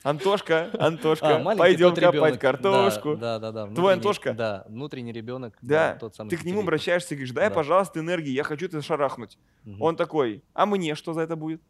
Антошка, 0.03 0.69
Антошка, 0.79 1.37
А, 1.37 1.55
пойдем 1.55 1.95
копать 1.95 2.13
ребенок. 2.13 2.39
картошку. 2.39 3.15
Да, 3.17 3.39
да, 3.39 3.51
да. 3.51 3.65
да. 3.65 3.73
Твой 3.73 3.93
Антошка? 3.93 4.35
Да, 4.35 4.63
внутренний 4.69 5.11
ребенок. 5.11 5.57
Да, 5.63 5.95
тот 5.95 6.13
самый 6.13 6.29
Ты 6.29 6.37
к 6.37 6.43
нему 6.43 6.61
обращаешься 6.61 7.15
и 7.15 7.17
говоришь, 7.17 7.33
дай, 7.33 7.49
Да. 7.49 7.55
пожалуйста, 7.55 7.99
энергии, 7.99 8.29
я 8.29 8.43
хочу 8.43 8.67
это 8.67 8.83
шарахнуть. 8.83 9.39
Мгм. 9.63 9.81
Он 9.81 9.95
такой, 9.95 10.43
а 10.53 10.67
мне 10.67 10.93
что 10.93 11.13
за 11.13 11.21
это 11.21 11.35
будет? 11.35 11.63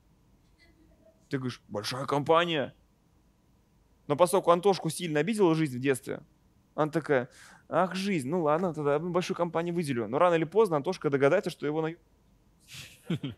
Ты 1.30 1.38
говоришь, 1.38 1.62
большая 1.70 2.06
компания. 2.06 2.76
Но 4.08 4.18
поскольку 4.18 4.52
Антошку 4.52 4.90
сильно 4.90 5.22
обидела 5.22 5.56
жизнь 5.56 5.78
в 5.78 5.82
детстве, 5.82 6.22
она 6.78 6.92
такая, 6.92 7.28
ах, 7.70 7.96
жизнь, 7.96 8.30
ну 8.30 8.44
ладно, 8.44 8.72
тогда 8.72 9.00
большую 9.00 9.36
компанию 9.36 9.74
выделю. 9.74 10.08
Но 10.08 10.20
рано 10.20 10.36
или 10.36 10.44
поздно 10.44 10.78
Антошка 10.78 11.10
догадается, 11.10 11.50
что 11.50 11.66
его 11.66 11.82
на... 11.82 11.96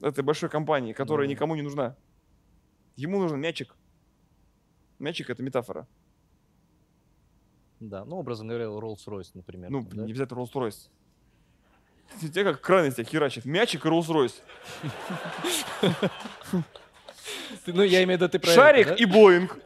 этой 0.00 0.24
большой 0.24 0.48
компании, 0.48 0.94
которая 0.94 1.28
никому 1.28 1.54
не 1.56 1.62
нужна. 1.62 1.94
Ему 2.96 3.18
нужен 3.18 3.38
мячик. 3.38 3.76
Мячик— 4.98 5.28
это 5.30 5.42
метафора. 5.42 5.86
Да, 7.80 8.06
ну, 8.06 8.16
образно 8.16 8.46
говоря, 8.46 8.64
Rolls-Royce, 8.64 9.32
например. 9.34 9.70
Ну, 9.70 9.82
да? 9.82 10.04
не 10.04 10.12
обязательно 10.12 10.40
Rolls-Royce. 10.40 10.88
Тебе 12.20 12.44
как 12.44 12.62
крайность 12.62 12.96
тебя 12.96 13.06
херачит. 13.06 13.44
Мячик 13.44 13.84
и 13.84 13.88
Rolls-Royce. 13.88 14.40
Ну, 17.66 17.82
я 17.82 18.02
имею 18.04 18.18
в 18.18 18.22
виду, 18.22 18.28
ты 18.30 18.38
про 18.38 18.50
Шарик 18.50 18.98
и 18.98 19.04
Боинг. 19.04 19.58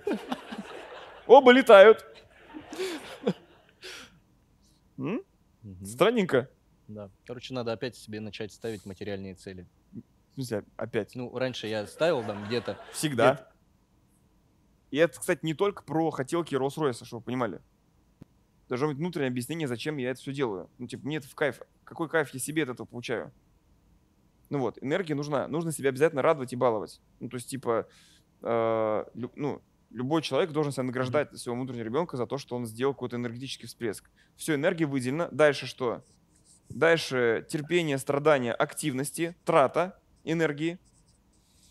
Оба 1.26 1.52
летают. 1.52 2.04
М? 4.98 5.22
Мгм. 5.62 5.84
Странненько. 5.84 6.50
Да. 6.88 7.10
Короче, 7.26 7.54
надо 7.54 7.72
опять 7.72 7.96
себе 7.96 8.20
начать 8.20 8.52
ставить 8.52 8.84
материальные 8.84 9.34
цели. 9.34 9.66
В 10.32 10.34
смысле, 10.34 10.64
опять. 10.76 11.14
Ну, 11.14 11.36
раньше 11.36 11.66
я 11.66 11.86
ставил 11.86 12.22
там 12.22 12.44
где-то... 12.46 12.78
Всегда. 12.92 13.48
И 14.90 14.96
это, 14.96 15.18
кстати, 15.18 15.40
не 15.44 15.54
только 15.54 15.82
про 15.82 16.10
хотелки 16.10 16.54
Rolls-Royce, 16.54 17.04
чтобы 17.04 17.20
вы 17.20 17.24
понимали. 17.24 17.60
Должно 18.68 18.88
быть 18.88 18.96
внутреннее 18.96 19.28
объяснение, 19.28 19.68
зачем 19.68 19.96
я 19.96 20.10
это 20.10 20.20
все 20.20 20.32
делаю. 20.32 20.70
Ну, 20.78 20.86
типа, 20.86 21.06
мне 21.06 21.16
это 21.16 21.28
в 21.28 21.34
кайф. 21.34 21.62
Какой 21.84 22.08
кайф 22.08 22.30
я 22.32 22.40
себе 22.40 22.62
от 22.62 22.70
этого 22.70 22.86
получаю? 22.86 23.32
Ну 24.50 24.58
вот, 24.58 24.78
энергия 24.82 25.14
нужна. 25.14 25.48
Нужно 25.48 25.72
себя 25.72 25.88
обязательно 25.88 26.22
радовать 26.22 26.52
и 26.52 26.56
баловать. 26.56 27.00
Ну, 27.20 27.28
то 27.28 27.36
есть, 27.36 27.48
типа, 27.48 27.88
э, 28.42 29.04
ну, 29.14 29.62
любой 29.94 30.22
человек 30.22 30.50
должен 30.50 30.72
себя 30.72 30.82
награждать 30.82 31.36
своего 31.38 31.56
внутреннего 31.56 31.84
ребенка 31.84 32.16
за 32.16 32.26
то, 32.26 32.36
что 32.36 32.56
он 32.56 32.66
сделал 32.66 32.92
какой-то 32.94 33.16
энергетический 33.16 33.68
всплеск. 33.68 34.10
Все, 34.36 34.54
энергия 34.56 34.86
выделена. 34.86 35.28
Дальше 35.30 35.66
что? 35.66 36.04
Дальше 36.68 37.46
терпение, 37.48 37.98
страдания, 37.98 38.52
активности, 38.52 39.36
трата 39.44 39.98
энергии, 40.24 40.78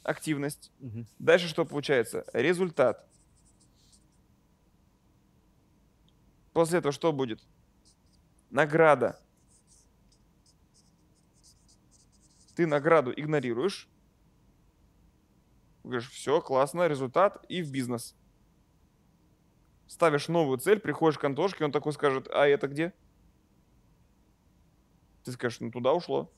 активность. 0.03 0.71
Мгм. 0.79 1.05
Дальше 1.19 1.47
что 1.47 1.65
получается? 1.65 2.25
Результат. 2.33 3.05
После 6.53 6.79
этого 6.79 6.93
что 6.93 7.11
будет? 7.11 7.41
Награда. 8.49 9.19
Ты 12.55 12.67
награду 12.67 13.11
игнорируешь. 13.11 13.89
Говоришь, 15.83 16.09
все, 16.09 16.41
классно, 16.41 16.87
результат 16.87 17.43
и 17.49 17.61
в 17.61 17.71
бизнес. 17.71 18.15
Ставишь 19.87 20.29
новую 20.29 20.57
цель, 20.57 20.79
приходишь 20.79 21.19
к 21.19 21.23
Антошке, 21.23 21.65
он 21.65 21.71
такой 21.71 21.93
скажет, 21.93 22.27
а 22.31 22.47
это 22.47 22.67
где? 22.67 22.93
Ты 25.23 25.31
скажешь, 25.33 25.59
ну 25.59 25.71
туда 25.71 25.93
ушло. 25.93 26.31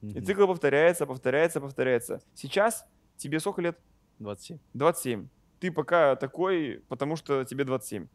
И 0.00 0.20
цикл 0.20 0.46
повторяется, 0.46 1.06
повторяется, 1.06 1.60
повторяется. 1.60 2.22
Сейчас 2.34 2.86
тебе 3.16 3.40
сколько 3.40 3.60
лет? 3.60 3.78
27. 4.20 4.58
27. 4.74 5.28
Ты 5.60 5.72
пока 5.72 6.14
такой, 6.16 6.84
потому 6.88 7.16
что 7.16 7.44
тебе 7.44 7.64
27. 7.64 8.06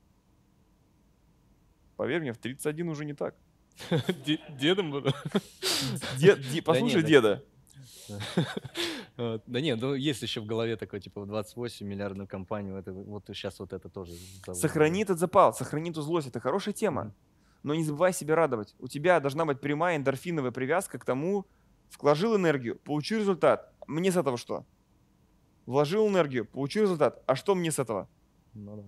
Поверь 1.97 2.21
мне, 2.21 2.33
в 2.33 2.37
31 2.37 2.87
уже 2.89 3.05
не 3.05 3.13
так. 3.13 3.35
Де- 4.25 4.41
Дедом 4.49 4.91
буду. 4.91 5.13
Послушай 6.65 7.01
да. 7.01 7.07
деда. 7.07 7.45
Да 9.17 9.61
нет, 9.61 9.79
ну 9.79 9.93
есть 9.93 10.21
еще 10.21 10.41
в 10.41 10.45
голове 10.45 10.75
такой, 10.75 10.99
типа, 10.99 11.21
в 11.21 11.27
28 11.27 11.85
миллиардную 11.87 12.27
компанию, 12.27 12.75
это, 12.77 12.91
вот 12.91 13.25
сейчас 13.27 13.59
вот 13.59 13.73
это 13.73 13.89
тоже. 13.89 14.13
Сохрани 14.53 15.03
этот 15.03 15.19
запал, 15.19 15.53
сохрани 15.53 15.91
эту 15.91 16.01
злость. 16.01 16.27
Это 16.27 16.39
хорошая 16.39 16.73
тема. 16.73 17.13
Но 17.63 17.75
не 17.75 17.83
забывай 17.83 18.11
себя 18.13 18.35
радовать. 18.35 18.75
У 18.79 18.87
тебя 18.87 19.19
должна 19.19 19.45
быть 19.45 19.61
прямая 19.61 19.97
эндорфиновая 19.97 20.51
привязка 20.51 20.99
к 20.99 21.05
тому, 21.05 21.45
вложил 21.99 22.35
энергию, 22.35 22.77
получил 22.77 23.19
результат. 23.19 23.71
Мне 23.87 24.11
с 24.11 24.17
этого 24.17 24.37
что? 24.37 24.65
Вложил 25.65 26.07
энергию, 26.09 26.45
получил 26.45 26.83
результат. 26.83 27.23
А 27.25 27.35
что 27.35 27.55
мне 27.55 27.71
с 27.71 27.79
этого? 27.79 28.09
Ну 28.53 28.75
да. 28.75 28.83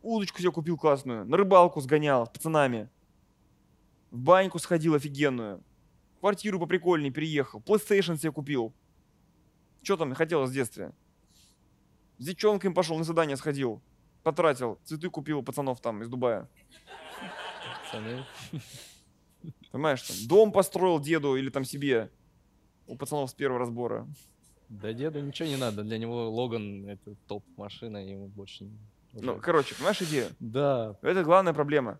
Удочку 0.00 0.40
себе 0.40 0.50
купил 0.50 0.76
классную, 0.76 1.24
на 1.24 1.36
рыбалку 1.36 1.80
сгонял 1.80 2.26
с 2.26 2.30
пацанами. 2.30 2.88
В 4.10 4.18
баньку 4.18 4.58
сходил 4.58 4.94
офигенную. 4.94 5.62
Квартиру 6.22 6.60
поприкольнее 6.60 7.10
переехал. 7.10 7.58
PlayStation 7.58 8.16
себе 8.16 8.30
купил. 8.30 8.72
Что 9.82 9.96
там 9.96 10.14
хотелось 10.14 10.50
в 10.50 10.52
детстве? 10.52 10.92
С 12.18 12.26
девчонками 12.26 12.72
пошел, 12.72 12.96
на 12.96 13.02
задание 13.02 13.36
сходил. 13.36 13.82
Потратил. 14.22 14.78
Цветы 14.84 15.10
купил 15.10 15.42
пацанов 15.42 15.80
там 15.80 16.00
из 16.00 16.08
Дубая. 16.08 16.48
Пацаны. 17.82 18.24
Понимаешь, 19.72 20.02
там, 20.02 20.16
дом 20.28 20.52
построил 20.52 21.00
деду 21.00 21.34
или 21.34 21.50
там 21.50 21.64
себе. 21.64 22.08
У 22.86 22.96
пацанов 22.96 23.28
с 23.28 23.34
первого 23.34 23.58
разбора. 23.58 24.06
Да 24.68 24.92
деду 24.92 25.18
ничего 25.18 25.48
не 25.48 25.56
надо, 25.56 25.82
для 25.82 25.98
него 25.98 26.30
Логан 26.30 26.88
это 26.88 27.16
топ 27.26 27.44
машина, 27.56 27.96
ему 27.96 28.28
больше 28.28 28.62
не... 28.62 28.78
Ну, 29.14 29.40
короче, 29.40 29.74
понимаешь 29.74 30.00
идею? 30.02 30.28
Да, 30.38 30.96
Это 31.02 31.24
главная 31.24 31.52
проблема. 31.52 31.98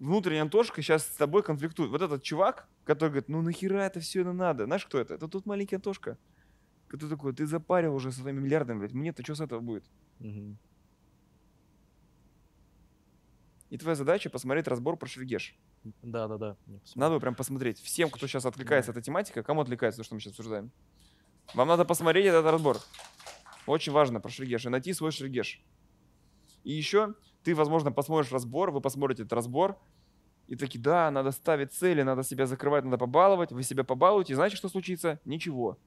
Внутренняя 0.00 0.42
Антошка 0.42 0.80
сейчас 0.80 1.06
с 1.06 1.16
тобой 1.16 1.42
конфликтует. 1.42 1.90
Вот 1.90 2.00
этот 2.00 2.22
чувак, 2.22 2.66
который 2.84 3.10
говорит, 3.10 3.28
ну 3.28 3.42
нахера 3.42 3.80
это 3.80 4.00
все 4.00 4.22
это 4.22 4.32
надо? 4.32 4.64
Знаешь, 4.64 4.86
кто 4.86 4.98
это? 4.98 5.12
Это 5.12 5.28
тот 5.28 5.44
маленький 5.44 5.76
Антошка. 5.76 6.16
Который 6.88 7.10
такой, 7.10 7.34
ты 7.34 7.46
запарил 7.46 7.94
уже 7.94 8.10
со 8.10 8.20
своими 8.20 8.40
миллиардами, 8.40 8.78
блядь, 8.78 8.94
мне-то 8.94 9.22
что 9.22 9.34
с 9.34 9.42
этого 9.42 9.60
будет? 9.60 9.84
Мгм. 10.18 10.58
И 13.68 13.76
твоя 13.76 13.94
задача 13.94 14.30
посмотреть 14.30 14.66
разбор 14.68 14.96
про 14.96 15.06
Шергеш. 15.06 15.54
да, 16.02 16.26
да, 16.28 16.38
да. 16.38 16.56
Надо 16.94 17.20
прям 17.20 17.34
посмотреть. 17.34 17.78
Всем, 17.78 18.08
кто 18.08 18.26
сейчас 18.26 18.46
отвлекается 18.46 18.92
от 18.92 18.96
этой 18.96 19.04
тематики, 19.04 19.42
кому 19.42 19.60
отвлекается, 19.60 19.98
то, 19.98 20.04
что 20.04 20.14
мы 20.14 20.20
сейчас 20.22 20.32
обсуждаем. 20.32 20.72
Вам 21.52 21.68
надо 21.68 21.84
посмотреть 21.84 22.24
этот 22.24 22.46
разбор. 22.46 22.78
Очень 23.66 23.92
важно 23.92 24.18
про 24.18 24.30
Шергеш. 24.30 24.64
И 24.64 24.70
найти 24.70 24.94
свой 24.94 25.12
Шергеш. 25.12 25.62
И 26.64 26.72
еще 26.72 27.14
ты, 27.42 27.54
возможно, 27.54 27.92
посмотришь 27.92 28.32
разбор, 28.32 28.70
вы 28.70 28.80
посмотрите 28.80 29.22
этот 29.22 29.32
разбор, 29.32 29.78
и 30.50 30.56
такие, 30.56 30.80
да, 30.80 31.10
надо 31.10 31.30
ставить 31.30 31.72
цели, 31.72 32.02
надо 32.02 32.24
себя 32.24 32.44
закрывать, 32.46 32.84
надо 32.84 32.98
побаловать. 32.98 33.52
Вы 33.52 33.62
себя 33.62 33.84
побалуете, 33.84 34.32
и 34.32 34.34
знаете, 34.34 34.56
что 34.56 34.68
случится? 34.68 35.20
Ничего. 35.24 35.78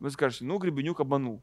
Вы 0.00 0.10
скажете, 0.10 0.44
ну, 0.44 0.58
Гребенюк 0.58 0.98
обманул. 0.98 1.42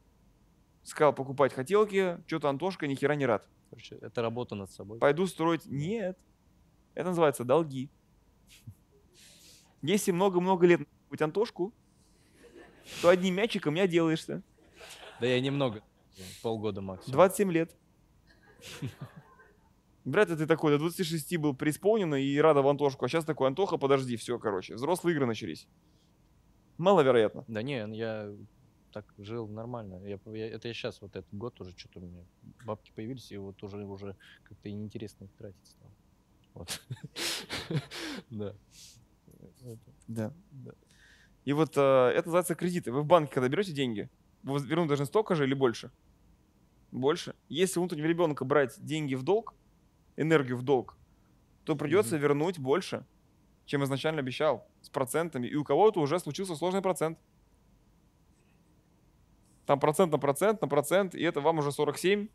Сказал 0.83 1.13
покупать 1.13 1.53
хотелки, 1.53 2.21
что-то 2.27 2.49
Антошка 2.49 2.87
ни 2.87 2.95
хера 2.95 3.15
не 3.15 3.25
рад. 3.25 3.47
Короче, 3.69 3.95
это 3.95 4.21
работа 4.21 4.53
над 4.53 4.69
собой. 4.69 4.99
Пойду 4.99 5.25
строить. 5.27 5.65
Нет. 5.65 6.19
Это 6.93 7.07
называется 7.07 7.45
долги. 7.45 7.89
Если 9.81 10.11
много-много 10.11 10.67
лет 10.67 10.81
быть 11.09 11.21
Антошку, 11.21 11.73
то 13.01 13.07
одним 13.07 13.35
мячиком 13.35 13.75
не 13.75 13.79
отделаешься. 13.79 14.43
Да 15.21 15.27
я 15.27 15.39
немного, 15.39 15.81
полгода 16.41 16.81
максимум. 16.81 17.13
27 17.13 17.51
лет. 17.51 17.75
Брат, 20.03 20.29
ты 20.29 20.47
такой, 20.47 20.71
до 20.71 20.79
26 20.79 21.37
был 21.37 21.55
преисполнен 21.55 22.15
и 22.15 22.37
рада 22.37 22.61
в 22.63 22.67
Антошку, 22.67 23.05
а 23.05 23.07
сейчас 23.09 23.23
такой, 23.23 23.47
Антоха, 23.47 23.77
подожди, 23.77 24.15
все, 24.15 24.39
короче, 24.39 24.73
взрослые 24.75 25.13
игры 25.15 25.27
начались. 25.27 25.67
Маловероятно. 26.77 27.45
Да 27.47 27.61
не, 27.61 27.85
я 27.95 28.33
так 28.91 29.05
жил 29.19 29.47
нормально. 29.47 30.01
Я, 30.03 30.19
я- 30.33 30.47
это 30.49 30.67
я 30.67 30.73
сейчас 30.73 31.01
вот 31.01 31.15
этот 31.15 31.31
год 31.33 31.61
уже 31.61 31.77
что-то 31.77 31.99
у 31.99 32.01
меня 32.01 32.23
бабки 32.65 32.91
появились, 32.95 33.31
и 33.31 33.37
вот 33.37 33.61
уже 33.61 33.77
уже 33.85 34.15
как-то 34.43 34.69
и 34.69 34.73
неинтересно 34.73 35.25
их 35.25 35.31
тратить 35.33 35.67
стало. 35.67 35.91
Вот. 36.55 36.81
Да. 38.29 38.55
Да. 40.07 40.33
И 41.45 41.53
вот 41.53 41.75
э, 41.77 41.81
это 41.81 42.27
называется 42.27 42.53
кредиты. 42.55 42.91
Вы 42.91 43.01
в 43.01 43.05
банке, 43.05 43.33
когда 43.33 43.47
берете 43.49 43.71
деньги, 43.71 44.09
вернуть 44.43 44.87
должны 44.87 45.05
столько 45.05 45.35
же 45.35 45.45
или 45.45 45.53
больше? 45.53 45.91
Больше. 46.91 47.35
Если 47.49 47.79
внутреннего 47.79 48.07
ребенка 48.07 48.45
брать 48.45 48.75
деньги 48.83 49.15
в 49.15 49.23
долг, 49.23 49.55
энергию 50.17 50.57
в 50.57 50.63
долг, 50.63 50.97
то 51.63 51.75
придется 51.75 52.15
Мгм. 52.15 52.23
вернуть 52.23 52.59
больше, 52.59 53.07
чем 53.65 53.83
изначально 53.83 54.19
обещал, 54.19 54.67
с 54.81 54.89
процентами. 54.89 55.47
И 55.47 55.55
у 55.55 55.63
кого-то 55.63 56.01
уже 56.01 56.19
случился 56.19 56.55
сложный 56.55 56.81
процент. 56.81 57.19
Там 59.65 59.79
процент 59.79 60.11
на 60.11 60.17
процент, 60.17 60.61
на 60.61 60.67
процент, 60.67 61.15
и 61.15 61.21
это 61.23 61.39
вам 61.41 61.59
уже 61.59 61.71
47. 61.71 62.27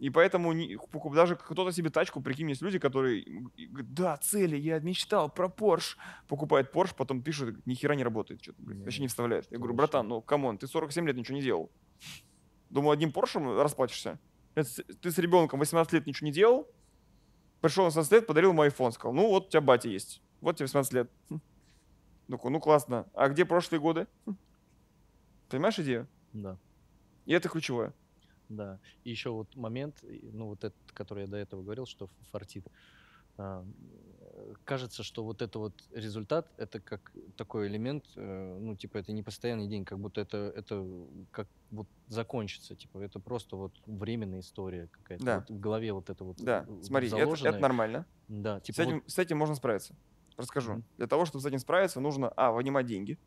И 0.00 0.08
поэтому 0.08 0.52
не- 0.52 0.78
даже 1.14 1.36
кто-то 1.36 1.72
себе 1.72 1.90
тачку, 1.90 2.22
прикинь, 2.22 2.48
есть 2.48 2.62
люди, 2.62 2.78
которые 2.78 3.22
говорят, 3.68 3.92
да, 3.92 4.16
цели, 4.16 4.56
я 4.56 4.80
мечтал 4.80 5.28
про 5.28 5.48
Porsche. 5.48 5.96
Покупает 6.26 6.74
Porsche, 6.74 6.94
потом 6.96 7.22
пишут, 7.22 7.66
ни 7.66 7.74
хера 7.74 7.94
не 7.94 8.02
работает, 8.02 8.42
что-то, 8.42 8.62
Не, 8.62 8.82
вообще 8.82 9.02
не 9.02 9.08
вставляет. 9.08 9.46
Я 9.50 9.58
говорю, 9.58 9.74
братан, 9.74 10.08
ну, 10.08 10.22
come 10.22 10.41
on, 10.41 10.56
ты 10.56 10.66
47 10.66 11.06
лет 11.06 11.16
ничего 11.16 11.36
не 11.36 11.42
делал. 11.42 11.70
Думаю, 12.70 12.92
одним 12.92 13.10
Porsche 13.10 13.62
расплатишься? 13.62 14.18
Ты 14.54 15.10
с 15.10 15.18
ребенком 15.18 15.60
18 15.60 15.92
лет 15.92 16.06
ничего 16.06 16.26
не 16.28 16.32
делал, 16.32 16.66
пришел 17.60 17.84
на 17.84 17.90
16 17.90 18.10
лет, 18.12 18.26
подарил 18.26 18.52
ему 18.52 18.64
iPhone, 18.64 18.92
сказал, 18.92 19.12
ну 19.12 19.28
вот 19.28 19.48
у 19.48 19.50
тебя 19.50 19.60
батя 19.60 19.90
есть, 19.90 20.22
вот 20.40 20.56
тебе 20.56 20.64
18 20.64 20.92
лет. 20.94 21.10
Хм. 21.28 21.40
Такой, 22.30 22.50
ну 22.50 22.58
классно, 22.58 23.06
а 23.12 23.28
где 23.28 23.44
прошлые 23.44 23.80
годы? 23.82 24.06
Хм. 24.24 24.36
Понимаешь 25.50 25.78
идею? 25.78 26.08
Да. 26.32 26.56
И 27.26 27.34
это 27.34 27.50
ключевое. 27.50 27.92
Да. 28.50 28.78
И 29.04 29.10
еще 29.10 29.30
вот 29.30 29.56
момент, 29.56 29.96
ну 30.02 30.46
вот 30.46 30.64
этот, 30.64 30.92
который 30.92 31.22
я 31.22 31.26
до 31.28 31.36
этого 31.36 31.62
говорил, 31.62 31.86
что 31.86 32.08
фартит. 32.32 32.66
А, 33.38 33.64
э, 34.20 34.54
Кажется, 34.64 35.02
что 35.02 35.24
вот 35.24 35.40
это 35.40 35.58
вот 35.58 35.72
результат, 35.92 36.50
это 36.56 36.80
как 36.80 37.12
такой 37.36 37.68
элемент, 37.68 38.04
э, 38.16 38.58
ну 38.60 38.74
типа 38.76 38.98
это 38.98 39.12
не 39.12 39.22
постоянный 39.22 39.68
день, 39.68 39.84
как 39.84 39.98
будто 39.98 40.20
это 40.20 40.52
это 40.56 40.84
как 41.30 41.46
вот 41.70 41.86
закончится, 42.08 42.74
типа 42.74 42.98
это 42.98 43.20
просто 43.20 43.56
вот 43.56 43.72
временная 43.86 44.40
история 44.40 44.88
какая-то. 44.88 45.24
Да. 45.24 45.38
Вот 45.38 45.50
в 45.50 45.60
голове 45.60 45.92
вот 45.92 46.10
это 46.10 46.24
вот. 46.24 46.36
Да, 46.38 46.66
э, 46.68 46.82
смотри, 46.82 47.08
это, 47.08 47.48
это 47.48 47.58
нормально. 47.58 48.04
Да, 48.28 48.58
С 48.58 48.62
типа 48.64 48.82
вот- 48.84 48.88
этим, 48.88 49.08
с 49.08 49.18
этим 49.18 49.38
можно 49.38 49.54
справиться. 49.54 49.94
Расскажу. 50.36 50.72
Мгм. 50.72 50.84
Для 50.96 51.06
того, 51.06 51.24
чтобы 51.24 51.42
с 51.42 51.46
этим 51.46 51.58
справиться, 51.58 52.00
нужно, 52.00 52.28
а, 52.30 52.50
вынимать 52.50 52.86
деньги 52.86 53.18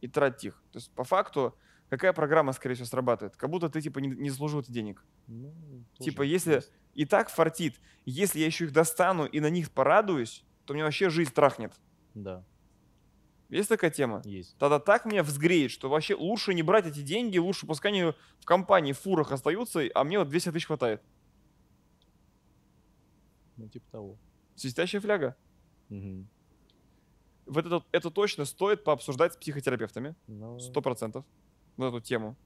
и 0.00 0.08
тратить 0.08 0.44
их. 0.46 0.62
То 0.72 0.78
есть, 0.78 0.90
по 0.92 1.04
факту, 1.04 1.54
какая 1.88 2.12
программа, 2.12 2.52
скорее 2.52 2.74
всего, 2.74 2.86
срабатывает? 2.86 3.36
Как 3.36 3.50
будто 3.50 3.68
ты, 3.68 3.80
типа, 3.80 3.98
не, 4.00 4.08
не 4.08 4.30
заслужил 4.30 4.60
этих 4.60 4.72
денег. 4.72 5.04
ну, 5.26 5.52
Типа, 5.98 6.22
если 6.22 6.54
есть. 6.56 6.72
и 6.94 7.04
так 7.04 7.30
фартит, 7.30 7.80
если 8.04 8.40
я 8.40 8.46
еще 8.46 8.64
их 8.64 8.72
достану 8.72 9.26
и 9.26 9.40
на 9.40 9.50
них 9.50 9.70
порадуюсь, 9.70 10.44
то 10.64 10.74
мне 10.74 10.82
вообще 10.84 11.08
жизнь 11.10 11.32
трахнет. 11.32 11.72
Да, 12.14 12.44
Есть 13.48 13.68
такая 13.68 13.90
тема? 13.90 14.22
есть. 14.24 14.56
Тогда 14.58 14.78
так 14.80 15.04
меня 15.04 15.22
взгреет, 15.22 15.70
что 15.70 15.88
вообще 15.88 16.14
лучше 16.14 16.54
не 16.54 16.62
брать 16.62 16.86
эти 16.86 17.02
деньги, 17.02 17.38
лучше 17.38 17.66
пускай 17.66 17.92
они 17.92 18.12
в 18.40 18.44
компании, 18.44 18.92
в 18.92 18.98
фурах 18.98 19.30
остаются, 19.32 19.82
а 19.94 20.02
мне 20.04 20.18
вот 20.18 20.28
200 20.28 20.52
тысяч 20.52 20.66
хватает. 20.66 21.02
Ну, 23.56 23.68
типа 23.68 23.86
того. 23.90 24.18
Свистящая 24.54 25.00
фляга. 25.00 25.36
Мгм. 25.88 26.28
Вот 27.46 27.64
это, 27.64 27.84
это 27.92 28.10
точно 28.10 28.44
стоит 28.44 28.82
пообсуждать 28.82 29.34
с 29.34 29.36
психотерапевтами. 29.36 30.16
Ну, 30.26 30.58
Сто 30.58 30.82
процентов. 30.82 31.24
Вот 31.76 31.88
эту 31.88 32.00
тему. 32.00 32.36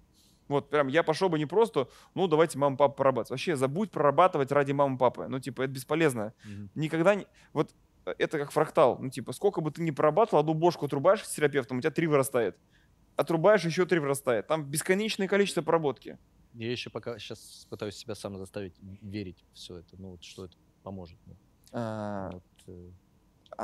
Вот 0.49 0.69
прям 0.69 0.89
я 0.89 1.05
пошел 1.05 1.29
бы 1.29 1.39
не 1.39 1.47
просто, 1.47 1.89
ну 2.15 2.27
давайте 2.27 2.59
мама 2.59 2.77
папа 2.77 2.95
прорабатывать. 2.95 3.31
Вообще 3.31 3.55
забудь 3.55 3.93
прорабатывать 3.93 4.51
ради 4.51 4.73
мамы 4.73 4.99
папы. 4.99 5.27
Ну 5.29 5.39
типа 5.39 5.63
это 5.63 5.73
бесполезно. 5.73 6.35
мгм. 6.45 6.71
Никогда 6.75 7.15
не... 7.15 7.27
Вот 7.53 7.73
э, 8.07 8.15
это 8.19 8.39
как 8.39 8.51
фрактал. 8.51 8.99
Ну 8.99 9.11
типа 9.11 9.33
сколько 9.33 9.61
бы 9.61 9.71
ты 9.71 9.81
ни 9.83 9.93
прорабатывал, 9.93 10.41
одну 10.41 10.55
бошку 10.55 10.87
отрубаешь 10.87 11.25
с 11.25 11.31
терапевтом, 11.31 11.79
у 11.79 11.81
тебя 11.81 11.93
три 11.93 12.09
вырастает. 12.09 12.57
отрубаешь, 13.17 13.65
еще 13.65 13.87
три 13.87 14.01
вырастает. 14.01 14.49
Там 14.49 14.65
бесконечное 14.65 15.29
количество 15.29 15.63
проработки. 15.63 16.19
Я 16.55 16.71
еще 16.73 16.91
пока 16.91 17.17
сейчас 17.21 17.67
пытаюсь 17.71 17.95
себя 17.95 18.17
сам 18.17 18.37
заставить 18.37 18.75
верить 18.81 19.45
в 19.53 19.55
все 19.55 19.77
это, 19.77 19.97
ну 19.99 20.11
вот 20.11 20.25
что 20.25 20.47
это 20.47 20.57
поможет. 20.83 21.17
ну. 21.27 21.37
А, 21.73 22.31
Вот, 22.33 22.43
э, 22.67 22.91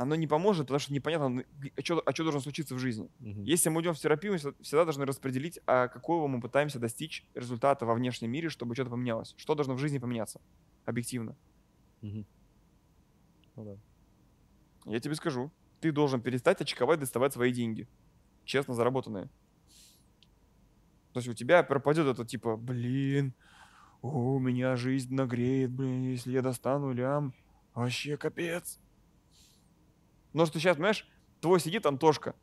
оно 0.01 0.15
не 0.15 0.27
поможет, 0.27 0.67
потому 0.67 0.79
что 0.79 0.93
непонятно, 0.93 1.29
ну, 1.29 1.43
а 1.75 1.81
что 1.81 2.23
должно 2.23 2.39
случиться 2.39 2.75
в 2.75 2.79
жизни. 2.79 3.09
мгм. 3.19 3.43
Если 3.43 3.69
мы 3.69 3.81
идем 3.81 3.93
в 3.93 3.99
терапию, 3.99 4.33
мы 4.33 4.37
всегда- 4.37 4.83
должны 4.85 5.05
распределить, 5.05 5.59
а 5.65 5.87
какого 5.87 6.27
мы 6.27 6.39
пытаемся 6.39 6.79
достичь 6.79 7.25
результата 7.33 7.85
во 7.85 7.93
внешнем 7.93 8.31
мире, 8.31 8.49
чтобы 8.49 8.75
что-то 8.75 8.91
поменялось. 8.91 9.33
Что 9.37 9.55
должно 9.55 9.73
в 9.73 9.79
жизни 9.79 9.97
поменяться? 9.99 10.39
Объективно. 10.85 11.35
Мгм. 12.01 12.25
Ну 13.55 13.65
да. 13.65 14.91
Я 14.91 14.99
тебе 14.99 15.15
скажу. 15.15 15.51
Ты 15.81 15.91
должен 15.91 16.21
перестать 16.21 16.61
очковать, 16.61 16.99
доставать 16.99 17.33
свои 17.33 17.51
деньги. 17.51 17.87
Честно 18.45 18.73
заработанные. 18.73 19.29
То 21.13 21.19
есть 21.19 21.27
у 21.27 21.33
тебя 21.33 21.63
пропадет 21.63 22.05
это 22.07 22.23
типа, 22.25 22.55
блин, 22.57 23.33
у 24.01 24.37
меня 24.39 24.75
жизнь 24.75 25.13
нагреет, 25.13 25.71
блин, 25.71 26.03
если 26.03 26.31
я 26.31 26.41
достану 26.41 26.93
лям, 26.93 27.33
вообще 27.73 28.15
капец. 28.17 28.79
Но 30.37 30.45
что 30.45 30.53
ты 30.53 30.59
сейчас, 30.59 30.75
понимаешь, 30.75 31.07
твой 31.41 31.59
сидит 31.59 31.87
Антошка, 31.87 32.35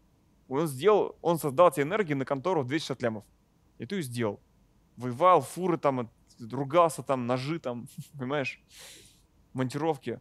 он 0.49 0.67
сделал, 0.67 1.17
он 1.23 1.39
создал 1.39 1.71
тебе 1.71 1.85
энергии 1.85 2.15
на 2.15 2.25
контору 2.25 2.63
в 2.63 2.67
260 2.67 3.01
лямов. 3.03 3.25
И 3.79 3.87
ты 3.87 3.95
ее 3.95 4.03
сделал. 4.03 4.41
Воевал, 4.97 5.43
фуры 5.43 5.79
там, 5.79 6.01
от- 6.01 6.11
ругался 6.53 7.05
там, 7.05 7.29
ножи 7.29 7.61
там, 7.61 7.87
понимаешь, 8.19 8.61
монтировки. 9.53 10.21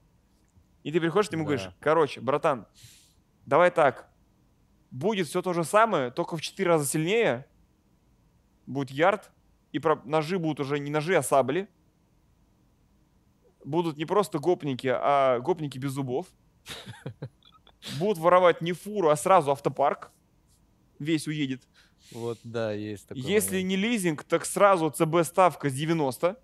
И 0.83 0.91
ты 0.91 0.99
приходишь 1.01 1.29
к 1.29 1.31
нему 1.31 1.41
и 1.41 1.45
говоришь, 1.45 1.65
Да. 1.65 1.73
короче, 1.79 2.21
братан, 2.21 2.67
давай 3.47 3.71
так, 3.71 4.07
будет 4.91 5.25
все 5.27 5.41
то 5.41 5.51
же 5.53 5.63
самое, 5.63 6.11
только 6.11 6.37
в 6.37 6.41
4 6.41 6.69
раза 6.69 6.85
сильнее, 6.85 7.47
будет 8.67 8.91
ярд, 8.91 9.31
и 9.71 9.79
про- 9.79 9.99
ножи 10.05 10.37
будут 10.37 10.59
уже 10.59 10.77
не 10.77 10.91
ножи, 10.91 11.15
а 11.15 11.23
сабли. 11.23 11.67
Будут 13.65 13.97
не 13.97 14.05
просто 14.05 14.37
гопники, 14.37 14.85
а 14.95 15.39
гопники 15.39 15.79
без 15.79 15.89
зубов. 15.93 16.27
Будут 17.99 18.17
воровать 18.17 18.61
не 18.61 18.73
фуру, 18.73 19.09
а 19.09 19.15
сразу 19.15 19.51
автопарк. 19.51 20.11
Весь 20.99 21.27
уедет. 21.27 21.61
Вот, 22.11 22.39
да, 22.43 22.71
есть 22.73 23.07
такое. 23.07 23.23
Если 23.23 23.61
не 23.61 23.75
лизинг, 23.75 24.23
так 24.23 24.45
сразу 24.45 24.89
ЦБ 24.89 25.23
ставка 25.23 25.69
с 25.69 25.73
90. 25.73 26.39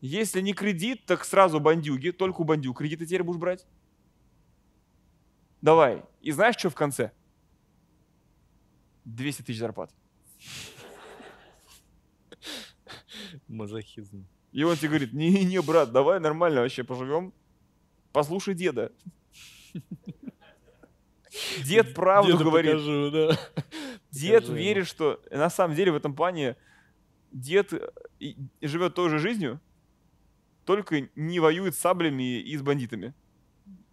Если 0.00 0.40
не 0.40 0.52
кредит, 0.52 1.06
так 1.06 1.24
сразу 1.24 1.60
бандюги. 1.60 2.10
Только 2.10 2.42
у 2.42 2.44
бандюг 2.44 2.78
кредиты 2.78 3.06
теперь 3.06 3.22
будешь 3.22 3.40
брать. 3.40 3.66
Давай. 5.62 6.04
И 6.20 6.30
знаешь, 6.30 6.56
что 6.58 6.68
в 6.68 6.74
конце? 6.74 7.10
200 9.04 9.42
тысяч 9.42 9.58
зарплат. 9.58 9.90
Мазохизм. 13.48 14.26
И 14.52 14.62
он 14.62 14.76
тебе 14.76 14.88
говорит, 14.90 15.12
не-не, 15.12 15.60
брат, 15.62 15.90
давай 15.90 16.20
нормально 16.20 16.60
вообще 16.60 16.84
поживем. 16.84 17.32
Послушай 18.12 18.54
деда. 18.54 18.92
Дед 21.64 21.94
правду 21.94 22.32
Деду 22.32 22.44
говорит. 22.44 22.72
покажу, 22.72 23.10
да. 23.10 23.38
Дед 24.10 24.42
Покажи 24.42 24.52
ему. 24.52 24.56
верит, 24.56 24.86
что 24.86 25.20
на 25.30 25.50
самом 25.50 25.74
деле 25.74 25.90
в 25.92 25.96
этом 25.96 26.14
плане 26.14 26.56
дед 27.32 27.72
живет 28.60 28.94
той 28.94 29.10
же 29.10 29.18
жизнью, 29.18 29.60
только 30.64 31.08
не 31.16 31.40
воюет 31.40 31.74
с 31.74 31.78
саблями 31.78 32.40
и 32.40 32.56
с 32.56 32.62
бандитами. 32.62 33.14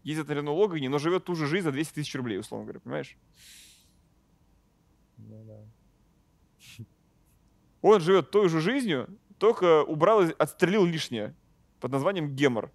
Ездит 0.04 0.28
на 0.28 0.34
Рено 0.34 0.52
Логане, 0.52 0.90
но 0.90 1.00
живет 1.00 1.26
ту 1.26 1.36
же 1.36 1.48
жизнь 1.48 1.64
за 1.66 1.72
200 1.72 1.94
тысяч 1.94 2.16
рублей, 2.16 2.40
условно 2.40 2.66
говоря, 2.66 2.80
понимаешь? 2.80 3.18
Ну 5.18 5.44
да. 5.46 5.60
Он 7.82 8.00
живет 8.00 8.32
той 8.32 8.50
же 8.50 8.62
жизнью, 8.62 9.08
только 9.38 9.84
убрал, 9.84 10.22
отстрелил 10.38 10.86
лишнее 10.86 11.36
под 11.80 11.92
названием 11.92 12.36
гемор. 12.36 12.72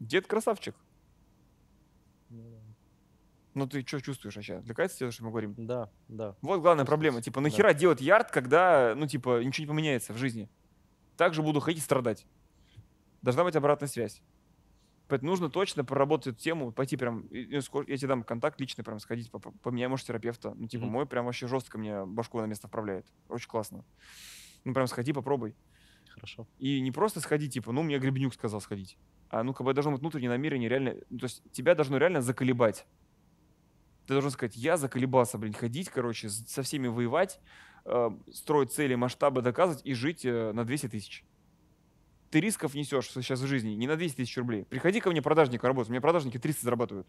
Дед 0.00 0.26
красавчик. 0.26 0.74
Ну 3.56 3.64
да. 3.64 3.70
Ты 3.80 3.86
что 3.86 4.00
чувствуешь 4.00 4.36
вообще? 4.36 4.56
Отвлекается 4.56 4.98
тебе, 4.98 5.10
что 5.10 5.24
мы 5.24 5.30
говорим? 5.30 5.54
Да, 5.56 5.90
да. 6.08 6.36
Вот 6.42 6.60
главная 6.60 6.84
проблема. 6.84 7.22
Типа, 7.22 7.40
нахера 7.40 7.72
делать 7.72 8.00
ярд, 8.02 8.30
когда, 8.30 8.94
ну, 8.94 9.06
типа, 9.06 9.42
ничего 9.42 9.64
не 9.64 9.68
поменяется 9.68 10.12
в 10.12 10.18
жизни? 10.18 10.48
Также 11.16 11.42
буду 11.42 11.60
ходить 11.60 11.80
и 11.80 11.84
страдать. 11.84 12.26
Должна 13.22 13.44
быть 13.44 13.56
обратная 13.56 13.88
связь. 13.88 14.20
Поэтому 15.08 15.30
нужно 15.30 15.48
точно 15.48 15.84
проработать 15.84 16.34
эту 16.34 16.38
тему, 16.42 16.70
пойти 16.72 16.96
прям, 16.96 17.26
я 17.30 17.60
тебе 17.62 18.08
дам 18.08 18.24
контакт 18.24 18.60
личный, 18.60 18.84
прям 18.84 18.98
сходить, 18.98 19.30
по- 19.30 19.38
по- 19.38 19.52
поменяй, 19.52 19.88
может, 19.88 20.06
терапевта. 20.06 20.52
Ну, 20.54 20.66
типа, 20.68 20.84
Мгм. 20.84 20.92
мой 20.92 21.06
прям 21.06 21.24
вообще 21.24 21.46
жестко 21.46 21.78
мне 21.78 22.04
башку 22.04 22.40
на 22.40 22.46
место 22.46 22.66
вправляет. 22.68 23.06
Очень 23.28 23.48
классно. 23.48 23.84
Ну, 24.64 24.74
прям 24.74 24.86
сходи, 24.86 25.12
попробуй. 25.12 25.54
Хорошо. 26.08 26.46
И 26.58 26.80
не 26.80 26.90
просто 26.90 27.20
сходи, 27.20 27.48
типа, 27.48 27.72
ну, 27.72 27.82
мне 27.82 27.98
Гребенюк 27.98 28.34
сказал 28.34 28.60
сходить. 28.60 28.98
А 29.30 29.42
ну, 29.44 29.54
как 29.54 29.64
бы 29.64 29.72
должно 29.74 29.92
быть 29.92 30.00
внутреннее 30.00 30.30
намерение 30.30 30.68
реально... 30.68 30.96
ну, 31.08 31.18
то 31.18 31.24
есть 31.26 31.42
тебя 31.52 31.74
должно 31.74 31.98
реально 31.98 32.20
заколебать. 32.20 32.84
Ты 34.06 34.14
должен 34.14 34.30
сказать, 34.30 34.56
я 34.56 34.76
заколебался, 34.76 35.36
блин, 35.36 35.52
ходить, 35.52 35.88
короче, 35.88 36.28
со 36.28 36.62
всеми 36.62 36.86
воевать, 36.86 37.40
э, 37.84 38.10
строить 38.32 38.72
цели, 38.72 38.94
масштабы 38.94 39.42
доказывать 39.42 39.84
и 39.84 39.94
жить 39.94 40.24
э, 40.24 40.52
на 40.52 40.64
200 40.64 40.88
тысяч. 40.88 41.24
Ты 42.30 42.40
рисков 42.40 42.74
несешь 42.74 43.10
сейчас 43.10 43.40
в 43.40 43.46
жизни 43.46 43.70
не 43.70 43.86
на 43.86 43.96
200 43.96 44.16
тысяч 44.16 44.36
рублей. 44.36 44.64
Приходи 44.64 45.00
ко 45.00 45.10
мне 45.10 45.22
продажника 45.22 45.66
работать. 45.66 45.90
У 45.90 45.92
меня 45.92 46.00
продажники 46.00 46.38
300 46.38 46.64
зарабатывают. 46.64 47.08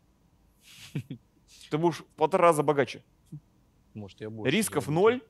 Ты 1.69 1.77
будешь 1.77 1.99
в 1.99 2.05
полтора 2.15 2.45
раза 2.45 2.63
богаче. 2.63 3.03
Может, 3.93 4.21
я 4.21 4.29
больше. 4.29 4.55
Рисков 4.55 4.87
ноль, 4.87 5.21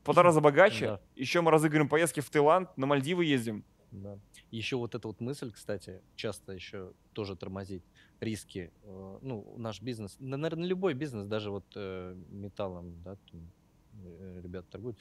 в 0.00 0.04
полтора 0.04 0.26
раза 0.26 0.40
богаче. 0.40 1.00
Еще 1.16 1.40
мы 1.40 1.50
разыграем 1.50 1.88
поездки 1.88 2.20
в 2.20 2.30
Таиланд, 2.30 2.76
на 2.76 2.86
Мальдивы 2.86 3.24
ездим. 3.24 3.64
Да. 3.92 4.18
Еще 4.50 4.76
вот 4.76 4.94
эта 4.94 5.06
вот 5.08 5.20
мысль, 5.20 5.52
кстати, 5.52 6.02
часто 6.14 6.52
еще 6.52 6.94
тоже 7.12 7.36
тормозит 7.36 7.84
риски. 8.20 8.72
Э, 8.82 9.18
Ну, 9.20 9.56
наш 9.58 9.82
бизнес, 9.82 10.16
наверное, 10.18 10.66
любой 10.66 10.94
бизнес, 10.94 11.26
даже 11.26 11.50
вот 11.50 11.66
э, 11.76 12.14
металлом, 12.28 13.02
да, 13.02 13.18
там, 13.30 13.52
э, 13.92 14.40
ребята 14.42 14.68
торгуют, 14.70 14.98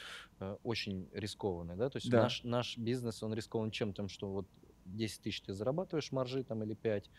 очень 0.64 1.10
рискованный, 1.14 1.78
да, 1.78 1.90
то 1.90 1.98
есть 1.98 2.12
Да. 2.12 2.12
наш, 2.12 2.44
наш 2.44 2.78
бизнес, 2.78 3.24
он 3.24 3.34
рискован 3.34 3.72
чем? 3.72 3.94
Тем, 3.94 4.10
что 4.10 4.32
вот 4.32 4.50
10 4.84 5.22
тысяч 5.22 5.42
ты 5.42 5.54
зарабатываешь 5.54 6.12
маржи 6.12 6.44
там 6.44 6.62
или 6.64 6.74
5, 6.74 7.10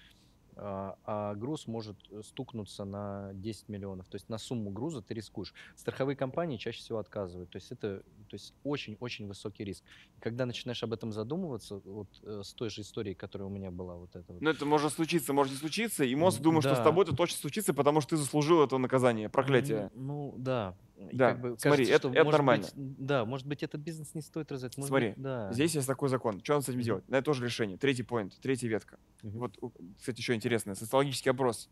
а, 0.57 0.97
а 1.05 1.35
груз 1.35 1.67
может 1.67 1.97
э, 2.11 2.23
стукнуться 2.23 2.85
на 2.85 3.31
10 3.35 3.69
миллионов. 3.69 4.09
То 4.09 4.17
есть 4.17 4.29
на 4.29 4.39
сумму 4.39 4.71
груза 4.71 5.01
ты 5.03 5.15
рискуешь. 5.15 5.55
Страховые 5.77 6.17
компании 6.17 6.57
чаще 6.57 6.79
всего 6.79 6.99
отказывают. 6.99 7.51
То 7.51 7.57
есть 7.57 7.73
это 7.73 8.03
то 8.29 8.37
есть 8.37 8.55
очень-очень 8.65 9.27
высокий 9.27 9.65
риск. 9.65 9.85
И 10.17 10.21
когда 10.21 10.47
начинаешь 10.47 10.83
об 10.83 10.93
этом 10.93 11.13
задумываться, 11.13 11.81
вот 11.85 12.09
э, 12.23 12.41
с 12.43 12.53
той 12.55 12.71
же 12.71 12.81
историей, 12.81 13.15
которая 13.15 13.47
у 13.47 13.51
меня 13.51 13.71
была, 13.71 13.95
вот 13.95 14.17
это 14.17 14.33
вот. 14.33 14.41
Ну, 14.41 14.51
это 14.51 14.65
может 14.65 14.93
случиться, 14.93 15.33
может 15.33 15.53
не 15.53 15.59
случиться, 15.59 16.05
и 16.05 16.15
мозг 16.15 16.41
думает, 16.41 16.65
что 16.65 16.75
с 16.75 16.79
да. 16.79 16.85
тобой 16.85 17.05
это 17.05 17.15
точно 17.15 17.39
случится, 17.39 17.75
потому 17.75 18.01
что 18.01 18.11
ты 18.11 18.17
заслужил 18.17 18.63
это 18.63 18.79
наказание, 18.79 19.29
проклятие. 19.29 19.91
Ну, 19.95 20.33
ну, 20.33 20.35
да. 20.39 20.77
И 21.09 21.17
Да, 21.17 21.33
как 21.33 21.41
бы 21.41 21.49
смотри, 21.59 21.85
кажется, 21.85 21.93
это- 21.93 22.09
что, 22.09 22.09
это 22.11 22.25
может 22.25 22.39
нормально. 22.39 22.67
быть, 22.75 22.97
да, 23.07 23.25
может 23.25 23.47
быть, 23.47 23.63
этот 23.63 23.81
бизнес 23.81 24.15
не 24.15 24.21
стоит 24.23 24.51
развивать. 24.53 24.77
может 24.77 24.89
Смотри, 24.89 25.09
быть, 25.11 25.23
да. 25.23 25.53
Здесь 25.53 25.75
есть 25.75 25.87
такой 25.87 26.09
закон. 26.09 26.41
Что 26.43 26.55
надо 26.55 26.65
с 26.67 26.69
этим 26.69 26.81
делать? 26.81 27.05
Это 27.09 27.23
тоже 27.23 27.45
решение. 27.45 27.77
Третий 27.79 28.03
поинт, 28.03 28.39
третья 28.41 28.69
ветка. 28.69 28.99
Мгм. 29.23 29.39
Вот, 29.39 29.59
кстати, 29.99 30.19
еще 30.19 30.35
интересный 30.35 30.77
социологический 30.77 31.31
опрос. 31.31 31.69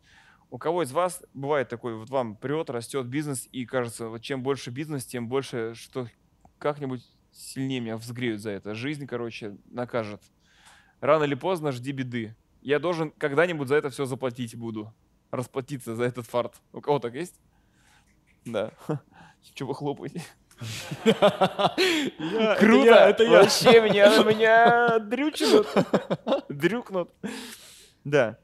У 0.50 0.58
кого 0.58 0.82
из 0.82 0.90
вас 0.92 1.22
бывает 1.32 1.68
такой, 1.68 1.94
вот 1.96 2.10
вам 2.10 2.34
прет, 2.36 2.70
растет 2.70 3.06
бизнес, 3.06 3.48
и 3.52 3.64
кажется, 3.66 4.08
вот 4.08 4.20
чем 4.22 4.42
больше 4.42 4.70
бизнес, 4.70 5.04
тем 5.04 5.28
больше, 5.28 5.74
что 5.74 6.08
как-нибудь 6.58 7.06
сильнее 7.32 7.78
меня 7.80 7.96
взгреют 7.96 8.40
за 8.40 8.50
это. 8.50 8.74
Жизнь, 8.74 9.06
короче, 9.06 9.56
накажет. 9.70 10.20
Рано 11.00 11.22
или 11.24 11.34
поздно 11.34 11.70
жди 11.72 11.92
беды. 11.92 12.34
Я 12.62 12.78
должен 12.78 13.10
когда-нибудь 13.12 13.68
за 13.68 13.76
это 13.76 13.90
все 13.90 14.04
заплатить 14.04 14.56
буду. 14.56 14.92
Расплатиться 15.30 15.94
за 15.94 16.02
этот 16.04 16.26
фарт. 16.26 16.54
У 16.72 16.80
кого 16.80 16.98
так 16.98 17.14
есть? 17.14 17.38
Да. 18.44 18.72
Чего 19.54 19.70
вы 19.70 19.74
хлопаете? 19.74 20.22
Круто! 22.58 22.94
Это 22.94 23.22
я. 23.24 23.30
Вообще 23.30 23.80
меня, 23.80 24.22
меня 24.22 24.98
дрючнут. 24.98 25.66
Дрюкнут. 26.48 27.10
Да. 28.04 28.38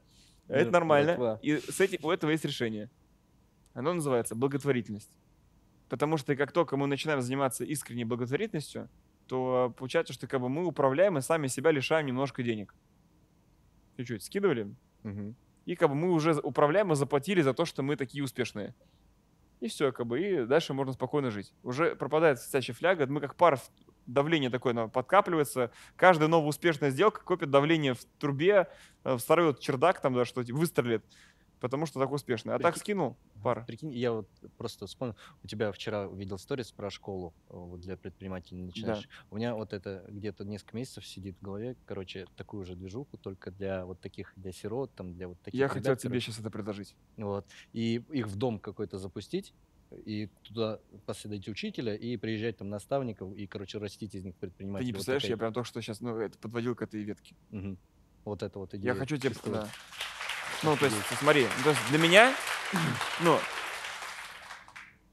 Это 0.47 0.71
нормально. 0.71 1.39
И 1.41 1.57
с 1.57 1.79
этим, 1.79 1.99
у 2.03 2.11
этого 2.11 2.31
есть 2.31 2.45
решение. 2.45 2.89
Оно 3.73 3.93
называется 3.93 4.33
благотворительность. 4.35 5.11
Потому 5.89 6.17
что 6.17 6.35
как 6.35 6.51
только 6.51 6.77
мы 6.77 6.87
начинаем 6.87 7.21
заниматься 7.21 7.63
искренней 7.63 8.05
благотворительностью, 8.05 8.89
то 9.27 9.73
получается, 9.77 10.13
что 10.13 10.27
как 10.27 10.41
бы 10.41 10.49
мы 10.49 10.65
управляем 10.65 11.17
и 11.17 11.21
сами 11.21 11.47
себя 11.47 11.71
лишаем 11.71 12.05
немножко 12.05 12.43
денег. 12.43 12.73
Чуть-чуть 13.97 14.23
скидывали, 14.23 14.73
и 15.65 15.75
как 15.75 15.89
бы 15.89 15.95
мы 15.95 16.11
уже 16.11 16.33
управляем 16.33 16.91
и 16.93 16.95
заплатили 16.95 17.41
за 17.41 17.53
то, 17.53 17.65
что 17.65 17.83
мы 17.83 17.95
такие 17.97 18.23
успешные. 18.23 18.73
И 19.59 19.67
все, 19.67 19.91
как 19.91 20.05
бы, 20.05 20.21
и 20.21 20.45
дальше 20.45 20.73
можно 20.73 20.93
спокойно 20.93 21.31
жить. 21.31 21.53
Уже 21.63 21.95
пропадает 21.95 22.39
социальная 22.39 22.75
фляга, 22.75 23.07
мы 23.07 23.19
как 23.19 23.35
пар, 23.35 23.59
давление 24.05 24.49
такое 24.49 24.71
оно 24.71 24.87
подкапливается, 24.87 25.71
каждая 25.95 26.27
новая 26.29 26.49
успешная 26.49 26.89
сделка 26.89 27.21
копит 27.23 27.49
давление 27.49 27.93
в 27.93 28.03
трубе, 28.19 28.67
э, 29.03 29.13
в 29.13 29.19
старый 29.19 29.47
вот 29.47 29.59
чердак 29.59 29.99
там, 29.99 30.13
да, 30.13 30.25
что 30.25 30.43
типа, 30.43 30.57
выстрелит. 30.57 31.03
Потому 31.59 31.85
что 31.85 31.99
так 31.99 32.11
успешный. 32.11 32.53
А 32.53 32.59
так 32.59 32.77
скинул 32.77 33.17
пара. 33.43 33.63
Прикинь, 33.65 33.93
я 33.93 34.11
вот 34.11 34.27
просто 34.57 34.87
вспомнил, 34.87 35.15
у 35.43 35.47
тебя 35.47 35.71
вчера 35.71 36.07
увидел 36.07 36.37
сторис 36.37 36.71
про 36.71 36.89
школу 36.89 37.33
э, 37.49 37.53
вот 37.55 37.79
для 37.79 37.95
предпринимателей 37.97 38.63
начинаешь. 38.63 39.07
У 39.31 39.37
меня 39.37 39.55
вот 39.55 39.73
это 39.73 40.05
где-то 40.09 40.43
несколько 40.43 40.75
месяцев 40.75 41.05
сидит 41.05 41.37
в 41.39 41.43
голове, 41.43 41.75
короче, 41.85 42.25
такую 42.35 42.65
же 42.65 42.75
движуху, 42.75 43.17
только 43.17 43.51
для 43.51 43.85
вот 43.85 43.99
таких, 44.01 44.33
для 44.35 44.51
сирот, 44.51 44.93
там, 44.95 45.13
для 45.13 45.27
вот 45.27 45.39
таких 45.41 45.59
Я 45.59 45.67
хотел 45.67 45.91
ребят, 45.91 45.99
тебе 45.99 46.09
короче. 46.11 46.25
сейчас 46.25 46.39
это 46.39 46.49
предложить. 46.51 46.95
Вот. 47.15 47.45
И 47.73 48.03
их 48.11 48.27
в 48.27 48.35
дом 48.35 48.59
какой-то 48.59 48.97
запустить, 48.97 49.53
и 50.05 50.29
туда 50.43 50.79
посадить 51.05 51.47
учителя, 51.47 51.95
и 51.95 52.17
приезжать 52.17 52.57
там 52.57 52.69
наставников, 52.69 53.33
и, 53.35 53.47
короче, 53.47 53.77
растить 53.77 54.15
из 54.15 54.23
них 54.23 54.33
Ты 54.35 54.41
предпринимателей. 54.41 54.87
не 54.87 54.91
Вот 54.91 54.97
представляешь, 54.97 55.23
я 55.23 55.27
такая- 55.29 55.37
прям 55.37 55.53
только 55.53 55.67
что 55.67 55.81
сейчас 55.81 56.01
ну, 56.01 56.17
это 56.17 56.37
подводил 56.37 56.75
к 56.75 56.81
этой 56.81 57.01
ветке. 57.03 57.35
Мгм. 57.51 57.77
Вот 58.25 58.43
это 58.43 58.59
вот 58.59 58.73
идея. 58.73 58.93
Я 58.93 58.99
хочу 58.99 59.15
тебе... 59.17 59.33
вот. 59.45 59.53
да. 59.53 59.67
Ну, 60.63 60.75
то 60.75 60.85
есть, 60.85 60.97
смотри, 61.19 61.43
ну, 61.57 61.63
то 61.63 61.69
есть 61.69 61.81
для 61.89 61.99
меня, 61.99 62.33
ну, 63.21 63.37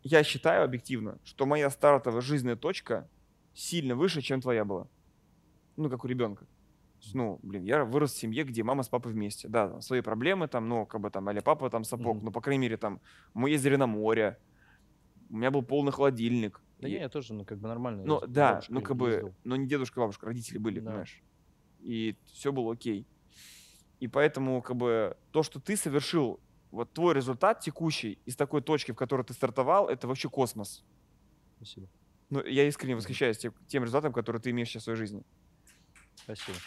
я 0.02 0.22
считаю 0.24 0.64
объективно, 0.64 1.18
что 1.24 1.46
моя 1.46 1.70
стартовая 1.70 2.20
жизненная 2.20 2.56
точка 2.56 3.08
сильно 3.52 3.94
выше, 3.94 4.22
чем 4.22 4.40
твоя 4.40 4.64
была. 4.64 4.88
Ну, 5.76 5.90
как 5.90 6.04
у 6.04 6.08
ребенка. 6.08 6.46
Ну, 7.12 7.38
блин, 7.42 7.64
я 7.64 7.84
вырос 7.84 8.12
в 8.14 8.16
семье, 8.18 8.44
где 8.44 8.62
мама 8.62 8.82
с 8.82 8.88
папой 8.88 9.12
вместе. 9.12 9.48
Да, 9.48 9.68
там 9.68 9.80
свои 9.82 10.00
проблемы, 10.00 10.48
там, 10.48 10.68
ну, 10.68 10.86
как 10.86 11.00
бы 11.02 11.10
там, 11.10 11.28
или 11.30 11.40
папа 11.40 11.68
там 11.68 11.84
сапог, 11.84 12.16
Мгм. 12.16 12.24
но, 12.26 12.30
по 12.32 12.40
крайней 12.40 12.62
мере, 12.62 12.76
там, 12.78 13.00
мы 13.34 13.50
ездили 13.50 13.76
на 13.76 13.86
море, 13.86 14.38
у 15.28 15.36
меня 15.36 15.50
был 15.50 15.62
полный 15.62 15.92
холодильник. 15.92 16.62
Да 16.78 16.88
И- 16.88 16.92
не, 16.92 16.98
я 17.00 17.08
тоже, 17.10 17.34
ну, 17.34 17.44
как 17.44 17.58
бы 17.58 17.68
нормально. 17.68 18.02
ну, 18.06 18.22
да, 18.26 18.62
ну, 18.68 18.80
как 18.80 18.96
бы, 18.96 19.10
ездил. 19.10 19.34
ну, 19.44 19.56
не 19.56 19.66
дедушка, 19.66 20.00
а 20.00 20.04
бабушка, 20.04 20.26
родители 20.26 20.56
были, 20.58 20.80
Да. 20.80 20.86
понимаешь? 20.90 21.22
И 21.80 22.16
все 22.32 22.52
было 22.52 22.72
окей. 22.72 23.06
И 24.04 24.06
поэтому, 24.06 24.60
как 24.60 24.76
бы, 24.76 25.16
то, 25.30 25.42
что 25.42 25.58
ты 25.58 25.78
совершил, 25.78 26.38
вот 26.70 26.92
твой 26.92 27.14
результат 27.14 27.60
текущий 27.60 28.18
из 28.26 28.36
такой 28.36 28.60
точки, 28.60 28.92
в 28.92 28.96
которой 28.96 29.22
ты 29.22 29.32
стартовал, 29.32 29.88
это 29.88 30.06
вообще 30.06 30.28
космос. 30.28 30.84
Спасибо. 31.56 31.88
Ну, 32.28 32.44
я 32.44 32.68
искренне 32.68 32.96
восхищаюсь 32.96 33.38
тем, 33.38 33.54
тем 33.66 33.82
результатом, 33.82 34.12
который 34.12 34.42
ты 34.42 34.50
имеешь 34.50 34.68
сейчас 34.68 34.82
в 34.82 34.84
своей 34.84 34.98
жизни. 34.98 35.22
Спасибо. 36.16 36.58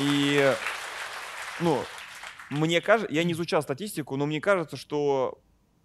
И, 0.00 0.54
ну, 1.60 1.82
мне 2.50 2.82
кажется, 2.82 3.10
я 3.10 3.24
не 3.24 3.32
изучал 3.32 3.62
статистику, 3.62 4.16
но 4.16 4.26
мне 4.26 4.42
кажется, 4.42 4.76
что 4.76 5.40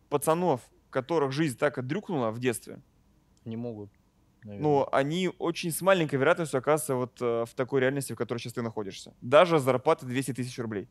пацанов, 0.10 0.60
которых 0.90 1.32
жизнь 1.32 1.58
так 1.58 1.78
отдрюкнула 1.78 2.32
в 2.32 2.40
детстве, 2.40 2.82
Не 3.46 3.56
могут, 3.56 3.92
наверное. 4.44 4.62
но 4.62 4.90
они 4.92 5.30
очень 5.40 5.72
с 5.72 5.82
маленькой 5.82 6.16
вероятностью 6.16 6.58
оказываются 6.58 6.96
вот 6.96 7.22
э, 7.22 7.46
в 7.46 7.54
такой 7.56 7.82
реальности, 7.82 8.14
в 8.14 8.16
которой 8.16 8.40
сейчас 8.40 8.54
ты 8.54 8.62
находишься. 8.62 9.14
Даже 9.22 9.60
с 9.60 9.64
зарплаты 9.64 10.06
200 10.06 10.34
тысяч 10.34 10.58
рублей. 10.60 10.88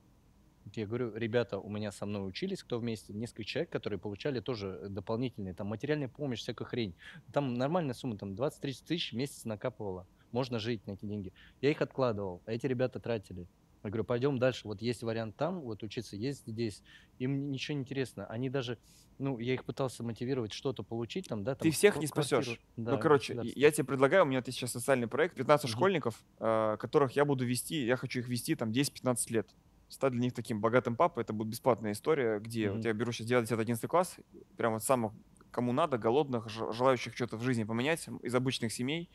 Я 0.75 0.87
говорю, 0.87 1.15
ребята 1.15 1.59
у 1.59 1.71
меня 1.71 1.93
со 1.93 2.07
мной 2.07 2.27
учились, 2.29 2.63
кто 2.63 2.79
вместе, 2.79 3.13
несколько 3.13 3.45
человек, 3.45 3.71
которые 3.71 3.99
получали 3.99 4.41
тоже 4.41 4.79
э, 4.83 4.89
дополнительные, 4.89 5.55
там, 5.55 5.69
материальная 5.69 6.09
помощь, 6.09 6.41
всякую 6.41 6.67
хрень. 6.67 6.95
Там 7.33 7.55
нормальная 7.55 7.95
сумма, 7.95 8.19
там, 8.19 8.33
20-30 8.33 8.85
тысяч 8.87 9.13
в 9.13 9.17
месяц 9.17 9.45
накапывала. 9.45 10.07
Можно 10.33 10.59
жить 10.59 10.87
на 10.87 10.93
эти 10.93 11.07
деньги. 11.07 11.33
Я 11.61 11.71
их 11.71 11.81
откладывал, 11.81 12.43
а 12.47 12.53
эти 12.53 12.67
ребята 12.67 12.99
тратили. 12.99 13.47
Я 13.87 13.91
говорю, 13.91 14.05
пойдем 14.05 14.39
дальше. 14.39 14.63
Вот 14.65 14.83
есть 14.83 15.03
вариант 15.03 15.37
там, 15.37 15.61
вот 15.61 15.83
учиться, 15.83 16.17
есть 16.17 16.47
здесь. 16.47 16.83
Им 17.19 17.51
ничего 17.51 17.77
не 17.77 17.83
интересно. 17.83 18.27
Они 18.27 18.51
даже, 18.51 18.79
ну, 19.19 19.39
я 19.39 19.55
их 19.55 19.65
пытался 19.65 20.03
мотивировать 20.03 20.53
что-то 20.53 20.83
получить 20.83 21.29
там, 21.29 21.45
да, 21.45 21.55
там. 21.55 21.69
Ты 21.69 21.71
всех 21.71 22.01
не 22.01 22.07
квартиру. 22.07 22.43
спасешь. 22.43 22.61
Да, 22.77 22.93
ну, 22.93 22.99
короче, 22.99 23.39
я 23.43 23.71
тебе 23.71 23.85
предлагаю, 23.85 24.25
у 24.25 24.27
меня 24.27 24.41
вот 24.41 24.47
есть 24.49 24.59
сейчас 24.59 24.73
социальный 24.73 25.07
проект, 25.07 25.37
15 25.37 25.71
Мгм. 25.71 25.73
школьников, 25.73 26.25
э, 26.41 26.77
которых 26.79 27.13
я 27.13 27.25
буду 27.25 27.45
вести, 27.47 27.85
я 27.87 27.97
хочу 27.97 28.21
их 28.21 28.29
вести 28.29 28.55
там 28.57 28.73
10-15 28.73 29.31
лет. 29.31 29.51
Стать 29.89 30.13
для 30.13 30.21
них 30.21 30.35
таким 30.35 30.61
богатым 30.61 30.97
папой, 30.97 31.23
это 31.23 31.33
будет 31.33 31.49
бесплатная 31.49 31.93
история, 31.93 32.41
где 32.41 32.73
вот 32.73 32.75
Мгм. 32.75 32.85
я 32.85 32.93
беру 32.93 33.13
сейчас 33.13 33.29
9-10-11 33.29 33.89
класс, 33.89 34.17
прям 34.57 34.73
вот 34.73 34.83
самых, 34.83 35.13
кому 35.53 35.73
надо, 35.73 35.97
голодных, 35.97 36.49
желающих 36.49 37.15
что-то 37.15 37.37
в 37.37 37.43
жизни 37.43 37.63
поменять 37.63 38.09
из 38.23 38.35
обычных 38.35 38.73
семей, 38.73 39.11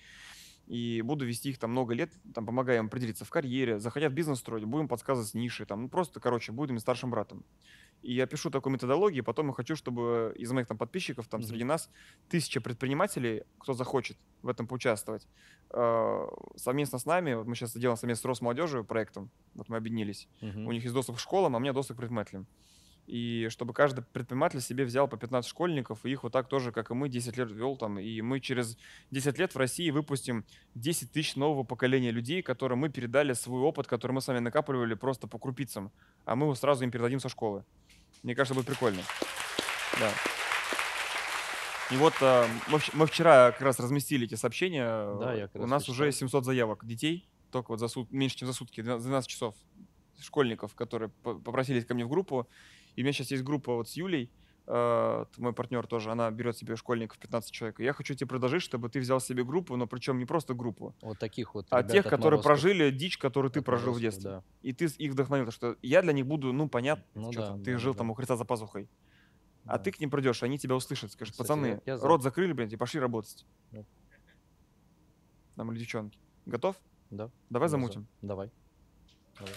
и 0.67 1.01
буду 1.01 1.25
вести 1.25 1.49
их 1.49 1.59
там 1.59 1.71
много 1.71 1.93
лет, 1.93 2.11
там 2.33 2.45
помогая 2.45 2.77
им 2.77 2.85
определиться 2.88 3.25
в 3.25 3.29
карьере, 3.29 3.79
захотят 3.79 4.13
бизнес 4.13 4.39
строить, 4.39 4.63
будем 4.65 4.88
подсказывать 4.88 5.33
ниши, 5.33 5.65
там, 5.65 5.83
ну 5.83 5.89
просто, 5.89 6.19
короче, 6.19 6.51
будем 6.51 6.79
старшим 6.79 7.09
братом. 7.11 7.43
И 8.01 8.13
я 8.13 8.25
пишу 8.25 8.49
такую 8.49 8.73
методологию, 8.73 9.23
потом 9.23 9.47
я 9.47 9.53
хочу, 9.53 9.75
чтобы 9.75 10.33
из 10.38 10.51
моих 10.51 10.67
там 10.67 10.77
подписчиков, 10.77 11.27
там 11.27 11.43
среди 11.43 11.63
нас 11.63 11.89
тысяча 12.29 12.61
предпринимателей, 12.61 13.43
кто 13.59 13.73
захочет 13.73 14.17
в 14.41 14.47
этом 14.47 14.65
поучаствовать, 14.67 15.27
э, 15.69 16.27
совместно 16.55 16.97
с 16.99 17.05
нами, 17.05 17.33
вот 17.35 17.45
мы 17.47 17.55
сейчас 17.55 17.75
делаем 17.77 17.97
совместно 17.97 18.21
с 18.21 18.25
Росмолодежью 18.25 18.85
проектом, 18.85 19.29
вот 19.53 19.69
мы 19.69 19.77
объединились, 19.77 20.27
Мгм. 20.41 20.67
у 20.67 20.71
них 20.71 20.83
есть 20.83 20.95
доступ 20.95 21.17
к 21.17 21.19
школам, 21.19 21.55
а 21.55 21.57
у 21.57 21.61
меня 21.61 21.73
доступ 21.73 21.97
к 21.97 21.99
предпринимателям. 21.99 22.47
И 23.11 23.49
чтобы 23.49 23.73
каждый 23.73 24.05
предприниматель 24.05 24.61
себе 24.61 24.85
взял 24.85 25.05
по 25.05 25.17
15 25.17 25.49
школьников, 25.49 26.05
и 26.05 26.11
их 26.11 26.23
вот 26.23 26.31
так 26.31 26.47
тоже, 26.47 26.71
как 26.71 26.91
и 26.91 26.93
мы, 26.93 27.09
10 27.09 27.35
лет 27.35 27.51
вел 27.51 27.75
там. 27.75 27.99
И 27.99 28.21
мы 28.21 28.39
через 28.39 28.77
10 29.11 29.38
лет 29.38 29.53
в 29.53 29.57
России 29.57 29.89
выпустим 29.91 30.45
10 30.75 31.11
тысяч 31.11 31.35
нового 31.35 31.63
поколения 31.63 32.11
людей, 32.11 32.41
которым 32.41 32.79
мы 32.79 32.88
передали 32.89 33.33
свой 33.33 33.61
опыт, 33.63 33.85
который 33.85 34.13
мы 34.13 34.21
с 34.21 34.27
вами 34.27 34.39
накапливали 34.39 34.93
просто 34.93 35.27
по 35.27 35.38
крупицам, 35.38 35.91
а 36.23 36.38
мы 36.38 36.45
его 36.45 36.55
сразу 36.55 36.85
им 36.85 36.91
передадим 36.91 37.19
со 37.19 37.27
школы. 37.27 37.65
Мне 38.23 38.33
кажется, 38.33 38.53
будет 38.55 38.67
прикольно. 38.67 39.01
Да. 39.99 40.09
И 41.91 41.97
вот 41.97 42.13
а, 42.21 42.47
мы, 42.69 42.77
вч- 42.77 42.91
мы 42.93 43.05
вчера 43.07 43.51
как 43.51 43.61
раз 43.61 43.77
разместили 43.79 44.25
эти 44.25 44.35
сообщения. 44.35 45.17
Да, 45.19 45.33
я 45.33 45.47
как 45.49 45.61
У 45.61 45.65
нас 45.65 45.89
уже 45.89 46.05
почитал. 46.05 46.29
700 46.29 46.45
заявок 46.45 46.85
детей, 46.88 47.27
только 47.51 47.71
вот 47.71 47.79
за 47.81 47.88
сут- 47.89 48.09
меньше, 48.11 48.38
чем 48.38 48.47
за 48.47 48.53
сутки, 48.53 48.81
12 48.81 49.03
12 49.03 49.29
часов 49.29 49.55
школьников, 50.21 50.75
которые 50.75 51.09
по- 51.23 51.33
попросились 51.35 51.83
ко 51.85 51.93
мне 51.93 52.05
в 52.05 52.09
группу. 52.09 52.47
И 52.95 53.01
у 53.01 53.03
меня 53.03 53.13
сейчас 53.13 53.31
есть 53.31 53.43
группа 53.43 53.73
вот 53.76 53.89
с 53.89 53.93
Юлей, 53.93 54.30
э, 54.68 55.26
мой 55.38 55.53
партнер 55.53 55.85
тоже, 55.88 56.11
она 56.11 56.30
берет 56.31 56.55
себе 56.57 56.76
школьников 56.76 57.18
15 57.19 57.51
человек. 57.51 57.80
И 57.80 57.84
я 57.84 57.93
хочу 57.93 58.13
тебе 58.13 58.27
предложить, 58.27 58.61
чтобы 58.61 58.89
ты 58.89 58.99
взял 58.99 59.19
себе 59.19 59.43
группу, 59.43 59.76
но 59.76 59.88
причем 59.88 60.18
не 60.19 60.26
просто 60.26 60.53
группу, 60.53 60.95
Вот 61.01 61.19
таких 61.19 61.53
вот. 61.55 61.68
а 61.72 61.81
тех, 61.84 62.03
которые 62.03 62.39
отморозков. 62.39 62.45
прожили 62.45 62.91
дичь, 62.91 63.18
которую 63.18 63.51
ты 63.51 63.61
прожил 63.61 63.93
в 63.93 63.97
Отморозков, 63.97 64.01
детстве. 64.23 64.31
да. 64.31 64.43
И 64.61 64.73
ты 64.73 64.85
их 64.85 65.11
вдохновил, 65.13 65.51
что 65.51 65.76
я 65.81 66.01
для 66.01 66.13
них 66.13 66.26
буду, 66.27 66.53
ну, 66.53 66.69
понятно, 66.69 67.03
Ну 67.15 67.31
да, 67.31 67.57
ты 67.57 67.73
да, 67.73 67.77
жил 67.77 67.93
да, 67.93 67.99
там 67.99 68.11
у 68.11 68.13
Христа 68.13 68.35
за 68.38 68.45
пазухой. 68.45 68.89
А 69.65 69.77
Да. 69.77 69.84
ты 69.84 69.91
к 69.91 69.99
ним 69.99 70.09
придешь, 70.09 70.41
они 70.43 70.57
тебя 70.57 70.76
услышат, 70.76 71.11
скажут, 71.11 71.34
Кстати, 71.34 71.47
пацаны, 71.47 71.65
я- 71.68 71.93
я 71.93 71.97
за. 71.97 72.07
рот 72.07 72.23
закрыли, 72.23 72.51
блин, 72.53 72.68
и 72.69 72.76
пошли 72.77 72.99
работать. 72.99 73.45
Да. 73.72 73.84
Там 75.55 75.72
или 75.72 75.80
девчонки. 75.80 76.18
Готов? 76.45 76.76
Да. 77.11 77.30
Давай 77.49 77.65
я 77.65 77.69
за. 77.69 77.72
замутим. 77.73 78.07
Давай. 78.22 78.51
Давай. 79.38 79.53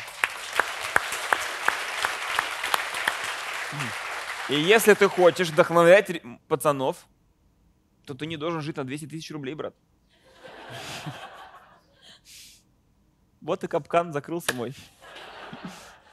И 4.48 4.54
если 4.54 4.94
ты 4.94 5.08
хочешь 5.08 5.50
вдохновлять 5.50 6.22
пацанов, 6.48 7.06
то 8.04 8.14
ты 8.14 8.26
не 8.26 8.36
должен 8.36 8.60
жить 8.60 8.76
на 8.76 8.84
200 8.84 9.06
тысяч 9.06 9.30
рублей, 9.30 9.54
брат. 9.54 9.74
Вот 13.40 13.62
и 13.62 13.66
капкан 13.66 14.12
закрылся 14.12 14.54
мой. 14.54 14.74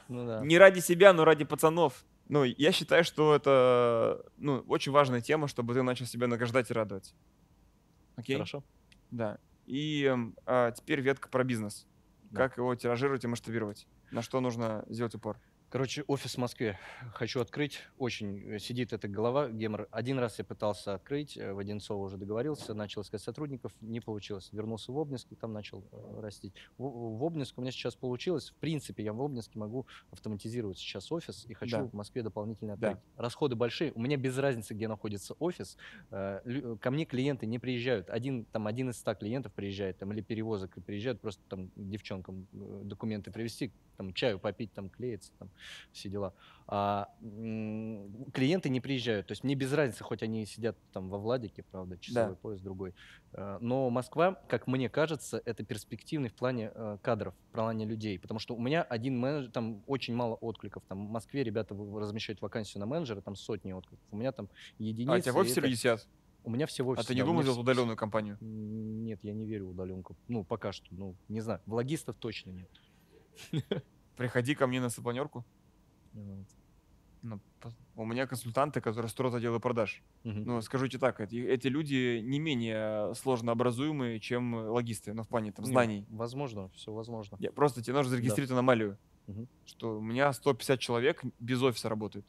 Ну 0.08 0.26
да. 0.26 0.40
Не 0.44 0.58
ради 0.58 0.80
себя, 0.80 1.12
но 1.12 1.24
ради 1.24 1.44
пацанов. 1.44 2.04
Ну, 2.28 2.44
я 2.44 2.72
считаю, 2.72 3.04
что 3.04 3.34
это 3.34 4.24
ну, 4.36 4.64
очень 4.68 4.92
важная 4.92 5.20
тема, 5.20 5.48
чтобы 5.48 5.74
ты 5.74 5.82
начал 5.82 6.06
себя 6.06 6.26
награждать 6.26 6.70
и 6.70 6.74
радовать. 6.74 7.14
Окей? 8.16 8.36
Хорошо. 8.36 8.62
Да. 9.10 9.38
И 9.66 10.04
эм, 10.04 10.36
а, 10.46 10.70
теперь 10.72 11.00
ветка 11.00 11.28
про 11.28 11.44
бизнес. 11.44 11.86
Да. 12.30 12.36
Как 12.36 12.58
его 12.58 12.74
тиражировать 12.74 13.24
и 13.24 13.28
масштабировать? 13.28 13.86
На 14.10 14.22
что 14.22 14.40
нужно 14.40 14.84
сделать 14.88 15.14
упор? 15.14 15.38
Короче, 15.72 16.04
офис 16.06 16.34
в 16.34 16.38
Москве 16.38 16.78
хочу 17.14 17.40
открыть. 17.40 17.80
Очень 17.96 18.56
э, 18.56 18.58
сидит 18.58 18.92
эта 18.92 19.08
голова, 19.08 19.48
гемор. 19.48 19.88
Один 19.90 20.18
раз 20.18 20.38
я 20.38 20.44
пытался 20.44 20.92
открыть, 20.92 21.38
э, 21.38 21.54
в 21.54 21.58
Одинцово 21.58 22.04
уже 22.04 22.18
договорился, 22.18 22.74
начал 22.74 23.00
искать 23.00 23.22
сотрудников, 23.22 23.72
не 23.80 24.00
получилось. 24.00 24.50
Вернулся 24.52 24.92
в 24.92 24.98
Обнинск 24.98 25.28
и 25.30 25.34
там 25.34 25.54
начал 25.54 25.82
э, 25.90 26.20
растить. 26.20 26.52
В, 26.76 27.16
в 27.18 27.24
Обнинске 27.24 27.54
у 27.56 27.62
меня 27.62 27.72
сейчас 27.72 27.96
получилось. 27.96 28.50
В 28.50 28.54
принципе, 28.56 29.02
я 29.02 29.14
в 29.14 29.22
Обнинске 29.22 29.58
могу 29.58 29.86
автоматизировать 30.10 30.76
сейчас 30.76 31.10
офис 31.10 31.46
и 31.48 31.54
хочу 31.54 31.78
Да. 31.78 31.84
в 31.84 31.94
Москве 31.94 32.22
дополнительно 32.22 32.76
Да. 32.76 32.90
открыть. 32.90 33.04
Расходы 33.16 33.56
большие. 33.56 33.92
У 33.94 34.00
меня 34.02 34.18
без 34.18 34.36
разницы, 34.36 34.74
где 34.74 34.88
находится 34.88 35.32
офис. 35.38 35.78
Ко 36.10 36.90
мне 36.90 37.06
клиенты 37.06 37.46
не 37.46 37.58
приезжают. 37.58 38.10
Один, 38.10 38.44
там, 38.44 38.66
один 38.66 38.90
из 38.90 38.98
ста 38.98 39.14
клиентов 39.14 39.54
приезжает, 39.54 39.96
там, 39.96 40.12
или 40.12 40.20
перевозок 40.20 40.74
приезжают, 40.84 41.22
просто 41.22 41.42
там 41.48 41.70
девчонкам 41.76 42.46
документы 42.52 43.30
привезти, 43.30 43.72
там, 43.96 44.12
чаю 44.12 44.38
попить, 44.38 44.72
там, 44.74 44.90
клеиться, 44.90 45.32
там, 45.38 45.48
все 45.92 46.08
дела. 46.08 46.34
А 46.66 47.08
клиенты 48.32 48.68
не 48.68 48.80
приезжают. 48.80 49.26
То 49.26 49.32
есть 49.32 49.44
мне 49.44 49.54
без 49.54 49.72
разницы, 49.72 50.04
хоть 50.04 50.22
они 50.22 50.46
сидят 50.46 50.76
там 50.92 51.10
во 51.10 51.18
Владике, 51.18 51.64
правда, 51.70 51.98
часовой 51.98 52.36
пояс 52.36 52.60
другой. 52.60 52.94
Э, 53.32 53.58
Но 53.60 53.90
Москва, 53.90 54.40
как 54.48 54.66
мне 54.66 54.88
кажется, 54.88 55.42
это 55.44 55.64
перспективный 55.64 56.28
в 56.28 56.34
плане 56.34 56.70
э, 56.74 56.98
кадров, 57.02 57.34
в 57.50 57.54
плане 57.54 57.84
людей. 57.84 58.18
Потому 58.18 58.40
что 58.40 58.54
у 58.54 58.60
меня 58.60 58.82
один 58.82 59.18
менеджер, 59.18 59.50
там 59.50 59.82
очень 59.86 60.14
мало 60.14 60.34
откликов. 60.36 60.82
Там 60.88 61.08
в 61.08 61.10
Москве 61.10 61.42
ребята 61.44 61.74
размещают 61.74 62.40
вакансию 62.40 62.80
на 62.80 62.86
менеджера, 62.86 63.20
там 63.20 63.36
сотни 63.36 63.72
откликов. 63.72 64.04
У 64.10 64.16
меня 64.16 64.32
там 64.32 64.48
единицы. 64.78 65.12
А 65.12 65.18
у 65.18 65.20
тебя 65.20 65.32
в 65.32 65.36
офисе 65.36 65.60
это- 65.60 65.66
люди 65.66 65.76
сидят? 65.78 66.06
У 66.44 66.50
меня 66.50 66.66
все 66.66 66.84
в 66.84 66.90
А 66.90 67.02
ты 67.04 67.14
не 67.14 67.20
да, 67.20 67.26
думал 67.26 67.42
сделать 67.42 67.60
удаленную 67.60 67.96
компанию? 67.96 68.36
Нет, 68.40 69.20
я 69.22 69.32
не 69.32 69.46
верю 69.46 69.66
в 69.66 69.70
удаленку. 69.70 70.16
Ну, 70.26 70.42
пока 70.42 70.72
что. 70.72 70.86
Ну, 70.90 71.14
не 71.28 71.40
знаю. 71.40 71.60
В 71.66 71.74
логистов 71.74 72.16
точно 72.18 72.50
нет. 72.50 72.70
Приходи 74.16 74.54
ко 74.54 74.66
мне 74.66 74.80
на 74.80 74.90
сопланерку. 74.90 75.44
Вот. 76.12 76.46
Ну, 77.22 77.40
у 77.94 78.04
меня 78.04 78.26
консультанты, 78.26 78.80
которые 78.80 79.08
строят 79.08 79.34
отделы 79.34 79.60
продаж. 79.60 80.02
Мгм. 80.24 80.44
Ну, 80.44 80.62
скажу 80.62 80.88
тебе 80.88 80.98
так, 80.98 81.20
эти, 81.20 81.36
эти 81.36 81.68
люди 81.68 82.20
не 82.20 82.40
менее 82.40 83.14
сложно 83.14 83.52
образуемые, 83.52 84.18
чем 84.18 84.54
логисты, 84.54 85.12
ну, 85.14 85.22
в 85.22 85.28
плане 85.28 85.52
там 85.52 85.64
знаний. 85.64 86.04
Возможно, 86.10 86.68
все 86.70 86.92
возможно. 86.92 87.36
Я, 87.40 87.52
просто 87.52 87.80
тебе 87.82 87.94
нужно 87.94 88.10
зарегистрировать 88.10 88.50
аномалию, 88.50 88.98
Мгм. 89.28 89.46
что 89.66 89.98
у 89.98 90.00
меня 90.02 90.32
150 90.32 90.80
человек 90.80 91.22
без 91.38 91.62
офиса 91.62 91.88
работают, 91.88 92.26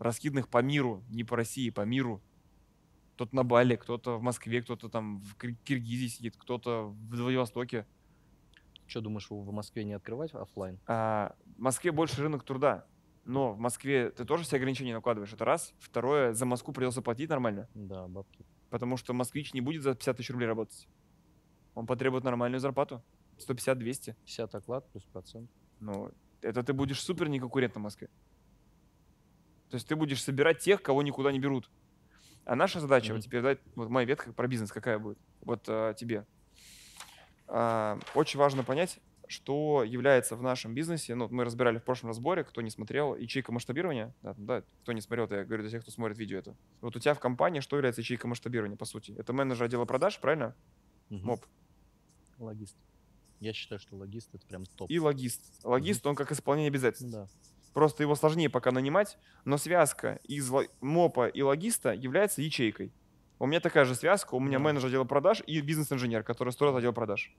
раскиданных 0.00 0.48
по 0.48 0.60
миру, 0.62 1.04
не 1.10 1.22
по 1.22 1.36
России, 1.36 1.70
по 1.70 1.82
миру. 1.82 2.20
Кто-то 3.14 3.36
на 3.36 3.44
Бали, 3.44 3.76
кто-то 3.76 4.18
в 4.18 4.22
Москве, 4.22 4.62
кто-то 4.62 4.88
там 4.88 5.18
в 5.20 5.36
Кир- 5.36 5.54
Киргизии 5.64 6.08
сидит, 6.08 6.34
кто-то 6.36 6.86
в 6.88 7.16
Владивостоке. 7.16 7.86
Что 8.94 9.00
думаешь, 9.00 9.26
в 9.28 9.50
Москве 9.50 9.82
не 9.82 9.92
открывать 9.94 10.32
оффлайн? 10.34 10.78
А, 10.86 11.34
в 11.56 11.58
Москве 11.60 11.90
больше 11.90 12.22
рынок 12.22 12.44
труда, 12.44 12.86
но 13.24 13.52
в 13.52 13.58
Москве 13.58 14.10
ты 14.10 14.24
тоже 14.24 14.44
все 14.44 14.54
ограничения 14.54 14.94
накладываешь, 14.94 15.32
это 15.32 15.44
раз. 15.44 15.74
Второе, 15.80 16.32
за 16.32 16.46
Москву 16.46 16.72
придется 16.72 17.02
платить 17.02 17.28
нормально, 17.28 17.68
Да, 17.74 18.06
бабки. 18.06 18.46
потому 18.70 18.96
что 18.96 19.12
москвич 19.12 19.52
не 19.52 19.60
будет 19.60 19.82
за 19.82 19.96
50 19.96 20.16
тысяч 20.16 20.30
рублей 20.30 20.46
работать. 20.46 20.86
Он 21.74 21.86
потребует 21.88 22.22
нормальную 22.22 22.60
зарплату, 22.60 23.02
150-200. 23.36 24.14
50 24.26 24.54
оклад 24.54 24.88
плюс 24.92 25.04
процент. 25.06 25.50
Ну, 25.80 26.12
это 26.40 26.62
ты 26.62 26.72
будешь 26.72 27.00
супер 27.02 27.28
неконкурентным 27.28 27.82
в 27.82 27.86
Москве. 27.86 28.06
То 29.70 29.74
есть 29.74 29.88
ты 29.88 29.96
будешь 29.96 30.22
собирать 30.22 30.60
тех, 30.60 30.80
кого 30.80 31.02
никуда 31.02 31.32
не 31.32 31.40
берут. 31.40 31.68
А 32.44 32.54
наша 32.54 32.78
задача, 32.78 33.06
Мгм. 33.06 33.16
вот 33.16 33.24
теперь 33.24 33.42
дать, 33.42 33.58
вот 33.74 33.88
моя 33.88 34.06
ветка 34.06 34.32
про 34.32 34.46
бизнес 34.46 34.70
какая 34.70 35.00
будет, 35.00 35.18
вот 35.40 35.64
а, 35.66 35.94
тебе. 35.94 36.28
А, 37.46 37.98
очень 38.14 38.38
важно 38.38 38.64
понять, 38.64 39.00
что 39.28 39.84
является 39.84 40.36
в 40.36 40.42
нашем 40.42 40.74
бизнесе, 40.74 41.14
ну, 41.14 41.28
мы 41.30 41.44
разбирали 41.44 41.78
в 41.78 41.84
прошлом 41.84 42.08
разборе, 42.08 42.44
кто 42.44 42.60
не 42.60 42.70
смотрел, 42.70 43.14
ячейка 43.14 43.52
масштабирования, 43.52 44.14
да, 44.22 44.34
да, 44.36 44.62
кто 44.82 44.92
не 44.92 45.00
смотрел, 45.00 45.24
это 45.26 45.36
я 45.36 45.44
говорю 45.44 45.62
для 45.62 45.70
тех, 45.70 45.82
кто 45.82 45.90
смотрит 45.90 46.18
видео 46.18 46.38
это. 46.38 46.56
Вот 46.80 46.96
у 46.96 47.00
тебя 47.00 47.14
в 47.14 47.20
компании 47.20 47.60
что 47.60 47.76
является 47.76 48.00
ячейкой 48.00 48.28
масштабирования, 48.28 48.76
по 48.76 48.84
сути? 48.84 49.14
Это 49.16 49.32
менеджер 49.32 49.64
отдела 49.64 49.84
продаж, 49.84 50.18
правильно? 50.20 50.54
Мгм. 51.08 51.26
МОП. 51.26 51.46
Логист. 52.38 52.76
Я 53.40 53.52
считаю, 53.52 53.78
что 53.78 53.96
логист 53.96 54.34
это 54.34 54.46
прям 54.46 54.64
топ. 54.64 54.90
И 54.90 54.98
логист. 54.98 55.42
Логист, 55.64 56.06
он 56.06 56.14
как 56.14 56.32
исполнение 56.32 56.68
обязательств. 56.68 57.12
Да. 57.12 57.28
Просто 57.72 58.02
его 58.02 58.14
сложнее 58.14 58.48
пока 58.48 58.70
нанимать, 58.70 59.18
но 59.44 59.58
связка 59.58 60.20
из 60.24 60.50
МОПа 60.80 61.26
и 61.26 61.42
логиста 61.42 61.92
является 61.92 62.40
ячейкой. 62.40 62.92
У 63.44 63.46
меня 63.46 63.60
такая 63.60 63.84
же 63.84 63.94
связка, 63.94 64.36
у 64.36 64.40
меня 64.40 64.58
менеджер 64.58 64.88
отдела 64.88 65.04
продаж 65.04 65.42
и 65.46 65.60
бизнес-инженер, 65.60 66.22
который 66.22 66.50
строит 66.50 66.74
отдел 66.76 66.94
продаж. 66.94 67.30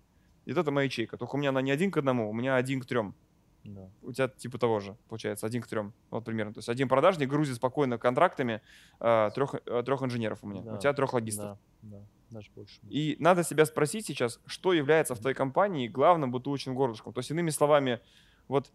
И 0.45 0.53
вот 0.53 0.61
это 0.61 0.69
моя 0.69 0.85
ячейка. 0.85 1.17
Только 1.17 1.33
у 1.33 1.39
меня 1.39 1.49
она 1.49 1.63
не 1.63 1.71
один 1.71 1.89
к 1.89 1.97
одному, 1.97 2.29
у 2.29 2.33
меня 2.33 2.57
один 2.57 2.79
к 2.79 2.85
трем. 2.85 3.15
Да. 3.63 3.89
У 4.03 4.13
тебя 4.13 4.27
типа 4.27 4.59
того 4.59 4.79
же, 4.79 4.95
получается, 5.09 5.47
один 5.47 5.63
к 5.63 5.67
трем. 5.67 5.93
Вот 6.11 6.23
примерно. 6.23 6.53
То 6.53 6.59
есть 6.59 6.69
один 6.69 6.87
продажник 6.87 7.27
грузит 7.27 7.55
спокойно 7.55 7.97
контрактами 7.97 8.61
трех, 8.99 9.55
трех 9.63 10.03
инженеров 10.03 10.43
у 10.43 10.47
меня. 10.47 10.61
Да, 10.61 10.75
У 10.75 10.77
тебя 10.77 10.93
трех 10.93 11.11
логистов. 11.11 11.57
Да, 11.81 11.97
да, 11.97 12.05
даже 12.29 12.51
больше. 12.53 12.79
И 12.87 13.15
надо 13.17 13.43
себя 13.43 13.65
спросить 13.65 14.05
сейчас, 14.05 14.39
что 14.45 14.73
является 14.73 15.15
в 15.15 15.19
твоей 15.19 15.35
компании 15.35 15.87
главным 15.87 16.29
бутылочным 16.29 16.75
горлышком. 16.75 17.13
То 17.13 17.19
есть, 17.21 17.31
иными 17.31 17.49
словами, 17.49 17.99
вот 18.47 18.71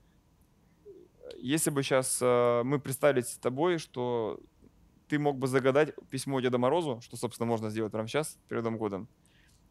э, 0.85 0.91
если 1.39 1.71
бы 1.71 1.85
сейчас 1.85 2.21
мы 2.21 2.81
представили 2.81 3.21
с 3.21 3.39
тобой, 3.39 3.79
что 3.79 4.41
ты 5.11 5.19
мог 5.19 5.37
бы 5.39 5.49
загадать 5.49 5.93
письмо 6.09 6.41
Деда 6.41 6.57
Морозу, 6.59 7.01
что, 7.03 7.17
собственно, 7.17 7.47
можно 7.47 7.69
сделать 7.69 7.91
прямо 7.93 8.07
сейчас, 8.07 8.39
перед 8.49 8.63
Новым 8.63 8.79
годом, 8.79 9.09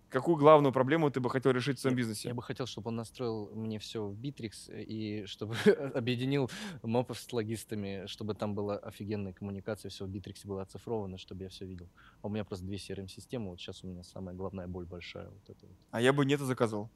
какую 0.10 0.36
главную 0.36 0.74
проблему 0.74 1.10
ты 1.10 1.22
бы 1.22 1.30
хотел 1.30 1.54
решить 1.54 1.78
в 1.78 1.82
своем 1.82 1.96
бизнесе? 1.96 2.28
Я 2.28 2.34
бы 2.34 2.42
хотел, 2.44 2.66
чтобы 2.66 2.90
он 2.90 2.98
настроил 2.98 3.50
мне 3.56 3.80
все 3.80 4.06
в 4.06 4.14
Bittrex 4.20 4.52
э, 4.70 4.84
и 4.84 5.26
чтобы 5.28 5.56
объединил 5.96 6.50
мопов 6.84 7.18
с 7.20 7.32
логистами, 7.32 8.06
чтобы 8.08 8.34
там 8.36 8.54
была 8.54 8.78
офигенная 8.78 9.32
коммуникация, 9.32 9.90
все 9.90 10.06
в 10.06 10.10
Bittrex 10.10 10.46
было 10.46 10.62
оцифровано, 10.64 11.18
чтобы 11.18 11.44
я 11.44 11.50
все 11.50 11.66
видел. 11.66 11.88
А 12.22 12.28
у 12.28 12.30
меня 12.30 12.44
просто 12.44 12.66
две 12.66 12.76
CRM-системы, 12.78 13.50
вот 13.52 13.62
сейчас 13.62 13.82
у 13.84 13.88
меня 13.88 14.04
самая 14.04 14.36
главная 14.36 14.68
боль 14.68 14.86
большая. 14.86 15.30
Вот 15.30 15.50
это 15.50 15.66
А 15.92 16.02
я 16.02 16.12
бы 16.12 16.26
нет 16.26 16.42
и 16.42 16.46
заказывал. 16.46 16.90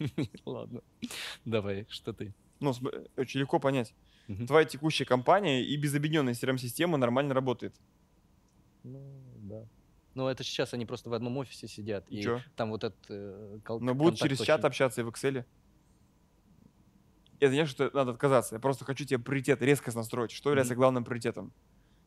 вот. 0.00 0.28
Ладно, 0.44 0.80
давай, 1.44 1.86
что 1.90 2.12
ты? 2.12 2.34
Ну, 2.60 2.72
с- 2.72 2.80
очень 3.16 3.38
легко 3.40 3.60
понять. 3.60 3.94
Мгм. 4.28 4.46
Твоя 4.46 4.64
текущая 4.66 5.04
компания 5.06 5.62
и 5.64 5.76
без 5.76 5.94
объединенной 5.94 6.32
CRM-системы 6.32 6.96
нормально 6.98 7.34
работает. 7.34 7.74
Ну, 8.84 9.00
да. 9.38 9.64
Ну, 10.14 10.28
это 10.28 10.44
сейчас 10.44 10.74
они 10.74 10.84
просто 10.86 11.10
в 11.10 11.14
одном 11.14 11.36
офисе 11.38 11.66
сидят. 11.66 12.04
И 12.08 12.18
И 12.18 12.22
чё? 12.22 12.40
там 12.56 12.70
вот 12.70 12.84
этот 12.84 12.98
э, 13.08 13.58
кол- 13.64 13.80
Но 13.80 13.94
будут 13.94 14.18
через 14.18 14.38
чат 14.40 14.60
очень- 14.60 14.66
общаться 14.68 15.00
и 15.00 15.04
в 15.04 15.08
Excel. 15.08 15.44
Это 17.40 17.52
не 17.54 17.66
что 17.66 17.90
надо 17.94 18.10
отказаться. 18.12 18.56
Я 18.56 18.60
просто 18.60 18.84
хочу 18.84 19.04
тебе 19.04 19.18
приоритет 19.18 19.62
резко 19.62 19.94
настроить. 19.94 20.32
Что 20.32 20.50
является 20.50 20.74
Мгм. 20.74 20.80
главным 20.80 21.04
приоритетом? 21.04 21.52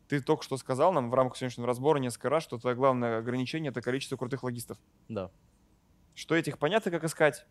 Ты 0.09 0.19
только 0.21 0.43
что 0.43 0.57
сказал 0.57 0.91
нам 0.91 1.09
в 1.09 1.13
рамках 1.13 1.37
сегодняшнего 1.37 1.67
разбора 1.67 1.97
несколько 1.99 2.29
раз, 2.29 2.43
что 2.43 2.57
твое 2.57 2.75
главное 2.75 3.19
ограничение 3.19 3.69
это 3.71 3.81
количество 3.81 4.17
крутых 4.17 4.43
логистов. 4.43 4.77
Да. 5.07 5.31
Что 6.15 6.35
этих 6.35 6.59
понятно, 6.59 6.91
как 6.91 7.05
искать. 7.05 7.45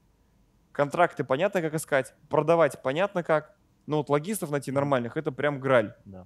Контракты 0.72 1.24
понятно, 1.24 1.62
как 1.62 1.74
искать. 1.74 2.14
Продавать 2.28 2.82
понятно 2.82 3.22
как. 3.22 3.56
Но 3.91 3.97
вот 3.97 4.09
логистов 4.09 4.53
найти 4.53 4.71
нормальных 4.71 5.17
это 5.17 5.33
прям 5.33 5.59
граль. 5.59 5.97
Да. 6.05 6.25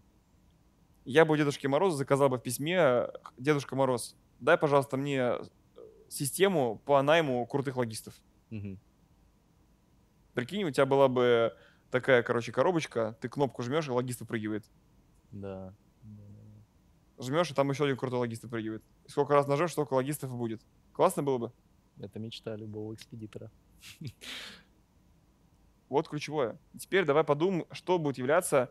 Я 1.06 1.24
бы 1.24 1.32
у 1.32 1.36
Дедушки 1.38 1.66
Мороза 1.66 1.96
заказал 1.96 2.28
бы 2.28 2.36
в 2.36 2.42
письме 2.42 3.08
Дедушка 3.38 3.74
Мороз, 3.74 4.16
дай, 4.38 4.58
пожалуйста, 4.58 4.98
мне 4.98 5.18
э, 5.18 5.44
систему 6.10 6.82
по 6.84 7.00
найму 7.00 7.46
крутых 7.46 7.78
логистов. 7.78 8.12
Мгм. 8.50 8.78
Прикинь, 10.34 10.64
у 10.64 10.70
тебя 10.72 10.84
была 10.84 11.08
бы 11.08 11.56
такая, 11.90 12.22
короче, 12.22 12.52
коробочка, 12.52 13.16
ты 13.22 13.30
кнопку 13.30 13.62
жмешь, 13.62 13.88
и 13.88 13.92
логист 13.92 14.20
выпрыгивает. 14.20 14.66
Да. 15.30 15.74
Да. 16.02 17.24
Жмешь, 17.24 17.50
и 17.50 17.54
там 17.54 17.70
еще 17.70 17.84
один 17.84 17.96
крутой 17.96 18.18
логист 18.18 18.42
выпрыгивает. 18.42 18.84
И 19.06 19.08
сколько 19.08 19.32
раз 19.32 19.46
нажмешь, 19.46 19.72
столько 19.72 19.94
логистов 19.94 20.30
и 20.30 20.34
будет. 20.34 20.60
Классно 20.92 21.22
было 21.22 21.38
бы? 21.38 21.52
Это 21.98 22.18
мечта 22.18 22.56
любого 22.56 22.92
экспедитора. 22.92 23.50
Вот 25.94 26.08
ключевое. 26.08 26.58
Теперь 26.76 27.04
давай 27.04 27.22
подумаем, 27.22 27.66
что 27.70 28.00
будет 28.00 28.18
являться 28.18 28.68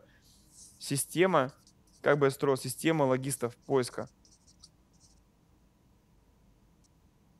система, 0.78 1.54
как 2.02 2.18
бы 2.18 2.26
я 2.26 2.30
строил 2.30 2.58
система 2.58 3.04
логистов 3.04 3.56
поиска. 3.56 4.10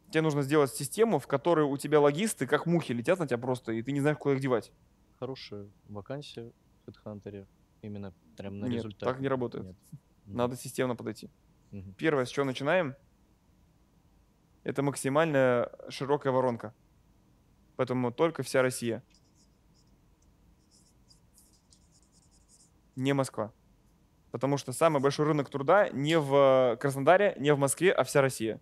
Тебе 0.08 0.22
нужно 0.22 0.40
сделать 0.40 0.72
систему, 0.72 1.18
в 1.18 1.26
которой 1.26 1.66
у 1.66 1.76
тебя 1.76 2.00
логисты, 2.00 2.46
как 2.46 2.64
мухи, 2.64 2.92
летят 2.92 3.18
на 3.18 3.26
тебя 3.26 3.36
просто, 3.36 3.72
и 3.72 3.82
ты 3.82 3.92
не 3.92 4.00
знаешь, 4.00 4.16
куда 4.16 4.34
их 4.34 4.40
девать. 4.40 4.72
Хорошая 5.18 5.68
вакансия 5.90 6.50
в 6.86 6.88
HeadHunter. 6.88 7.46
Именно 7.82 8.14
прям 8.38 8.60
на 8.60 8.64
Нет, 8.64 8.76
результат. 8.76 9.06
так 9.06 9.20
не 9.20 9.28
работает. 9.28 9.66
Нет. 9.66 9.76
Надо 10.24 10.56
системно 10.56 10.96
подойти. 10.96 11.28
Мгм. 11.72 11.92
Первое, 11.98 12.24
с 12.24 12.30
чего 12.30 12.46
начинаем, 12.46 12.96
это 14.62 14.82
максимально 14.82 15.70
широкая 15.90 16.32
воронка. 16.32 16.72
Поэтому 17.76 18.12
только 18.12 18.42
вся 18.42 18.62
Россия. 18.62 19.04
Не 22.96 23.12
Москва. 23.12 23.52
Потому 24.30 24.56
что 24.56 24.72
самый 24.72 25.00
большой 25.00 25.26
рынок 25.26 25.48
труда 25.48 25.88
не 25.90 26.18
в 26.18 26.76
Краснодаре, 26.80 27.36
не 27.38 27.54
в 27.54 27.58
Москве, 27.58 27.92
а 27.92 28.02
вся 28.04 28.20
Россия. 28.20 28.60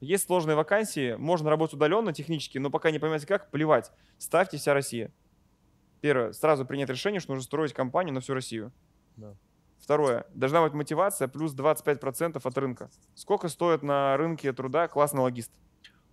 Есть 0.00 0.26
сложные 0.26 0.56
вакансии, 0.56 1.14
можно 1.14 1.48
работать 1.50 1.74
удаленно 1.74 2.12
технически, 2.12 2.58
но 2.58 2.70
пока 2.70 2.90
не 2.90 2.98
понимаете 2.98 3.26
как, 3.26 3.50
плевать. 3.50 3.90
Ставьте 4.18 4.58
вся 4.58 4.74
Россия. 4.74 5.12
Первое, 6.02 6.32
сразу 6.32 6.66
принять 6.66 6.90
решение, 6.90 7.20
что 7.20 7.32
нужно 7.32 7.44
строить 7.44 7.72
компанию 7.72 8.14
на 8.14 8.20
всю 8.20 8.34
Россию. 8.34 8.72
Да. 9.16 9.34
Второе, 9.78 10.26
должна 10.34 10.62
быть 10.62 10.72
мотивация 10.72 11.28
плюс 11.28 11.54
25% 11.54 12.40
от 12.42 12.58
рынка. 12.58 12.90
Сколько 13.14 13.48
стоит 13.48 13.82
на 13.82 14.16
рынке 14.16 14.52
труда 14.52 14.88
классный 14.88 15.20
логист? 15.20 15.52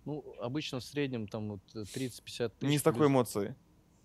Ну, 0.04 0.24
обычно 0.40 0.80
в 0.80 0.84
среднем 0.84 1.28
там 1.28 1.50
вот 1.50 1.60
э, 1.74 1.80
30-50 1.80 2.52
тысяч. 2.58 2.70
Не 2.70 2.78
с 2.78 2.82
такой 2.82 3.00
плюс. 3.00 3.10
эмоцией. 3.10 3.54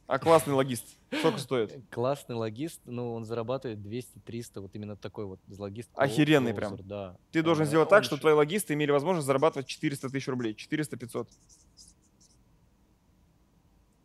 А 0.10 0.18
классный 0.18 0.56
логист. 0.56 0.98
Сколько 1.20 1.38
стоит? 1.38 1.84
Классный 1.92 2.34
логист, 2.36 2.82
ну, 2.86 3.14
он 3.14 3.26
зарабатывает 3.26 3.78
200-300, 3.78 4.60
вот 4.60 4.74
именно 4.74 4.96
такой 4.96 5.26
вот 5.26 5.40
логист. 5.56 5.88
Охеренный 5.94 6.52
прям. 6.52 6.78
Да. 6.78 7.16
Ты 7.32 7.44
должен 7.44 7.66
А, 7.66 7.68
сделать 7.68 7.90
так, 7.90 8.04
чтобы 8.04 8.20
твои 8.20 8.34
логисты 8.34 8.74
имели 8.74 8.90
возможность 8.90 9.28
зарабатывать 9.28 9.68
400 9.68 10.10
тысяч 10.10 10.28
рублей. 10.28 10.56
400-500. 10.56 11.28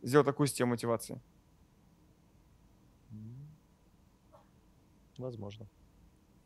Сделать 0.02 0.26
такую 0.26 0.47
систему 0.47 0.72
мотивации. 0.72 1.18
Возможно. 5.16 5.66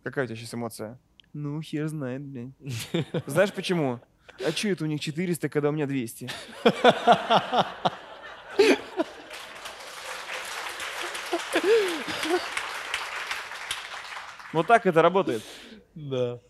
Какая 0.04 0.26
у 0.26 0.28
тебя 0.28 0.36
сейчас 0.36 0.54
эмоция? 0.54 1.00
Ну, 1.32 1.60
хер 1.60 1.88
знает, 1.88 2.22
блядь. 2.22 2.52
Знаешь 3.26 3.52
почему? 3.52 3.98
А 4.46 4.52
че 4.52 4.70
это 4.70 4.84
у 4.84 4.86
них 4.86 5.00
400, 5.00 5.48
когда 5.48 5.70
у 5.70 5.72
меня 5.72 5.88
200? 5.88 6.30
Вот 14.52 14.66
так 14.66 14.86
это 14.86 15.02
работает. 15.02 15.42
Да. 15.94 16.40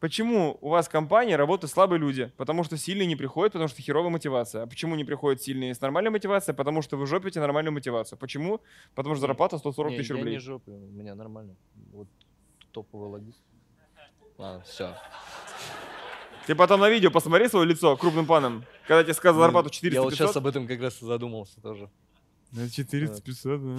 Почему 0.00 0.58
у 0.60 0.68
вас 0.68 0.88
в 0.88 0.90
компании 0.90 1.32
работают 1.34 1.70
слабые 1.72 1.98
люди? 1.98 2.30
Потому 2.36 2.64
что 2.64 2.76
сильные 2.76 3.06
не 3.06 3.16
приходят, 3.16 3.52
потому 3.54 3.68
что 3.68 3.80
херовая 3.82 4.10
мотивация. 4.10 4.62
А 4.62 4.66
почему 4.66 4.94
не 4.94 5.04
приходят 5.04 5.42
сильные 5.42 5.74
с 5.74 5.80
нормальной 5.80 6.10
мотивацией? 6.10 6.54
Потому 6.54 6.82
что 6.82 6.96
вы 6.96 7.06
жопите 7.06 7.40
нормальную 7.40 7.72
мотивацию. 7.72 8.18
Почему? 8.18 8.60
Потому 8.94 9.14
что 9.14 9.22
зарплата 9.26 9.58
140 9.58 9.92
Не, 9.92 9.96
тысяч 9.98 10.10
я 10.10 10.16
рублей. 10.16 10.34
не 10.34 10.38
жопы, 10.38 10.70
у 10.70 10.78
меня 10.92 11.14
нормально. 11.14 11.56
Вот 11.92 12.08
топовый 12.72 13.08
логист. 13.08 13.40
Ладно, 14.36 14.62
все. 14.64 14.94
Ты 16.46 16.54
потом 16.54 16.80
на 16.80 16.90
видео 16.90 17.10
посмотри 17.10 17.48
свое 17.48 17.66
лицо 17.66 17.96
крупным 17.96 18.26
планом, 18.26 18.64
когда 18.86 19.02
тебе 19.02 19.14
сказал 19.14 19.40
зарплату 19.40 19.70
400 19.70 19.94
Я 19.96 20.02
вот 20.02 20.12
сейчас 20.12 20.28
500. 20.28 20.36
об 20.36 20.46
этом 20.46 20.66
как 20.68 20.80
раз 20.80 21.00
задумался 21.00 21.60
тоже. 21.60 21.90
Ну, 22.52 22.68
400 22.68 23.14
Вот. 23.14 23.24
500, 23.24 23.60
ну. 23.60 23.78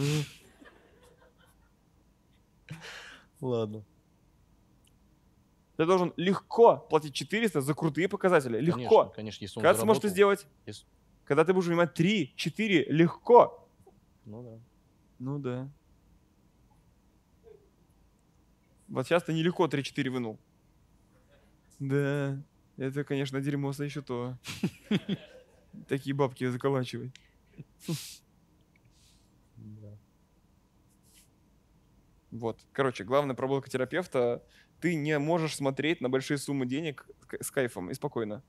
Ладно. 3.41 3.83
Ты 5.77 5.85
должен 5.85 6.11
легко 6.17 6.77
платить 6.77 7.13
400 7.13 7.61
за 7.61 7.73
крутые 7.75 8.09
показатели. 8.09 8.59
Легко. 8.59 8.79
Конечно, 8.79 9.09
конечно, 9.13 9.43
если 9.43 9.59
он 9.59 9.63
Когда 9.63 9.73
ты 9.75 9.81
сможешь 9.81 9.99
это 10.03 10.09
заработал. 10.09 10.37
сделать? 10.41 10.47
Если- 10.65 10.85
Когда 11.25 11.45
ты 11.45 11.53
будешь 11.53 11.65
занимать 11.67 11.93
3, 11.93 12.33
4, 12.35 12.85
легко. 12.89 13.69
Ну 14.25 14.43
да. 14.43 14.59
Ну 15.19 15.39
да. 15.39 15.69
Вот 18.87 19.05
сейчас 19.05 19.23
ты 19.23 19.33
нелегко 19.33 19.67
3-4 19.67 20.09
вынул. 20.09 20.39
Да, 21.79 22.41
это, 22.77 23.03
конечно, 23.03 23.39
дерьмо 23.41 23.69
еще 23.71 24.01
то. 24.01 24.37
Такие 25.87 26.15
бабки 26.15 26.47
заколачивай. 26.47 27.11
Да. 29.57 29.97
Вот. 32.37 32.59
Короче, 32.71 33.03
главная 33.03 33.35
проблема 33.35 33.63
терапевта— 33.67 34.43
ты 34.79 34.93
не 34.95 35.17
можешь 35.17 35.55
смотреть 35.55 36.01
на 36.01 36.09
большие 36.09 36.37
суммы 36.37 36.67
денег 36.67 37.07
с 37.41 37.49
кайфом 37.49 37.89
и 37.89 37.95
спокойно. 37.95 38.43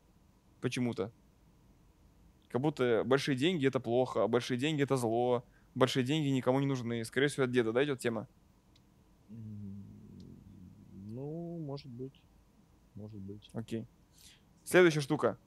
Почему-то. 0.61 1.11
Как 2.51 2.61
будто 2.61 3.03
большие 3.05 3.37
деньги— 3.37 3.67
это 3.69 3.81
плохо, 3.81 4.25
а 4.25 4.29
большие 4.29 4.59
деньги— 4.59 4.83
это 4.85 4.97
зло. 4.97 5.45
Большие 5.75 6.05
деньги 6.05 6.29
никому 6.29 6.61
не 6.61 6.67
нужны. 6.67 7.03
Скорее 7.05 7.29
всего, 7.29 7.45
от 7.45 7.51
деда, 7.51 7.73
да, 7.73 7.83
идет 7.85 8.01
тема? 8.01 8.29
Ну, 10.93 11.59
может 11.59 11.89
быть. 11.89 12.21
Может 12.95 13.21
быть. 13.21 13.49
Окей. 13.53 13.87
Следующая 14.65 15.01
штука. 15.01 15.39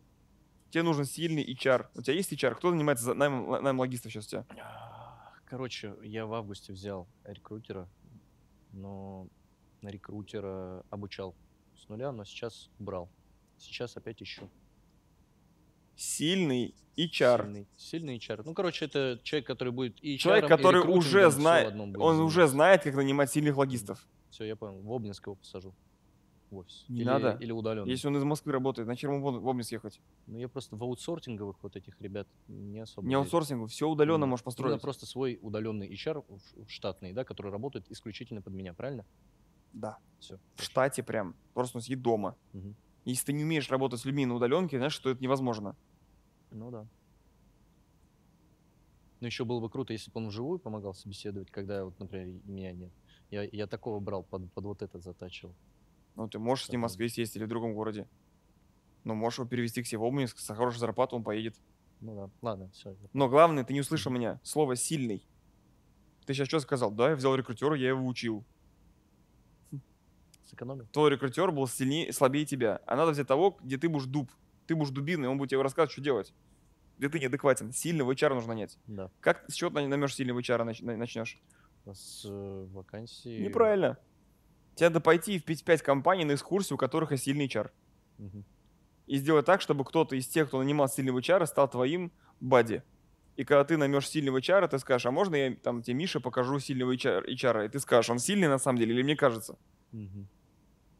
Тебе 0.70 0.84
нужен 0.84 1.06
сильный 1.06 1.44
HR. 1.44 1.88
У 1.96 2.02
тебя 2.02 2.16
есть 2.16 2.32
HR? 2.32 2.56
Кто 2.56 2.72
занимается 2.72 3.06
за- 3.06 3.14
наймом, 3.14 3.50
наймом 3.52 3.80
логистов 3.80 4.12
сейчас 4.12 4.26
у 4.28 4.30
тебя? 4.30 4.46
Короче, 5.46 5.96
я 6.02 6.26
в 6.26 6.34
августе 6.34 6.72
взял 6.72 7.08
рекрутера, 7.26 7.90
но 8.72 9.28
рекрутера 9.82 10.84
обучал 10.90 11.36
с 11.76 11.88
нуля, 11.90 12.12
но 12.12 12.24
сейчас 12.24 12.70
брал. 12.80 13.10
Сейчас 13.58 13.98
опять 13.98 14.22
ищу. 14.22 14.50
Сильный 15.96 16.76
HR. 16.98 17.44
Сильный, 17.44 17.68
сильный 17.78 18.18
HR. 18.18 18.42
Ну, 18.46 18.54
короче, 18.54 18.86
это 18.86 19.20
человек, 19.24 19.48
который 19.48 19.72
будет 19.72 20.04
и 20.04 20.18
Человек, 20.18 20.48
который 20.48 20.82
уже 20.82 21.30
знает, 21.30 21.76
он 21.76 22.20
уже 22.20 22.48
знает, 22.48 22.84
как 22.84 22.96
нанимать 22.96 23.32
сильных 23.32 23.58
логистов. 23.58 24.08
Все, 24.30 24.46
я 24.46 24.56
понял. 24.56 24.82
В 24.82 24.92
Обнинск 24.94 25.26
его 25.28 25.36
посажу. 25.36 25.74
В 26.52 26.58
офис. 26.58 26.86
Не 26.90 26.98
или, 27.02 27.06
надо. 27.06 27.38
Или 27.40 27.52
удаленно. 27.54 27.88
Если 27.90 28.08
он 28.08 28.18
из 28.18 28.24
Москвы 28.24 28.52
работает, 28.52 28.86
зачем 28.86 29.14
ему 29.14 29.32
в 29.40 29.50
Обнинск 29.50 29.72
ехать? 29.72 30.02
Ну, 30.28 30.38
я 30.38 30.50
просто 30.50 30.76
в 30.76 30.84
аутсортинговых 30.84 31.56
вот 31.64 31.78
этих 31.78 32.00
ребят 32.02 32.28
не 32.50 32.82
особо 32.82 33.08
Не 33.08 33.16
аутсорсингу, 33.16 33.68
все 33.68 33.88
удаленно 33.88 34.16
Именно- 34.16 34.26
можешь 34.28 34.44
именно 34.44 34.46
построить. 34.52 34.82
просто 34.82 35.06
свой 35.06 35.40
удаленный 35.42 35.88
HR 35.90 36.26
штатный, 36.68 37.14
да, 37.14 37.24
который 37.24 37.54
работает 37.54 37.90
исключительно 37.90 38.42
под 38.42 38.54
меня, 38.54 38.74
правильно? 38.74 39.06
Да. 39.72 39.98
Все. 40.20 40.38
В 40.56 40.64
штате 40.64 41.04
прям. 41.04 41.36
Просто 41.54 41.78
он 41.78 41.82
сидит 41.82 42.02
дома. 42.02 42.36
Если 43.06 43.28
ты 43.28 43.34
не 43.34 43.44
умеешь 43.44 43.70
работать 43.72 44.02
с 44.02 44.06
людьми 44.06 44.26
на 44.26 44.36
удаленке, 44.36 44.78
знаешь, 44.78 44.94
что 44.94 45.10
это 45.10 45.24
невозможно. 45.24 45.76
Ну 46.52 46.70
да. 46.70 46.86
Но 49.22 49.28
еще 49.28 49.46
было 49.46 49.60
бы 49.62 49.70
круто, 49.70 49.94
если 49.94 50.12
бы 50.12 50.20
он 50.20 50.28
вживую 50.28 50.60
помогал 50.60 50.94
собеседовать, 50.94 51.50
когда 51.52 51.86
вот, 51.86 51.98
например, 52.00 52.42
меня 52.46 52.74
нет. 52.74 52.92
Я, 53.30 53.44
я 53.44 53.68
такого 53.68 54.00
брал, 54.00 54.24
под, 54.24 54.52
под 54.52 54.66
вот 54.66 54.82
это 54.82 55.00
затачивал. 55.00 55.54
Ну, 56.16 56.28
ты 56.28 56.40
можешь 56.40 56.66
с 56.66 56.70
ним 56.70 56.82
в. 56.82 56.84
Москве 56.84 57.10
сесть 57.10 57.36
или 57.36 57.46
в 57.46 57.48
другом 57.48 57.74
городе. 57.74 58.08
Но 59.04 59.16
можешь 59.16 59.40
его 59.40 59.48
перевести 59.48 59.82
к 59.82 59.88
себе 59.88 60.00
в 60.00 60.04
Обнинск, 60.04 60.40
за 60.40 60.54
хорошую 60.56 60.80
зарплату 60.80 61.16
он 61.16 61.24
поедет. 61.24 61.56
Ну 62.02 62.16
да, 62.16 62.30
ладно, 62.42 62.70
все. 62.74 62.96
Но 63.14 63.30
главное, 63.30 63.64
ты 63.64 63.74
не 63.74 63.82
услышал 63.82 64.12
меня. 64.12 64.40
Слово 64.44 64.76
«сильный». 64.76 65.26
Ты 66.26 66.34
сейчас 66.34 66.48
что 66.48 66.60
сказал? 66.60 66.92
Да, 66.92 67.10
я 67.10 67.16
взял 67.16 67.36
рекрутера, 67.36 67.76
я 67.76 67.90
его 67.90 68.06
учил. 68.06 68.44
Сэкономил. 70.46 70.86
Твой 70.92 71.10
рекрутер 71.12 71.52
был 71.52 71.68
сильнее, 71.68 72.12
слабее 72.14 72.46
тебя. 72.46 72.82
А 72.86 72.96
надо 72.96 73.12
взять 73.12 73.28
того, 73.28 73.58
где 73.62 73.78
ты 73.78 73.90
будешь 73.90 74.06
дуб. 74.06 74.30
Ты 74.68 74.76
будешь 74.76 74.92
дубиной, 74.92 75.30
он 75.30 75.38
будет 75.38 75.50
тебе 75.50 75.62
рассказывать, 75.62 75.92
что 75.92 76.02
делать. 76.02 76.34
Где 76.98 77.10
ты 77.10 77.20
неадекватен. 77.20 77.72
Сильного 77.72 78.12
HR 78.12 78.34
нужно 78.36 78.50
нанять. 78.54 78.78
Да. 78.86 79.10
Как 79.20 79.44
с 79.50 79.54
чего 79.56 79.70
ты 79.70 79.88
наймешь 79.88 80.16
сильного 80.16 80.40
HR 80.40 80.64
нач- 80.66 80.84
на- 80.84 80.98
начнешь? 80.98 81.40
С 81.86 82.26
э, 82.26 82.68
вакансии... 82.72 83.42
Неправильно. 83.42 83.98
Тебе 84.82 84.90
надо 84.90 85.02
пойти 85.02 85.38
в 85.38 85.46
5 85.46 85.84
компаний 85.84 86.26
на 86.26 86.34
экскурсию, 86.34 86.76
у 86.76 86.80
которых 86.80 87.12
есть 87.12 87.26
сильный 87.26 87.46
HR. 87.46 87.70
Мгм. 88.18 88.44
И 89.06 89.18
сделать 89.18 89.46
так, 89.46 89.62
чтобы 89.62 89.86
кто-то 89.86 90.16
из 90.16 90.28
тех, 90.28 90.48
кто 90.48 90.58
нанимал 90.58 90.90
сильного 90.90 91.20
HR, 91.20 91.46
стал 91.46 91.70
твоим 91.70 92.12
бади. 92.40 92.82
И 93.36 93.44
когда 93.44 93.64
ты 93.64 93.78
наймешь 93.78 94.10
сильного 94.10 94.40
HR, 94.40 94.68
ты 94.68 94.80
скажешь, 94.80 95.06
а 95.06 95.12
можно 95.12 95.36
я 95.36 95.56
там 95.56 95.84
тебе, 95.84 95.94
Миша, 95.98 96.20
покажу 96.20 96.58
сильного 96.58 96.96
HR, 96.96 97.28
HR? 97.28 97.66
И 97.66 97.70
ты 97.70 97.80
скажешь, 97.80 98.10
он 98.10 98.18
сильный 98.18 98.48
на 98.48 98.58
самом 98.58 98.80
деле 98.80 98.96
или 98.96 99.04
мне 99.04 99.16
кажется? 99.16 99.56
Мгм. 99.92 100.28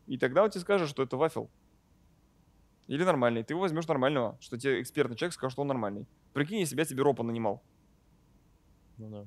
И 0.06 0.20
тогда 0.20 0.44
он 0.44 0.52
тебе 0.52 0.62
скажет, 0.62 0.88
что 0.88 1.02
это 1.02 1.18
вафел. 1.18 1.50
Или 2.86 3.04
нормальный. 3.04 3.44
Ты 3.44 3.54
его 3.54 3.62
возьмешь 3.62 3.88
нормального, 3.88 4.38
что 4.42 4.60
тебе 4.60 4.80
экспертный 4.84 5.18
человек 5.18 5.34
скажет, 5.34 5.54
что 5.54 5.64
он 5.64 5.70
нормальный. 5.70 6.06
Прикинь, 6.34 6.60
если 6.60 6.76
бы 6.76 6.82
я 6.82 6.86
тебе 6.86 7.02
ропа 7.02 7.24
нанимал. 7.24 7.64
Ну 8.98 9.10
да. 9.10 9.26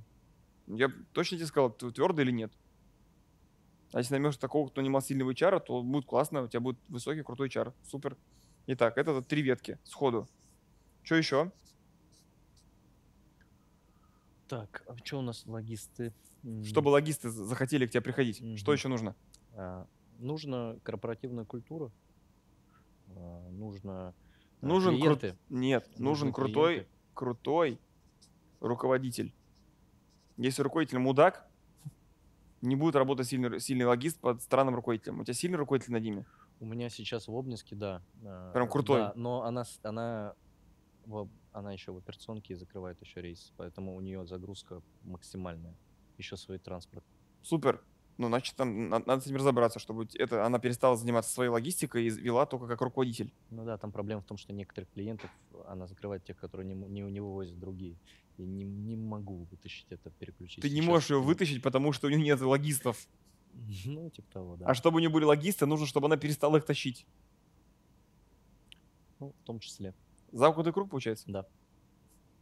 Я 0.76 0.92
точно 1.12 1.38
тебе 1.38 1.46
сказал, 1.48 1.70
ты 1.70 1.90
твердо 1.90 2.22
или 2.22 2.30
нет. 2.30 2.52
А 3.94 3.98
если 3.98 4.14
наймешь 4.14 4.36
такого, 4.38 4.68
кто 4.68 4.80
нанимал 4.80 5.02
сильного 5.02 5.30
HR, 5.30 5.60
то 5.60 5.80
будет 5.80 6.04
классно, 6.04 6.42
у 6.42 6.48
тебя 6.48 6.58
будет 6.58 6.80
высокий, 6.88 7.22
крутой 7.22 7.46
HR. 7.48 7.72
Супер. 7.84 8.16
Итак, 8.66 8.98
это 8.98 9.22
три 9.22 9.40
ветки 9.40 9.78
сходу. 9.84 10.28
Что 11.04 11.14
еще? 11.14 11.52
Так, 14.48 14.82
а 14.88 14.96
что 15.04 15.20
у 15.20 15.22
нас 15.22 15.46
логисты? 15.46 16.12
Чтобы 16.64 16.88
логисты 16.88 17.30
захотели 17.30 17.86
к 17.86 17.90
тебе 17.92 18.00
приходить. 18.00 18.38
Что 18.58 18.72
Мгм. 18.72 18.76
еще 18.76 18.88
нужно? 18.88 19.14
а, 19.52 19.86
нужно 20.18 20.80
корпоративная 20.82 21.44
культура. 21.44 21.92
а, 23.14 23.48
нужно 23.50 24.08
а, 24.60 24.66
Нужен 24.66 24.96
клиенты. 24.96 25.38
Нет, 25.50 25.86
нужен 26.00 26.28
Нужны 26.28 26.32
крутой, 26.32 26.74
клиенты. 26.74 26.90
крутой 27.14 27.80
руководитель. 28.58 29.32
Если 30.36 30.62
руководитель 30.62 30.98
мудак, 30.98 31.48
не 32.64 32.76
будет 32.76 32.96
работать 32.96 33.26
сильный, 33.28 33.60
сильный 33.60 33.84
логист 33.84 34.18
под 34.20 34.42
странным 34.42 34.74
руководителем. 34.74 35.20
У 35.20 35.24
тебя 35.24 35.34
сильный 35.34 35.58
руководитель 35.58 35.92
над 35.92 36.02
ними? 36.02 36.24
У 36.60 36.66
меня 36.66 36.88
сейчас 36.88 37.28
в 37.28 37.36
Обнинске, 37.36 37.76
да. 37.76 38.02
а, 38.24 38.52
Прям 38.52 38.68
крутой. 38.68 39.00
Да, 39.00 39.12
но 39.16 39.42
она, 39.42 39.64
она, 39.82 40.34
она 41.52 41.72
еще 41.72 41.92
в 41.92 41.96
операционке 41.96 42.56
закрывает 42.56 43.00
еще 43.00 43.20
рейс, 43.20 43.52
поэтому 43.56 43.94
у 43.94 44.00
нее 44.00 44.26
загрузка 44.26 44.82
максимальная. 45.02 45.74
Еще 46.18 46.36
свой 46.36 46.58
транспорт. 46.58 47.04
Супер. 47.42 47.82
Ну, 48.16 48.28
значит, 48.28 48.54
там 48.54 48.88
на- 48.88 49.00
надо 49.00 49.20
с 49.20 49.26
этим 49.26 49.36
разобраться, 49.36 49.80
чтобы 49.80 50.06
это, 50.14 50.46
она 50.46 50.60
перестала 50.60 50.96
заниматься 50.96 51.32
своей 51.32 51.50
логистикой 51.50 52.06
и 52.06 52.10
вела 52.10 52.46
только 52.46 52.68
как 52.68 52.80
руководитель. 52.80 53.32
Ну 53.50 53.64
да, 53.64 53.76
там 53.76 53.90
проблема 53.90 54.22
в 54.22 54.24
том, 54.24 54.36
что 54.36 54.52
некоторых 54.52 54.88
клиентов 54.92 55.30
она 55.66 55.88
закрывает 55.88 56.24
тех, 56.24 56.36
которые 56.38 56.64
не, 56.66 56.74
не, 56.74 57.00
не 57.00 57.20
вывозят 57.20 57.58
другие. 57.58 57.98
Я 58.38 58.46
не, 58.46 58.64
не 58.64 58.96
могу 58.96 59.44
вытащить 59.50 59.86
это, 59.90 60.10
переключить. 60.10 60.62
Ты 60.62 60.68
не 60.68 60.76
сейчас. 60.76 60.86
можешь 60.86 61.10
ее 61.10 61.20
вытащить, 61.20 61.62
потому 61.62 61.92
что 61.92 62.06
у 62.08 62.10
нее 62.10 62.22
нет 62.22 62.40
логистов. 62.40 63.08
Ну, 63.86 64.10
типа 64.10 64.32
того, 64.32 64.56
да. 64.56 64.66
А 64.66 64.74
чтобы 64.74 64.96
у 64.96 64.98
нее 64.98 65.10
были 65.10 65.24
логисты, 65.24 65.64
нужно, 65.64 65.86
чтобы 65.86 66.06
она 66.06 66.16
перестала 66.16 66.56
их 66.56 66.64
тащить. 66.64 67.06
Ну, 69.20 69.32
в 69.40 69.46
том 69.46 69.60
числе. 69.60 69.94
Замкнутый 70.32 70.72
круг 70.72 70.90
получается? 70.90 71.24
Да. 71.28 71.46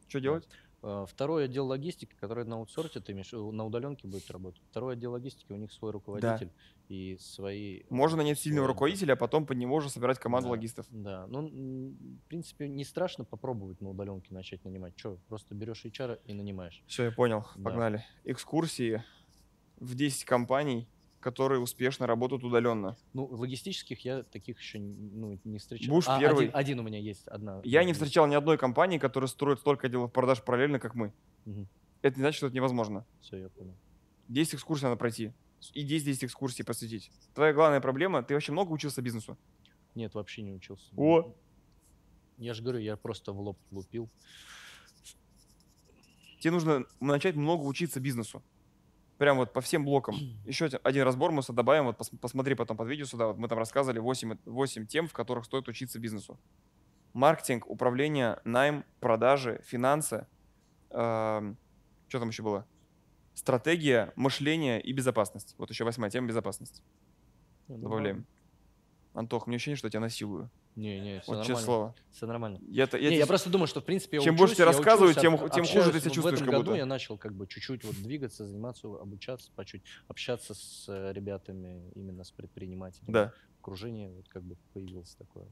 Что 0.09 0.21
делать? 0.21 0.49
Второй 0.83 1.45
отдел 1.45 1.67
логистики, 1.67 2.15
который 2.21 2.45
на 2.45 2.57
аутсорте, 2.57 3.01
ты 3.01 3.13
имеешь, 3.13 3.31
на 3.33 3.65
удаленке 3.65 4.09
будет 4.09 4.29
работать. 4.31 4.61
Второй 4.71 4.95
отдел 4.95 5.13
логистики, 5.13 5.53
у 5.53 5.57
них 5.57 5.73
свой 5.73 5.93
руководитель 5.93 6.51
и 6.89 7.17
свои... 7.21 7.85
Можно 7.89 8.19
нанять 8.19 8.41
сильного 8.41 8.67
руководителя, 8.67 9.13
а 9.13 9.17
потом 9.17 9.47
под 9.47 9.57
него 9.59 9.77
уже 9.77 9.89
собирать 9.89 10.19
команду 10.19 10.49
Да, 10.49 10.51
логистов. 10.51 10.87
Да, 10.91 11.27
ну, 11.29 11.49
в 11.49 12.29
принципе, 12.29 12.69
не 12.69 12.85
страшно 12.85 13.25
попробовать 13.25 13.81
на 13.81 13.91
удаленке 13.91 14.35
начать 14.35 14.65
нанимать. 14.65 14.97
Че, 14.97 15.19
просто 15.29 15.55
берешь 15.55 15.85
HR 15.85 16.19
и 16.27 16.35
нанимаешь. 16.35 16.83
Все, 16.87 17.05
я 17.05 17.13
понял. 17.13 17.47
Да. 17.57 17.63
Погнали. 17.71 18.05
Экскурсии 18.25 19.05
в 19.77 19.95
10 19.95 20.25
компаний, 20.25 20.89
которые 21.23 21.61
успешно 21.61 22.07
работают 22.07 22.45
удаленно. 22.45 22.97
Ну, 23.15 23.25
логистических 23.25 24.05
я 24.05 24.25
таких 24.25 24.61
еще 24.61 24.79
ну, 24.79 25.39
не 25.45 25.59
встречал. 25.59 25.95
Будешь 25.95 26.09
А, 26.09 26.19
первый. 26.19 26.47
Один, 26.47 26.57
один 26.57 26.81
у 26.81 26.83
меня 26.83 26.99
есть, 26.99 27.27
одна. 27.29 27.61
Я 27.65 27.85
не 27.85 27.93
встречал 27.95 28.27
ни 28.27 28.35
одной 28.35 28.59
компании, 28.59 28.99
которая 28.99 29.29
строит 29.29 29.61
столько 29.61 29.87
отделов 29.87 30.13
продаж 30.13 30.43
параллельно, 30.43 30.79
как 30.79 30.95
мы. 30.95 31.13
Мгм. 31.47 31.69
Это 32.03 32.17
не 32.17 32.23
значит, 32.23 32.37
что 32.37 32.47
это 32.49 32.57
невозможно. 32.57 33.07
Все, 33.21 33.39
я 33.39 33.49
понял. 33.49 33.75
10 34.29 34.55
экскурсий 34.55 34.85
надо 34.85 34.97
пройти. 34.97 35.33
и 35.73 35.87
10-10 35.87 36.27
экскурсий 36.27 36.65
посвятить. 36.65 37.11
Твоя 37.35 37.53
главная 37.53 37.81
проблема, 37.81 38.23
ты 38.23 38.35
вообще 38.35 38.51
много 38.53 38.73
учился 38.73 39.01
бизнесу? 39.01 39.39
Нет, 39.95 40.15
вообще 40.15 40.43
не 40.43 40.53
учился. 40.53 40.93
О! 40.97 41.35
Я 42.39 42.55
же 42.55 42.63
говорю, 42.63 42.81
я 42.81 42.97
просто 42.97 43.33
в 43.33 43.41
лоб 43.41 43.59
лупил. 43.71 44.11
Тебе 46.41 46.51
нужно 46.51 46.85
начать 46.99 47.37
много 47.37 47.63
учиться 47.63 48.01
бизнесу. 48.01 48.43
Прям 49.23 49.37
вот 49.37 49.53
по 49.53 49.61
всем 49.61 49.85
блокам. 49.85 50.17
Еще 50.47 50.65
один- 50.83 51.05
разбор 51.05 51.31
мы 51.31 51.43
сюда 51.45 51.59
добавим. 51.59 51.85
Вот 51.85 51.97
пос- 51.97 52.19
посмотри 52.19 52.57
потом 52.57 52.77
под 52.77 52.89
видео 52.89 53.05
сюда. 53.05 53.29
Вот 53.29 53.39
мы 53.39 53.47
там 53.47 53.57
рассказывали 53.57 54.01
8, 54.01 54.37
8 54.47 54.87
тем, 54.89 55.07
в 55.07 55.13
которых 55.13 55.45
стоит 55.45 55.69
учиться 55.69 56.01
бизнесу. 56.01 56.41
Маркетинг, 57.13 57.71
управление, 57.71 58.41
найм, 58.43 58.85
продажи, 58.99 59.61
финансы. 59.65 60.27
эм, 60.91 61.57
что 62.09 62.19
там 62.19 62.31
еще 62.31 62.43
было? 62.43 62.67
Стратегия, 63.35 64.13
мышление 64.17 64.81
и 64.81 64.93
безопасность. 64.93 65.55
Вот 65.57 65.71
еще 65.71 65.85
восьмая 65.85 66.11
тема 66.11 66.27
безопасность. 66.27 66.83
Ну 67.69 67.79
Добавляем. 67.79 68.27
Антох, 69.15 69.47
мне 69.47 69.55
ощущение, 69.55 69.77
что 69.77 69.87
я 69.87 69.91
тебя 69.93 70.01
насилую. 70.01 70.51
Не, 70.75 71.01
не, 71.01 71.21
все 71.21 71.33
Вот 71.33 71.39
честное 71.47 71.55
нормально. 71.57 71.65
слово. 71.65 71.95
Все 72.13 72.27
нормально. 72.27 72.59
Я, 72.69 72.89
я, 72.93 72.99
не, 72.99 73.05
я 73.05 73.11
тебе- 73.19 73.27
просто 73.27 73.51
думаю, 73.51 73.67
что 73.67 73.81
в 73.83 73.85
принципе 73.85 74.17
я 74.17 74.23
Чем 74.23 74.35
учусь, 74.35 74.41
больше 74.41 74.55
тебе 74.55 74.63
я 74.65 74.73
рассказываю, 74.73 75.11
учусь, 75.11 75.21
тем- 75.23 75.37
тем 75.51 75.65
хуже 75.67 75.93
ты 75.93 76.01
себя 76.01 76.11
чувствуешь 76.11 76.39
В 76.39 76.45
как 76.45 76.49
этом 76.49 76.61
году 76.61 76.65
будто. 76.71 76.79
я 76.79 76.87
начал 76.87 77.19
как 77.19 77.35
бы 77.35 77.47
чуть-чуть 77.47 77.85
вот 77.85 77.95
двигаться, 77.97 78.47
заниматься, 78.47 78.87
обучаться 78.89 79.51
по 79.55 79.67
чуть, 79.67 79.83
общаться 80.09 80.55
с 80.55 80.87
э, 80.89 81.13
ребятами 81.13 81.91
именно 81.95 82.25
с 82.25 82.31
предпринимателями. 82.31 83.13
Да. 83.13 83.33
Окружение 83.61 84.09
вот 84.09 84.29
как 84.31 84.43
бы 84.45 84.57
появилось 84.73 85.15
такое. 85.17 85.47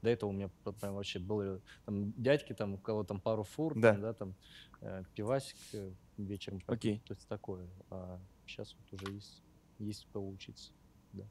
До 0.00 0.10
этого 0.10 0.30
у 0.30 0.32
меня 0.32 0.48
прям 0.80 0.94
вообще 0.94 1.18
было 1.18 1.60
там 1.84 2.12
дядьки, 2.16 2.52
там 2.52 2.74
у 2.74 2.78
кого 2.78 3.02
там 3.02 3.20
пару 3.20 3.42
фур, 3.42 3.74
Да. 3.76 3.92
там, 3.94 4.00
да, 4.00 4.12
там 4.14 4.34
э, 4.80 5.02
пивасик 5.14 5.56
э, 5.72 5.90
вечером. 6.18 6.62
Окей. 6.68 7.02
То 7.06 7.14
есть 7.14 7.26
такое. 7.26 7.66
А 7.90 8.20
сейчас 8.46 8.76
вот 8.78 9.00
уже 9.00 9.12
есть, 9.12 9.42
есть 9.80 10.06
у 10.08 10.12
кого 10.12 10.28
учиться. 10.28 10.70
Да. 11.12 11.24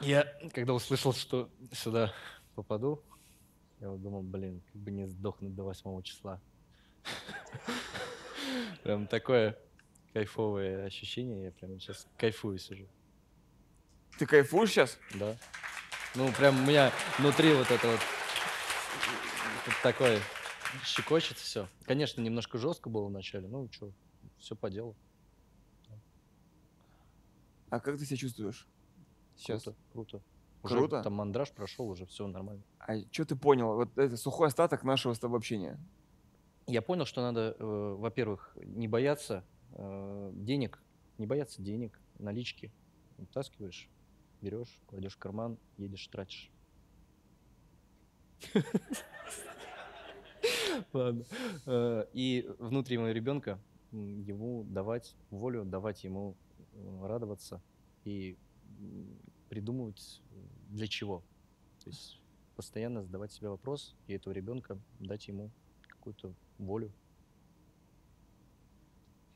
Я, 0.00 0.24
когда 0.52 0.74
услышал, 0.74 1.12
что 1.12 1.50
сюда 1.72 2.12
попаду, 2.54 3.02
я 3.80 3.90
вот 3.90 4.02
думал, 4.02 4.22
блин, 4.22 4.62
как 4.72 4.82
бы 4.82 4.90
не 4.90 5.06
сдохнуть 5.06 5.54
до 5.54 5.64
8 5.64 6.02
числа. 6.02 6.40
Прям 8.82 9.06
такое 9.06 9.58
кайфовое 10.12 10.84
ощущение, 10.86 11.44
я 11.44 11.52
прям 11.52 11.78
сейчас 11.80 12.06
кайфую 12.16 12.58
сижу, 12.58 12.86
Ты 14.18 14.26
кайфуешь 14.26 14.70
сейчас? 14.70 14.98
да. 15.14 15.36
Ну, 16.14 16.32
прям 16.32 16.58
у 16.62 16.66
меня 16.66 16.90
внутри 17.18 17.52
вот 17.52 17.70
это 17.70 17.86
вот, 17.88 18.00
вот 19.66 19.74
такое 19.82 20.20
щекочет 20.84 21.36
все. 21.36 21.68
Конечно, 21.84 22.22
немножко 22.22 22.56
жестко 22.56 22.88
было 22.88 23.06
вначале, 23.08 23.46
ну 23.48 23.68
что, 23.70 23.92
все 24.38 24.56
по 24.56 24.70
делу. 24.70 24.96
А 27.68 27.80
как 27.80 27.98
ты 27.98 28.06
себя 28.06 28.16
чувствуешь? 28.16 28.66
Сейчас. 29.36 29.62
Круто, 29.64 29.78
круто. 29.92 30.22
Уже 30.62 30.76
Круто? 30.78 31.02
там 31.02 31.12
мандраж 31.14 31.52
прошел, 31.52 31.88
уже 31.88 32.06
все 32.06 32.26
нормально. 32.26 32.62
А 32.80 32.98
что 33.12 33.24
ты 33.24 33.36
понял? 33.36 33.74
Вот 33.74 33.96
это 33.96 34.16
сухой 34.16 34.48
остаток 34.48 34.82
нашего 34.82 35.12
с 35.12 35.18
тобой 35.18 35.38
общения. 35.38 35.78
Я 36.66 36.82
понял, 36.82 37.04
что 37.04 37.20
надо, 37.22 37.54
э, 37.58 37.94
во-первых, 37.98 38.56
не 38.64 38.88
бояться 38.88 39.44
э, 39.72 40.30
денег, 40.34 40.82
не 41.18 41.26
бояться 41.26 41.62
денег, 41.62 42.00
налички. 42.18 42.72
Вытаскиваешь, 43.18 43.88
берешь, 44.40 44.80
кладешь 44.88 45.14
в 45.14 45.18
карман, 45.18 45.56
едешь, 45.76 46.06
тратишь. 46.08 46.50
Ладно. 50.92 51.24
Э, 51.66 52.06
И 52.12 52.48
внутреннего 52.58 53.12
ребенка 53.12 53.60
ему 53.92 54.64
давать 54.64 55.14
волю, 55.30 55.64
давать 55.64 56.04
ему 56.04 56.36
радоваться 57.02 57.62
и 58.04 58.36
придумывать 59.48 60.22
для 60.68 60.86
чего. 60.86 61.22
То 61.82 61.90
есть 61.90 62.20
постоянно 62.56 63.02
задавать 63.02 63.32
себе 63.32 63.48
вопрос 63.48 63.94
и 64.06 64.14
этого 64.14 64.32
ребенка 64.32 64.78
дать 64.98 65.28
ему 65.28 65.50
какую-то 65.82 66.34
волю. 66.58 66.92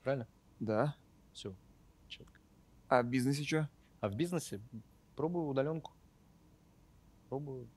Правильно? 0.03 0.27
Да. 0.59 0.97
Все. 1.33 1.55
Четко. 2.09 2.41
А 2.89 3.03
в 3.03 3.07
бизнесе 3.07 3.45
что? 3.45 3.69
А 4.01 4.09
в 4.09 4.15
бизнесе 4.15 4.61
пробую 5.17 5.47
удаленку. 5.47 5.93
Пробую 7.29 7.69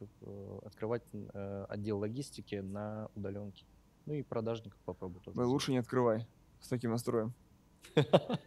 э, 0.00 0.58
открывать 0.64 1.04
э, 1.12 1.66
отдел 1.68 1.98
логистики 1.98 2.56
на 2.56 3.08
удаленке. 3.14 3.64
Ну 4.06 4.14
и 4.14 4.22
продажников 4.22 4.78
попробую 4.84 5.22
тоже. 5.22 5.38
Ой, 5.38 5.46
лучше 5.46 5.70
не 5.70 5.78
открывай 5.78 6.26
с 6.60 6.68
таким 6.68 6.90
настроем. 6.90 7.32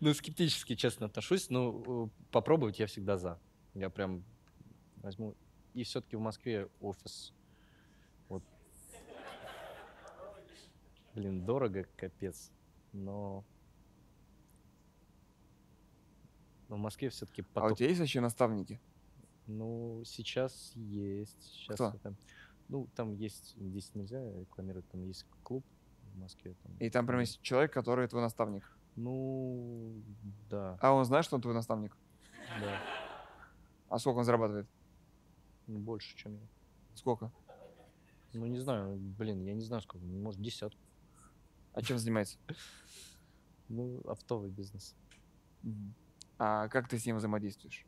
Ну, 0.00 0.14
скептически, 0.14 0.74
честно, 0.74 1.06
отношусь. 1.06 1.50
Но 1.50 1.82
э, 1.86 2.08
попробовать 2.30 2.78
я 2.78 2.86
всегда 2.86 3.16
за. 3.16 3.38
Я 3.74 3.90
прям 3.90 4.24
возьму. 4.96 5.34
И 5.74 5.82
все-таки 5.84 6.16
в 6.16 6.20
Москве 6.20 6.68
офис. 6.80 7.32
Вот. 8.28 8.42
Блин, 11.14 11.44
дорого, 11.44 11.86
капец. 11.96 12.50
Но... 12.92 13.44
Но 16.68 16.76
в 16.76 16.78
Москве 16.78 17.08
все-таки 17.10 17.42
А 17.42 17.44
у 17.44 17.62
поток. 17.62 17.78
тебя 17.78 17.88
есть 17.88 18.00
вообще 18.00 18.20
наставники? 18.20 18.80
Ну, 19.46 20.02
сейчас 20.04 20.72
есть. 20.76 21.42
Сейчас 21.42 21.74
Кто? 21.74 21.88
это- 21.96 22.14
Ну, 22.68 22.88
там 22.94 23.14
есть, 23.14 23.56
здесь 23.56 23.92
нельзя 23.94 24.22
рекламировать, 24.38 24.88
там 24.88 25.02
есть 25.02 25.26
клуб 25.42 25.64
в 26.14 26.18
Москве. 26.18 26.54
Там, 26.62 26.76
И 26.78 26.90
там 26.90 27.06
прям 27.06 27.20
есть 27.20 27.40
человек, 27.42 27.72
который 27.72 28.06
твой 28.08 28.22
наставник. 28.22 28.64
Ну, 28.96 29.94
да, 30.50 30.76
А 30.80 30.92
он 30.92 31.04
знает, 31.04 31.24
что 31.24 31.36
он 31.36 31.42
твой 31.42 31.54
наставник? 31.54 31.96
да. 32.60 32.80
А 33.88 33.98
сколько 33.98 34.18
он 34.18 34.24
зарабатывает? 34.24 34.68
Ну, 35.66 35.78
больше, 35.78 36.16
чем 36.16 36.34
я. 36.34 36.46
Сколько? 36.94 37.32
Ну, 38.32 38.46
не 38.46 38.58
знаю, 38.58 38.96
блин, 38.96 39.44
я 39.44 39.54
не 39.54 39.62
знаю 39.64 39.82
сколько, 39.82 40.04
ну, 40.06 40.20
может, 40.22 40.40
десятку. 40.40 40.80
А 41.72 41.82
чем 41.82 41.98
занимается? 41.98 42.38
Ну, 43.68 44.00
оптовый 44.06 44.50
бизнес. 44.50 44.96
А 46.38 46.68
как 46.68 46.88
ты 46.88 46.98
с 46.98 47.06
ним 47.06 47.16
взаимодействуешь? 47.16 47.86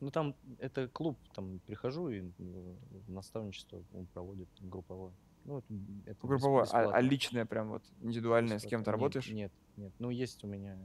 Ну, 0.00 0.10
там, 0.10 0.34
это 0.58 0.88
клуб, 0.88 1.18
там, 1.34 1.58
прихожу 1.66 2.08
и 2.08 2.32
э, 2.38 2.76
наставничество 3.08 3.82
он 3.92 4.06
проводит 4.06 4.48
групповое. 4.60 5.12
Ну, 5.44 5.58
это, 6.06 6.26
Групповое, 6.26 6.66
а, 6.70 6.90
а 6.90 7.00
личное 7.00 7.46
прям 7.46 7.70
вот, 7.70 7.82
индивидуальное, 8.00 8.58
с 8.58 8.62
Бесплатно. 8.62 8.70
кем-то 8.70 8.90
Нет, 8.90 9.00
работаешь? 9.00 9.28
Нет, 9.28 9.52
нет. 9.76 9.92
Ну, 9.98 10.10
есть 10.10 10.44
у 10.44 10.46
меня 10.46 10.78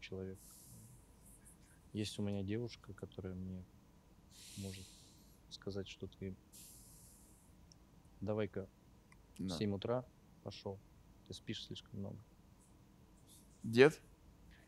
человек. 0.00 0.38
Есть 1.92 2.18
у 2.18 2.22
меня 2.22 2.42
девушка, 2.42 2.92
которая 2.92 3.34
мне 3.34 3.64
может 4.58 4.86
сказать, 5.50 5.88
что 5.88 6.06
ты 6.06 6.36
давай-ка 8.20 8.68
в 9.38 9.46
Да. 9.46 9.56
7 9.56 9.74
утра 9.74 10.04
пошел. 10.42 10.78
Ты 11.26 11.34
спишь 11.34 11.64
слишком 11.64 12.00
много. 12.00 12.18
Дед? 13.62 14.00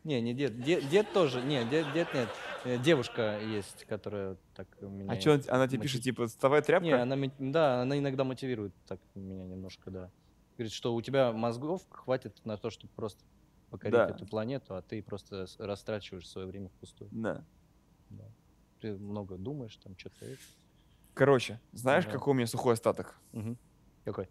Не, 0.07 0.21
не 0.21 0.35
дед. 0.35 0.63
Дед, 0.63 0.89
дед 0.89 1.13
тоже. 1.13 1.43
Не, 1.43 1.65
дед, 1.65 1.93
дед 1.93 2.15
нет. 2.15 2.29
Э, 2.65 2.79
Девушка 2.79 3.41
есть, 3.41 3.85
которая 3.87 4.37
так 4.55 4.69
меня... 4.81 5.11
А 5.13 5.21
что 5.21 5.33
она 5.49 5.67
тебе 5.67 5.79
мотив- 5.79 5.83
пишет, 5.83 6.03
типа, 6.03 6.27
вставай, 6.29 6.63
тряпка? 6.63 6.85
Не, 6.87 6.93
она, 6.93 7.17
да, 7.41 7.83
она 7.83 7.99
иногда 7.99 8.23
мотивирует 8.23 8.73
так 8.87 9.01
меня 9.17 9.45
немножко, 9.45 9.91
да. 9.91 10.11
Говорит, 10.57 10.73
что 10.73 10.95
у 10.95 11.03
тебя 11.03 11.33
мозгов 11.33 11.83
хватит 11.91 12.37
на 12.45 12.57
то, 12.57 12.71
чтобы 12.71 12.93
просто 12.95 13.25
покорить 13.71 13.95
Да. 13.95 14.09
эту 14.09 14.27
планету, 14.27 14.77
а 14.77 14.83
ты 14.83 15.03
просто 15.03 15.47
растрачиваешь 15.59 16.29
свое 16.29 16.47
время 16.47 16.69
впустую. 16.69 17.11
Да. 17.13 17.45
Да. 18.11 18.25
Ты 18.81 18.97
много 18.97 19.37
думаешь, 19.37 19.77
там 19.77 19.99
что-то. 19.99 20.25
Короче, 21.15 21.59
знаешь, 21.73 22.05
Да. 22.05 22.13
какой 22.13 22.31
у 22.31 22.35
меня 22.35 22.47
сухой 22.47 22.75
остаток? 22.75 23.19
Мгм. 23.33 23.59
Какой? 24.05 24.29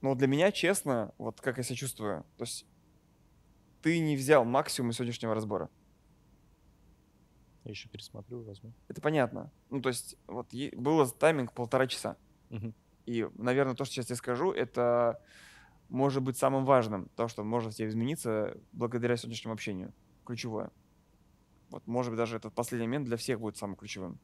Ну, 0.00 0.14
для 0.14 0.26
меня, 0.26 0.50
честно, 0.50 1.12
вот 1.18 1.40
как 1.40 1.58
я 1.58 1.62
себя 1.62 1.76
чувствую, 1.76 2.24
то 2.36 2.44
есть 2.44 2.66
ты 3.82 3.98
не 3.98 4.16
взял 4.16 4.44
максимум 4.44 4.90
из 4.90 4.96
сегодняшнего 4.96 5.34
разбора. 5.34 5.70
Я 7.64 7.70
еще 7.70 7.88
пересмотрю, 7.88 8.42
возьму. 8.42 8.72
Это 8.88 9.00
понятно. 9.00 9.52
Ну, 9.68 9.82
то 9.82 9.90
есть, 9.90 10.16
вот 10.26 10.54
было 10.76 11.08
тайминг 11.08 11.52
полтора 11.52 11.86
часа. 11.86 12.16
Мгм. 12.48 12.74
И, 13.06 13.28
наверное, 13.34 13.74
то, 13.74 13.84
что 13.84 13.94
сейчас 13.94 14.10
я 14.10 14.16
скажу, 14.16 14.52
это 14.52 15.22
может 15.88 16.22
быть 16.22 16.36
самым 16.36 16.64
важным, 16.64 17.10
то, 17.16 17.28
что 17.28 17.44
может 17.44 17.74
тебе 17.74 17.88
измениться 17.88 18.56
благодаря 18.72 19.16
сегодняшнему 19.16 19.52
общению. 19.52 19.92
Ключевое. 20.24 20.70
Вот, 21.70 21.86
может 21.86 22.12
быть, 22.12 22.18
даже 22.18 22.36
этот 22.36 22.54
последний 22.54 22.86
момент 22.86 23.06
для 23.06 23.16
всех 23.16 23.40
будет 23.40 23.56
самым 23.56 23.76
ключевым. 23.76 24.18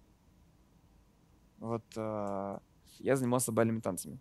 Вот 1.59 1.85
а, 1.97 2.61
я 2.99 3.17
занимался 3.17 3.53
бальными 3.53 3.81
танцами. 3.81 4.19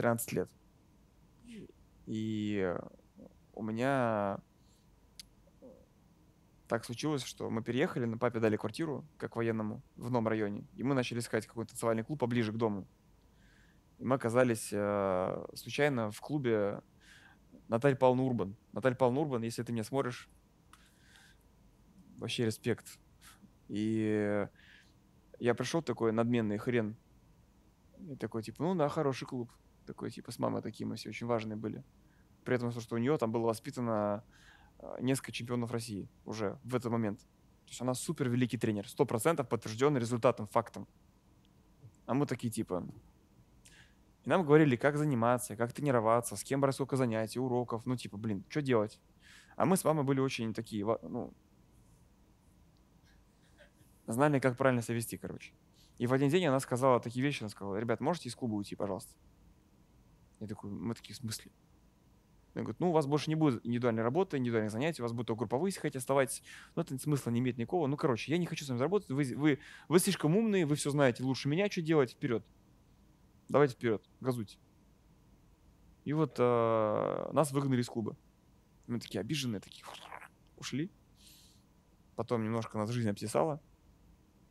13 0.00 0.32
лет. 0.32 0.50
И 2.06 2.74
у 3.52 3.62
меня 3.62 4.40
так 6.68 6.86
случилось, 6.86 7.22
что 7.22 7.50
мы 7.50 7.62
переехали, 7.62 8.06
на 8.06 8.16
папе 8.16 8.40
дали 8.40 8.56
квартиру, 8.56 9.04
как 9.18 9.36
военному, 9.36 9.82
в 9.96 10.10
новом 10.10 10.26
районе. 10.26 10.64
И 10.76 10.82
мы 10.82 10.94
начали 10.94 11.18
искать 11.18 11.46
какой-то 11.46 11.72
танцевальный 11.72 12.02
клуб 12.02 12.18
поближе 12.18 12.50
к 12.50 12.56
дому. 12.56 12.88
И 13.98 14.04
мы 14.04 14.14
оказались 14.14 14.70
э, 14.72 15.46
случайно 15.54 16.10
в 16.10 16.20
клубе 16.22 16.80
Наталья 17.68 17.96
Павловна 17.96 18.22
Урбан. 18.22 18.56
Наталья 18.72 18.96
Павловна 18.96 19.20
Урбан, 19.20 19.42
если 19.42 19.62
ты 19.62 19.72
меня 19.72 19.84
смотришь, 19.84 20.30
вообще 22.16 22.46
респект. 22.46 22.98
И 23.68 24.46
я 25.38 25.54
пришел 25.54 25.82
такой 25.82 26.12
надменный 26.12 26.56
хрен. 26.56 26.96
И 28.08 28.16
такой, 28.16 28.42
типа, 28.42 28.62
ну 28.62 28.74
да, 28.74 28.88
хороший 28.88 29.26
клуб. 29.26 29.50
Такой, 29.86 30.10
типа, 30.10 30.30
с 30.30 30.38
мамой 30.38 30.62
такие 30.62 30.86
мы 30.86 30.96
все 30.96 31.08
очень 31.08 31.26
важные 31.26 31.56
были. 31.56 31.84
При 32.44 32.56
этом, 32.56 32.70
что 32.70 32.94
у 32.94 32.98
нее 32.98 33.16
там 33.18 33.32
было 33.32 33.46
воспитано 33.46 34.24
а, 34.78 35.00
несколько 35.00 35.32
чемпионов 35.32 35.72
России 35.72 36.08
уже 36.24 36.58
в 36.64 36.74
этот 36.74 36.90
момент. 36.90 37.20
То 37.20 37.70
есть 37.70 37.80
она 37.80 37.94
супер 37.94 38.28
великий 38.28 38.58
тренер, 38.58 38.88
сто 38.88 39.04
процентов 39.04 39.48
подтвержденный 39.48 40.00
результатом, 40.00 40.46
фактом. 40.46 40.88
А 42.06 42.14
мы 42.14 42.26
такие 42.26 42.52
типа... 42.52 42.86
И 44.24 44.28
нам 44.28 44.44
говорили, 44.44 44.76
как 44.76 44.98
заниматься, 44.98 45.56
как 45.56 45.72
тренироваться, 45.72 46.36
с 46.36 46.44
кем 46.44 46.60
брать 46.60 46.74
сколько 46.74 46.96
занятий, 46.96 47.38
уроков. 47.38 47.86
Ну, 47.86 47.96
типа, 47.96 48.18
блин, 48.18 48.44
что 48.50 48.60
делать? 48.60 49.00
А 49.56 49.64
мы 49.64 49.76
с 49.76 49.84
мамой 49.84 50.04
были 50.04 50.20
очень 50.20 50.52
такие, 50.52 50.84
ну, 50.84 51.32
знали, 54.06 54.38
как 54.38 54.56
правильно 54.56 54.82
себя 54.82 54.96
вести, 54.96 55.16
короче. 55.16 55.52
И 55.98 56.06
в 56.06 56.12
один 56.12 56.28
день 56.28 56.46
она 56.46 56.60
сказала 56.60 57.00
такие 57.00 57.22
вещи, 57.22 57.42
она 57.42 57.50
сказала, 57.50 57.76
ребят, 57.76 58.00
можете 58.00 58.28
из 58.28 58.34
клуба 58.34 58.54
уйти, 58.54 58.74
пожалуйста? 58.74 59.14
Я 60.40 60.46
такой, 60.46 60.70
мы 60.70 60.94
такие, 60.94 61.14
в 61.14 61.18
смысле? 61.18 61.52
Он 62.54 62.62
говорит, 62.62 62.80
ну, 62.80 62.90
у 62.90 62.92
вас 62.92 63.06
больше 63.06 63.30
не 63.30 63.36
будет 63.36 63.64
индивидуальной 63.64 64.02
работы, 64.02 64.36
индивидуальных 64.36 64.72
занятий, 64.72 65.02
у 65.02 65.04
вас 65.04 65.12
будут 65.12 65.28
только 65.28 65.40
групповые, 65.40 65.68
если 65.68 65.80
хотите, 65.80 65.98
оставайтесь. 65.98 66.42
Но 66.74 66.82
это 66.82 66.98
смысла 66.98 67.30
не 67.30 67.38
имеет 67.38 67.58
никакого. 67.58 67.86
Ну, 67.86 67.96
короче, 67.96 68.32
я 68.32 68.38
не 68.38 68.46
хочу 68.46 68.64
с 68.64 68.68
вами 68.68 68.80
работать, 68.80 69.10
вы, 69.10 69.24
вы, 69.36 69.60
вы 69.88 69.98
слишком 70.00 70.36
умные, 70.36 70.66
вы 70.66 70.74
все 70.74 70.90
знаете 70.90 71.22
лучше 71.22 71.48
меня, 71.48 71.70
что 71.70 71.82
делать, 71.82 72.12
вперед. 72.12 72.44
Давайте 73.48 73.74
вперед, 73.74 74.02
газуйте. 74.20 74.58
И 76.04 76.12
вот 76.12 76.36
э, 76.38 77.30
нас 77.32 77.52
выгнали 77.52 77.82
из 77.82 77.88
клуба. 77.88 78.16
Мы 78.86 78.98
такие 78.98 79.20
обиженные, 79.20 79.60
такие 79.60 79.84
ушли. 80.56 80.90
Потом 82.16 82.42
немножко 82.42 82.78
нас 82.78 82.90
жизнь 82.90 83.08
обтесала. 83.08 83.60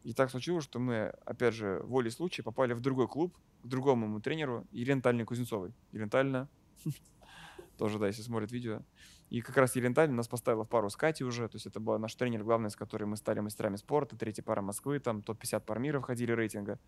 И 0.04 0.14
так 0.14 0.32
случилось, 0.32 0.64
что 0.64 0.80
мы, 0.80 1.08
опять 1.26 1.54
же, 1.54 1.82
волей 1.84 2.12
случая 2.12 2.44
попали 2.44 2.74
в 2.74 2.80
другой 2.80 3.08
клуб, 3.08 3.36
к 3.64 3.68
другому 3.68 4.20
тренеру, 4.22 4.66
Елене 4.72 5.02
Тальне 5.02 5.26
Кузнецовой. 5.26 5.74
Елена 5.92 6.48
тоже, 7.78 8.00
да, 8.00 8.08
если 8.08 8.22
смотрит 8.22 8.52
видео. 8.52 8.82
И 9.30 9.42
как 9.42 9.58
раз 9.58 9.76
Елена 9.76 9.94
Таллин 9.94 10.16
нас 10.16 10.28
поставила 10.28 10.64
в 10.64 10.70
пару 10.70 10.90
с 10.90 10.96
Катей 10.96 11.26
уже, 11.26 11.48
то 11.48 11.56
есть 11.56 11.68
это 11.68 11.80
был 11.80 11.98
наш 12.00 12.16
тренер 12.16 12.44
главный, 12.44 12.72
с 12.72 12.76
которым 12.76 13.12
мы 13.12 13.18
стали 13.18 13.40
мастерами 13.40 13.76
спорта, 13.76 14.18
третья 14.18 14.42
пара 14.42 14.62
Москвы, 14.62 15.00
там 15.00 15.22
топ-50 15.22 15.60
пар 15.62 15.80
мира 15.80 16.00
входили 16.00 16.32
рейтинга, 16.32 16.80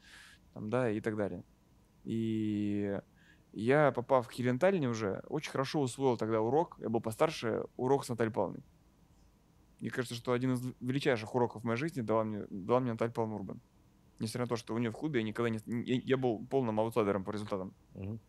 там, 0.54 0.70
да, 0.70 0.90
и 0.90 1.00
так 1.02 1.16
далее. 1.16 1.44
И 2.04 3.00
я, 3.54 3.92
попав 3.92 4.28
к 4.28 4.34
Елене 4.34 4.58
Таллине 4.58 4.90
уже, 4.90 5.24
очень 5.30 5.52
хорошо 5.52 5.82
усвоил 5.82 6.18
тогда 6.18 6.42
урок, 6.42 6.78
я 6.80 6.90
был 6.90 7.00
постарше, 7.00 7.64
урок 7.78 8.06
с 8.06 8.10
Натальей 8.10 8.34
Павловной. 8.34 8.64
Мне 9.80 9.90
кажется, 9.90 10.16
что 10.16 10.32
один 10.32 10.54
из 10.54 10.64
величайших 10.80 11.34
уроков 11.36 11.62
в 11.62 11.66
моей 11.66 11.78
жизни 11.78 12.02
дала 12.02 12.24
мне, 12.24 12.46
дала 12.50 12.80
мне 12.80 12.92
Наталья 12.92 13.12
Павловна 13.12 13.36
Урбан. 13.36 13.62
Несмотря 14.22 14.46
на 14.46 14.50
то, 14.50 14.56
что 14.56 14.76
у 14.76 14.78
нее 14.78 14.92
в 14.92 14.94
клубе 14.94 15.20
я 15.20 15.26
никогда 15.26 15.50
не... 15.50 15.60
Я, 15.66 16.16
был 16.16 16.46
полным 16.46 16.80
аутсайдером 16.80 17.24
по 17.24 17.32
результатам. 17.32 17.74
Угу. 17.96 18.20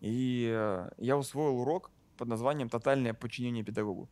И 0.00 0.50
э, 0.52 0.90
я 0.98 1.16
усвоил 1.16 1.60
урок 1.60 1.92
под 2.16 2.26
названием 2.26 2.68
«Тотальное 2.68 3.14
подчинение 3.14 3.62
педагогу». 3.62 4.10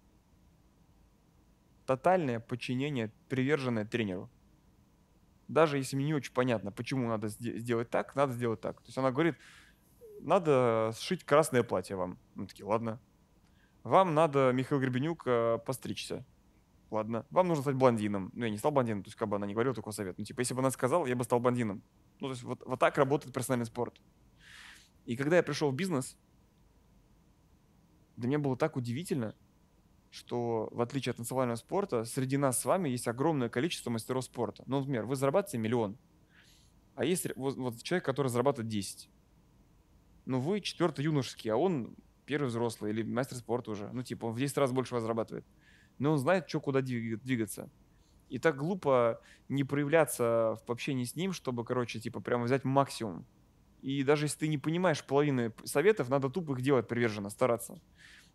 Тотальное 1.87 2.39
подчинение, 2.39 3.11
приверженное 3.29 3.85
тренеру. 3.85 4.31
Даже 5.49 5.79
если 5.79 5.97
мне 5.97 6.07
не 6.07 6.15
очень 6.15 6.33
понятно, 6.33 6.71
почему 6.71 7.09
надо 7.09 7.29
сделать 7.29 7.91
так, 7.91 8.15
надо 8.15 8.35
сделать 8.35 8.61
так. 8.61 8.81
То 8.81 8.87
есть 8.87 8.99
она 8.99 9.11
говорит, 9.11 9.35
надо 10.21 10.93
сшить 10.95 11.25
красное 11.25 11.65
платье 11.65 11.97
вам. 11.97 12.17
Мы 12.37 12.47
такие, 12.47 12.65
ладно. 12.65 13.01
Вам 13.83 14.15
надо, 14.15 14.53
Михаил 14.53 14.81
Гребенюк, 14.81 15.25
э, 15.27 15.59
постричься. 15.67 16.25
Ладно. 16.91 17.27
Вам 17.31 17.49
нужно 17.49 17.63
стать 17.63 17.77
блондином. 17.77 18.31
Ну, 18.35 18.45
я 18.45 18.51
не 18.51 18.59
стал 18.59 18.71
блондином, 18.71 19.03
то 19.03 19.09
есть 19.09 19.19
как 19.19 19.29
бы 19.29 19.37
она 19.37 19.47
не 19.47 19.53
говорила 19.53 19.75
такой 19.75 19.93
совет. 19.93 20.17
Ну, 20.19 20.25
типа, 20.25 20.41
если 20.41 20.55
бы 20.55 20.61
она 20.61 20.71
сказала, 20.71 21.07
я 21.07 21.17
бы 21.17 21.25
стал 21.25 21.41
блондином. 21.41 21.83
Ну, 22.21 22.29
то 22.29 22.33
есть 22.33 22.43
вот, 22.43 22.63
вот 22.65 22.81
так 22.81 22.97
работает 22.97 23.35
персональный 23.35 23.67
спорт. 23.67 24.01
И 25.05 25.17
когда 25.17 25.37
я 25.37 25.43
пришел 25.43 25.71
в 25.71 25.75
бизнес, 25.75 26.17
для 28.17 28.29
меня 28.29 28.39
было 28.39 28.57
так 28.57 28.77
удивительно, 28.77 29.35
что 30.11 30.69
в 30.73 30.81
отличие 30.81 31.13
от 31.13 31.19
национального 31.19 31.57
спорта, 31.57 32.05
среди 32.05 32.37
нас 32.37 32.61
с 32.61 32.65
вами 32.65 32.89
есть 32.89 33.07
огромное 33.07 33.49
количество 33.49 33.91
мастеров 33.91 34.25
спорта. 34.25 34.65
Ну, 34.67 34.79
например, 34.81 35.05
вы 35.05 35.17
зарабатываете 35.17 35.59
миллион, 35.59 35.99
а 36.95 37.05
есть 37.05 37.29
вот, 37.37 37.57
вот 37.57 37.83
человек, 37.83 38.05
который 38.05 38.29
зарабатывает 38.29 38.69
10. 38.69 39.09
Ну, 40.27 40.41
вы 40.41 40.61
четвертый 40.61 41.05
юношеский, 41.05 41.51
а 41.51 41.57
он 41.57 41.95
первый 42.27 42.49
взрослый 42.49 42.91
или 42.91 43.03
мастер 43.03 43.37
спорта 43.37 43.71
уже. 43.71 43.89
Ну, 43.93 44.03
типа, 44.03 44.27
он 44.27 44.33
в 44.33 44.39
10 44.39 44.59
раз 44.59 44.73
больше 44.73 44.95
вас 44.95 45.03
зарабатывает. 45.03 45.47
Но 45.99 46.13
он 46.13 46.19
знает, 46.19 46.49
что 46.49 46.61
куда 46.61 46.81
двигаться. 46.81 47.71
И 48.29 48.39
так 48.39 48.57
глупо 48.57 49.21
не 49.49 49.65
проявляться 49.65 50.59
в 50.67 50.71
общении 50.71 51.05
с 51.05 51.17
ним, 51.17 51.33
чтобы, 51.33 51.65
короче, 51.65 51.99
типа, 51.99 52.21
прямо 52.21 52.45
взять 52.45 52.65
максимум. 52.65 53.27
И 53.81 54.03
даже 54.03 54.27
если 54.27 54.41
ты 54.41 54.49
не 54.49 54.59
понимаешь 54.59 55.05
половины 55.05 55.53
советов, 55.65 56.09
надо 56.09 56.29
тупо 56.29 56.53
их 56.53 56.63
делать 56.63 56.89
приверженно, 56.89 57.31
стараться. 57.31 57.81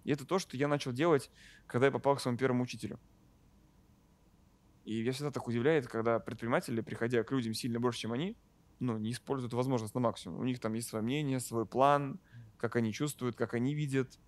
И 0.03 0.11
это 0.11 0.25
то, 0.25 0.39
что 0.39 0.57
я 0.57 0.67
начал 0.67 0.91
делать, 0.91 1.29
когда 1.67 1.87
я 1.87 1.91
попал 1.91 2.15
к 2.15 2.21
своему 2.21 2.37
первому 2.37 2.63
учителю. 2.63 2.99
И 4.83 5.01
я 5.01 5.11
всегда 5.11 5.31
так 5.31 5.47
удивляет, 5.47 5.87
когда 5.87 6.19
предприниматели, 6.19 6.81
приходя 6.81 7.23
к 7.23 7.31
людям 7.31 7.53
сильно 7.53 7.79
больше, 7.79 8.01
чем 8.01 8.13
они, 8.13 8.35
ну, 8.79 8.97
не 8.97 9.11
используют 9.11 9.53
возможность 9.53 9.95
на 9.95 10.01
максимум. 10.01 10.39
У 10.39 10.43
них 10.43 10.59
там 10.59 10.73
есть 10.73 10.89
свое 10.89 11.03
мнение, 11.03 11.39
свой 11.39 11.65
план, 11.65 12.19
как 12.57 12.75
они 12.75 12.91
чувствуют, 12.91 13.35
как 13.35 13.53
они 13.53 13.73
видят. 13.73 14.19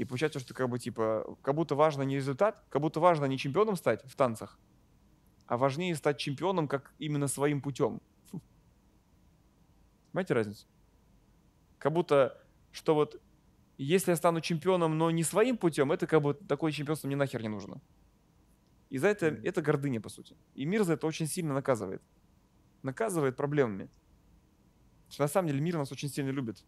И 0.00 0.04
получается, 0.06 0.40
что 0.40 0.54
как 0.54 0.70
бы 0.70 0.78
типа, 0.78 1.36
как 1.42 1.54
будто 1.54 1.74
важно 1.74 2.00
не 2.00 2.16
результат, 2.16 2.64
как 2.70 2.80
будто 2.80 3.00
важно 3.00 3.26
не 3.26 3.36
чемпионом 3.36 3.76
стать 3.76 4.02
в 4.06 4.16
танцах, 4.16 4.58
а 5.44 5.58
важнее 5.58 5.94
стать 5.94 6.16
чемпионом 6.16 6.68
как 6.68 6.94
именно 6.98 7.28
своим 7.28 7.60
путем. 7.60 8.00
Понимаете 10.10 10.32
разницу? 10.32 10.66
Как 11.76 11.92
будто, 11.92 12.42
что 12.72 12.94
вот 12.94 13.20
если 13.76 14.12
я 14.12 14.16
стану 14.16 14.40
чемпионом, 14.40 14.96
но 14.96 15.10
не 15.10 15.22
своим 15.22 15.58
путем, 15.58 15.92
это 15.92 16.06
как 16.06 16.22
бы 16.22 16.32
такое 16.32 16.72
чемпионство 16.72 17.06
мне 17.06 17.16
нахер 17.16 17.42
не 17.42 17.48
нужно. 17.48 17.82
И 18.88 18.96
за 18.96 19.08
это, 19.08 19.26
это 19.26 19.60
гордыня, 19.60 20.00
по 20.00 20.08
сути. 20.08 20.34
И 20.54 20.64
мир 20.64 20.84
за 20.84 20.94
это 20.94 21.06
очень 21.06 21.26
сильно 21.26 21.52
наказывает. 21.52 22.00
Наказывает 22.82 23.36
проблемами. 23.36 23.90
Что 25.10 25.24
на 25.24 25.28
самом 25.28 25.48
деле 25.48 25.60
мир 25.60 25.76
нас 25.76 25.92
очень 25.92 26.08
сильно 26.08 26.30
любит. 26.30 26.64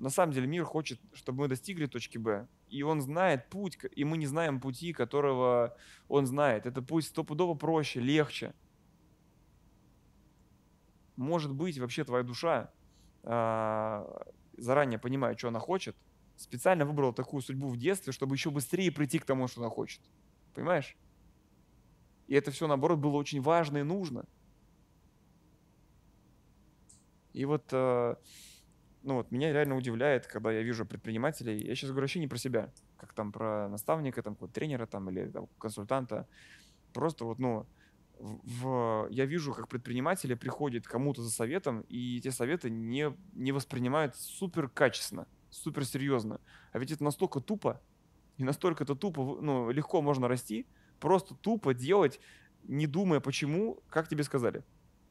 На 0.00 0.10
самом 0.10 0.32
деле 0.32 0.46
мир 0.46 0.64
хочет, 0.64 0.98
чтобы 1.12 1.40
мы 1.40 1.48
достигли 1.48 1.86
точки 1.86 2.18
Б. 2.18 2.48
И 2.68 2.82
он 2.82 3.00
знает 3.00 3.48
путь, 3.48 3.78
и 3.94 4.04
мы 4.04 4.16
не 4.16 4.26
знаем 4.26 4.60
пути, 4.60 4.92
которого 4.92 5.76
он 6.08 6.26
знает. 6.26 6.66
Это 6.66 6.82
путь 6.82 7.04
стопудово 7.04 7.54
проще, 7.54 8.00
легче 8.00 8.52
может 11.20 11.52
быть, 11.52 11.78
вообще 11.78 12.02
твоя 12.02 12.24
душа, 12.24 12.70
э, 13.24 14.22
заранее 14.56 14.98
понимая, 14.98 15.36
что 15.36 15.48
она 15.48 15.60
хочет, 15.60 15.94
специально 16.36 16.86
выбрала 16.86 17.12
такую 17.12 17.42
судьбу 17.42 17.68
в 17.68 17.76
детстве, 17.76 18.12
чтобы 18.12 18.34
еще 18.34 18.50
быстрее 18.50 18.90
прийти 18.90 19.18
к 19.18 19.26
тому, 19.26 19.46
что 19.46 19.60
она 19.60 19.68
хочет. 19.68 20.00
Понимаешь? 20.54 20.96
И 22.26 22.34
это 22.34 22.50
все, 22.50 22.66
наоборот, 22.66 22.98
было 22.98 23.16
очень 23.16 23.42
важно 23.42 23.78
и 23.78 23.82
нужно. 23.82 24.24
И 27.34 27.44
вот, 27.44 27.68
э, 27.70 28.14
ну 29.02 29.14
вот, 29.14 29.30
меня 29.30 29.52
реально 29.52 29.76
удивляет, 29.76 30.26
когда 30.26 30.52
я 30.52 30.62
вижу 30.62 30.86
предпринимателей, 30.86 31.64
я 31.64 31.74
сейчас 31.74 31.90
говорю 31.90 32.04
вообще 32.04 32.20
не 32.20 32.28
про 32.28 32.38
себя, 32.38 32.72
как 32.96 33.12
там 33.12 33.32
про 33.32 33.68
наставника, 33.68 34.22
там, 34.22 34.36
тренера 34.36 34.86
там, 34.86 35.08
или 35.10 35.28
там, 35.30 35.48
консультанта, 35.58 36.28
просто 36.92 37.24
вот, 37.24 37.38
ну, 37.38 37.66
в, 38.18 39.06
я 39.10 39.24
вижу, 39.24 39.54
как 39.54 39.68
предприниматели 39.68 40.34
приходят 40.34 40.86
кому-то 40.86 41.22
за 41.22 41.30
советом, 41.30 41.82
и 41.88 42.18
эти 42.18 42.28
советы 42.28 42.68
не, 42.68 43.16
не 43.32 43.52
воспринимают 43.52 44.14
супер 44.16 44.68
качественно, 44.68 45.26
супер 45.48 45.86
серьезно. 45.86 46.40
А 46.72 46.78
ведь 46.78 46.92
это 46.92 47.02
настолько 47.02 47.40
тупо, 47.40 47.80
и 48.36 48.44
настолько 48.44 48.84
это 48.84 48.94
тупо, 48.94 49.38
ну, 49.40 49.70
легко 49.70 50.02
можно 50.02 50.28
расти, 50.28 50.66
просто 50.98 51.34
тупо 51.34 51.72
делать, 51.72 52.20
не 52.64 52.86
думая 52.86 53.20
почему, 53.20 53.82
как 53.88 54.08
тебе 54.08 54.22
сказали. 54.22 54.64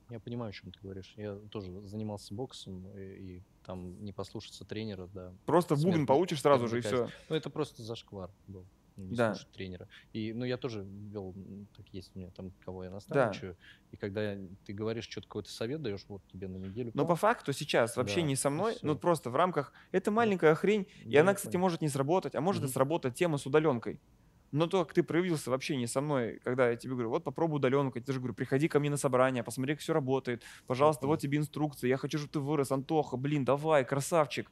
Я 0.10 0.20
понимаю, 0.20 0.50
о 0.50 0.54
чем 0.54 0.72
ты 0.72 0.80
говоришь. 0.82 1.14
Я 1.16 1.36
тоже 1.52 1.72
занимался 1.88 2.34
боксом, 2.34 2.88
и, 2.98 3.02
и 3.02 3.44
там 3.64 4.04
не 4.04 4.12
послушаться 4.14 4.66
тренера, 4.66 5.08
да. 5.08 5.34
Просто 5.46 5.76
в 5.76 5.84
бубен 5.84 6.08
получишь 6.08 6.42
сразу 6.42 6.68
же, 6.68 6.80
и 6.80 6.82
все. 6.82 7.10
Ну, 7.30 7.36
это 7.36 7.50
просто 7.50 7.84
зашквар 7.84 8.32
был. 8.48 8.68
не 8.96 9.16
Да. 9.16 9.34
слушать 9.34 9.52
тренера. 9.52 9.88
И, 10.14 10.34
ну, 10.34 10.46
я 10.46 10.58
тоже 10.58 10.84
вел, 10.84 11.34
так 11.76 11.86
есть 11.92 12.12
у 12.16 12.20
меня 12.20 12.32
там, 12.32 12.52
кого 12.66 12.84
я 12.86 12.90
наставничаю, 12.90 13.58
и 13.92 13.98
когда 13.98 14.36
ты 14.66 14.74
говоришь, 14.74 15.08
что-то 15.08 15.28
какой-то 15.28 15.52
совет 15.52 15.82
даешь, 15.82 16.06
вот 16.08 16.22
тебе 16.28 16.48
на 16.48 16.58
неделю. 16.58 16.92
Но 16.96 17.06
по 17.06 17.16
факту 17.16 17.54
сейчас 17.54 17.92
в 17.92 17.96
Да, 17.96 18.04
общении 18.04 18.36
со 18.36 18.50
мной, 18.50 18.78
ну 18.82 18.98
просто 18.98 19.30
в 19.30 19.36
рамках, 19.36 19.74
это 19.92 20.12
маленькая 20.12 20.56
хрень, 20.56 20.88
и 21.06 21.16
Да, 21.16 21.20
она, 21.22 21.32
я 21.32 21.36
кстати, 21.36 21.54
понял. 21.54 21.64
может 21.64 21.82
не 21.82 21.90
сработать, 21.90 22.36
а 22.36 22.42
может 22.42 22.64
и 22.64 22.68
сработать 22.68 23.16
тема 23.16 23.38
с 23.38 23.46
удаленкой. 23.46 24.02
Но 24.52 24.68
то, 24.68 24.84
как 24.84 24.94
ты 24.94 25.04
проявился 25.04 25.52
в 25.52 25.54
общении 25.54 25.86
со 25.86 26.02
мной, 26.02 26.40
когда 26.44 26.70
я 26.70 26.76
тебе 26.76 26.94
говорю, 26.94 27.10
вот 27.10 27.24
попробуй 27.24 27.58
удаленку, 27.58 27.98
я 28.00 28.04
тебе 28.04 28.14
же 28.14 28.20
говорю, 28.20 28.34
приходи 28.34 28.68
ко 28.68 28.80
мне 28.80 28.90
на 28.90 28.98
собрание, 28.98 29.44
посмотри, 29.44 29.76
как 29.76 29.82
все 29.82 29.94
работает, 29.94 30.44
пожалуйста, 30.66 31.06
вот 31.08 31.20
тебе 31.20 31.38
инструкция, 31.38 31.88
я 31.88 31.98
хочу, 31.98 32.18
чтобы 32.18 32.32
ты 32.32 32.40
вырос, 32.40 32.72
Антоха, 32.72 33.16
блин, 33.18 33.46
давай, 33.46 33.86
красавчик. 33.86 34.52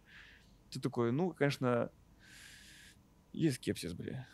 Ты 0.70 0.80
такой, 0.82 1.12
ну, 1.12 1.32
конечно, 1.34 1.92
есть 3.34 3.58
скепсис, 3.58 3.94
бля. 3.94 4.28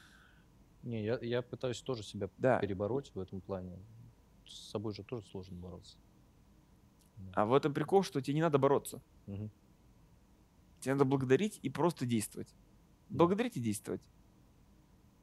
Не, 0.83 1.03
я, 1.03 1.17
я 1.21 1.41
пытаюсь 1.41 1.81
тоже 1.81 2.03
себя 2.03 2.29
Да. 2.37 2.59
перебороть 2.59 3.11
в 3.13 3.19
этом 3.19 3.41
плане. 3.41 3.79
С 4.45 4.69
собой 4.69 4.93
же 4.93 5.03
тоже 5.03 5.25
сложно 5.25 5.55
бороться. 5.55 5.97
А 7.33 7.45
в 7.45 7.53
этом 7.53 7.73
прикол, 7.73 8.03
что 8.03 8.21
тебе 8.21 8.35
не 8.35 8.41
надо 8.41 8.57
бороться. 8.57 9.01
Мгм. 9.27 9.51
Тебе 10.79 10.95
надо 10.95 11.05
благодарить 11.05 11.59
и 11.61 11.69
просто 11.69 12.05
действовать. 12.05 12.55
Да. 13.09 13.19
Благодарить 13.19 13.57
и 13.57 13.61
действовать. 13.61 14.01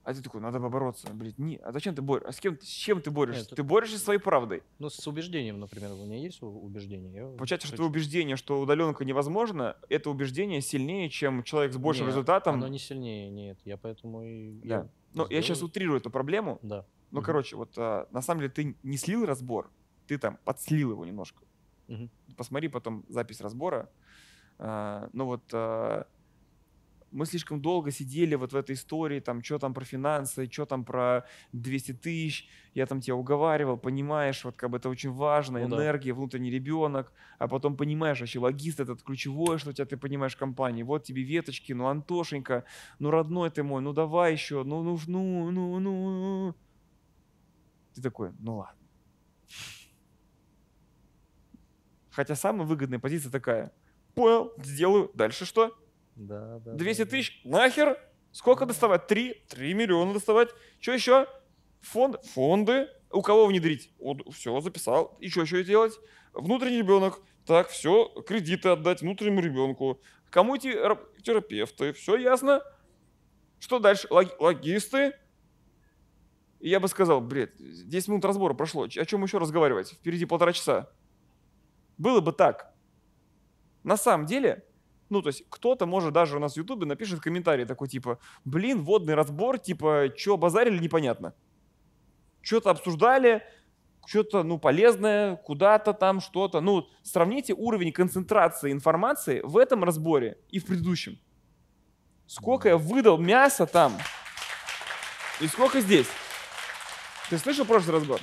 А 0.03 0.15
ты 0.15 0.23
такой, 0.23 0.41
надо 0.41 0.59
побороться. 0.61 1.13
Блин, 1.13 1.35
не, 1.37 1.57
а 1.57 1.73
зачем 1.73 1.95
ты 1.95 2.01
борешься? 2.01 2.29
А 2.29 2.33
с 2.33 2.41
кем, 2.41 2.59
с 2.59 2.65
чем 2.67 3.03
ты 3.03 3.11
борешься? 3.11 3.43
это- 3.47 3.57
Ты 3.57 3.63
борешься 3.63 3.99
своей 3.99 4.19
правдой. 4.19 4.63
Ну, 4.79 4.89
с 4.89 5.07
убеждением, 5.07 5.61
например, 5.61 5.93
у 5.93 6.05
меня 6.07 6.17
есть 6.17 6.39
убеждение. 6.43 7.13
Я 7.13 7.27
Получается, 7.37 7.69
что 7.69 7.85
убеждение, 7.85 8.37
что 8.37 8.61
удаленка 8.61 9.05
невозможно, 9.05 9.77
это 9.91 10.09
убеждение 10.09 10.63
сильнее, 10.63 11.11
чем 11.11 11.43
человек 11.43 11.75
с 11.75 11.77
большим 11.77 12.07
Не, 12.07 12.11
результатом. 12.13 12.55
Оно 12.55 12.69
не 12.69 12.79
сильнее, 12.79 13.29
нет. 13.31 13.59
Я 13.67 13.77
поэтому 13.77 14.23
и... 14.25 14.61
Да. 14.65 14.75
я 14.77 14.89
Но 15.13 15.27
я 15.29 15.43
сейчас 15.43 15.63
утрирую 15.63 15.99
эту 16.01 16.11
проблему. 16.11 16.59
Да. 16.63 16.87
Ну, 17.11 17.19
Мгм. 17.19 17.27
короче, 17.27 17.57
вот 17.57 17.73
а, 17.77 18.09
на 18.11 18.23
самом 18.23 18.41
деле 18.41 18.53
ты 18.53 18.77
не 18.83 18.97
слил 18.97 19.27
разбор, 19.27 19.71
ты 20.07 20.17
там 20.17 20.39
подслил 20.45 20.93
его 20.93 21.05
немножко. 21.05 21.43
Мгм. 21.89 22.09
Посмотри 22.37 22.69
потом 22.69 23.05
запись 23.09 23.41
разбора. 23.43 23.91
А, 24.59 25.11
ну 25.13 25.27
вот 25.27 25.43
а, 25.53 26.07
мы 27.13 27.27
слишком 27.27 27.61
долго 27.61 27.91
сидели 27.91 28.35
вот 28.35 28.53
в 28.53 28.57
этой 28.57 28.75
истории, 28.75 29.21
там, 29.21 29.43
что 29.43 29.59
там 29.59 29.75
про 29.75 29.85
финансы, 29.85 30.49
что 30.51 30.67
там 30.67 30.85
про 30.85 31.25
200 31.53 31.93
тысяч, 31.95 32.49
я 32.75 32.87
там 32.87 33.01
тебя 33.01 33.17
уговаривал, 33.17 33.77
понимаешь, 33.77 34.45
вот 34.45 34.57
как 34.57 34.71
бы 34.71 34.77
это 34.79 34.89
очень 34.89 35.11
важно, 35.11 35.59
Ну 35.59 35.69
да. 35.69 35.77
энергия, 35.77 36.13
внутренний 36.13 36.51
ребенок, 36.51 37.13
а 37.39 37.49
потом 37.49 37.77
понимаешь, 37.77 38.21
вообще 38.21 38.39
логист 38.39 38.81
этот 38.81 39.03
ключевое, 39.03 39.59
что 39.59 39.71
у 39.71 39.73
тебя 39.73 39.87
ты 39.87 39.97
понимаешь 39.97 40.35
в 40.35 40.39
компании, 40.39 40.83
вот 40.83 41.05
тебе 41.05 41.23
веточки, 41.23 41.73
ну, 41.73 41.87
Антошенька, 41.87 42.65
ну, 42.99 43.11
родной 43.11 43.51
ты 43.51 43.63
мой, 43.63 43.83
ну, 43.83 43.93
давай 43.93 44.33
еще, 44.33 44.63
ну, 44.65 44.83
ну, 44.83 44.99
ну, 45.07 45.51
ну, 45.51 45.79
ну. 45.81 46.55
Ты 47.95 48.03
такой, 48.03 48.33
ну, 48.39 48.59
ладно. 48.59 48.77
Хотя 52.11 52.35
самая 52.35 52.67
выгодная 52.67 52.99
позиция 52.99 53.31
такая, 53.31 53.73
понял, 54.15 54.53
сделаю, 54.59 55.11
дальше 55.15 55.45
что? 55.45 55.77
Да, 56.21 56.59
да. 56.59 56.73
200 56.75 57.03
да, 57.05 57.11
тысяч? 57.11 57.41
Нахер? 57.45 57.99
Сколько 58.31 58.67
доставать? 58.67 59.07
Три? 59.07 59.43
Три 59.49 59.73
миллиона 59.73 60.13
доставать. 60.13 60.51
Что 60.79 60.93
еще? 60.93 61.27
Фонд? 61.81 62.23
Фонды. 62.35 62.89
У 63.11 63.23
кого 63.23 63.47
внедрить? 63.47 63.91
Вот, 63.99 64.21
все, 64.35 64.61
записал. 64.61 65.17
И 65.21 65.29
что 65.31 65.41
еще 65.43 65.65
делать? 65.65 65.95
Внутренний 66.35 66.79
ребенок. 66.79 67.21
Так, 67.47 67.69
все, 67.69 68.07
кредиты 68.27 68.69
отдать 68.69 69.01
внутреннему 69.01 69.41
ребенку. 69.41 70.01
Кому? 70.29 70.57
Ра- 70.57 71.23
Терапевты. 71.23 71.95
Все 71.95 72.17
ясно? 72.17 72.63
Что 73.59 73.79
дальше? 73.79 74.07
Лог- 74.11 74.37
логисты. 74.39 75.15
И 76.61 76.69
я 76.69 76.81
бы 76.81 76.89
сказал, 76.89 77.23
бред, 77.23 77.55
10 77.59 78.09
минут 78.09 78.25
разбора 78.27 78.53
прошло. 78.53 78.85
О 78.85 78.89
чем 78.89 79.23
еще 79.23 79.39
разговаривать? 79.39 79.93
Впереди 79.93 80.27
полтора 80.27 80.53
часа. 80.53 80.91
Было 81.97 82.21
бы 82.21 82.33
так. 82.33 82.75
На 83.83 83.97
самом 83.97 84.27
деле, 84.27 84.67
ну, 85.11 85.23
то 85.23 85.29
есть 85.29 85.45
кто-то, 85.49 85.87
может, 85.87 86.13
даже 86.13 86.37
у 86.37 86.41
нас 86.41 86.55
в 86.55 86.57
Ютубе 86.57 86.87
напишет 86.87 87.21
комментарий 87.21 87.65
такой, 87.65 87.89
типа, 87.89 88.19
блин, 88.45 88.83
водный 88.83 89.15
разбор, 89.15 89.59
типа, 89.59 90.13
что 90.17 90.37
базарили, 90.37 90.79
непонятно. 90.79 91.35
Что-то 92.41 92.71
обсуждали, 92.71 93.43
что-то, 94.07 94.43
ну, 94.43 94.59
полезное, 94.59 95.37
куда-то 95.37 95.93
там, 95.93 96.21
что-то. 96.21 96.61
Ну, 96.61 96.89
сравните 97.03 97.53
уровень 97.55 97.93
концентрации 97.93 98.73
информации 98.73 99.41
в 99.43 99.57
этом 99.59 99.85
разборе 99.85 100.39
и 100.49 100.59
в 100.59 100.67
предыдущем. 100.67 101.19
Сколько 102.27 102.69
я 102.69 102.77
выдал 102.79 103.19
мяса 103.19 103.67
там 103.67 103.93
и 105.41 105.47
сколько 105.49 105.81
здесь. 105.81 106.07
Ты 107.29 107.39
слышал 107.39 107.65
прошлый 107.65 107.97
разбор? 107.97 108.21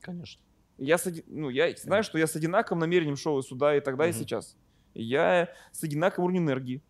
Конечно. 0.00 0.42
Я, 0.78 0.96
с 0.96 1.12
ну, 1.26 1.50
я 1.50 1.74
знаю, 1.76 2.02
что 2.02 2.16
я 2.18 2.26
с 2.26 2.34
одинаковым 2.34 2.80
намерением 2.80 3.16
шел 3.16 3.38
и 3.38 3.42
сюда, 3.42 3.76
и 3.76 3.80
тогда, 3.80 4.06
и 4.06 4.10
Мгм. 4.10 4.18
сейчас. 4.18 4.56
Я 4.94 5.52
с 5.72 5.82
одинаковым 5.82 6.26
уровнем 6.26 6.46
энергии. 6.46 6.82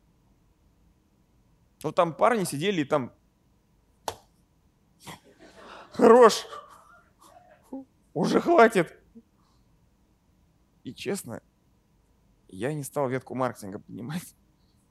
Вот 1.83 1.95
там 1.95 2.15
парни 2.15 2.45
сидели 2.45 2.83
и 2.83 2.85
там... 2.85 3.13
Хорош! 5.93 6.47
Уже 8.13 8.41
хватит! 8.41 8.97
И 10.85 10.95
честно, 10.95 11.43
я 12.49 12.73
не 12.73 12.83
стал 12.83 13.09
ветку 13.09 13.35
маркетинга 13.35 13.79
поднимать. 13.79 14.35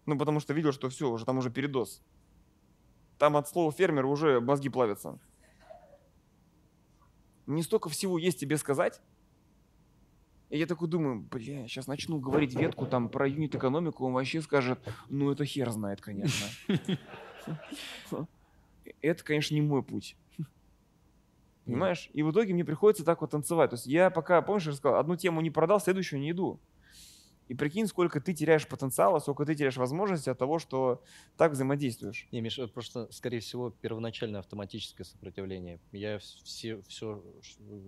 Ну, 0.05 0.17
потому 0.17 0.39
что 0.39 0.53
видел, 0.53 0.71
что 0.71 0.89
все, 0.89 1.09
уже 1.09 1.25
там 1.25 1.37
уже 1.37 1.49
передоз. 1.49 2.01
Там 3.17 3.35
от 3.35 3.49
слова 3.49 3.71
фермер 3.71 4.05
уже 4.05 4.39
мозги 4.39 4.69
плавятся. 4.69 5.19
Мне 7.45 7.63
столько 7.63 7.89
всего 7.89 8.17
есть 8.17 8.39
тебе 8.39 8.57
сказать. 8.57 9.01
И 10.49 10.57
я 10.57 10.65
такой 10.65 10.87
думаю, 10.87 11.21
бля, 11.21 11.67
сейчас 11.67 11.87
начну 11.87 12.19
говорить 12.19 12.55
ветку 12.55 12.87
там 12.87 13.09
про 13.09 13.27
юнит-экономику, 13.27 14.05
он 14.05 14.13
вообще 14.13 14.41
скажет, 14.41 14.79
ну 15.09 15.31
это 15.31 15.45
хер 15.45 15.69
знает, 15.69 16.01
конечно. 16.01 16.47
Это, 19.01 19.23
конечно, 19.23 19.53
не 19.53 19.61
мой 19.61 19.81
путь. 19.83 20.17
Понимаешь? 21.65 22.09
И 22.13 22.23
в 22.23 22.31
итоге 22.31 22.53
мне 22.53 22.65
приходится 22.65 23.05
так 23.05 23.21
вот 23.21 23.31
танцевать. 23.31 23.69
То 23.69 23.75
есть 23.75 23.85
я 23.85 24.09
пока, 24.09 24.41
помнишь, 24.41 24.65
я 24.65 24.71
рассказал, 24.71 24.99
одну 24.99 25.15
тему 25.15 25.39
не 25.41 25.51
продал, 25.51 25.79
следующую 25.79 26.19
не 26.19 26.31
иду. 26.31 26.59
И 27.49 27.55
прикинь, 27.55 27.87
сколько 27.87 28.21
ты 28.21 28.33
теряешь 28.33 28.67
потенциала, 28.67 29.17
сколько 29.19 29.43
ты 29.43 29.55
теряешь 29.55 29.75
возможности 29.77 30.29
от 30.29 30.37
того, 30.37 30.59
что 30.59 31.03
так 31.35 31.51
взаимодействуешь. 31.53 32.27
Не, 32.31 32.41
Миша, 32.41 32.67
просто, 32.67 33.11
скорее 33.11 33.39
всего, 33.39 33.71
первоначальное 33.71 34.39
автоматическое 34.39 35.03
сопротивление. 35.03 35.79
Я 35.91 36.17
вс- 36.17 36.43
все, 36.43 36.79
все, 36.83 37.23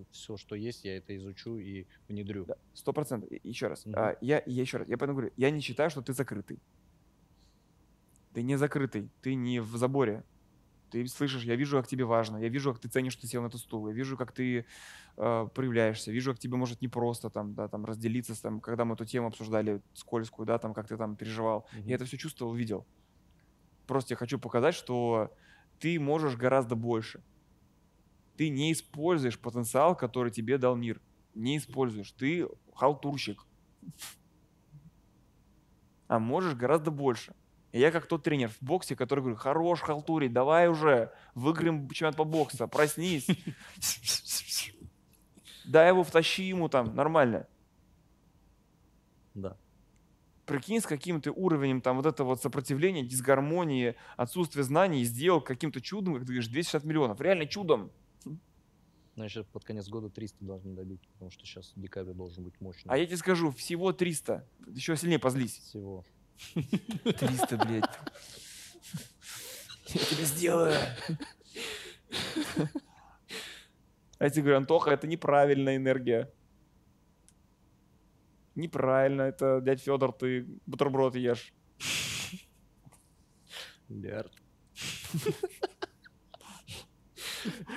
все, 0.10 0.38
что 0.38 0.56
есть, 0.56 0.84
я 0.84 0.98
это 0.98 1.16
изучу 1.16 1.60
и 1.60 1.86
внедрю. 2.10 2.48
Сто 2.74 2.92
процентов. 2.92 3.30
Еще 3.44 3.68
раз. 3.68 3.86
Мгм. 3.86 3.96
А, 3.98 4.18
я, 4.20 4.42
я 4.48 4.62
еще 4.62 4.78
раз. 4.78 4.88
Я 4.88 4.98
поэтому 4.98 5.20
говорю, 5.20 5.34
я 5.38 5.52
не 5.52 5.62
считаю, 5.62 5.92
что 5.92 6.02
ты 6.02 6.14
закрытый. 6.14 6.60
Ты 8.34 8.42
не 8.42 8.58
закрытый. 8.58 9.10
Ты 9.22 9.36
не 9.36 9.60
в 9.62 9.76
заборе. 9.78 10.24
Ты 10.92 11.08
слышишь, 11.08 11.44
я 11.44 11.56
вижу, 11.56 11.78
как 11.78 11.88
тебе 11.88 12.04
важно. 12.04 12.38
Я 12.38 12.50
вижу, 12.50 12.74
как 12.74 12.82
ты 12.82 12.90
ценишь, 12.90 13.14
что 13.14 13.22
ты 13.22 13.28
сел 13.28 13.42
на 13.42 13.48
этот 13.48 13.62
стул. 13.62 13.88
Я 13.88 13.94
вижу, 13.94 14.18
как 14.18 14.34
ты 14.34 14.66
э, 15.18 15.48
проявляешься. 15.56 16.12
Вижу, 16.12 16.32
как 16.32 16.40
тебе 16.40 16.58
может 16.58 16.82
непросто 16.82 17.30
там, 17.30 17.54
да, 17.54 17.70
там 17.70 17.86
разделиться, 17.86 18.40
там, 18.42 18.60
когда 18.60 18.84
мы 18.84 18.96
эту 18.96 19.06
тему 19.06 19.28
обсуждали 19.28 19.82
скользкую, 19.94 20.46
да, 20.46 20.58
там, 20.58 20.74
как 20.74 20.88
ты 20.88 20.98
там 20.98 21.16
переживал. 21.16 21.66
Мгм. 21.72 21.88
Я 21.88 21.96
это 21.96 22.06
все 22.06 22.18
чувствовал, 22.18 22.54
видел. 22.54 22.86
Просто 23.88 24.14
я 24.14 24.18
хочу 24.18 24.38
показать, 24.38 24.76
что 24.76 25.34
ты 25.80 26.00
можешь 26.00 26.36
гораздо 26.36 26.76
больше. 26.76 27.24
Ты 28.36 28.50
не 28.50 28.74
используешь 28.74 29.40
потенциал, 29.40 29.96
который 29.96 30.32
тебе 30.32 30.58
дал 30.58 30.76
мир. 30.76 31.02
Не 31.36 31.58
используешь. 31.58 32.12
Ты 32.12 32.48
халтурщик. 32.76 33.46
А 36.08 36.20
можешь 36.20 36.56
гораздо 36.56 36.92
больше. 36.92 37.34
И 37.72 37.80
я 37.80 37.92
как 37.92 38.06
тот 38.06 38.24
тренер 38.24 38.50
в 38.50 38.62
боксе, 38.62 38.96
который 38.96 39.22
говорит, 39.22 39.40
хорош 39.40 39.82
халтурить, 39.82 40.34
давай 40.34 40.68
уже, 40.68 41.14
выиграем 41.36 41.90
чемпионат 41.90 42.18
по 42.18 42.26
боксу, 42.26 42.68
проснись. 42.68 43.28
Дай 45.66 45.90
его, 45.90 46.04
втащи 46.04 46.44
ему 46.44 46.68
там, 46.68 46.96
нормально. 46.96 47.48
Да. 49.34 49.56
Прикинь, 50.46 50.82
с 50.82 50.86
каким 50.86 51.22
ты 51.22 51.32
уровнем 51.32 51.80
там 51.82 51.96
вот 51.96 52.06
это 52.06 52.26
вот 52.26 52.42
сопротивление, 52.42 53.06
дисгармонии, 53.06 53.96
отсутствие 54.18 54.66
знаний 54.66 55.06
сделал 55.06 55.40
каким-то 55.40 55.80
чудом, 55.80 56.16
как 56.16 56.24
ты 56.24 56.28
говоришь, 56.28 56.48
260 56.48 56.84
миллионов. 56.84 57.22
Реально 57.22 57.46
чудом. 57.46 57.90
Но 59.16 59.24
еще 59.24 59.44
под 59.44 59.64
конец 59.64 59.88
года 59.88 60.10
300 60.10 60.44
должны 60.44 60.74
добить, 60.74 61.08
потому 61.14 61.32
что 61.32 61.46
сейчас 61.46 61.72
декабрь 61.76 62.14
должен 62.14 62.44
быть 62.44 62.60
мощный. 62.60 62.90
А 62.90 62.98
я 62.98 63.06
тебе 63.06 63.18
скажу, 63.18 63.52
всего 63.52 63.94
300. 63.94 64.46
Еще 64.68 64.98
сильнее 64.98 65.20
позлись. 65.20 65.60
Всего. 65.60 66.04
300, 66.54 67.58
блядь. 67.58 68.00
Я 69.88 70.06
тебе 70.06 70.26
сделаю. 70.26 70.78
А 74.20 74.26
я 74.26 74.30
тебе 74.30 74.44
говорю, 74.44 74.58
Антоха, 74.58 74.92
это 74.92 75.08
неправильная 75.08 75.78
энергия. 75.78 76.32
Неправильно, 78.56 79.24
это, 79.24 79.62
дядь 79.62 79.82
Федор, 79.82 80.14
ты 80.14 80.46
бутерброд 80.66 81.16
ешь. 81.16 81.54
Миллиард. 83.88 84.32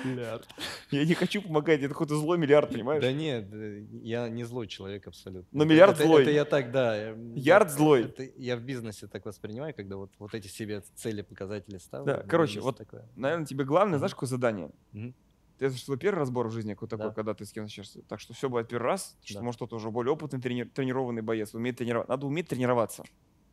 Миллиард. 0.03 0.47
Я 0.91 1.05
не 1.05 1.13
хочу 1.13 1.41
помогать, 1.41 1.79
это 1.81 1.89
какой-то 1.89 2.15
злой 2.17 2.37
миллиард, 2.37 2.71
понимаешь? 2.71 3.01
Да 3.01 3.11
нет, 3.11 3.47
э, 3.53 3.85
я 4.03 4.29
не 4.29 4.43
злой 4.43 4.67
человек 4.67 5.07
абсолютно. 5.07 5.47
Но 5.51 5.63
Это- 5.63 5.73
миллиард 5.73 5.95
это- 5.95 6.03
злой. 6.07 6.21
Это 6.23 6.31
я 6.31 6.45
так, 6.45 6.71
да. 6.71 7.15
Ярд 7.35 7.71
злой. 7.71 8.03
это 8.05 8.23
я 8.37 8.57
в 8.57 8.61
бизнесе 8.61 9.07
так 9.07 9.25
воспринимаю, 9.25 9.73
когда 9.73 9.97
вот, 9.97 10.11
вот 10.19 10.33
эти 10.33 10.47
себе 10.47 10.81
цели, 10.95 11.21
показатели 11.21 11.77
ставлю. 11.77 12.05
Да, 12.05 12.23
короче, 12.27 12.59
вот 12.61 12.77
такое. 12.77 13.07
Наверное, 13.15 13.45
тебе 13.45 13.65
главное, 13.65 13.97
знаешь, 13.97 14.13
какое 14.13 14.29
задание? 14.29 14.71
Мгм. 14.91 15.13
Это 15.57 15.75
что, 15.77 15.95
первый 15.95 16.19
разбор 16.19 16.47
в 16.49 16.51
жизни 16.51 16.73
какой 16.73 16.89
такой, 16.89 17.07
Да. 17.07 17.13
когда 17.13 17.33
ты 17.33 17.45
с 17.45 17.51
кем 17.53 17.63
общаешься. 17.63 18.01
Так 18.09 18.19
что 18.19 18.33
все 18.33 18.49
будет 18.49 18.67
первый 18.67 18.83
раз, 18.87 19.17
что, 19.23 19.35
Да. 19.35 19.41
может, 19.41 19.57
кто-то 19.57 19.77
уже 19.77 19.89
более 19.89 20.11
опытный, 20.11 20.39
трени- 20.41 20.65
тренированный 20.65 21.21
боец, 21.21 21.53
умеет 21.53 21.77
тренироваться. 21.77 22.11
Надо 22.11 22.27
уметь 22.27 22.49
тренироваться. 22.49 23.03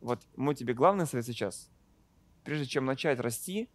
Вот 0.01 0.19
мой 0.35 0.53
тебе 0.53 0.73
главный 0.73 1.05
совет 1.07 1.25
сейчас. 1.25 1.69
Прежде 2.43 2.65
чем 2.65 2.83
начать 2.83 3.21
расти, 3.21 3.69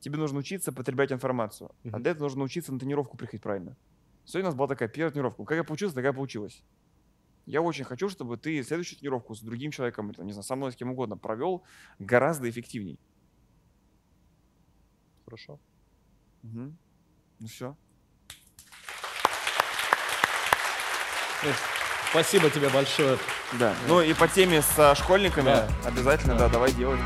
тебе 0.00 0.16
нужно 0.18 0.38
учиться 0.38 0.72
потреблять 0.72 1.12
информацию. 1.12 1.70
А 1.84 1.88
Мгм. 1.88 2.02
для 2.02 2.10
этого 2.12 2.24
нужно 2.24 2.44
учиться 2.44 2.72
на 2.72 2.78
тренировку 2.78 3.16
приходить 3.16 3.42
правильно. 3.42 3.76
Сегодня 4.24 4.48
у 4.48 4.50
нас 4.50 4.54
была 4.56 4.68
такая 4.68 4.88
первая 4.88 5.12
тренировка. 5.12 5.44
Как 5.44 5.56
я 5.56 5.64
получилась, 5.64 5.94
такая 5.94 6.12
получилась. 6.12 6.62
Я 7.46 7.62
очень 7.62 7.84
хочу, 7.84 8.08
чтобы 8.08 8.36
ты 8.36 8.62
следующую 8.64 8.98
тренировку 8.98 9.34
с 9.34 9.40
другим 9.40 9.70
человеком, 9.70 10.12
не 10.18 10.32
знаю, 10.32 10.42
со 10.42 10.56
мной, 10.56 10.72
с 10.72 10.76
кем 10.76 10.90
угодно, 10.90 11.16
провел 11.16 11.62
гораздо 12.00 12.50
эффективней. 12.50 12.98
Хорошо. 15.24 15.60
Мгм. 16.42 16.76
Ну 17.38 17.46
все. 17.46 17.76
Спасибо 22.10 22.50
тебе 22.50 22.68
большое. 22.68 23.18
Да. 23.58 23.74
Ну 23.88 24.00
и 24.00 24.14
по 24.14 24.26
теме 24.26 24.62
с 24.62 24.78
а, 24.78 24.94
школьниками 24.94 25.46
Да. 25.46 25.68
обязательно, 25.84 26.34
Да. 26.34 26.46
да, 26.46 26.52
давай 26.54 26.72
делать. 26.72 27.00